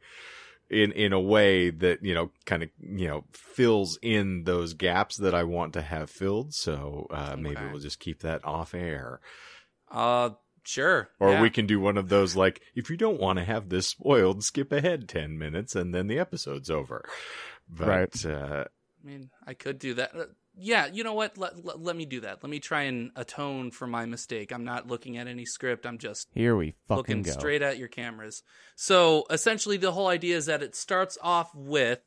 in, 0.71 0.91
in 0.93 1.13
a 1.13 1.21
way 1.21 1.71
that, 1.71 2.03
you 2.03 2.15
know, 2.15 2.31
kind 2.47 2.63
of, 2.65 2.71
you 2.81 3.07
know, 3.07 3.25
fills 3.33 3.99
in 4.03 4.45
those 4.45 4.75
gaps 4.75 5.17
that 5.19 5.35
I 5.35 5.45
want 5.45 5.75
to 5.75 5.83
have 5.83 6.11
filled. 6.11 6.55
So, 6.55 7.07
uh, 7.11 7.37
maybe 7.39 7.57
Okay. 7.57 7.71
we'll 7.71 7.81
just 7.81 8.01
keep 8.01 8.21
that 8.23 8.45
off 8.45 8.75
air. 8.75 9.21
Uh, 9.91 10.31
sure. 10.65 11.11
Or 11.21 11.33
yeah. 11.33 11.43
we 11.43 11.51
can 11.51 11.67
do 11.67 11.79
one 11.79 11.99
of 11.99 12.09
those, 12.09 12.35
like, 12.35 12.61
if 12.75 12.91
you 12.91 12.97
don't 12.97 13.21
want 13.21 13.39
to 13.39 13.45
have 13.45 13.69
this 13.69 13.87
spoiled, 13.87 14.43
skip 14.43 14.73
ahead 14.73 15.09
10 15.09 15.39
minutes 15.39 15.77
and 15.77 15.95
then 15.95 16.07
the 16.09 16.19
episode's 16.19 16.71
over. 16.71 17.05
But, 17.69 17.87
Right. 17.87 18.27
uh, 18.27 18.65
I 19.05 19.07
mean, 19.07 19.31
I 19.47 19.53
could 19.55 19.79
do 19.79 19.95
that. 19.95 20.13
Yeah, 20.57 20.87
you 20.87 21.03
know 21.03 21.15
what? 21.15 21.37
Let, 21.37 21.65
let, 21.65 21.81
let 21.81 21.97
me 21.97 22.07
do 22.07 22.21
that. 22.21 22.43
Let 22.43 22.51
me 22.51 22.61
try 22.61 22.83
and 22.83 23.11
atone 23.17 23.71
for 23.71 23.87
my 23.87 24.07
mistake. 24.07 24.53
I'm 24.53 24.65
not 24.65 24.87
looking 24.87 25.17
at 25.17 25.27
any 25.27 25.45
script. 25.45 25.85
I'm 25.85 25.99
just 25.99 26.29
Here 26.33 26.55
we 26.57 26.75
fucking 26.87 26.97
looking 26.97 27.23
go. 27.23 27.33
straight 27.33 27.63
at 27.63 27.79
your 27.79 27.89
cameras. 27.89 28.43
So 28.77 29.25
essentially, 29.31 29.77
the 29.77 29.93
whole 29.93 30.07
idea 30.07 30.37
is 30.37 30.47
that 30.47 30.63
it 30.63 30.77
starts 30.77 31.19
off 31.21 31.55
with 31.55 32.01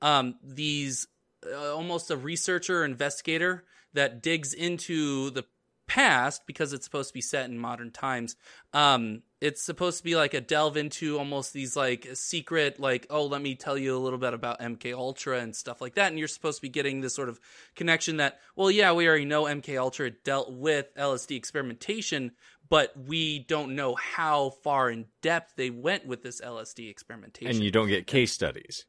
um, 0.00 0.34
these 0.42 1.06
uh, 1.46 1.74
almost 1.74 2.10
a 2.10 2.16
researcher 2.16 2.84
investigator 2.84 3.64
that 3.94 4.22
digs 4.22 4.54
into 4.54 5.30
the 5.30 5.44
past 5.92 6.46
because 6.46 6.72
it's 6.72 6.86
supposed 6.86 7.10
to 7.10 7.14
be 7.14 7.20
set 7.20 7.50
in 7.50 7.58
modern 7.58 7.90
times. 7.90 8.34
Um, 8.72 9.22
it's 9.42 9.62
supposed 9.62 9.98
to 9.98 10.04
be 10.04 10.16
like 10.16 10.32
a 10.32 10.40
delve 10.40 10.78
into 10.78 11.18
almost 11.18 11.52
these 11.52 11.76
like 11.76 12.08
secret, 12.14 12.80
like 12.80 13.06
oh, 13.10 13.26
let 13.26 13.42
me 13.42 13.56
tell 13.56 13.76
you 13.76 13.94
a 13.94 14.00
little 14.00 14.18
bit 14.18 14.32
about 14.32 14.60
MK 14.60 14.94
Ultra 14.96 15.40
and 15.40 15.54
stuff 15.54 15.82
like 15.82 15.96
that. 15.96 16.08
And 16.08 16.18
you're 16.18 16.28
supposed 16.28 16.58
to 16.58 16.62
be 16.62 16.70
getting 16.70 17.02
this 17.02 17.14
sort 17.14 17.28
of 17.28 17.38
connection 17.76 18.16
that, 18.16 18.40
well, 18.56 18.70
yeah, 18.70 18.92
we 18.92 19.06
already 19.06 19.26
know 19.26 19.42
MK 19.42 19.78
Ultra 19.78 20.10
dealt 20.12 20.50
with 20.50 20.86
LSD 20.96 21.36
experimentation, 21.36 22.32
but 22.70 22.96
we 22.96 23.40
don't 23.40 23.76
know 23.76 23.94
how 23.94 24.48
far 24.62 24.88
in 24.88 25.04
depth 25.20 25.56
they 25.56 25.68
went 25.68 26.06
with 26.06 26.22
this 26.22 26.40
LSD 26.40 26.88
experimentation. 26.88 27.56
And 27.56 27.62
you 27.62 27.70
don't 27.70 27.88
get 27.88 28.06
case 28.06 28.32
studies. 28.32 28.86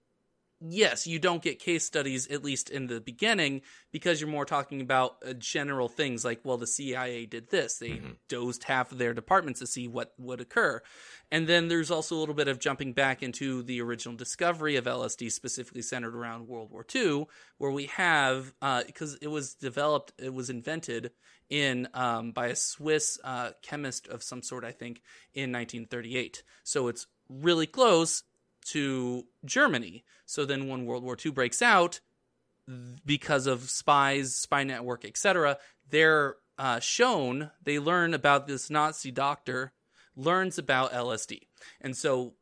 Yes, 0.66 1.06
you 1.06 1.20
don't 1.20 1.42
get 1.42 1.60
case 1.60 1.86
studies, 1.86 2.28
at 2.28 2.44
least 2.44 2.70
in 2.70 2.88
the 2.88 3.02
beginning, 3.02 3.62
because 3.92 4.22
you're 4.22 4.30
more 4.30 4.46
talking 4.46 4.80
about 4.82 5.18
uh, 5.28 5.34
general 5.34 5.90
things 5.90 6.24
like, 6.24 6.40
well, 6.44 6.58
the 6.58 6.68
CIA 6.68 7.26
did 7.26 7.50
this. 7.50 7.78
They 7.78 7.90
Mhm. 7.90 8.16
dosed 8.30 8.64
half 8.64 8.92
of 8.92 8.98
their 8.98 9.14
departments 9.14 9.60
to 9.60 9.68
see 9.68 9.88
what 9.88 10.14
would 10.18 10.40
occur. 10.42 10.82
And 11.32 11.48
then 11.48 11.68
there's 11.68 11.92
also 11.92 12.16
a 12.16 12.20
little 12.20 12.36
bit 12.36 12.48
of 12.48 12.60
jumping 12.60 12.94
back 12.94 13.22
into 13.22 13.64
the 13.64 13.82
original 13.82 14.16
discovery 14.16 14.76
of 14.76 14.86
LSD, 14.88 15.30
specifically 15.30 15.82
centered 15.82 16.16
around 16.16 16.48
World 16.48 16.72
War 16.72 16.86
II, 16.94 17.26
where 17.58 17.72
we 17.72 17.88
have, 17.88 18.54
because 18.86 19.16
it 19.16 19.28
was 19.28 19.54
developed, 19.56 20.14
it 20.18 20.34
was 20.34 20.50
invented 20.50 21.12
in 21.50 21.88
um, 21.94 22.32
by 22.32 22.48
a 22.48 22.56
Swiss 22.56 23.20
uh, 23.24 23.52
chemist 23.62 24.08
of 24.08 24.24
some 24.24 24.42
sort, 24.42 24.64
I 24.64 24.72
think, 24.72 25.02
in 25.34 25.52
1938. 25.52 26.44
So 26.64 26.88
it's 26.88 27.08
really 27.30 27.68
close 27.68 28.24
to 28.66 29.26
Germany. 29.46 30.04
So 30.26 30.46
then 30.46 30.68
when 30.68 30.86
World 30.86 31.04
War 31.04 31.18
II 31.24 31.32
breaks 31.32 31.62
out, 31.62 32.00
because 33.06 33.48
of 33.48 33.70
spies, 33.70 34.36
spy 34.36 34.64
network, 34.64 35.06
etc., 35.06 35.58
they're 35.90 36.36
uh, 36.58 36.80
shown, 36.80 37.52
they 37.64 37.80
learn 37.80 38.14
about 38.14 38.48
this 38.48 38.70
Nazi 38.70 39.12
doctor, 39.12 39.74
learns 40.16 40.58
about 40.58 40.94
LSD. 40.94 41.42
And 41.82 41.96
so 41.98 42.36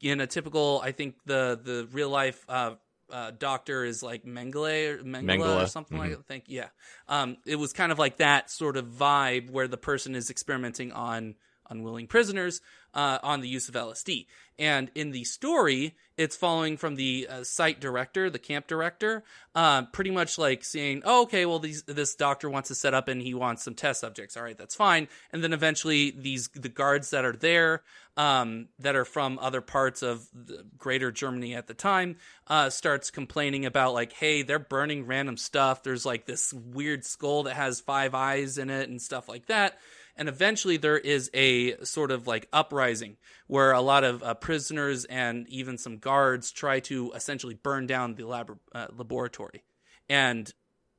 in 0.00 0.20
a 0.20 0.26
typical, 0.26 0.80
I 0.82 0.92
think 0.92 1.16
the, 1.26 1.58
the 1.62 1.88
real 1.92 2.08
life 2.08 2.44
uh, 2.48 2.74
uh, 3.10 3.32
doctor 3.36 3.84
is 3.84 4.02
like 4.02 4.24
Mengele 4.24 5.00
or 5.00 5.04
Mengele, 5.04 5.24
Mengele, 5.24 5.64
or 5.64 5.66
something 5.66 5.98
like 5.98 6.10
mhm. 6.10 6.16
that. 6.16 6.26
Thank 6.26 6.44
yeah. 6.46 6.68
Um, 7.08 7.36
it 7.46 7.56
was 7.56 7.72
kind 7.72 7.92
of 7.92 7.98
like 7.98 8.18
that 8.18 8.50
sort 8.50 8.76
of 8.76 8.86
vibe 8.86 9.50
where 9.50 9.68
the 9.68 9.76
person 9.76 10.14
is 10.14 10.30
experimenting 10.30 10.92
on 10.92 11.34
unwilling 11.70 12.06
prisoners 12.06 12.60
uh, 12.94 13.18
on 13.22 13.40
the 13.40 13.48
use 13.48 13.68
of 13.68 13.74
LSD. 13.74 14.26
And 14.58 14.90
in 14.94 15.10
the 15.12 15.24
story, 15.24 15.94
it's 16.18 16.36
following 16.36 16.76
from 16.76 16.96
the 16.96 17.26
uh, 17.30 17.44
site 17.44 17.80
director, 17.80 18.28
the 18.28 18.38
camp 18.38 18.66
director, 18.66 19.24
uh, 19.54 19.84
pretty 19.86 20.10
much 20.10 20.36
like 20.36 20.64
saying, 20.64 21.00
oh, 21.06 21.22
okay, 21.22 21.46
well, 21.46 21.60
these, 21.60 21.82
this 21.84 22.14
doctor 22.14 22.50
wants 22.50 22.68
to 22.68 22.74
set 22.74 22.92
up 22.92 23.08
and 23.08 23.22
he 23.22 23.32
wants 23.32 23.62
some 23.62 23.74
test 23.74 24.00
subjects. 24.00 24.36
All 24.36 24.42
right, 24.42 24.58
that's 24.58 24.74
fine. 24.74 25.08
And 25.32 25.42
then 25.42 25.54
eventually, 25.54 26.10
these 26.10 26.48
the 26.48 26.68
guards 26.68 27.08
that 27.10 27.24
are 27.24 27.32
there, 27.32 27.82
um, 28.18 28.68
that 28.80 28.96
are 28.96 29.06
from 29.06 29.38
other 29.38 29.62
parts 29.62 30.02
of 30.02 30.28
greater 30.76 31.10
Germany 31.10 31.54
at 31.54 31.66
the 31.66 31.74
time, 31.74 32.16
uh, 32.48 32.68
starts 32.68 33.10
complaining 33.10 33.64
about 33.64 33.94
like, 33.94 34.12
hey, 34.12 34.42
they're 34.42 34.58
burning 34.58 35.06
random 35.06 35.38
stuff. 35.38 35.82
There's 35.82 36.04
like 36.04 36.26
this 36.26 36.52
weird 36.52 37.06
skull 37.06 37.44
that 37.44 37.56
has 37.56 37.80
five 37.80 38.14
eyes 38.14 38.58
in 38.58 38.68
it 38.68 38.90
and 38.90 39.00
stuff 39.00 39.26
like 39.26 39.46
that 39.46 39.78
and 40.16 40.28
eventually 40.28 40.76
there 40.76 40.98
is 40.98 41.30
a 41.34 41.82
sort 41.84 42.10
of 42.10 42.26
like 42.26 42.48
uprising 42.52 43.16
where 43.46 43.72
a 43.72 43.80
lot 43.80 44.04
of 44.04 44.22
uh, 44.22 44.34
prisoners 44.34 45.04
and 45.06 45.48
even 45.48 45.78
some 45.78 45.98
guards 45.98 46.50
try 46.52 46.80
to 46.80 47.12
essentially 47.14 47.54
burn 47.54 47.86
down 47.86 48.14
the 48.14 48.24
lab- 48.24 48.58
uh, 48.74 48.86
laboratory. 48.96 49.62
And 50.08 50.52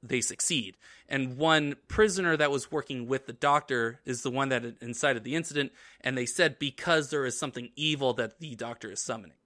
they 0.04 0.22
succeed. 0.22 0.78
And 1.08 1.38
one 1.38 1.76
prisoner 1.88 2.36
that 2.38 2.50
was 2.50 2.72
working 2.72 3.08
with 3.08 3.28
the 3.28 3.34
doctor 3.34 4.00
is 4.06 4.24
the 4.24 4.32
one 4.32 4.50
that 4.50 4.64
incited 4.82 5.24
the 5.24 5.36
incident. 5.36 5.72
And 6.00 6.18
they 6.18 6.26
said 6.26 6.58
because 6.58 7.10
there 7.10 7.26
is 7.26 7.38
something 7.38 7.70
evil 7.76 8.14
that 8.14 8.40
the 8.40 8.56
doctor 8.56 8.92
is 8.92 9.02
summoning 9.02 9.38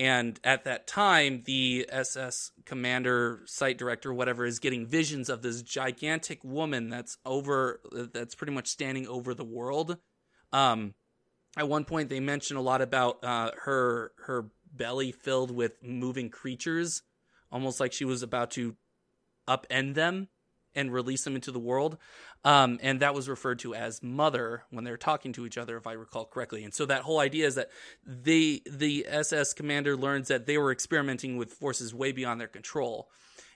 and 0.00 0.40
at 0.42 0.64
that 0.64 0.86
time, 0.86 1.42
the 1.44 1.86
SS 1.92 2.52
commander, 2.64 3.42
site 3.44 3.76
director, 3.76 4.14
whatever, 4.14 4.46
is 4.46 4.58
getting 4.58 4.86
visions 4.86 5.28
of 5.28 5.42
this 5.42 5.60
gigantic 5.60 6.42
woman 6.42 6.88
that's 6.88 7.18
over, 7.26 7.82
that's 7.92 8.34
pretty 8.34 8.54
much 8.54 8.68
standing 8.68 9.06
over 9.06 9.34
the 9.34 9.44
world. 9.44 9.98
Um, 10.54 10.94
at 11.54 11.68
one 11.68 11.84
point, 11.84 12.08
they 12.08 12.18
mention 12.18 12.56
a 12.56 12.62
lot 12.62 12.80
about 12.80 13.22
uh, 13.22 13.50
her 13.64 14.12
her 14.24 14.46
belly 14.72 15.12
filled 15.12 15.50
with 15.50 15.72
moving 15.82 16.30
creatures, 16.30 17.02
almost 17.52 17.78
like 17.78 17.92
she 17.92 18.06
was 18.06 18.22
about 18.22 18.52
to 18.52 18.76
upend 19.46 19.96
them 19.96 20.28
and 20.74 20.94
release 20.94 21.24
them 21.24 21.34
into 21.34 21.52
the 21.52 21.58
world. 21.58 21.98
Um, 22.44 22.78
and 22.82 23.00
that 23.00 23.14
was 23.14 23.28
referred 23.28 23.58
to 23.60 23.74
as 23.74 24.02
mother 24.02 24.64
when 24.70 24.84
they're 24.84 24.96
talking 24.96 25.32
to 25.34 25.44
each 25.44 25.58
other, 25.58 25.76
if 25.76 25.86
I 25.86 25.92
recall 25.92 26.24
correctly. 26.24 26.64
And 26.64 26.72
so 26.72 26.86
that 26.86 27.02
whole 27.02 27.20
idea 27.20 27.46
is 27.46 27.56
that 27.56 27.70
the 28.06 28.62
the 28.70 29.06
SS 29.08 29.52
commander 29.52 29.96
learns 29.96 30.28
that 30.28 30.46
they 30.46 30.56
were 30.56 30.72
experimenting 30.72 31.36
with 31.36 31.52
forces 31.52 31.94
way 31.94 32.12
beyond 32.12 32.40
their 32.40 32.48
control. 32.48 33.10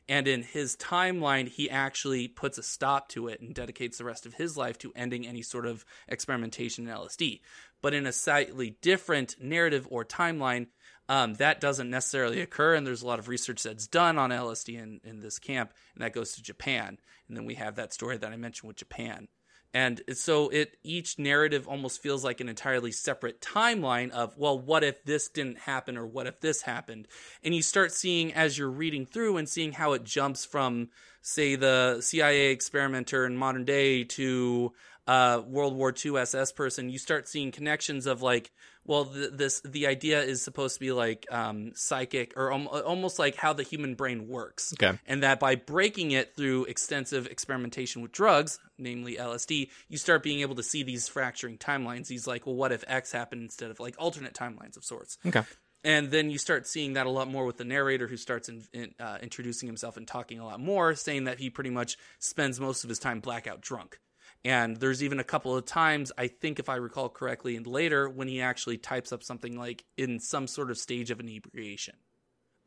And 0.07 0.29
in 0.29 0.43
his 0.43 0.77
timeline, 0.77 1.49
he 1.49 1.71
actually 1.71 2.29
puts 2.29 2.59
a 2.59 2.63
stop 2.63 3.09
to 3.11 3.29
it 3.29 3.41
and 3.41 3.55
dedicates 3.55 3.97
the 3.97 4.05
rest 4.05 4.27
of 4.27 4.35
his 4.35 4.55
life 4.55 4.77
to 4.79 4.93
ending 4.95 5.27
any 5.27 5.41
sort 5.41 5.65
of 5.65 5.87
experimentation 6.09 6.87
in 6.87 6.95
LSD. 6.95 7.41
But 7.81 7.95
in 7.95 8.07
a 8.07 8.13
slightly 8.13 8.77
different 8.83 9.37
narrative 9.41 9.89
or 9.91 10.05
timeline, 10.05 10.67
um, 11.09 11.35
that 11.35 11.61
doesn't 11.61 11.91
necessarily 11.91 12.41
occur. 12.41 12.75
And 12.75 12.87
there's 12.87 13.03
a 13.03 13.07
lot 13.07 13.19
of 13.19 13.29
research 13.29 13.63
that's 13.63 13.87
done 13.87 14.19
on 14.19 14.31
LSD 14.31 14.81
in, 14.81 15.01
in 15.05 15.21
this 15.21 15.39
camp, 15.39 15.73
and 15.95 16.03
that 16.03 16.13
goes 16.13 16.33
to 16.33 16.43
Japan. 16.43 16.99
And 17.29 17.37
then 17.37 17.45
we 17.45 17.55
have 17.55 17.77
that 17.77 17.93
story 17.93 18.17
that 18.17 18.33
I 18.33 18.37
mentioned 18.37 18.69
with 18.69 18.77
Japan. 18.77 19.29
And 19.75 20.03
so 20.13 20.51
it 20.51 20.77
each 20.85 21.19
narrative 21.19 21.67
almost 21.67 22.01
feels 22.01 22.23
like 22.23 22.41
an 22.41 22.49
entirely 22.49 22.93
separate 22.93 23.41
timeline 23.41 24.11
of, 24.11 24.39
well, 24.39 24.57
what 24.57 24.85
if 24.85 25.05
this 25.05 25.29
didn't 25.29 25.59
happen 25.59 25.97
or 25.97 26.07
what 26.07 26.29
if 26.29 26.41
this 26.41 26.63
happened? 26.63 27.09
And 27.43 27.53
you 27.53 27.61
start 27.61 27.91
seeing 27.91 28.33
as 28.33 28.57
you're 28.57 28.71
reading 28.71 29.05
through 29.05 29.37
and 29.37 29.49
seeing 29.49 29.73
how 29.73 29.95
it 29.95 30.05
jumps 30.05 30.45
from, 30.45 30.91
say, 31.23 31.57
the 31.57 31.99
CIA 32.01 32.53
experimenter 32.53 33.27
in 33.27 33.37
modern 33.37 33.65
day 33.65 34.05
to 34.05 34.73
uh, 35.09 35.43
World 35.45 35.75
War 35.75 35.93
II 35.93 36.19
SS 36.19 36.53
person, 36.53 36.89
you 36.89 36.99
start 36.99 37.29
seeing 37.29 37.51
connections 37.51 38.07
of 38.07 38.23
like, 38.23 38.53
well, 38.87 39.07
th- 39.07 39.31
this 39.33 39.61
the 39.63 39.87
idea 39.87 40.23
is 40.23 40.43
supposed 40.43 40.75
to 40.75 40.81
be 40.81 40.93
like 40.93 41.27
um, 41.31 41.73
psychic 41.75 42.35
or 42.37 42.53
om- 42.53 42.69
almost 42.69 43.19
like 43.19 43.37
how 43.37 43.53
the 43.53 43.63
human 43.63 43.95
brain 43.95 44.29
works 44.29 44.73
Okay. 44.75 44.99
and 45.07 45.23
that 45.23 45.41
by 45.41 45.55
breaking 45.55 46.11
it 46.11 46.37
through 46.37 46.65
extensive 46.67 47.27
experimentation 47.27 48.03
with 48.03 48.13
drugs, 48.13 48.59
namely 48.79 49.17
LSD, 49.17 49.69
you 49.89 49.99
start 49.99 50.23
being 50.23 50.41
able 50.41 50.55
to 50.57 50.63
see 50.63 50.83
these 50.83 51.09
fracturing 51.09 51.59
timelines. 51.59 52.09
These 52.09 52.27
like, 52.27 52.47
well, 52.47 52.57
what 52.57 52.73
if 52.73 52.85
X 52.87 53.13
happened 53.13 53.43
instead 53.43 53.71
of 53.71 53.81
like 53.81 53.95
alternate 53.99 54.35
timelines 54.35 54.77
of 54.77 54.85
sorts? 54.85 55.19
Okay. 55.25 55.43
And 55.87 56.11
then 56.11 56.31
you 56.31 56.39
start 56.39 56.67
seeing 56.67 56.95
that 56.95 57.07
a 57.07 57.11
lot 57.11 57.29
more 57.29 57.45
with 57.45 57.59
the 57.59 57.65
narrator 57.65 58.09
who 58.09 58.17
starts 58.17 58.49
in, 58.49 58.63
in, 58.73 58.95
uh, 58.99 59.19
introducing 59.23 59.67
himself 59.67 59.99
and 59.99 60.09
talking 60.09 60.39
a 60.39 60.45
lot 60.47 60.59
more, 60.59 60.95
saying 60.95 61.25
that 61.25 61.39
he 61.39 61.51
pretty 61.51 61.69
much 61.69 61.99
spends 62.19 62.59
most 62.59 62.85
of 62.85 62.89
his 62.89 62.99
time 62.99 63.21
blackout 63.21 63.61
drunk. 63.61 63.99
And 64.45 64.77
there's 64.77 65.03
even 65.03 65.21
a 65.21 65.25
couple 65.25 65.57
of 65.57 65.65
times, 65.65 66.13
I 66.19 66.27
think 66.27 66.59
if 66.59 66.69
I 66.69 66.77
recall 66.77 67.09
correctly, 67.09 67.57
and 67.57 67.67
later 67.67 68.09
when 68.09 68.29
he 68.29 68.43
actually 68.43 68.77
types 68.77 69.13
up 69.13 69.23
something 69.23 69.59
like 69.59 69.85
in 69.97 70.21
some 70.21 70.47
sort 70.47 70.71
of 70.71 70.77
stage 70.77 71.11
of 71.11 71.19
inebriation. 71.19 71.95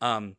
Um, 0.02 0.38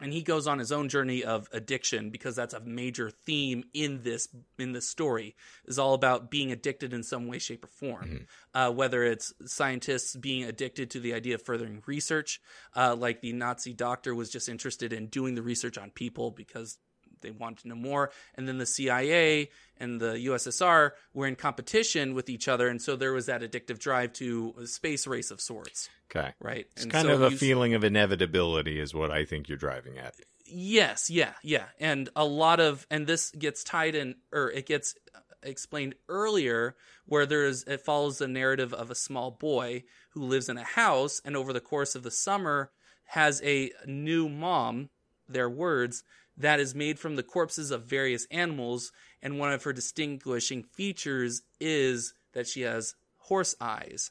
and 0.00 0.12
he 0.12 0.22
goes 0.22 0.46
on 0.46 0.58
his 0.58 0.72
own 0.72 0.88
journey 0.88 1.24
of 1.24 1.48
addiction 1.52 2.10
because 2.10 2.36
that's 2.36 2.52
a 2.52 2.60
major 2.60 3.10
theme 3.10 3.64
in 3.72 4.02
this 4.02 4.28
in 4.58 4.72
this 4.72 4.88
story 4.88 5.34
is 5.64 5.78
all 5.78 5.94
about 5.94 6.30
being 6.30 6.52
addicted 6.52 6.92
in 6.92 7.02
some 7.02 7.26
way 7.26 7.38
shape 7.38 7.64
or 7.64 7.68
form 7.68 8.26
uh, 8.54 8.70
whether 8.70 9.04
it's 9.04 9.32
scientists 9.46 10.14
being 10.16 10.44
addicted 10.44 10.90
to 10.90 11.00
the 11.00 11.14
idea 11.14 11.34
of 11.34 11.42
furthering 11.42 11.82
research 11.86 12.40
uh, 12.74 12.94
like 12.94 13.20
the 13.20 13.32
nazi 13.32 13.72
doctor 13.72 14.14
was 14.14 14.30
just 14.30 14.48
interested 14.48 14.92
in 14.92 15.06
doing 15.06 15.34
the 15.34 15.42
research 15.42 15.78
on 15.78 15.90
people 15.90 16.30
because 16.30 16.78
they 17.26 17.30
wanted 17.32 17.58
to 17.58 17.68
know 17.68 17.74
more 17.74 18.10
and 18.36 18.46
then 18.48 18.58
the 18.58 18.66
cia 18.66 19.48
and 19.78 20.00
the 20.00 20.14
ussr 20.30 20.92
were 21.12 21.26
in 21.26 21.36
competition 21.36 22.14
with 22.14 22.28
each 22.30 22.46
other 22.48 22.68
and 22.68 22.80
so 22.80 22.96
there 22.96 23.12
was 23.12 23.26
that 23.26 23.42
addictive 23.42 23.78
drive 23.78 24.12
to 24.12 24.54
a 24.62 24.66
space 24.66 25.06
race 25.06 25.30
of 25.30 25.40
sorts 25.40 25.88
Okay. 26.10 26.32
right 26.40 26.66
It's 26.72 26.84
And 26.84 26.92
kind 26.92 27.06
so 27.08 27.14
of 27.14 27.22
a 27.22 27.30
you- 27.30 27.36
feeling 27.36 27.74
of 27.74 27.82
inevitability, 27.82 28.78
is 28.78 28.94
what 28.94 29.10
I 29.10 29.24
think 29.24 29.48
you're 29.48 29.58
driving 29.58 29.98
at. 29.98 30.14
Yes, 30.44 31.10
yeah, 31.10 31.32
yeah. 31.42 31.64
And 31.80 32.08
a 32.14 32.24
lot 32.24 32.60
of 32.60 32.86
and 32.92 33.08
this 33.08 33.32
gets 33.32 33.64
tied 33.64 33.96
in 33.96 34.14
or 34.32 34.48
it 34.52 34.66
gets 34.66 34.94
explained 35.42 35.96
earlier 36.08 36.76
where 37.06 37.26
there's 37.26 37.64
it 37.64 37.80
follows 37.80 38.18
the 38.18 38.28
narrative 38.28 38.72
of 38.72 38.88
a 38.90 38.94
small 38.94 39.32
boy 39.32 39.82
who 40.10 40.22
lives 40.22 40.48
in 40.48 40.56
a 40.58 40.62
house 40.64 41.20
and 41.24 41.36
over 41.36 41.52
the 41.52 41.60
course 41.60 41.96
of 41.96 42.04
the 42.04 42.10
summer 42.12 42.70
has 43.06 43.42
a 43.42 43.72
new 43.84 44.28
mom, 44.28 44.90
their 45.28 45.50
words, 45.50 46.04
that 46.36 46.60
is 46.60 46.74
made 46.74 46.98
from 46.98 47.16
the 47.16 47.22
corpses 47.22 47.70
of 47.70 47.84
various 47.84 48.26
animals 48.30 48.92
and 49.22 49.38
one 49.38 49.52
of 49.52 49.64
her 49.64 49.72
distinguishing 49.72 50.62
features 50.62 51.42
is 51.60 52.14
that 52.32 52.46
she 52.46 52.62
has 52.62 52.94
horse 53.18 53.54
eyes. 53.60 54.10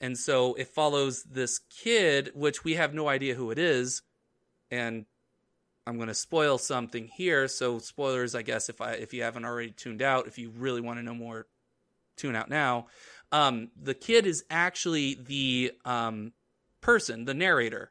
And 0.00 0.16
so 0.16 0.54
it 0.54 0.68
follows 0.68 1.24
this 1.24 1.58
kid, 1.58 2.30
which 2.34 2.64
we 2.64 2.74
have 2.74 2.94
no 2.94 3.08
idea 3.08 3.34
who 3.34 3.50
it 3.50 3.58
is, 3.58 4.02
and 4.70 5.06
I'm 5.86 5.96
going 5.96 6.08
to 6.08 6.14
spoil 6.14 6.58
something 6.58 7.08
here. 7.08 7.48
So 7.48 7.78
spoilers, 7.78 8.34
I 8.34 8.42
guess, 8.42 8.68
if 8.68 8.80
I 8.80 8.92
if 8.92 9.12
you 9.14 9.22
haven't 9.22 9.44
already 9.44 9.70
tuned 9.70 10.02
out, 10.02 10.26
if 10.26 10.38
you 10.38 10.50
really 10.50 10.80
want 10.80 10.98
to 10.98 11.02
know 11.02 11.14
more, 11.14 11.46
tune 12.16 12.36
out 12.36 12.50
now. 12.50 12.86
Um, 13.32 13.70
the 13.80 13.94
kid 13.94 14.26
is 14.26 14.44
actually 14.50 15.14
the 15.14 15.72
um, 15.84 16.32
person, 16.80 17.24
the 17.24 17.34
narrator, 17.34 17.90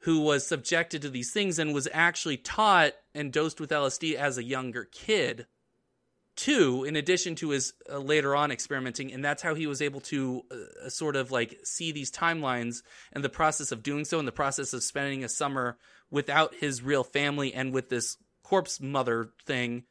who 0.00 0.20
was 0.20 0.46
subjected 0.46 1.02
to 1.02 1.10
these 1.10 1.32
things 1.32 1.58
and 1.58 1.74
was 1.74 1.88
actually 1.92 2.36
taught 2.36 2.92
and 3.14 3.32
dosed 3.32 3.60
with 3.60 3.70
LSD 3.70 4.14
as 4.14 4.38
a 4.38 4.44
younger 4.44 4.84
kid. 4.84 5.46
Too, 6.36 6.84
in 6.84 6.94
addition 6.94 7.34
to 7.36 7.50
his 7.50 7.72
uh, 7.92 7.98
later 7.98 8.36
on 8.36 8.52
experimenting, 8.52 9.12
and 9.12 9.24
that's 9.24 9.42
how 9.42 9.56
he 9.56 9.66
was 9.66 9.82
able 9.82 10.00
to 10.02 10.42
uh, 10.52 10.88
sort 10.88 11.16
of 11.16 11.32
like 11.32 11.58
see 11.64 11.90
these 11.90 12.12
timelines 12.12 12.82
and 13.12 13.24
the 13.24 13.28
process 13.28 13.72
of 13.72 13.82
doing 13.82 14.04
so, 14.04 14.20
and 14.20 14.28
the 14.28 14.32
process 14.32 14.72
of 14.72 14.84
spending 14.84 15.24
a 15.24 15.28
summer 15.28 15.78
without 16.12 16.54
his 16.54 16.80
real 16.80 17.02
family 17.02 17.52
and 17.52 17.72
with 17.72 17.88
this 17.88 18.16
corpse 18.44 18.80
mother 18.80 19.30
thing 19.46 19.82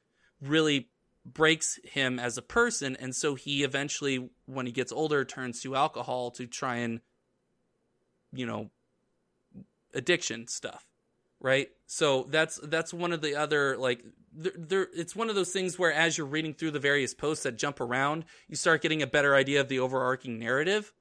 really 0.42 0.90
breaks 1.26 1.80
him 1.84 2.18
as 2.20 2.38
a 2.38 2.42
person 2.42 2.96
and 2.96 3.14
so 3.14 3.36
he 3.36 3.64
eventually 3.64 4.30
when 4.46 4.66
he 4.66 4.72
gets 4.72 4.94
older 4.94 5.26
turns 5.26 5.62
to 5.62 5.76
alcohol 5.76 6.32
to 6.32 6.48
try 6.48 6.78
and 6.78 7.02
you 8.32 8.46
know 8.46 8.72
addiction 9.98 10.48
stuff 10.48 10.86
right 11.42 11.70
so 11.86 12.24
that's 12.30 12.60
that's 12.64 12.94
one 12.94 13.12
of 13.12 13.22
the 13.22 13.36
other 13.36 13.78
like 13.78 14.04
there, 14.34 14.52
there 14.58 14.88
it's 14.96 15.16
one 15.16 15.30
of 15.30 15.36
those 15.36 15.52
things 15.52 15.78
where 15.78 15.92
as 15.92 16.18
you're 16.18 16.28
reading 16.28 16.54
through 16.54 16.72
the 16.72 16.80
various 16.80 17.14
posts 17.14 17.44
that 17.44 17.58
jump 17.58 17.80
around 17.82 18.24
you 18.48 18.56
start 18.56 18.82
getting 18.82 19.02
a 19.02 19.08
better 19.08 19.36
idea 19.36 19.60
of 19.62 19.68
the 19.68 19.80
overarching 19.80 20.40
narrative 20.40 20.94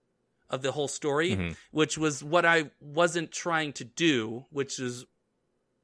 of 0.51 0.63
the 0.63 0.73
whole 0.73 0.89
story 0.89 1.31
Mhm. 1.37 1.57
which 1.71 1.97
was 1.99 2.23
what 2.25 2.45
i 2.45 2.71
wasn't 2.81 3.31
trying 3.33 3.73
to 3.75 3.85
do 3.85 4.45
which 4.51 4.79
is 4.79 5.05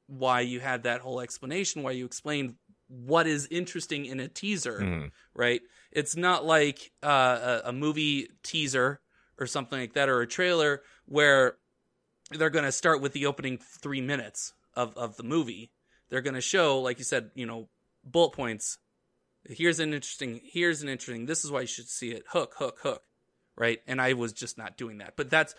why 0.07 0.41
you 0.41 0.59
had 0.59 0.83
that 0.83 1.01
whole 1.01 1.19
explanation 1.21 1.83
why 1.83 1.91
you 1.91 2.05
explained 2.05 2.55
what 2.87 3.25
is 3.25 3.47
interesting 3.49 4.05
in 4.05 4.19
a 4.19 4.27
teaser 4.27 4.79
Mhm. 4.81 5.11
right? 5.33 5.61
It's 5.91 6.15
not 6.15 6.45
like 6.45 6.91
uh, 7.01 7.61
a, 7.65 7.69
a 7.69 7.73
movie 7.73 8.29
teaser 8.43 8.99
or 9.39 9.47
something 9.47 9.79
like 9.79 9.93
that, 9.93 10.09
or 10.09 10.21
a 10.21 10.27
trailer 10.27 10.83
where 11.05 11.57
they're 12.31 12.49
going 12.49 12.65
to 12.65 12.71
start 12.71 13.01
with 13.01 13.13
the 13.13 13.25
opening 13.25 13.57
three 13.57 14.01
minutes 14.01 14.53
of, 14.75 14.95
of 14.97 15.17
the 15.17 15.23
movie. 15.23 15.71
They're 16.09 16.21
going 16.21 16.35
to 16.35 16.41
show, 16.41 16.79
like 16.79 16.97
you 16.99 17.03
said, 17.05 17.31
you 17.35 17.45
know, 17.45 17.69
bullet 18.03 18.31
points. 18.31 18.77
Here's 19.49 19.79
an 19.79 19.93
interesting. 19.93 20.39
Here's 20.43 20.81
an 20.81 20.89
interesting. 20.89 21.25
This 21.25 21.43
is 21.43 21.51
why 21.51 21.61
you 21.61 21.67
should 21.67 21.89
see 21.89 22.11
it. 22.11 22.23
Hook, 22.29 22.53
hook, 22.57 22.79
hook, 22.81 23.03
right? 23.57 23.79
And 23.87 24.01
I 24.01 24.13
was 24.13 24.31
just 24.33 24.57
not 24.57 24.77
doing 24.77 24.99
that. 24.99 25.15
But 25.17 25.29
that's 25.29 25.53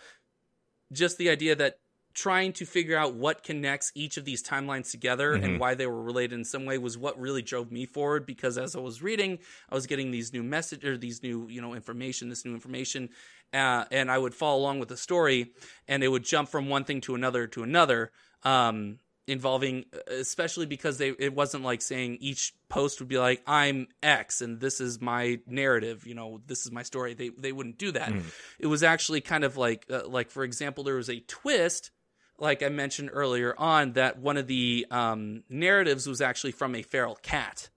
just 0.91 1.17
the 1.17 1.29
idea 1.29 1.55
that 1.55 1.79
trying 2.13 2.53
to 2.53 2.65
figure 2.65 2.97
out 2.97 3.13
what 3.13 3.43
connects 3.43 3.91
each 3.93 4.15
of 4.15 4.23
these 4.23 4.41
timelines 4.41 4.89
together 4.89 5.33
Mhm. 5.37 5.43
and 5.43 5.59
why 5.59 5.75
they 5.75 5.85
were 5.85 6.01
related 6.01 6.33
in 6.33 6.45
some 6.45 6.65
way 6.65 6.77
was 6.77 6.97
what 6.97 7.19
really 7.19 7.41
drove 7.41 7.73
me 7.73 7.85
forward 7.85 8.25
because 8.25 8.57
as 8.57 8.73
I 8.73 8.79
was 8.79 9.01
reading, 9.01 9.37
I 9.69 9.75
was 9.75 9.85
getting 9.85 10.11
these 10.11 10.31
new 10.31 10.41
message 10.41 10.85
or 10.85 10.97
these 10.97 11.21
new, 11.21 11.45
you 11.49 11.59
know, 11.61 11.73
information, 11.73 12.29
this 12.29 12.45
new 12.45 12.53
information, 12.53 13.09
uh, 13.55 13.85
and 13.91 14.11
I 14.11 14.17
would 14.17 14.33
follow 14.35 14.59
along 14.59 14.79
with 14.79 14.89
the 14.89 14.97
story 14.97 15.53
and 15.87 16.03
it 16.03 16.09
would 16.09 16.23
jump 16.23 16.49
from 16.49 16.69
one 16.69 16.83
thing 16.83 17.01
to 17.01 17.15
another 17.15 17.47
to 17.47 17.63
another, 17.63 18.11
um, 18.43 18.99
involving, 19.27 19.85
especially 20.07 20.67
because 20.67 20.99
they, 20.99 21.09
it 21.09 21.33
wasn't 21.33 21.63
like 21.63 21.81
saying 21.81 22.17
each 22.19 22.53
post 22.69 22.99
would 22.99 23.09
be 23.09 23.17
like, 23.17 23.41
I'm 23.47 23.87
X 24.03 24.41
and 24.41 24.59
this 24.59 24.79
is 24.79 25.01
my 25.01 25.39
narrative, 25.47 26.05
you 26.05 26.13
know, 26.13 26.41
this 26.45 26.65
is 26.65 26.71
my 26.71 26.83
story. 26.83 27.15
They, 27.15 27.29
they 27.29 27.51
wouldn't 27.51 27.79
do 27.79 27.91
that. 27.93 28.09
Mhm. 28.09 28.23
It 28.59 28.67
was 28.67 28.83
actually 28.83 29.21
kind 29.21 29.43
of 29.43 29.57
like, 29.57 29.85
uh, 29.89 30.07
like, 30.07 30.29
for 30.29 30.43
example, 30.43 30.83
there 30.83 30.95
was 30.95 31.09
a 31.09 31.21
twist 31.21 31.91
like 32.37 32.61
I 32.63 32.69
mentioned 32.69 33.11
earlier 33.13 33.55
on, 33.57 33.93
that 33.93 34.19
one 34.19 34.37
of 34.37 34.47
the 34.47 34.85
um, 34.91 35.43
narratives 35.49 36.05
was 36.05 36.19
actually 36.21 36.51
from 36.51 36.75
a 36.75 36.81
feral 36.81 37.15
cat. 37.15 37.69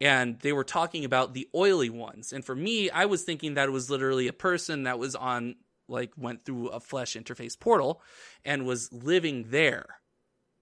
And 0.00 0.38
they 0.40 0.52
were 0.52 0.64
talking 0.64 1.04
about 1.04 1.34
the 1.34 1.48
oily 1.54 1.90
ones. 1.90 2.32
And 2.32 2.44
for 2.44 2.54
me, 2.54 2.88
I 2.90 3.04
was 3.04 3.22
thinking 3.22 3.54
that 3.54 3.68
it 3.68 3.72
was 3.72 3.90
literally 3.90 4.28
a 4.28 4.32
person 4.32 4.84
that 4.84 4.98
was 4.98 5.14
on, 5.14 5.56
like, 5.88 6.12
went 6.16 6.44
through 6.44 6.68
a 6.68 6.80
flesh 6.80 7.14
interface 7.14 7.58
portal 7.58 8.00
and 8.44 8.64
was 8.64 8.90
living 8.92 9.46
there. 9.50 10.00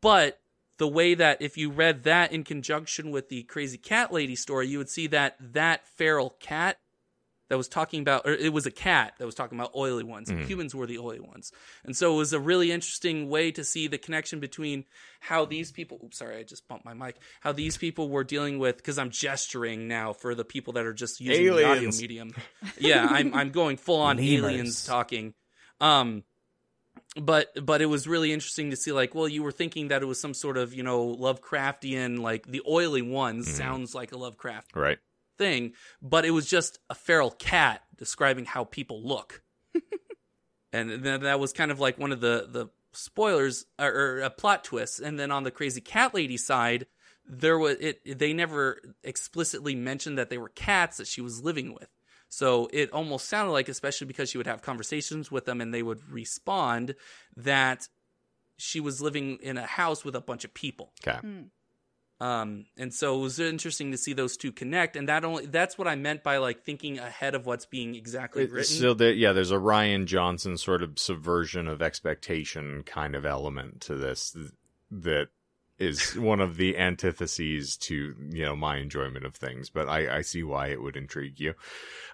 But 0.03 0.41
the 0.79 0.89
way 0.89 1.15
that 1.15 1.43
if 1.43 1.57
you 1.57 1.71
read 1.71 2.05
that 2.05 2.33
in 2.33 2.45
conjunction 2.45 3.11
with 3.11 3.29
the 3.29 3.43
crazy 3.45 3.79
cat 3.79 4.13
lady 4.13 4.37
story, 4.37 4.69
you 4.69 4.79
would 4.79 4.91
see 4.91 5.07
that 5.09 5.37
that 5.41 5.87
feral 5.87 6.31
cat 6.41 6.79
that 7.49 7.57
was 7.57 7.69
talking 7.69 8.01
about, 8.01 8.27
or 8.27 8.33
it 8.33 8.53
was 8.53 8.67
a 8.67 8.71
cat 8.71 9.15
that 9.19 9.27
was 9.27 9.35
talking 9.35 9.59
about 9.59 9.73
oily 9.75 10.05
ones, 10.05 10.31
Mhm. 10.31 10.47
humans 10.47 10.75
were 10.75 10.87
the 10.87 10.99
oily 10.99 11.21
ones. 11.21 11.51
And 11.85 11.97
so 11.97 12.15
it 12.15 12.17
was 12.19 12.33
a 12.33 12.41
really 12.41 12.71
interesting 12.71 13.29
way 13.29 13.51
to 13.53 13.65
see 13.65 13.87
the 13.87 13.99
connection 13.99 14.39
between 14.41 14.85
how 15.21 15.45
these 15.45 15.73
people, 15.73 15.99
oops, 16.05 16.19
sorry, 16.19 16.37
I 16.37 16.43
just 16.43 16.69
bumped 16.69 16.85
my 16.85 16.95
mic, 16.95 17.17
how 17.41 17.53
these 17.53 17.77
people 17.79 18.09
were 18.11 18.25
dealing 18.25 18.59
with, 18.59 18.77
because 18.77 18.99
I'm 18.99 19.11
gesturing 19.11 19.89
now 19.89 20.13
for 20.13 20.35
the 20.35 20.45
people 20.45 20.75
that 20.75 20.85
are 20.87 20.93
just 20.93 21.21
using 21.21 21.45
the 21.57 21.65
audio 21.65 21.91
medium. 21.91 22.35
Yeah, 22.79 23.07
I'm, 23.09 23.35
I'm 23.35 23.51
going 23.51 23.77
full 23.79 24.01
on 24.01 24.19
aliens 24.21 24.85
talking. 24.85 25.35
Um, 25.81 26.25
but 27.17 27.49
but 27.65 27.81
it 27.81 27.87
was 27.87 28.07
really 28.07 28.33
interesting 28.33 28.71
to 28.71 28.77
see 28.77 28.93
like 28.93 29.15
well 29.15 29.27
you 29.29 29.43
were 29.43 29.51
thinking 29.51 29.89
that 29.89 30.03
it 30.03 30.05
was 30.05 30.21
some 30.21 30.35
sort 30.35 30.57
of 30.59 30.75
you 30.75 30.83
know 30.83 31.17
lovecraftian 31.17 32.21
like 32.21 32.47
the 32.47 32.63
oily 32.69 33.03
ones 33.03 33.49
Mhm. 33.49 33.53
sounds 33.57 33.95
like 33.95 34.13
a 34.13 34.17
lovecraft 34.19 34.75
Right. 34.77 34.99
Thing 35.39 35.73
but 36.03 36.25
it 36.25 36.31
was 36.33 36.47
just 36.47 36.79
a 36.91 36.95
feral 36.95 37.31
cat 37.31 37.83
describing 37.97 38.45
how 38.45 38.65
people 38.65 39.03
look 39.03 39.43
and 40.73 40.91
then 40.91 41.23
that 41.23 41.41
was 41.41 41.53
kind 41.53 41.71
of 41.71 41.81
like 41.81 41.99
one 41.99 42.13
of 42.13 42.21
the 42.21 42.49
the 42.51 42.69
spoilers 42.93 43.67
or, 43.79 43.89
or 43.89 44.21
a 44.21 44.31
plot 44.31 44.65
twist 44.65 45.01
and 45.01 45.19
then 45.19 45.31
on 45.31 45.45
the 45.45 45.51
crazy 45.51 45.81
cat 45.81 46.15
lady 46.15 46.37
side 46.37 46.87
there 47.27 47.59
was 47.59 47.77
it 47.81 48.19
they 48.19 48.33
never 48.33 48.81
explicitly 49.05 49.75
mentioned 49.75 50.19
that 50.19 50.31
they 50.31 50.39
were 50.39 50.49
cats 50.49 50.97
that 50.97 51.07
she 51.07 51.21
was 51.21 51.43
living 51.43 51.75
with 51.75 51.89
so 52.31 52.69
it 52.73 52.91
almost 52.93 53.29
sounded 53.29 53.53
like 53.53 53.69
especially 53.69 54.07
because 54.07 54.31
she 54.31 54.39
would 54.39 54.47
have 54.47 54.63
conversations 54.63 55.31
with 55.31 55.45
them 55.45 55.61
and 55.61 55.73
they 55.73 55.83
would 55.83 56.01
respond 56.11 56.95
that 57.37 57.89
she 58.57 58.81
was 58.81 59.01
living 59.01 59.39
in 59.43 59.57
a 59.57 59.67
house 59.67 60.05
with 60.05 60.17
a 60.17 60.21
bunch 60.21 60.45
of 60.45 60.53
people 60.55 60.93
Okay. 61.07 61.19
Mm. 61.19 61.51
Um, 62.21 62.67
and 62.77 62.93
so 62.93 63.17
it 63.17 63.21
was 63.21 63.39
interesting 63.39 63.93
to 63.93 63.97
see 63.99 64.13
those 64.13 64.37
two 64.37 64.51
connect, 64.51 64.97
and 64.97 65.09
that 65.09 65.25
only 65.25 65.47
that's 65.47 65.79
what 65.79 65.87
I 65.87 65.95
meant 65.95 66.25
by 66.25 66.39
like 66.39 66.65
thinking 66.65 66.99
ahead 66.99 67.37
of 67.37 67.47
what's 67.47 67.67
being 67.67 67.95
exactly 67.95 68.45
written. 68.47 68.65
So 68.65 68.95
there, 68.95 69.13
yeah, 69.13 69.33
there's 69.33 69.53
a 69.53 69.57
Rian 69.57 70.07
Johnson 70.07 70.57
sort 70.57 70.83
of 70.83 70.99
subversion 70.99 71.69
of 71.69 71.81
expectation 71.81 72.83
kind 72.85 73.15
of 73.15 73.25
element 73.25 73.83
to 73.83 73.95
this 73.95 74.37
that 74.91 75.29
is 75.79 76.17
one 76.17 76.41
of 76.41 76.57
the 76.57 76.77
antitheses 76.77 77.77
to 77.77 78.15
you 78.31 78.45
know 78.45 78.57
my 78.57 78.79
enjoyment 78.79 79.25
of 79.25 79.37
things. 79.37 79.71
But 79.71 79.89
I, 79.89 80.19
I 80.19 80.23
see 80.23 80.43
why 80.43 80.69
it 80.69 80.83
would 80.83 80.97
intrigue 80.97 81.39
you. 81.39 81.55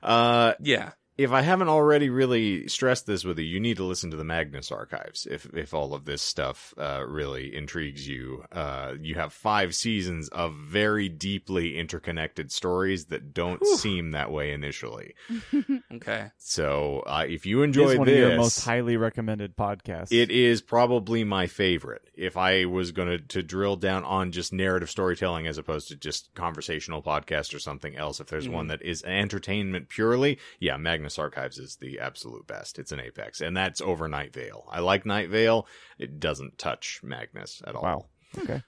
Uh, 0.02 0.52
yeah, 0.60 0.92
if 1.16 1.30
I 1.30 1.42
haven't 1.42 1.68
already 1.68 2.10
really 2.10 2.66
stressed 2.66 3.06
this 3.06 3.24
with 3.24 3.38
you, 3.38 3.44
you 3.44 3.60
need 3.60 3.76
to 3.76 3.84
listen 3.84 4.10
to 4.10 4.16
the 4.16 4.24
Magnus 4.24 4.72
archives. 4.72 5.26
If 5.30 5.46
if 5.54 5.72
all 5.72 5.94
of 5.94 6.04
this 6.06 6.22
stuff 6.22 6.74
uh, 6.76 7.04
really 7.06 7.54
intrigues 7.54 8.08
you, 8.08 8.44
uh, 8.50 8.94
you 9.00 9.14
have 9.14 9.32
five 9.32 9.74
seasons 9.74 10.28
of 10.30 10.54
very 10.54 11.08
deeply 11.08 11.78
interconnected 11.78 12.50
stories 12.50 13.06
that 13.06 13.32
don't 13.32 13.60
Whew. 13.60 13.76
seem 13.76 14.10
that 14.10 14.32
way 14.32 14.52
initially. 14.52 15.14
okay, 15.94 16.30
So 16.36 17.02
uh, 17.06 17.24
if 17.28 17.46
you 17.46 17.62
enjoy 17.62 17.90
is 17.92 17.98
one 17.98 18.08
of 18.08 18.14
your 18.14 18.36
most 18.36 18.64
highly 18.64 18.96
recommended 18.96 19.56
podcasts. 19.56 20.08
it 20.12 20.30
is 20.30 20.62
probably 20.62 21.22
my 21.24 21.46
favorite. 21.46 22.02
If 22.14 22.36
I 22.36 22.64
was 22.64 22.90
going 22.92 23.08
to 23.08 23.18
to 23.18 23.42
drill 23.42 23.76
down 23.76 24.04
on 24.04 24.32
just 24.32 24.52
narrative 24.52 24.90
storytelling 24.90 25.46
as 25.46 25.58
opposed 25.58 25.88
to 25.88 25.96
just 25.96 26.34
conversational 26.34 27.02
podcast 27.02 27.54
or 27.54 27.58
something 27.58 27.96
else, 27.96 28.18
if 28.20 28.26
there's 28.28 28.48
Mhm. 28.48 28.52
one 28.52 28.66
that 28.68 28.82
is 28.82 29.02
entertainment 29.04 29.88
purely, 29.88 30.38
yeah, 30.58 30.76
Magnus 30.76 31.03
Archives 31.18 31.58
is 31.58 31.76
the 31.76 32.00
absolute 32.00 32.46
best. 32.46 32.78
It's 32.78 32.92
an 32.92 33.00
apex, 33.00 33.40
and 33.40 33.56
that's 33.56 33.80
over 33.80 34.08
Night 34.08 34.32
Vale. 34.32 34.66
I 34.70 34.80
like 34.80 35.04
Night 35.06 35.28
Vale. 35.30 35.66
It 35.98 36.18
doesn't 36.20 36.58
touch 36.58 37.00
Magnus 37.02 37.62
at 37.66 37.74
all. 37.74 37.82
Wow. 37.82 38.06
Okay. 38.38 38.62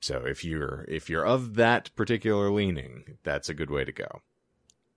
So 0.00 0.24
if 0.26 0.44
you're 0.44 0.84
if 0.88 1.08
you're 1.10 1.26
of 1.26 1.54
that 1.54 1.90
particular 1.96 2.50
leaning, 2.50 3.18
that's 3.24 3.48
a 3.48 3.54
good 3.54 3.70
way 3.70 3.84
to 3.84 3.92
go. 3.92 4.22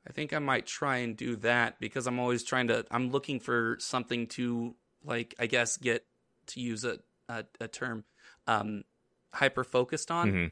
I 0.08 0.12
think 0.12 0.34
I 0.34 0.40
might 0.40 0.66
try 0.66 0.98
and 0.98 1.16
do 1.16 1.36
that 1.38 1.80
because 1.80 2.08
I'm 2.08 2.20
always 2.20 2.44
trying 2.44 2.68
to. 2.68 2.86
I'm 2.92 3.10
looking 3.12 3.40
for 3.40 3.78
something 3.80 4.28
to 4.28 4.76
like. 5.04 5.36
I 5.40 5.48
guess 5.48 5.78
get 5.78 6.06
to 6.48 6.60
use 6.60 6.84
a 6.84 7.00
a, 7.28 7.46
a 7.60 7.68
term, 7.68 8.04
um, 8.48 8.84
hyper 9.34 9.64
focused 9.64 10.12
on. 10.12 10.32
Mhm. 10.32 10.52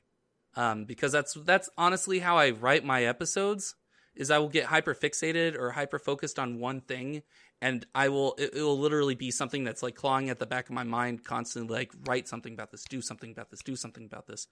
um, 0.55 0.85
because 0.85 1.11
that's 1.11 1.33
that's 1.43 1.69
honestly 1.77 2.19
how 2.19 2.37
I 2.37 2.51
write 2.51 2.83
my 2.83 3.03
episodes. 3.03 3.75
Is 4.17 4.31
I 4.31 4.39
will 4.39 4.49
get 4.49 4.65
hyper 4.65 4.95
fixated 4.95 5.57
or 5.57 5.71
hyper 5.71 5.99
focused 5.99 6.39
on 6.39 6.59
one 6.59 6.81
thing, 6.81 7.23
and 7.61 7.85
I 7.93 8.09
will 8.09 8.35
it, 8.37 8.55
it 8.55 8.61
will 8.61 8.79
literally 8.79 9.15
be 9.15 9.31
something 9.31 9.63
that's 9.63 9.83
like 9.83 9.95
clawing 9.95 10.29
at 10.29 10.39
the 10.39 10.45
back 10.45 10.69
of 10.69 10.75
my 10.75 10.83
mind 10.83 11.23
constantly. 11.23 11.77
Like 11.77 11.91
write 12.05 12.27
something 12.27 12.53
about 12.53 12.71
this, 12.71 12.83
do 12.83 13.01
something 13.01 13.31
about 13.31 13.49
this, 13.49 13.61
do 13.61 13.75
something 13.75 14.05
about 14.05 14.27
this. 14.27 14.47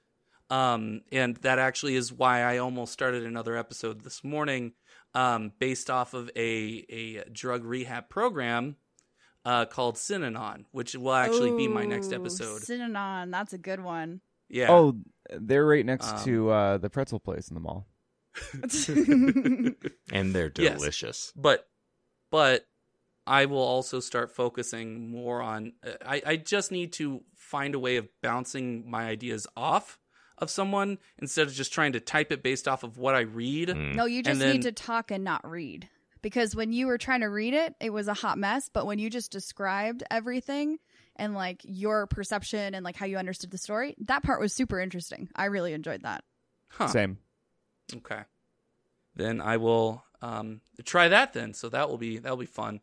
Um, 0.51 1.01
and 1.11 1.35
that 1.37 1.57
actually 1.57 1.95
is 1.95 2.13
why 2.13 2.41
I 2.41 2.59
almost 2.59 2.93
started 2.93 3.25
another 3.25 3.57
episode 3.57 4.03
this 4.03 4.23
morning, 4.23 4.73
um, 5.15 5.51
based 5.57 5.89
off 5.89 6.13
of 6.13 6.29
a 6.35 6.85
a 6.89 7.23
drug 7.31 7.63
rehab 7.65 8.09
program 8.09 8.75
uh, 9.43 9.65
called 9.65 9.95
Synanon, 9.95 10.65
which 10.71 10.95
will 10.95 11.13
actually 11.13 11.57
be 11.57 11.67
my 11.67 11.85
next 11.85 12.13
episode. 12.13 12.61
Synanon, 12.61 13.31
that's 13.31 13.53
a 13.53 13.57
good 13.57 13.79
one. 13.79 14.21
Yeah. 14.47 14.69
Oh, 14.69 14.97
they're 15.31 15.65
right 15.65 15.83
next 15.85 16.11
Um, 16.11 16.23
to 16.25 16.49
uh, 16.51 16.77
the 16.77 16.89
pretzel 16.91 17.19
place 17.19 17.47
in 17.47 17.55
the 17.55 17.59
mall. 17.59 17.87
And 20.11 20.33
they're 20.35 20.51
Yes. 20.57 20.77
delicious. 20.79 21.33
but 21.35 21.67
but 22.31 22.65
I 23.27 23.45
will 23.45 23.57
also 23.59 23.99
start 23.99 24.31
focusing 24.35 25.09
more 25.09 25.41
on. 25.41 25.73
uh, 25.85 25.93
I 26.05 26.21
I 26.25 26.35
just 26.37 26.71
need 26.71 26.93
to 26.93 27.23
find 27.35 27.73
a 27.75 27.79
way 27.79 27.95
of 27.97 28.07
bouncing 28.21 28.89
my 28.89 29.05
ideas 29.07 29.47
off 29.57 29.99
of 30.37 30.49
someone 30.49 30.97
instead 31.17 31.47
of 31.47 31.53
just 31.53 31.71
trying 31.73 31.93
to 31.93 31.99
type 31.99 32.31
it 32.31 32.43
based 32.43 32.67
off 32.67 32.83
of 32.83 32.97
what 32.97 33.15
I 33.15 33.21
read. 33.21 33.69
Mm. 33.69 33.95
no, 33.95 34.05
you 34.05 34.21
just 34.21 34.39
then- 34.39 34.51
need 34.53 34.61
to 34.63 34.71
talk 34.71 35.11
and 35.11 35.23
not 35.23 35.47
read. 35.49 35.87
Because 36.21 36.55
when 36.55 36.73
you 36.73 36.87
were 36.87 36.97
trying 36.97 37.21
to 37.21 37.27
read 37.29 37.53
it, 37.53 37.75
it 37.79 37.91
was 37.91 38.07
a 38.07 38.13
hot 38.15 38.37
mess. 38.39 38.67
But 38.73 38.87
when 38.87 38.97
you 38.97 39.11
just 39.11 39.31
described 39.31 40.03
everything 40.09 40.79
and 41.15 41.35
like 41.35 41.61
your 41.63 42.07
perception 42.07 42.73
and 42.73 42.83
like 42.83 42.95
how 42.95 43.05
you 43.05 43.17
understood 43.17 43.51
the 43.51 43.59
story, 43.59 43.95
that 43.99 44.23
part 44.23 44.39
was 44.41 44.51
super 44.51 44.79
interesting. 44.79 45.29
I 45.35 45.45
really 45.45 45.73
enjoyed 45.73 46.01
that. 46.01 46.23
Huh. 46.69 46.87
Same. 46.87 47.19
Okay. 47.93 48.21
Then 49.15 49.41
I 49.41 49.57
will 49.57 50.03
um 50.21 50.61
try 50.83 51.07
that 51.09 51.33
then. 51.33 51.53
So 51.53 51.69
that 51.69 51.89
will 51.89 51.97
be 51.97 52.17
that'll 52.19 52.37
be 52.37 52.45
fun. 52.45 52.81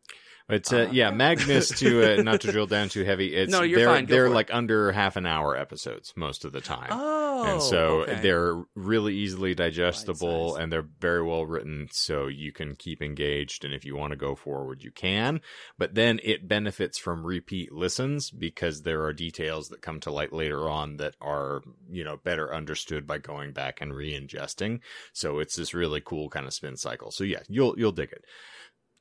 But 0.48 0.72
uh, 0.72 0.76
Uh, 0.76 0.88
yeah, 0.92 1.10
Magnus 1.10 1.68
to 1.80 2.18
uh, 2.18 2.22
not 2.22 2.40
to 2.42 2.52
drill 2.52 2.66
down 2.66 2.88
too 2.88 3.04
heavy. 3.04 3.34
It's 3.34 3.50
No, 3.50 3.62
you're 3.62 3.78
they're 3.80 3.88
fine. 3.88 4.06
Go 4.06 4.14
they're 4.14 4.26
for 4.26 4.32
it. 4.32 4.34
like 4.34 4.52
under 4.52 4.92
half 4.92 5.16
an 5.16 5.24
hour 5.26 5.56
episodes 5.56 6.12
most 6.16 6.44
of 6.44 6.52
the 6.52 6.60
time. 6.60 6.88
Oh. 6.90 7.21
And 7.40 7.56
oh, 7.56 7.58
so 7.58 7.78
okay. 8.02 8.20
they're 8.20 8.62
really 8.74 9.14
easily 9.14 9.54
digestible 9.54 10.56
and 10.56 10.72
they're 10.72 10.88
very 11.00 11.22
well 11.22 11.46
written 11.46 11.88
so 11.90 12.26
you 12.26 12.52
can 12.52 12.74
keep 12.74 13.02
engaged 13.02 13.64
and 13.64 13.74
if 13.74 13.84
you 13.84 13.96
want 13.96 14.10
to 14.12 14.16
go 14.16 14.34
forward 14.34 14.82
you 14.82 14.90
can. 14.90 15.40
But 15.78 15.94
then 15.94 16.20
it 16.22 16.48
benefits 16.48 16.98
from 16.98 17.26
repeat 17.26 17.72
listens 17.72 18.30
because 18.30 18.82
there 18.82 19.02
are 19.04 19.12
details 19.12 19.68
that 19.68 19.82
come 19.82 20.00
to 20.00 20.12
light 20.12 20.32
later 20.32 20.68
on 20.68 20.96
that 20.98 21.14
are 21.20 21.62
you 21.90 22.04
know 22.04 22.16
better 22.16 22.54
understood 22.54 23.06
by 23.06 23.18
going 23.18 23.52
back 23.52 23.80
and 23.80 23.94
re-ingesting. 23.94 24.80
So 25.12 25.38
it's 25.38 25.56
this 25.56 25.74
really 25.74 26.00
cool 26.00 26.28
kind 26.28 26.46
of 26.46 26.54
spin 26.54 26.76
cycle. 26.76 27.10
So 27.10 27.24
yeah 27.24 27.40
you'll 27.48 27.74
you'll 27.78 27.92
dig 27.92 28.12
it. 28.12 28.24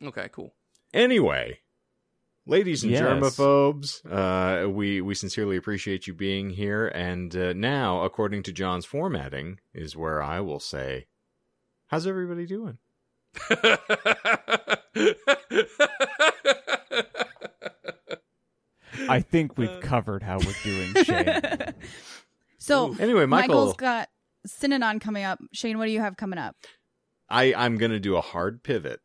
Okay, 0.03 0.29
cool. 0.31 0.55
Anyway, 0.93 1.59
ladies 2.51 2.83
and 2.83 2.91
Yes. 2.91 3.01
germaphobes, 3.01 4.01
uh, 4.11 4.69
we 4.69 5.01
we 5.01 5.15
sincerely 5.15 5.55
appreciate 5.57 6.05
you 6.05 6.13
being 6.13 6.49
here. 6.51 6.87
And 6.89 7.35
uh, 7.35 7.53
now, 7.53 8.03
according 8.03 8.43
to 8.43 8.51
John's 8.51 8.85
formatting, 8.85 9.59
is 9.73 9.95
where 9.95 10.21
I 10.21 10.39
will 10.41 10.59
say, 10.59 11.07
"How's 11.87 12.05
everybody 12.05 12.45
doing?" 12.45 12.77
I 19.09 19.21
think 19.21 19.57
we've 19.57 19.69
Uh. 19.69 19.79
covered 19.79 20.23
how 20.23 20.37
we're 20.39 20.53
doing, 20.63 20.93
Shane. 21.03 21.73
so 22.57 22.95
Anyway, 22.99 23.25
Michael, 23.25 23.55
Michael's 23.55 23.75
got 23.75 24.09
Synanon 24.47 24.99
coming 24.99 25.23
up. 25.23 25.39
Shane, 25.53 25.77
what 25.77 25.85
do 25.85 25.91
you 25.91 26.01
have 26.01 26.17
coming 26.17 26.39
up? 26.39 26.55
I 27.29 27.53
I'm 27.53 27.77
gonna 27.77 27.99
do 27.99 28.17
a 28.17 28.21
hard 28.21 28.63
pivot 28.63 28.99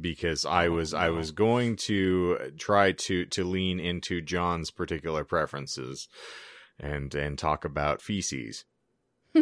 because 0.00 0.44
I 0.44 0.66
Oh, 0.66 0.72
was 0.72 0.94
I 0.94 1.10
was 1.10 1.30
going 1.30 1.76
to 1.86 2.52
try 2.58 2.92
to 2.92 3.26
to 3.26 3.44
lean 3.44 3.80
into 3.80 4.20
John's 4.20 4.70
particular 4.70 5.24
preferences 5.24 6.08
and 6.78 7.14
and 7.14 7.38
talk 7.38 7.64
about 7.64 8.02
feces. 8.02 8.64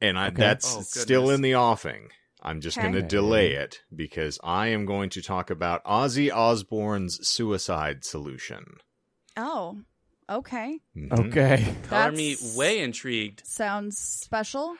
and 0.00 0.18
I 0.18 0.28
Okay. 0.28 0.34
that's 0.42 0.66
Oh, 0.66 0.80
still 0.82 1.30
in 1.30 1.42
the 1.42 1.54
offing. 1.54 2.08
I'm 2.40 2.60
just 2.60 2.78
Okay. 2.78 2.86
going 2.88 2.94
to 2.94 3.02
delay 3.02 3.52
it 3.54 3.80
because 3.94 4.38
I 4.44 4.68
am 4.68 4.86
going 4.86 5.10
to 5.10 5.22
talk 5.22 5.50
about 5.50 5.84
Ozzy 5.84 6.30
Osbourne's 6.32 7.18
suicide 7.28 8.04
solution. 8.04 8.76
Oh, 9.36 9.78
okay. 10.30 10.78
Mhm. 10.96 11.28
Okay. 11.28 11.74
Color 11.82 12.12
me 12.12 12.36
way 12.56 12.78
intrigued. 12.80 13.42
Sounds 13.44 13.98
special. 13.98 14.76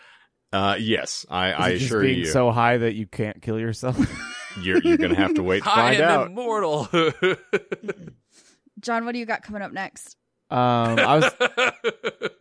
Uh, 0.53 0.77
yes, 0.79 1.27
I, 1.29 1.49
Is 1.51 1.55
I 1.59 1.69
it 1.70 1.73
just 1.75 1.85
assure 1.87 2.03
being 2.05 2.19
you, 2.20 2.25
so 2.27 2.51
high 2.53 2.77
that 2.79 2.95
you 2.95 3.07
can't 3.07 3.43
kill 3.43 3.59
yourself. 3.59 3.97
you're 4.61 4.81
you're 4.83 4.97
going 4.97 5.11
to 5.15 5.16
have 5.16 5.35
to 5.35 5.43
wait 5.43 5.62
to 5.65 5.70
I 5.73 5.75
find 5.75 6.01
am 6.03 6.11
out. 6.11 6.27
immortal. 6.29 6.89
John, 8.81 9.05
what 9.05 9.12
do 9.12 9.19
you 9.19 9.27
got 9.27 9.43
coming 9.43 9.62
up 9.62 9.73
next? 9.73 10.16
um, 10.51 10.99
I 10.99 11.16
was. 11.19 11.35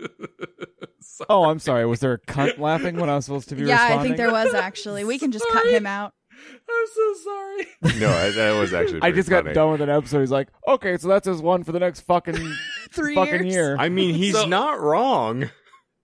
Oh, 1.30 1.46
I'm 1.46 1.58
sorry. 1.60 1.84
Was 1.88 2.00
there 2.00 2.14
a 2.14 2.20
cunt 2.20 2.60
laughing 2.60 2.98
when 2.98 3.10
I 3.10 3.16
was 3.16 3.26
supposed 3.26 3.50
to 3.50 3.56
be 3.56 3.64
yeah, 3.64 3.98
I 3.98 4.04
think 4.04 4.18
there 4.18 4.32
was 4.32 4.54
actually. 4.54 5.04
We 5.04 5.18
can 5.18 5.32
just 5.32 5.46
cut 5.52 5.64
Sorry. 5.64 5.74
him 5.74 5.88
out. 5.88 6.14
I'm 6.70 6.86
so 6.94 7.14
sorry. 7.24 7.68
no, 8.00 8.10
I- 8.10 8.30
that 8.32 8.60
was 8.60 8.72
actually. 8.74 8.98
I 8.98 9.00
pretty 9.10 9.16
just 9.16 9.30
funny. 9.30 9.44
got 9.46 9.54
done 9.56 9.72
with 9.72 9.82
an 9.82 9.90
episode. 9.90 10.20
He's 10.20 10.32
like, 10.32 10.50
okay, 10.68 10.98
so 10.98 11.08
that's 11.08 11.26
his 11.28 11.42
one 11.42 11.64
for 11.64 11.72
the 11.72 11.80
next 11.80 12.02
fucking 12.02 12.36
Three 12.92 13.16
fucking 13.16 13.46
years. 13.46 13.54
year. 13.54 13.76
I 13.80 13.90
mean, 13.90 14.14
he's 14.14 14.36
So- 14.36 14.46
not 14.46 14.80
wrong. 14.80 15.50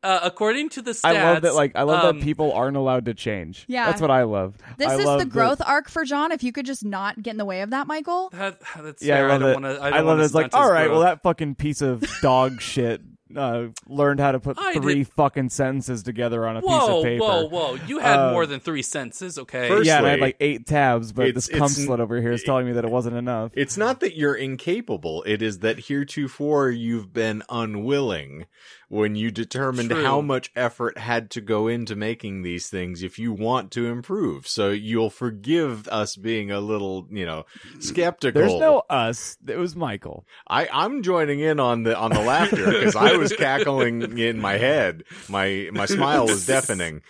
Uh, 0.04 0.20
according 0.24 0.70
to 0.70 0.82
the 0.82 0.92
stats, 0.92 1.06
I 1.06 1.24
love 1.34 1.42
that. 1.44 1.56
Like, 1.56 1.72
I 1.76 1.84
love 1.84 2.04
um, 2.04 2.20
that 2.20 2.24
people 2.26 2.52
aren't 2.52 2.76
allowed 2.78 3.06
to 3.06 3.14
change. 3.14 3.66
Yeah. 3.68 3.86
that's 3.86 4.02
what 4.02 4.12
I 4.12 4.24
love. 4.24 4.58
This 4.78 4.90
I 4.90 4.96
is 5.00 5.06
love 5.06 5.20
the 5.20 5.26
that- 5.26 5.32
growth 5.32 5.62
arc 5.66 5.90
for 5.90 6.04
John. 6.04 6.32
If 6.34 6.44
you 6.44 6.52
could 6.52 6.66
just 6.66 6.84
not 6.84 7.22
get 7.24 7.32
in 7.32 7.38
the 7.38 7.46
way 7.46 7.62
of 7.62 7.70
that, 7.70 7.88
Michael. 7.88 8.30
That, 8.32 8.60
that's 8.82 9.02
Yeah, 9.02 9.16
fair. 9.16 9.28
I 9.28 9.32
love 9.32 9.40
don't 9.42 9.50
it. 9.50 9.54
wanna, 9.54 9.74
I, 9.76 9.88
I, 9.88 9.90
don't 9.92 10.06
love 10.08 10.20
it. 10.20 10.24
It's 10.26 10.34
like, 10.34 10.52
stunt 10.52 10.62
his 10.64 10.68
all 10.68 10.74
right, 10.74 10.90
well, 10.92 11.00
that 11.02 11.24
fucking 11.24 11.56
piece 11.56 11.82
of 11.82 12.04
dog 12.22 12.60
shit 12.62 13.02
uh, 13.36 13.68
learned 13.88 14.20
how 14.20 14.32
to 14.32 14.40
put 14.40 14.60
I 14.60 14.74
three 14.74 14.96
did- 14.96 15.08
fucking 15.08 15.50
sentences 15.50 16.04
together 16.04 16.46
on 16.46 16.58
a 16.58 16.62
piece 16.62 16.70
of 16.72 17.04
paper. 17.04 17.24
whoa, 17.24 17.48
whoa! 17.48 17.78
You 17.88 17.98
had 17.98 18.20
Uh, 18.20 18.32
more 18.32 18.46
than 18.46 18.60
three 18.60 18.84
sentences, 18.84 19.40
okay? 19.40 19.70
First- 19.70 19.88
yeah, 19.88 19.98
and 19.98 20.06
I 20.06 20.10
had 20.12 20.20
like 20.20 20.38
eight 20.40 20.68
tabs, 20.68 21.12
but 21.14 21.34
this 21.34 21.48
cum 21.48 21.64
it's- 21.72 21.80
slut 21.80 22.00
over 22.00 22.22
here 22.22 22.32
is 22.34 22.44
telling 22.44 22.68
me 22.68 22.74
that 22.74 22.86
it 22.86 22.92
wasn't 22.92 23.16
enough. 23.16 23.52
It's 23.56 23.76
not 23.76 24.02
that 24.02 24.16
you're 24.16 24.36
incapable. 24.36 25.24
It 25.24 25.42
is 25.42 25.60
that 25.60 25.80
heretofore 25.80 26.70
you've 26.70 27.12
been 27.12 27.42
unwilling 27.50 28.46
when 28.90 29.16
you 29.16 29.32
determined 29.32 29.90
True. 29.90 30.04
how 30.04 30.22
much 30.22 30.52
effort 30.56 30.98
had 30.98 31.30
to 31.32 31.42
go 31.42 31.68
into 31.68 31.96
making 31.96 32.42
these 32.44 32.70
things 32.70 33.04
if 33.04 33.18
you 33.18 33.34
want 33.34 33.72
to 33.72 33.88
improve. 33.88 34.48
So 34.48 34.70
you'll 34.70 35.10
forgive 35.10 35.88
us 35.88 36.16
being 36.16 36.52
a 36.52 36.60
little, 36.60 37.08
you 37.10 37.26
know, 37.26 37.46
skeptical. 37.80 38.42
There's 38.42 38.60
no 38.60 38.84
us. 38.90 39.38
It 39.48 39.58
was 39.58 39.76
Michael. 39.76 40.26
I, 40.48 40.68
I'm 40.72 41.04
joining 41.04 41.40
in 41.40 41.60
on 41.60 41.84
the 41.84 41.98
on 41.98 42.12
the 42.12 42.22
laughter 42.22 42.66
because 42.66 42.96
I 42.96 43.18
was 43.18 43.34
cackling 43.34 44.18
in 44.18 44.40
my 44.40 44.58
head. 44.58 45.04
My 45.30 45.70
my 45.72 45.86
smile 45.86 46.26
was 46.28 46.46
deafening. 46.46 47.02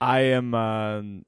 I 0.00 0.20
am. 0.20 0.54
um 0.54 1.24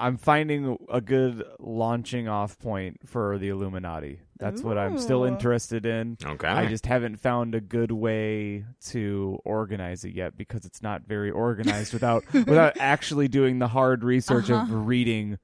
I'm 0.00 0.16
finding 0.16 0.78
a 0.90 1.02
good 1.02 1.44
launching 1.58 2.26
off 2.26 2.58
point 2.58 3.06
for 3.06 3.36
the 3.36 3.50
Illuminati. 3.50 4.20
That's 4.40 4.62
what 4.62 4.78
I'm 4.78 4.98
still 4.98 5.24
interested 5.24 5.84
in. 5.84 6.16
Okay. 6.24 6.48
I 6.48 6.66
just 6.66 6.86
haven't 6.86 7.16
found 7.16 7.54
a 7.54 7.60
good 7.60 7.92
way 7.92 8.64
to 8.86 9.38
organize 9.44 10.04
it 10.04 10.14
yet 10.14 10.36
because 10.36 10.64
it's 10.64 10.82
not 10.82 11.02
very 11.06 11.30
organized 11.30 11.92
without 11.92 12.24
without 12.32 12.78
actually 12.78 13.28
doing 13.28 13.58
the 13.58 13.68
hard 13.68 14.02
research 14.02 14.48
Uh-huh. 14.50 14.62
of 14.62 14.86
reading 14.86 15.38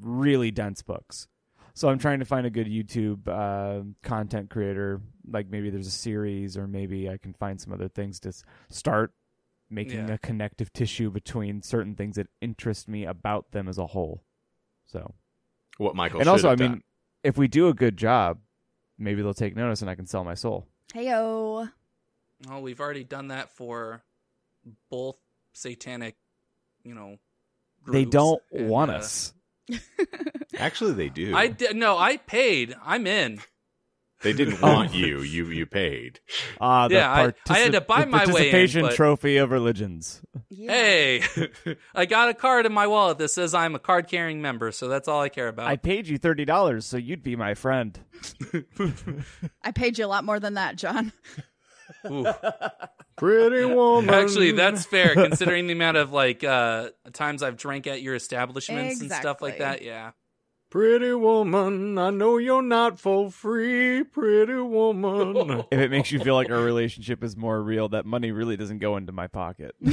really 0.00 0.50
dense 0.50 0.82
books. 0.82 1.26
So 1.74 1.88
I'm 1.88 1.98
trying 1.98 2.18
to 2.18 2.24
find 2.24 2.44
a 2.46 2.50
good 2.50 2.66
YouTube 2.66 3.28
uh, 3.28 3.84
content 4.02 4.50
creator. 4.50 5.00
Like 5.30 5.48
maybe 5.48 5.70
there's 5.70 5.86
a 5.86 5.90
series, 5.92 6.56
or 6.56 6.66
maybe 6.66 7.08
I 7.08 7.16
can 7.18 7.32
find 7.34 7.60
some 7.60 7.72
other 7.72 7.88
things 7.88 8.18
to 8.20 8.30
s- 8.30 8.42
start 8.68 9.12
making 9.70 10.08
Yeah. 10.08 10.14
a 10.14 10.18
connective 10.18 10.72
tissue 10.72 11.10
between 11.10 11.62
certain 11.62 11.94
things 11.94 12.16
that 12.16 12.26
interest 12.40 12.88
me 12.88 13.04
about 13.04 13.52
them 13.52 13.68
as 13.68 13.78
a 13.78 13.86
whole. 13.86 14.24
So, 14.86 15.14
what 15.76 15.94
Michael 15.94 16.20
and 16.20 16.28
also, 16.28 16.48
I 16.50 16.56
mean, 16.56 16.70
done. 16.70 16.82
If 17.22 17.36
we 17.36 17.48
do 17.48 17.68
a 17.68 17.74
good 17.74 17.96
job, 17.96 18.38
maybe 18.98 19.22
they'll 19.22 19.34
take 19.34 19.56
notice, 19.56 19.80
and 19.80 19.90
I 19.90 19.94
can 19.94 20.06
sell 20.06 20.24
my 20.24 20.34
soul. 20.34 20.66
Heyo. 20.94 21.70
Well, 22.46 22.62
we've 22.62 22.80
already 22.80 23.04
done 23.04 23.28
that 23.28 23.50
for 23.50 24.02
both 24.90 25.18
satanic, 25.52 26.16
you 26.84 26.94
know. 26.94 27.16
they 27.86 28.04
don't 28.04 28.40
and, 28.52 28.68
want 28.68 28.90
uh, 28.90 28.94
us. 28.94 29.34
actually 30.58 30.92
they 30.92 31.08
do. 31.08 31.34
I 31.34 31.48
did 31.48 31.76
no. 31.76 31.98
I 31.98 32.16
paid. 32.16 32.74
I'm 32.82 33.06
in. 33.06 33.40
They 34.22 34.32
didn't 34.32 34.58
Oh. 34.62 34.72
want 34.72 34.94
you. 34.94 35.20
You 35.20 35.46
you 35.46 35.64
paid. 35.66 36.20
Ah, 36.60 36.88
the 36.88 36.94
Yeah, 36.96 37.10
I- 37.12 37.32
I 37.52 37.58
had 37.58 37.72
to 37.72 37.80
buy 37.80 38.00
the 38.00 38.06
my 38.06 38.18
way 38.18 38.22
in, 38.24 38.26
participation 38.32 38.82
but- 38.82 38.94
trophy 38.94 39.36
of 39.36 39.50
religions. 39.50 40.22
Yeah. 40.50 40.72
Hey, 40.72 41.22
I 41.94 42.06
got 42.06 42.28
a 42.28 42.34
card 42.34 42.66
in 42.66 42.72
my 42.72 42.86
wallet 42.86 43.18
that 43.18 43.28
says 43.28 43.54
I'm 43.54 43.74
a 43.74 43.78
card 43.78 44.08
carrying 44.08 44.42
member, 44.42 44.72
so 44.72 44.88
that's 44.88 45.06
all 45.08 45.20
I 45.20 45.28
care 45.28 45.48
about. 45.48 45.68
I 45.68 45.76
paid 45.76 46.08
you 46.08 46.18
thirty 46.18 46.44
dollars, 46.44 46.84
so 46.86 46.96
you'd 46.96 47.22
be 47.22 47.36
my 47.36 47.54
friend. 47.54 47.98
I 49.62 49.72
paid 49.72 49.98
you 49.98 50.04
a 50.04 50.08
lot 50.08 50.24
more 50.24 50.40
than 50.40 50.54
that, 50.54 50.76
John. 50.76 51.12
Ooh. 52.10 52.26
Pretty 53.16 53.64
woman. 53.64 54.12
Actually, 54.14 54.52
that's 54.52 54.84
fair 54.86 55.14
considering 55.14 55.66
the 55.66 55.72
amount 55.72 55.96
of 55.96 56.12
like 56.12 56.44
uh 56.44 56.90
times 57.12 57.42
I've 57.42 57.56
drank 57.56 57.86
at 57.86 58.02
your 58.02 58.14
establishments 58.14 59.00
and 59.00 59.10
stuff 59.12 59.40
like 59.42 59.58
that. 59.58 59.76
Exactly. 59.82 59.86
Yeah. 59.88 60.10
Pretty 60.70 61.14
woman, 61.14 61.96
I 61.96 62.10
know 62.10 62.36
you're 62.36 62.60
not 62.60 63.00
for 63.00 63.30
free, 63.30 64.04
pretty 64.04 64.56
woman. 64.56 65.64
If 65.70 65.80
it 65.80 65.90
makes 65.90 66.12
you 66.12 66.20
feel 66.20 66.34
like 66.34 66.50
our 66.50 66.60
relationship 66.60 67.24
is 67.24 67.38
more 67.38 67.62
real, 67.62 67.88
that 67.90 68.04
money 68.04 68.32
really 68.32 68.56
doesn't 68.58 68.78
go 68.78 68.96
into 68.98 69.10
my 69.12 69.28
pocket. 69.28 69.74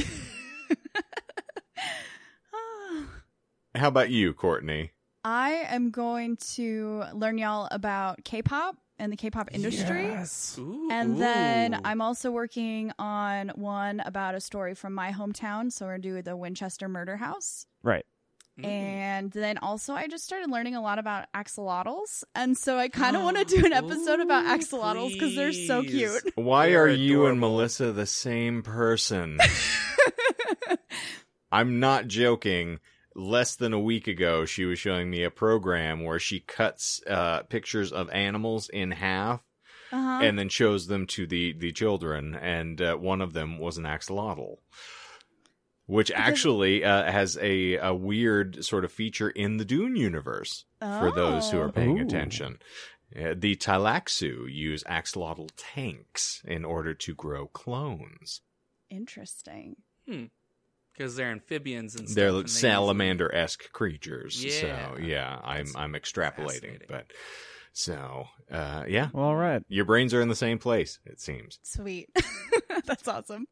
How 3.74 3.88
about 3.88 4.10
you, 4.10 4.34
Courtney? 4.34 4.92
I 5.24 5.64
am 5.68 5.90
going 5.90 6.36
to 6.54 7.04
learn 7.14 7.38
y'all 7.38 7.68
about 7.70 8.22
K-pop 8.24 8.76
and 8.98 9.12
the 9.12 9.16
K-pop 9.16 9.48
industry. 9.52 10.04
Yes. 10.04 10.56
Ooh, 10.58 10.88
And 10.90 11.20
then 11.20 11.74
ooh. 11.74 11.80
I'm 11.84 12.00
also 12.00 12.30
working 12.30 12.92
on 12.98 13.48
one 13.54 14.00
about 14.00 14.34
a 14.34 14.40
story 14.40 14.74
from 14.74 14.94
my 14.94 15.10
hometown. 15.10 15.70
So 15.72 15.86
we're 15.86 15.98
doing 15.98 16.22
the 16.22 16.36
Winchester 16.36 16.88
Murder 16.88 17.16
House. 17.16 17.66
Right. 17.82 18.06
Mm. 18.58 18.64
And 18.64 19.30
then 19.32 19.58
also, 19.58 19.92
I 19.92 20.08
just 20.08 20.24
started 20.24 20.50
learning 20.50 20.76
a 20.76 20.80
lot 20.80 20.98
about 20.98 21.26
axolotls. 21.34 22.24
And 22.34 22.56
so 22.56 22.78
I 22.78 22.88
kind 22.88 23.16
of 23.16 23.22
want 23.22 23.36
to 23.36 23.44
do 23.56 23.66
an 23.66 23.72
episode 23.72 24.20
about 24.20 24.44
Ooh, 24.44 24.48
axolotls 24.58 25.12
because 25.12 25.34
they're 25.34 25.52
so 25.52 25.82
cute. 25.82 26.22
Why 26.36 26.70
They're 26.70 26.84
are 26.84 26.88
you 26.88 27.26
and. 27.26 27.38
Melissa 27.38 27.92
the 27.92 28.06
same 28.06 28.62
person? 28.62 29.38
I'm 31.52 31.80
not 31.80 32.08
joking. 32.08 32.80
Less 33.14 33.56
than 33.56 33.72
a 33.72 33.80
week 33.80 34.08
ago, 34.08 34.44
she 34.44 34.64
was 34.66 34.78
showing 34.78 35.08
me 35.10 35.22
a 35.22 35.30
program 35.30 36.04
where 36.04 36.18
she 36.18 36.40
cuts 36.40 37.00
uh, 37.08 37.42
pictures 37.44 37.90
of 37.92 38.10
animals 38.10 38.68
in 38.68 38.90
half 38.90 39.40
Uh-huh. 39.90 40.20
and 40.22 40.38
then 40.38 40.50
shows 40.50 40.86
them 40.86 41.06
to 41.06 41.26
the 41.26 41.54
the 41.54 41.72
children. 41.72 42.34
And 42.34 42.78
uh, 42.82 42.96
one 42.96 43.22
of 43.22 43.32
them 43.32 43.58
was 43.58 43.78
an 43.78 43.84
axolotl, 43.84 44.56
which 45.86 46.10
actually 46.14 46.84
uh, 46.84 47.10
has 47.10 47.38
a 47.40 47.76
a 47.76 47.94
weird 47.94 48.64
sort 48.64 48.84
of 48.84 48.92
feature 48.92 49.30
in 49.30 49.56
the 49.56 49.64
Dune 49.64 49.96
universe 49.96 50.64
for 50.80 51.10
those 51.10 51.50
who 51.50 51.58
are 51.58 51.68
Oh. 51.68 51.72
paying 51.72 51.98
Ooh. 51.98 52.02
attention. 52.04 52.58
Uh, 53.14 53.34
the 53.36 53.54
Tleilaxu 53.56 54.52
use 54.52 54.82
axolotl 54.84 55.48
tanks 55.56 56.42
in 56.44 56.64
order 56.64 56.92
to 56.92 57.14
grow 57.14 57.46
clones. 57.46 58.40
Interesting. 58.90 59.76
because 60.06 61.14
they're 61.16 61.30
amphibians 61.30 61.94
and 61.94 62.08
stuff. 62.08 62.16
They're 62.16 62.28
and 62.30 62.44
they 62.44 62.48
salamander 62.48 63.32
esque 63.34 63.70
creatures. 63.72 64.44
Yeah. 64.44 64.60
So 64.94 64.98
yeah, 65.00 65.40
I'm 65.44 65.66
That's 65.66 65.76
I'm 65.76 65.92
extrapolating, 65.92 66.80
but 66.88 67.12
so 67.72 68.24
uh, 68.50 68.84
yeah, 68.88 69.08
Well, 69.12 69.24
all 69.26 69.36
right. 69.36 69.62
your 69.68 69.84
brains 69.84 70.14
are 70.14 70.20
in 70.22 70.28
the 70.28 70.34
same 70.36 70.58
place. 70.58 70.98
It 71.04 71.20
seems. 71.20 71.58
Sweet. 71.62 72.08
That's 72.86 73.06
awesome. 73.06 73.46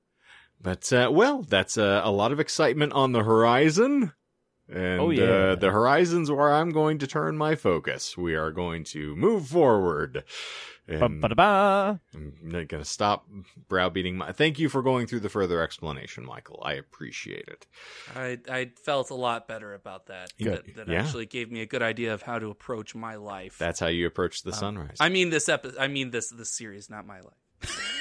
But 0.65 0.93
uh, 0.93 1.11
well, 1.13 1.43
that's 1.43 1.79
uh, 1.79 2.01
a 2.03 2.11
lot 2.11 2.33
of 2.33 2.41
excitement 2.41 2.93
on 2.95 3.13
the 3.13 3.23
horizon. 3.23 4.13
And 4.67 4.99
Oh, 5.01 5.11
yeah. 5.11 5.23
uh, 5.25 5.55
the 5.57 5.71
horizon's 5.71 6.31
where 6.31 6.51
I'm 6.53 6.71
going 6.71 6.99
to 7.01 7.07
turn 7.07 7.37
my 7.37 7.55
focus. 7.55 8.17
We 8.17 8.35
are 8.35 8.51
going 8.51 8.83
to 8.85 9.15
move 9.15 9.47
forward. 9.49 10.25
Ba-ba-da-ba. 10.89 12.01
I'm 12.15 12.33
not 12.43 12.69
going 12.69 12.83
to 12.83 12.89
stop 12.89 13.27
browbeating 13.69 14.17
my. 14.17 14.33
Thank 14.33 14.59
you 14.59 14.69
for 14.71 14.83
going 14.83 15.07
through 15.07 15.21
the 15.21 15.29
further 15.29 15.63
explanation, 15.63 16.25
Michael. 16.25 16.63
I 16.65 16.75
appreciate 16.75 17.47
it. 17.49 17.67
I 18.17 18.39
I 18.49 18.71
felt 18.85 19.11
a 19.11 19.15
lot 19.15 19.47
better 19.49 19.75
about 19.75 20.07
that. 20.07 20.33
Good. 20.39 20.63
That, 20.77 20.77
that 20.77 20.89
Yeah. 20.89 21.03
actually 21.03 21.27
gave 21.27 21.51
me 21.53 21.61
a 21.61 21.67
good 21.67 21.83
idea 21.83 22.13
of 22.15 22.23
how 22.23 22.39
to 22.39 22.49
approach 22.49 22.95
my 22.95 23.17
life. 23.17 23.57
That's 23.59 23.81
how 23.81 23.87
you 23.89 24.07
approach 24.07 24.43
the 24.43 24.53
Um, 24.53 24.59
sunrise. 24.59 24.97
I 25.01 25.09
mean 25.11 25.29
this 25.31 25.49
episode. 25.49 25.79
I 25.79 25.89
mean 25.89 26.11
this 26.11 26.29
this 26.31 26.51
series, 26.57 26.89
not 26.89 27.07
my 27.07 27.21
life. 27.21 28.01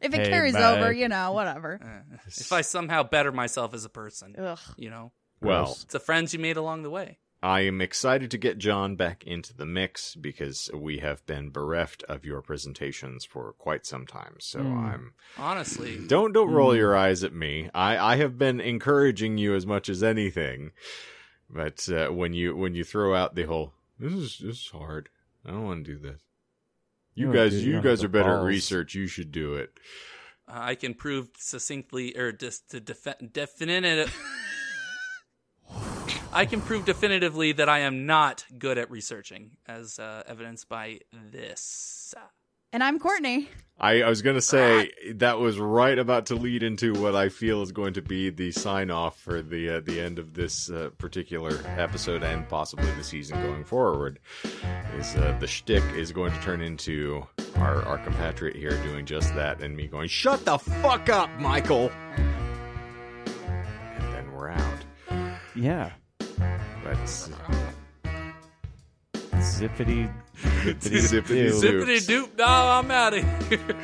If 0.00 0.12
it 0.14 0.20
Hey, 0.20 0.30
carries 0.30 0.54
Meg. 0.54 0.62
over, 0.62 0.92
you 0.92 1.08
know, 1.08 1.32
whatever. 1.32 1.78
Uh, 1.82 2.16
if 2.26 2.52
I 2.52 2.62
somehow 2.62 3.02
better 3.04 3.30
myself 3.32 3.72
as 3.74 3.84
a 3.84 3.88
person, 3.88 4.34
Ugh. 4.36 4.58
you 4.76 4.90
know, 4.90 5.12
well, 5.40 5.72
it's 5.72 5.84
the 5.84 6.00
friends 6.00 6.32
you 6.32 6.38
made 6.40 6.56
along 6.56 6.82
the 6.82 6.90
way. 6.90 7.18
I 7.44 7.60
am 7.62 7.80
excited 7.80 8.30
to 8.30 8.38
get 8.38 8.58
John 8.58 8.94
back 8.94 9.24
into 9.24 9.52
the 9.52 9.66
mix 9.66 10.14
because 10.14 10.70
we 10.72 10.98
have 10.98 11.26
been 11.26 11.50
bereft 11.50 12.04
of 12.04 12.24
your 12.24 12.40
presentations 12.40 13.24
for 13.24 13.52
quite 13.54 13.84
some 13.84 14.06
time. 14.06 14.36
So 14.38 14.60
Hmm. 14.60 14.86
I'm 14.86 15.12
Honestly, 15.36 15.98
don't 16.06 16.32
don't 16.32 16.50
roll 16.50 16.70
Mm. 16.72 16.76
your 16.76 16.96
eyes 16.96 17.24
at 17.24 17.32
me. 17.34 17.68
I 17.74 18.12
I 18.12 18.16
have 18.16 18.38
been 18.38 18.60
encouraging 18.60 19.38
you 19.38 19.54
as 19.56 19.66
much 19.66 19.88
as 19.88 20.02
anything, 20.04 20.70
but 21.50 21.88
uh, 21.88 22.08
when 22.10 22.32
you 22.32 22.54
when 22.56 22.74
you 22.76 22.84
throw 22.84 23.14
out 23.14 23.34
the 23.34 23.44
whole 23.44 23.72
this 23.98 24.12
is 24.12 24.38
this 24.38 24.56
is 24.58 24.68
hard. 24.72 25.08
I 25.44 25.50
don't 25.50 25.64
want 25.64 25.84
to 25.84 25.92
do 25.94 25.98
this. 25.98 26.20
You 27.14 27.30
Oh, 27.30 27.32
guys, 27.32 27.52
dude, 27.52 27.64
you 27.64 27.74
you 27.74 27.80
guys 27.82 28.00
are 28.00 28.08
the 28.08 28.12
better 28.12 28.38
at 28.38 28.44
research. 28.44 28.94
You 28.94 29.06
should 29.06 29.32
do 29.32 29.54
it. 29.54 29.78
uh, 30.48 30.52
I 30.56 30.74
can 30.74 30.94
prove 30.94 31.28
succinctly 31.38 32.16
or 32.16 32.32
just 32.32 32.70
to 32.70 32.80
defi- 32.80 33.28
definitive. 33.32 34.14
I 36.32 36.46
can 36.46 36.62
prove 36.62 36.86
definitively 36.86 37.52
that 37.52 37.68
I 37.68 37.80
am 37.80 38.06
not 38.06 38.46
good 38.58 38.78
at 38.78 38.90
researching, 38.90 39.52
as 39.66 39.98
uh, 39.98 40.22
evidenced 40.26 40.68
by 40.68 41.00
this. 41.12 42.14
And 42.72 42.82
I'm 42.82 42.98
Courtney. 42.98 43.48
I, 43.78 44.02
I 44.02 44.08
was 44.08 44.22
going 44.22 44.36
to 44.36 44.40
say 44.42 44.90
that 45.14 45.38
was 45.38 45.58
right 45.58 45.98
about 45.98 46.26
to 46.26 46.36
lead 46.36 46.62
into 46.62 46.94
what 46.94 47.14
I 47.14 47.28
feel 47.28 47.62
is 47.62 47.72
going 47.72 47.94
to 47.94 48.02
be 48.02 48.30
the 48.30 48.52
sign 48.52 48.90
off 48.90 49.18
for 49.18 49.42
the 49.42 49.76
uh, 49.76 49.80
the 49.80 50.00
end 50.00 50.18
of 50.18 50.34
this 50.34 50.70
uh, 50.70 50.90
particular 50.98 51.60
episode 51.66 52.22
and 52.22 52.48
possibly 52.48 52.90
the 52.92 53.02
season 53.02 53.42
going 53.42 53.64
forward. 53.64 54.20
Is 54.96 55.16
uh, 55.16 55.36
the 55.40 55.46
shtick 55.46 55.82
is 55.96 56.12
going 56.12 56.32
to 56.32 56.40
turn 56.40 56.62
into 56.62 57.26
our 57.56 57.82
our 57.82 57.98
compatriot 57.98 58.56
here 58.56 58.80
doing 58.84 59.04
just 59.04 59.34
that 59.34 59.60
and 59.62 59.76
me 59.76 59.88
going, 59.88 60.08
"Shut 60.08 60.44
the 60.44 60.58
fuck 60.58 61.08
up, 61.08 61.28
Michael," 61.40 61.90
and 62.16 64.14
then 64.14 64.32
we're 64.32 64.50
out. 64.50 64.84
Yeah. 65.56 65.90
But 66.84 66.98
Zippity. 69.42 70.12
Zippity 70.36 70.76
Zippity 71.22 71.26
doo. 71.26 71.84
Zippity 71.84 72.08
doop, 72.08 72.38
nah, 72.38 72.78
I'm 72.78 72.90
out 72.90 73.14
of 73.14 73.48
here. 73.48 73.60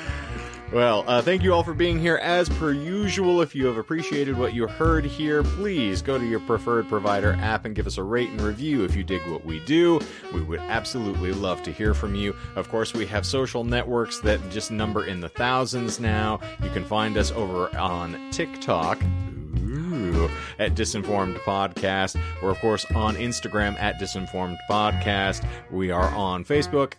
Well, 0.70 1.04
uh, 1.06 1.22
thank 1.22 1.42
you 1.42 1.54
all 1.54 1.62
for 1.62 1.72
being 1.72 1.98
here. 1.98 2.16
As 2.16 2.50
per 2.50 2.72
usual, 2.72 3.40
if 3.40 3.54
you 3.54 3.64
have 3.64 3.78
appreciated 3.78 4.36
what 4.36 4.52
you 4.52 4.66
heard 4.66 5.06
here, 5.06 5.42
please 5.42 6.02
go 6.02 6.18
to 6.18 6.26
your 6.26 6.40
preferred 6.40 6.90
provider 6.90 7.32
app 7.40 7.64
and 7.64 7.74
give 7.74 7.86
us 7.86 7.96
a 7.96 8.02
rate 8.02 8.28
and 8.28 8.38
review 8.42 8.84
if 8.84 8.94
you 8.94 9.02
dig 9.02 9.26
what 9.30 9.46
we 9.46 9.60
do. 9.60 9.98
We 10.34 10.42
would 10.42 10.60
absolutely 10.60 11.32
love 11.32 11.62
to 11.62 11.72
hear 11.72 11.94
from 11.94 12.14
you. 12.14 12.36
Of 12.54 12.68
course, 12.68 12.92
we 12.92 13.06
have 13.06 13.24
social 13.24 13.64
networks 13.64 14.20
that 14.20 14.46
just 14.50 14.70
number 14.70 15.06
in 15.06 15.20
the 15.20 15.30
thousands 15.30 16.00
now. 16.00 16.38
You 16.62 16.68
can 16.68 16.84
find 16.84 17.16
us 17.16 17.32
over 17.32 17.74
on 17.74 18.30
TikTok. 18.30 19.02
Ooh, 19.02 19.87
at 20.58 20.74
Disinformed 20.74 21.36
Podcast. 21.40 22.20
We're, 22.42 22.50
of 22.50 22.58
course, 22.58 22.84
on 22.94 23.16
Instagram 23.16 23.78
at 23.80 24.00
Disinformed 24.00 24.58
Podcast. 24.70 25.46
We 25.70 25.90
are 25.90 26.08
on 26.14 26.44
Facebook 26.44 26.94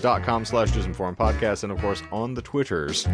dot 0.00 0.22
com 0.22 0.44
slash 0.44 0.70
disinformed 0.70 1.16
podcast 1.16 1.62
and 1.62 1.72
of 1.72 1.78
course 1.80 2.02
on 2.12 2.34
the 2.34 2.42
twitters 2.42 3.06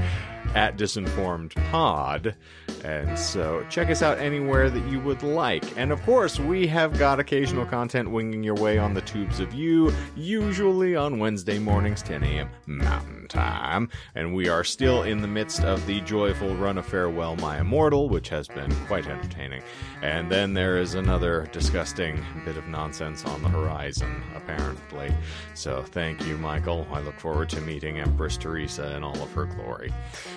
at 0.55 0.77
disinformed 0.77 1.55
pod. 1.71 2.37
And 2.85 3.19
so 3.19 3.65
check 3.71 3.89
us 3.89 4.03
out 4.03 4.19
anywhere 4.19 4.69
that 4.69 4.87
you 4.91 5.01
would 5.01 5.23
like. 5.23 5.65
And 5.79 5.91
of 5.93 6.03
course 6.03 6.39
we 6.39 6.67
have 6.67 6.99
got 6.99 7.19
occasional 7.21 7.67
content 7.67 8.11
winging 8.11 8.43
your 8.43 8.55
way 8.57 8.79
on 8.79 8.95
the 8.95 9.01
tubes 9.01 9.41
of 9.41 9.55
you 9.55 9.93
usually 10.17 10.95
on 10.97 11.19
wednesday 11.19 11.59
mornings 11.59 12.03
10 12.03 12.23
a.m 12.23 12.51
mountain 12.67 13.27
time. 13.29 13.89
And 14.15 14.35
we 14.35 14.49
are 14.49 14.65
still 14.65 15.03
in 15.03 15.23
the 15.23 15.29
midst 15.29 15.63
of 15.63 15.85
the 15.87 16.01
joyful 16.03 16.55
run 16.57 16.79
of 16.79 16.87
farewell 16.87 17.37
my 17.37 17.61
immortal 17.61 18.09
which 18.09 18.29
has 18.29 18.49
been 18.49 18.75
quite 18.87 19.07
entertaining. 19.07 19.63
And 20.03 20.31
then 20.31 20.55
there 20.55 20.79
is 20.79 20.95
another 20.95 21.49
disgusting 21.53 22.23
bit 22.45 22.57
of 22.57 22.67
nonsense 22.67 23.25
on 23.25 23.43
the 23.43 23.49
horizon 23.49 24.23
apparently. 24.37 25.15
So 25.55 25.83
thank 25.83 26.24
you 26.27 26.37
michael 26.39 26.87
i 26.93 27.01
look 27.01 27.19
forward 27.19 27.49
to 27.49 27.61
meeting 27.61 27.99
empress 28.01 28.37
Theresa 28.37 28.97
in 28.97 29.03
all 29.05 29.21
of 29.23 29.33
her 29.33 29.45
glory 29.47 29.93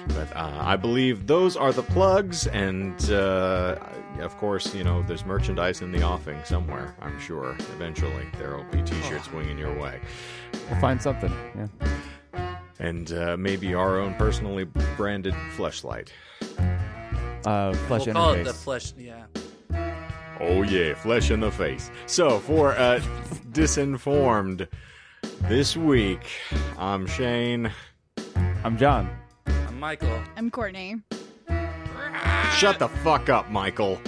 but 0.09 0.35
uh, 0.35 0.57
i 0.61 0.75
believe 0.75 1.27
those 1.27 1.55
are 1.55 1.71
the 1.71 1.83
plugs 1.83 2.47
and 2.47 3.09
uh, 3.11 3.75
of 4.19 4.35
course 4.37 4.73
you 4.75 4.83
know 4.83 5.01
there's 5.03 5.25
merchandise 5.25 5.81
in 5.81 5.91
the 5.91 6.03
offing 6.03 6.37
somewhere 6.45 6.95
i'm 7.01 7.19
sure 7.19 7.55
eventually 7.75 8.25
there 8.37 8.55
will 8.57 8.65
be 8.65 8.81
t-shirts 8.83 9.31
winging 9.31 9.57
your 9.57 9.73
way 9.79 9.99
We'll 10.69 10.79
find 10.81 11.01
something. 11.01 11.31
Yeah. 11.55 12.57
and 12.79 13.11
uh, 13.13 13.37
maybe 13.37 13.73
our 13.73 13.99
own 13.99 14.13
personally 14.15 14.65
branded 14.97 15.33
fleshlight 15.55 16.09
Uh, 17.45 17.73
flesh 17.87 18.05
we'll 18.05 18.15
call 18.15 18.33
interface. 18.35 18.39
it 18.41 18.43
the 18.45 18.53
flesh. 18.53 18.93
Yeah. 18.97 19.25
Oh 20.39 20.61
yeah, 20.63 20.93
flesh 20.95 21.31
in 21.31 21.39
the 21.39 21.51
face. 21.51 21.89
So 22.05 22.39
for 22.39 22.71
uh 22.77 22.99
disinformed 23.51 24.67
this 25.43 25.77
week, 25.77 26.21
I'm 26.77 27.07
Shane. 27.07 27.71
I'm 28.63 28.77
John. 28.77 29.09
I'm 29.45 29.79
Michael. 29.79 30.21
I'm 30.35 30.49
Courtney. 30.51 30.97
Shut 32.55 32.79
the 32.79 32.89
fuck 33.03 33.29
up, 33.29 33.49
Michael. 33.49 33.99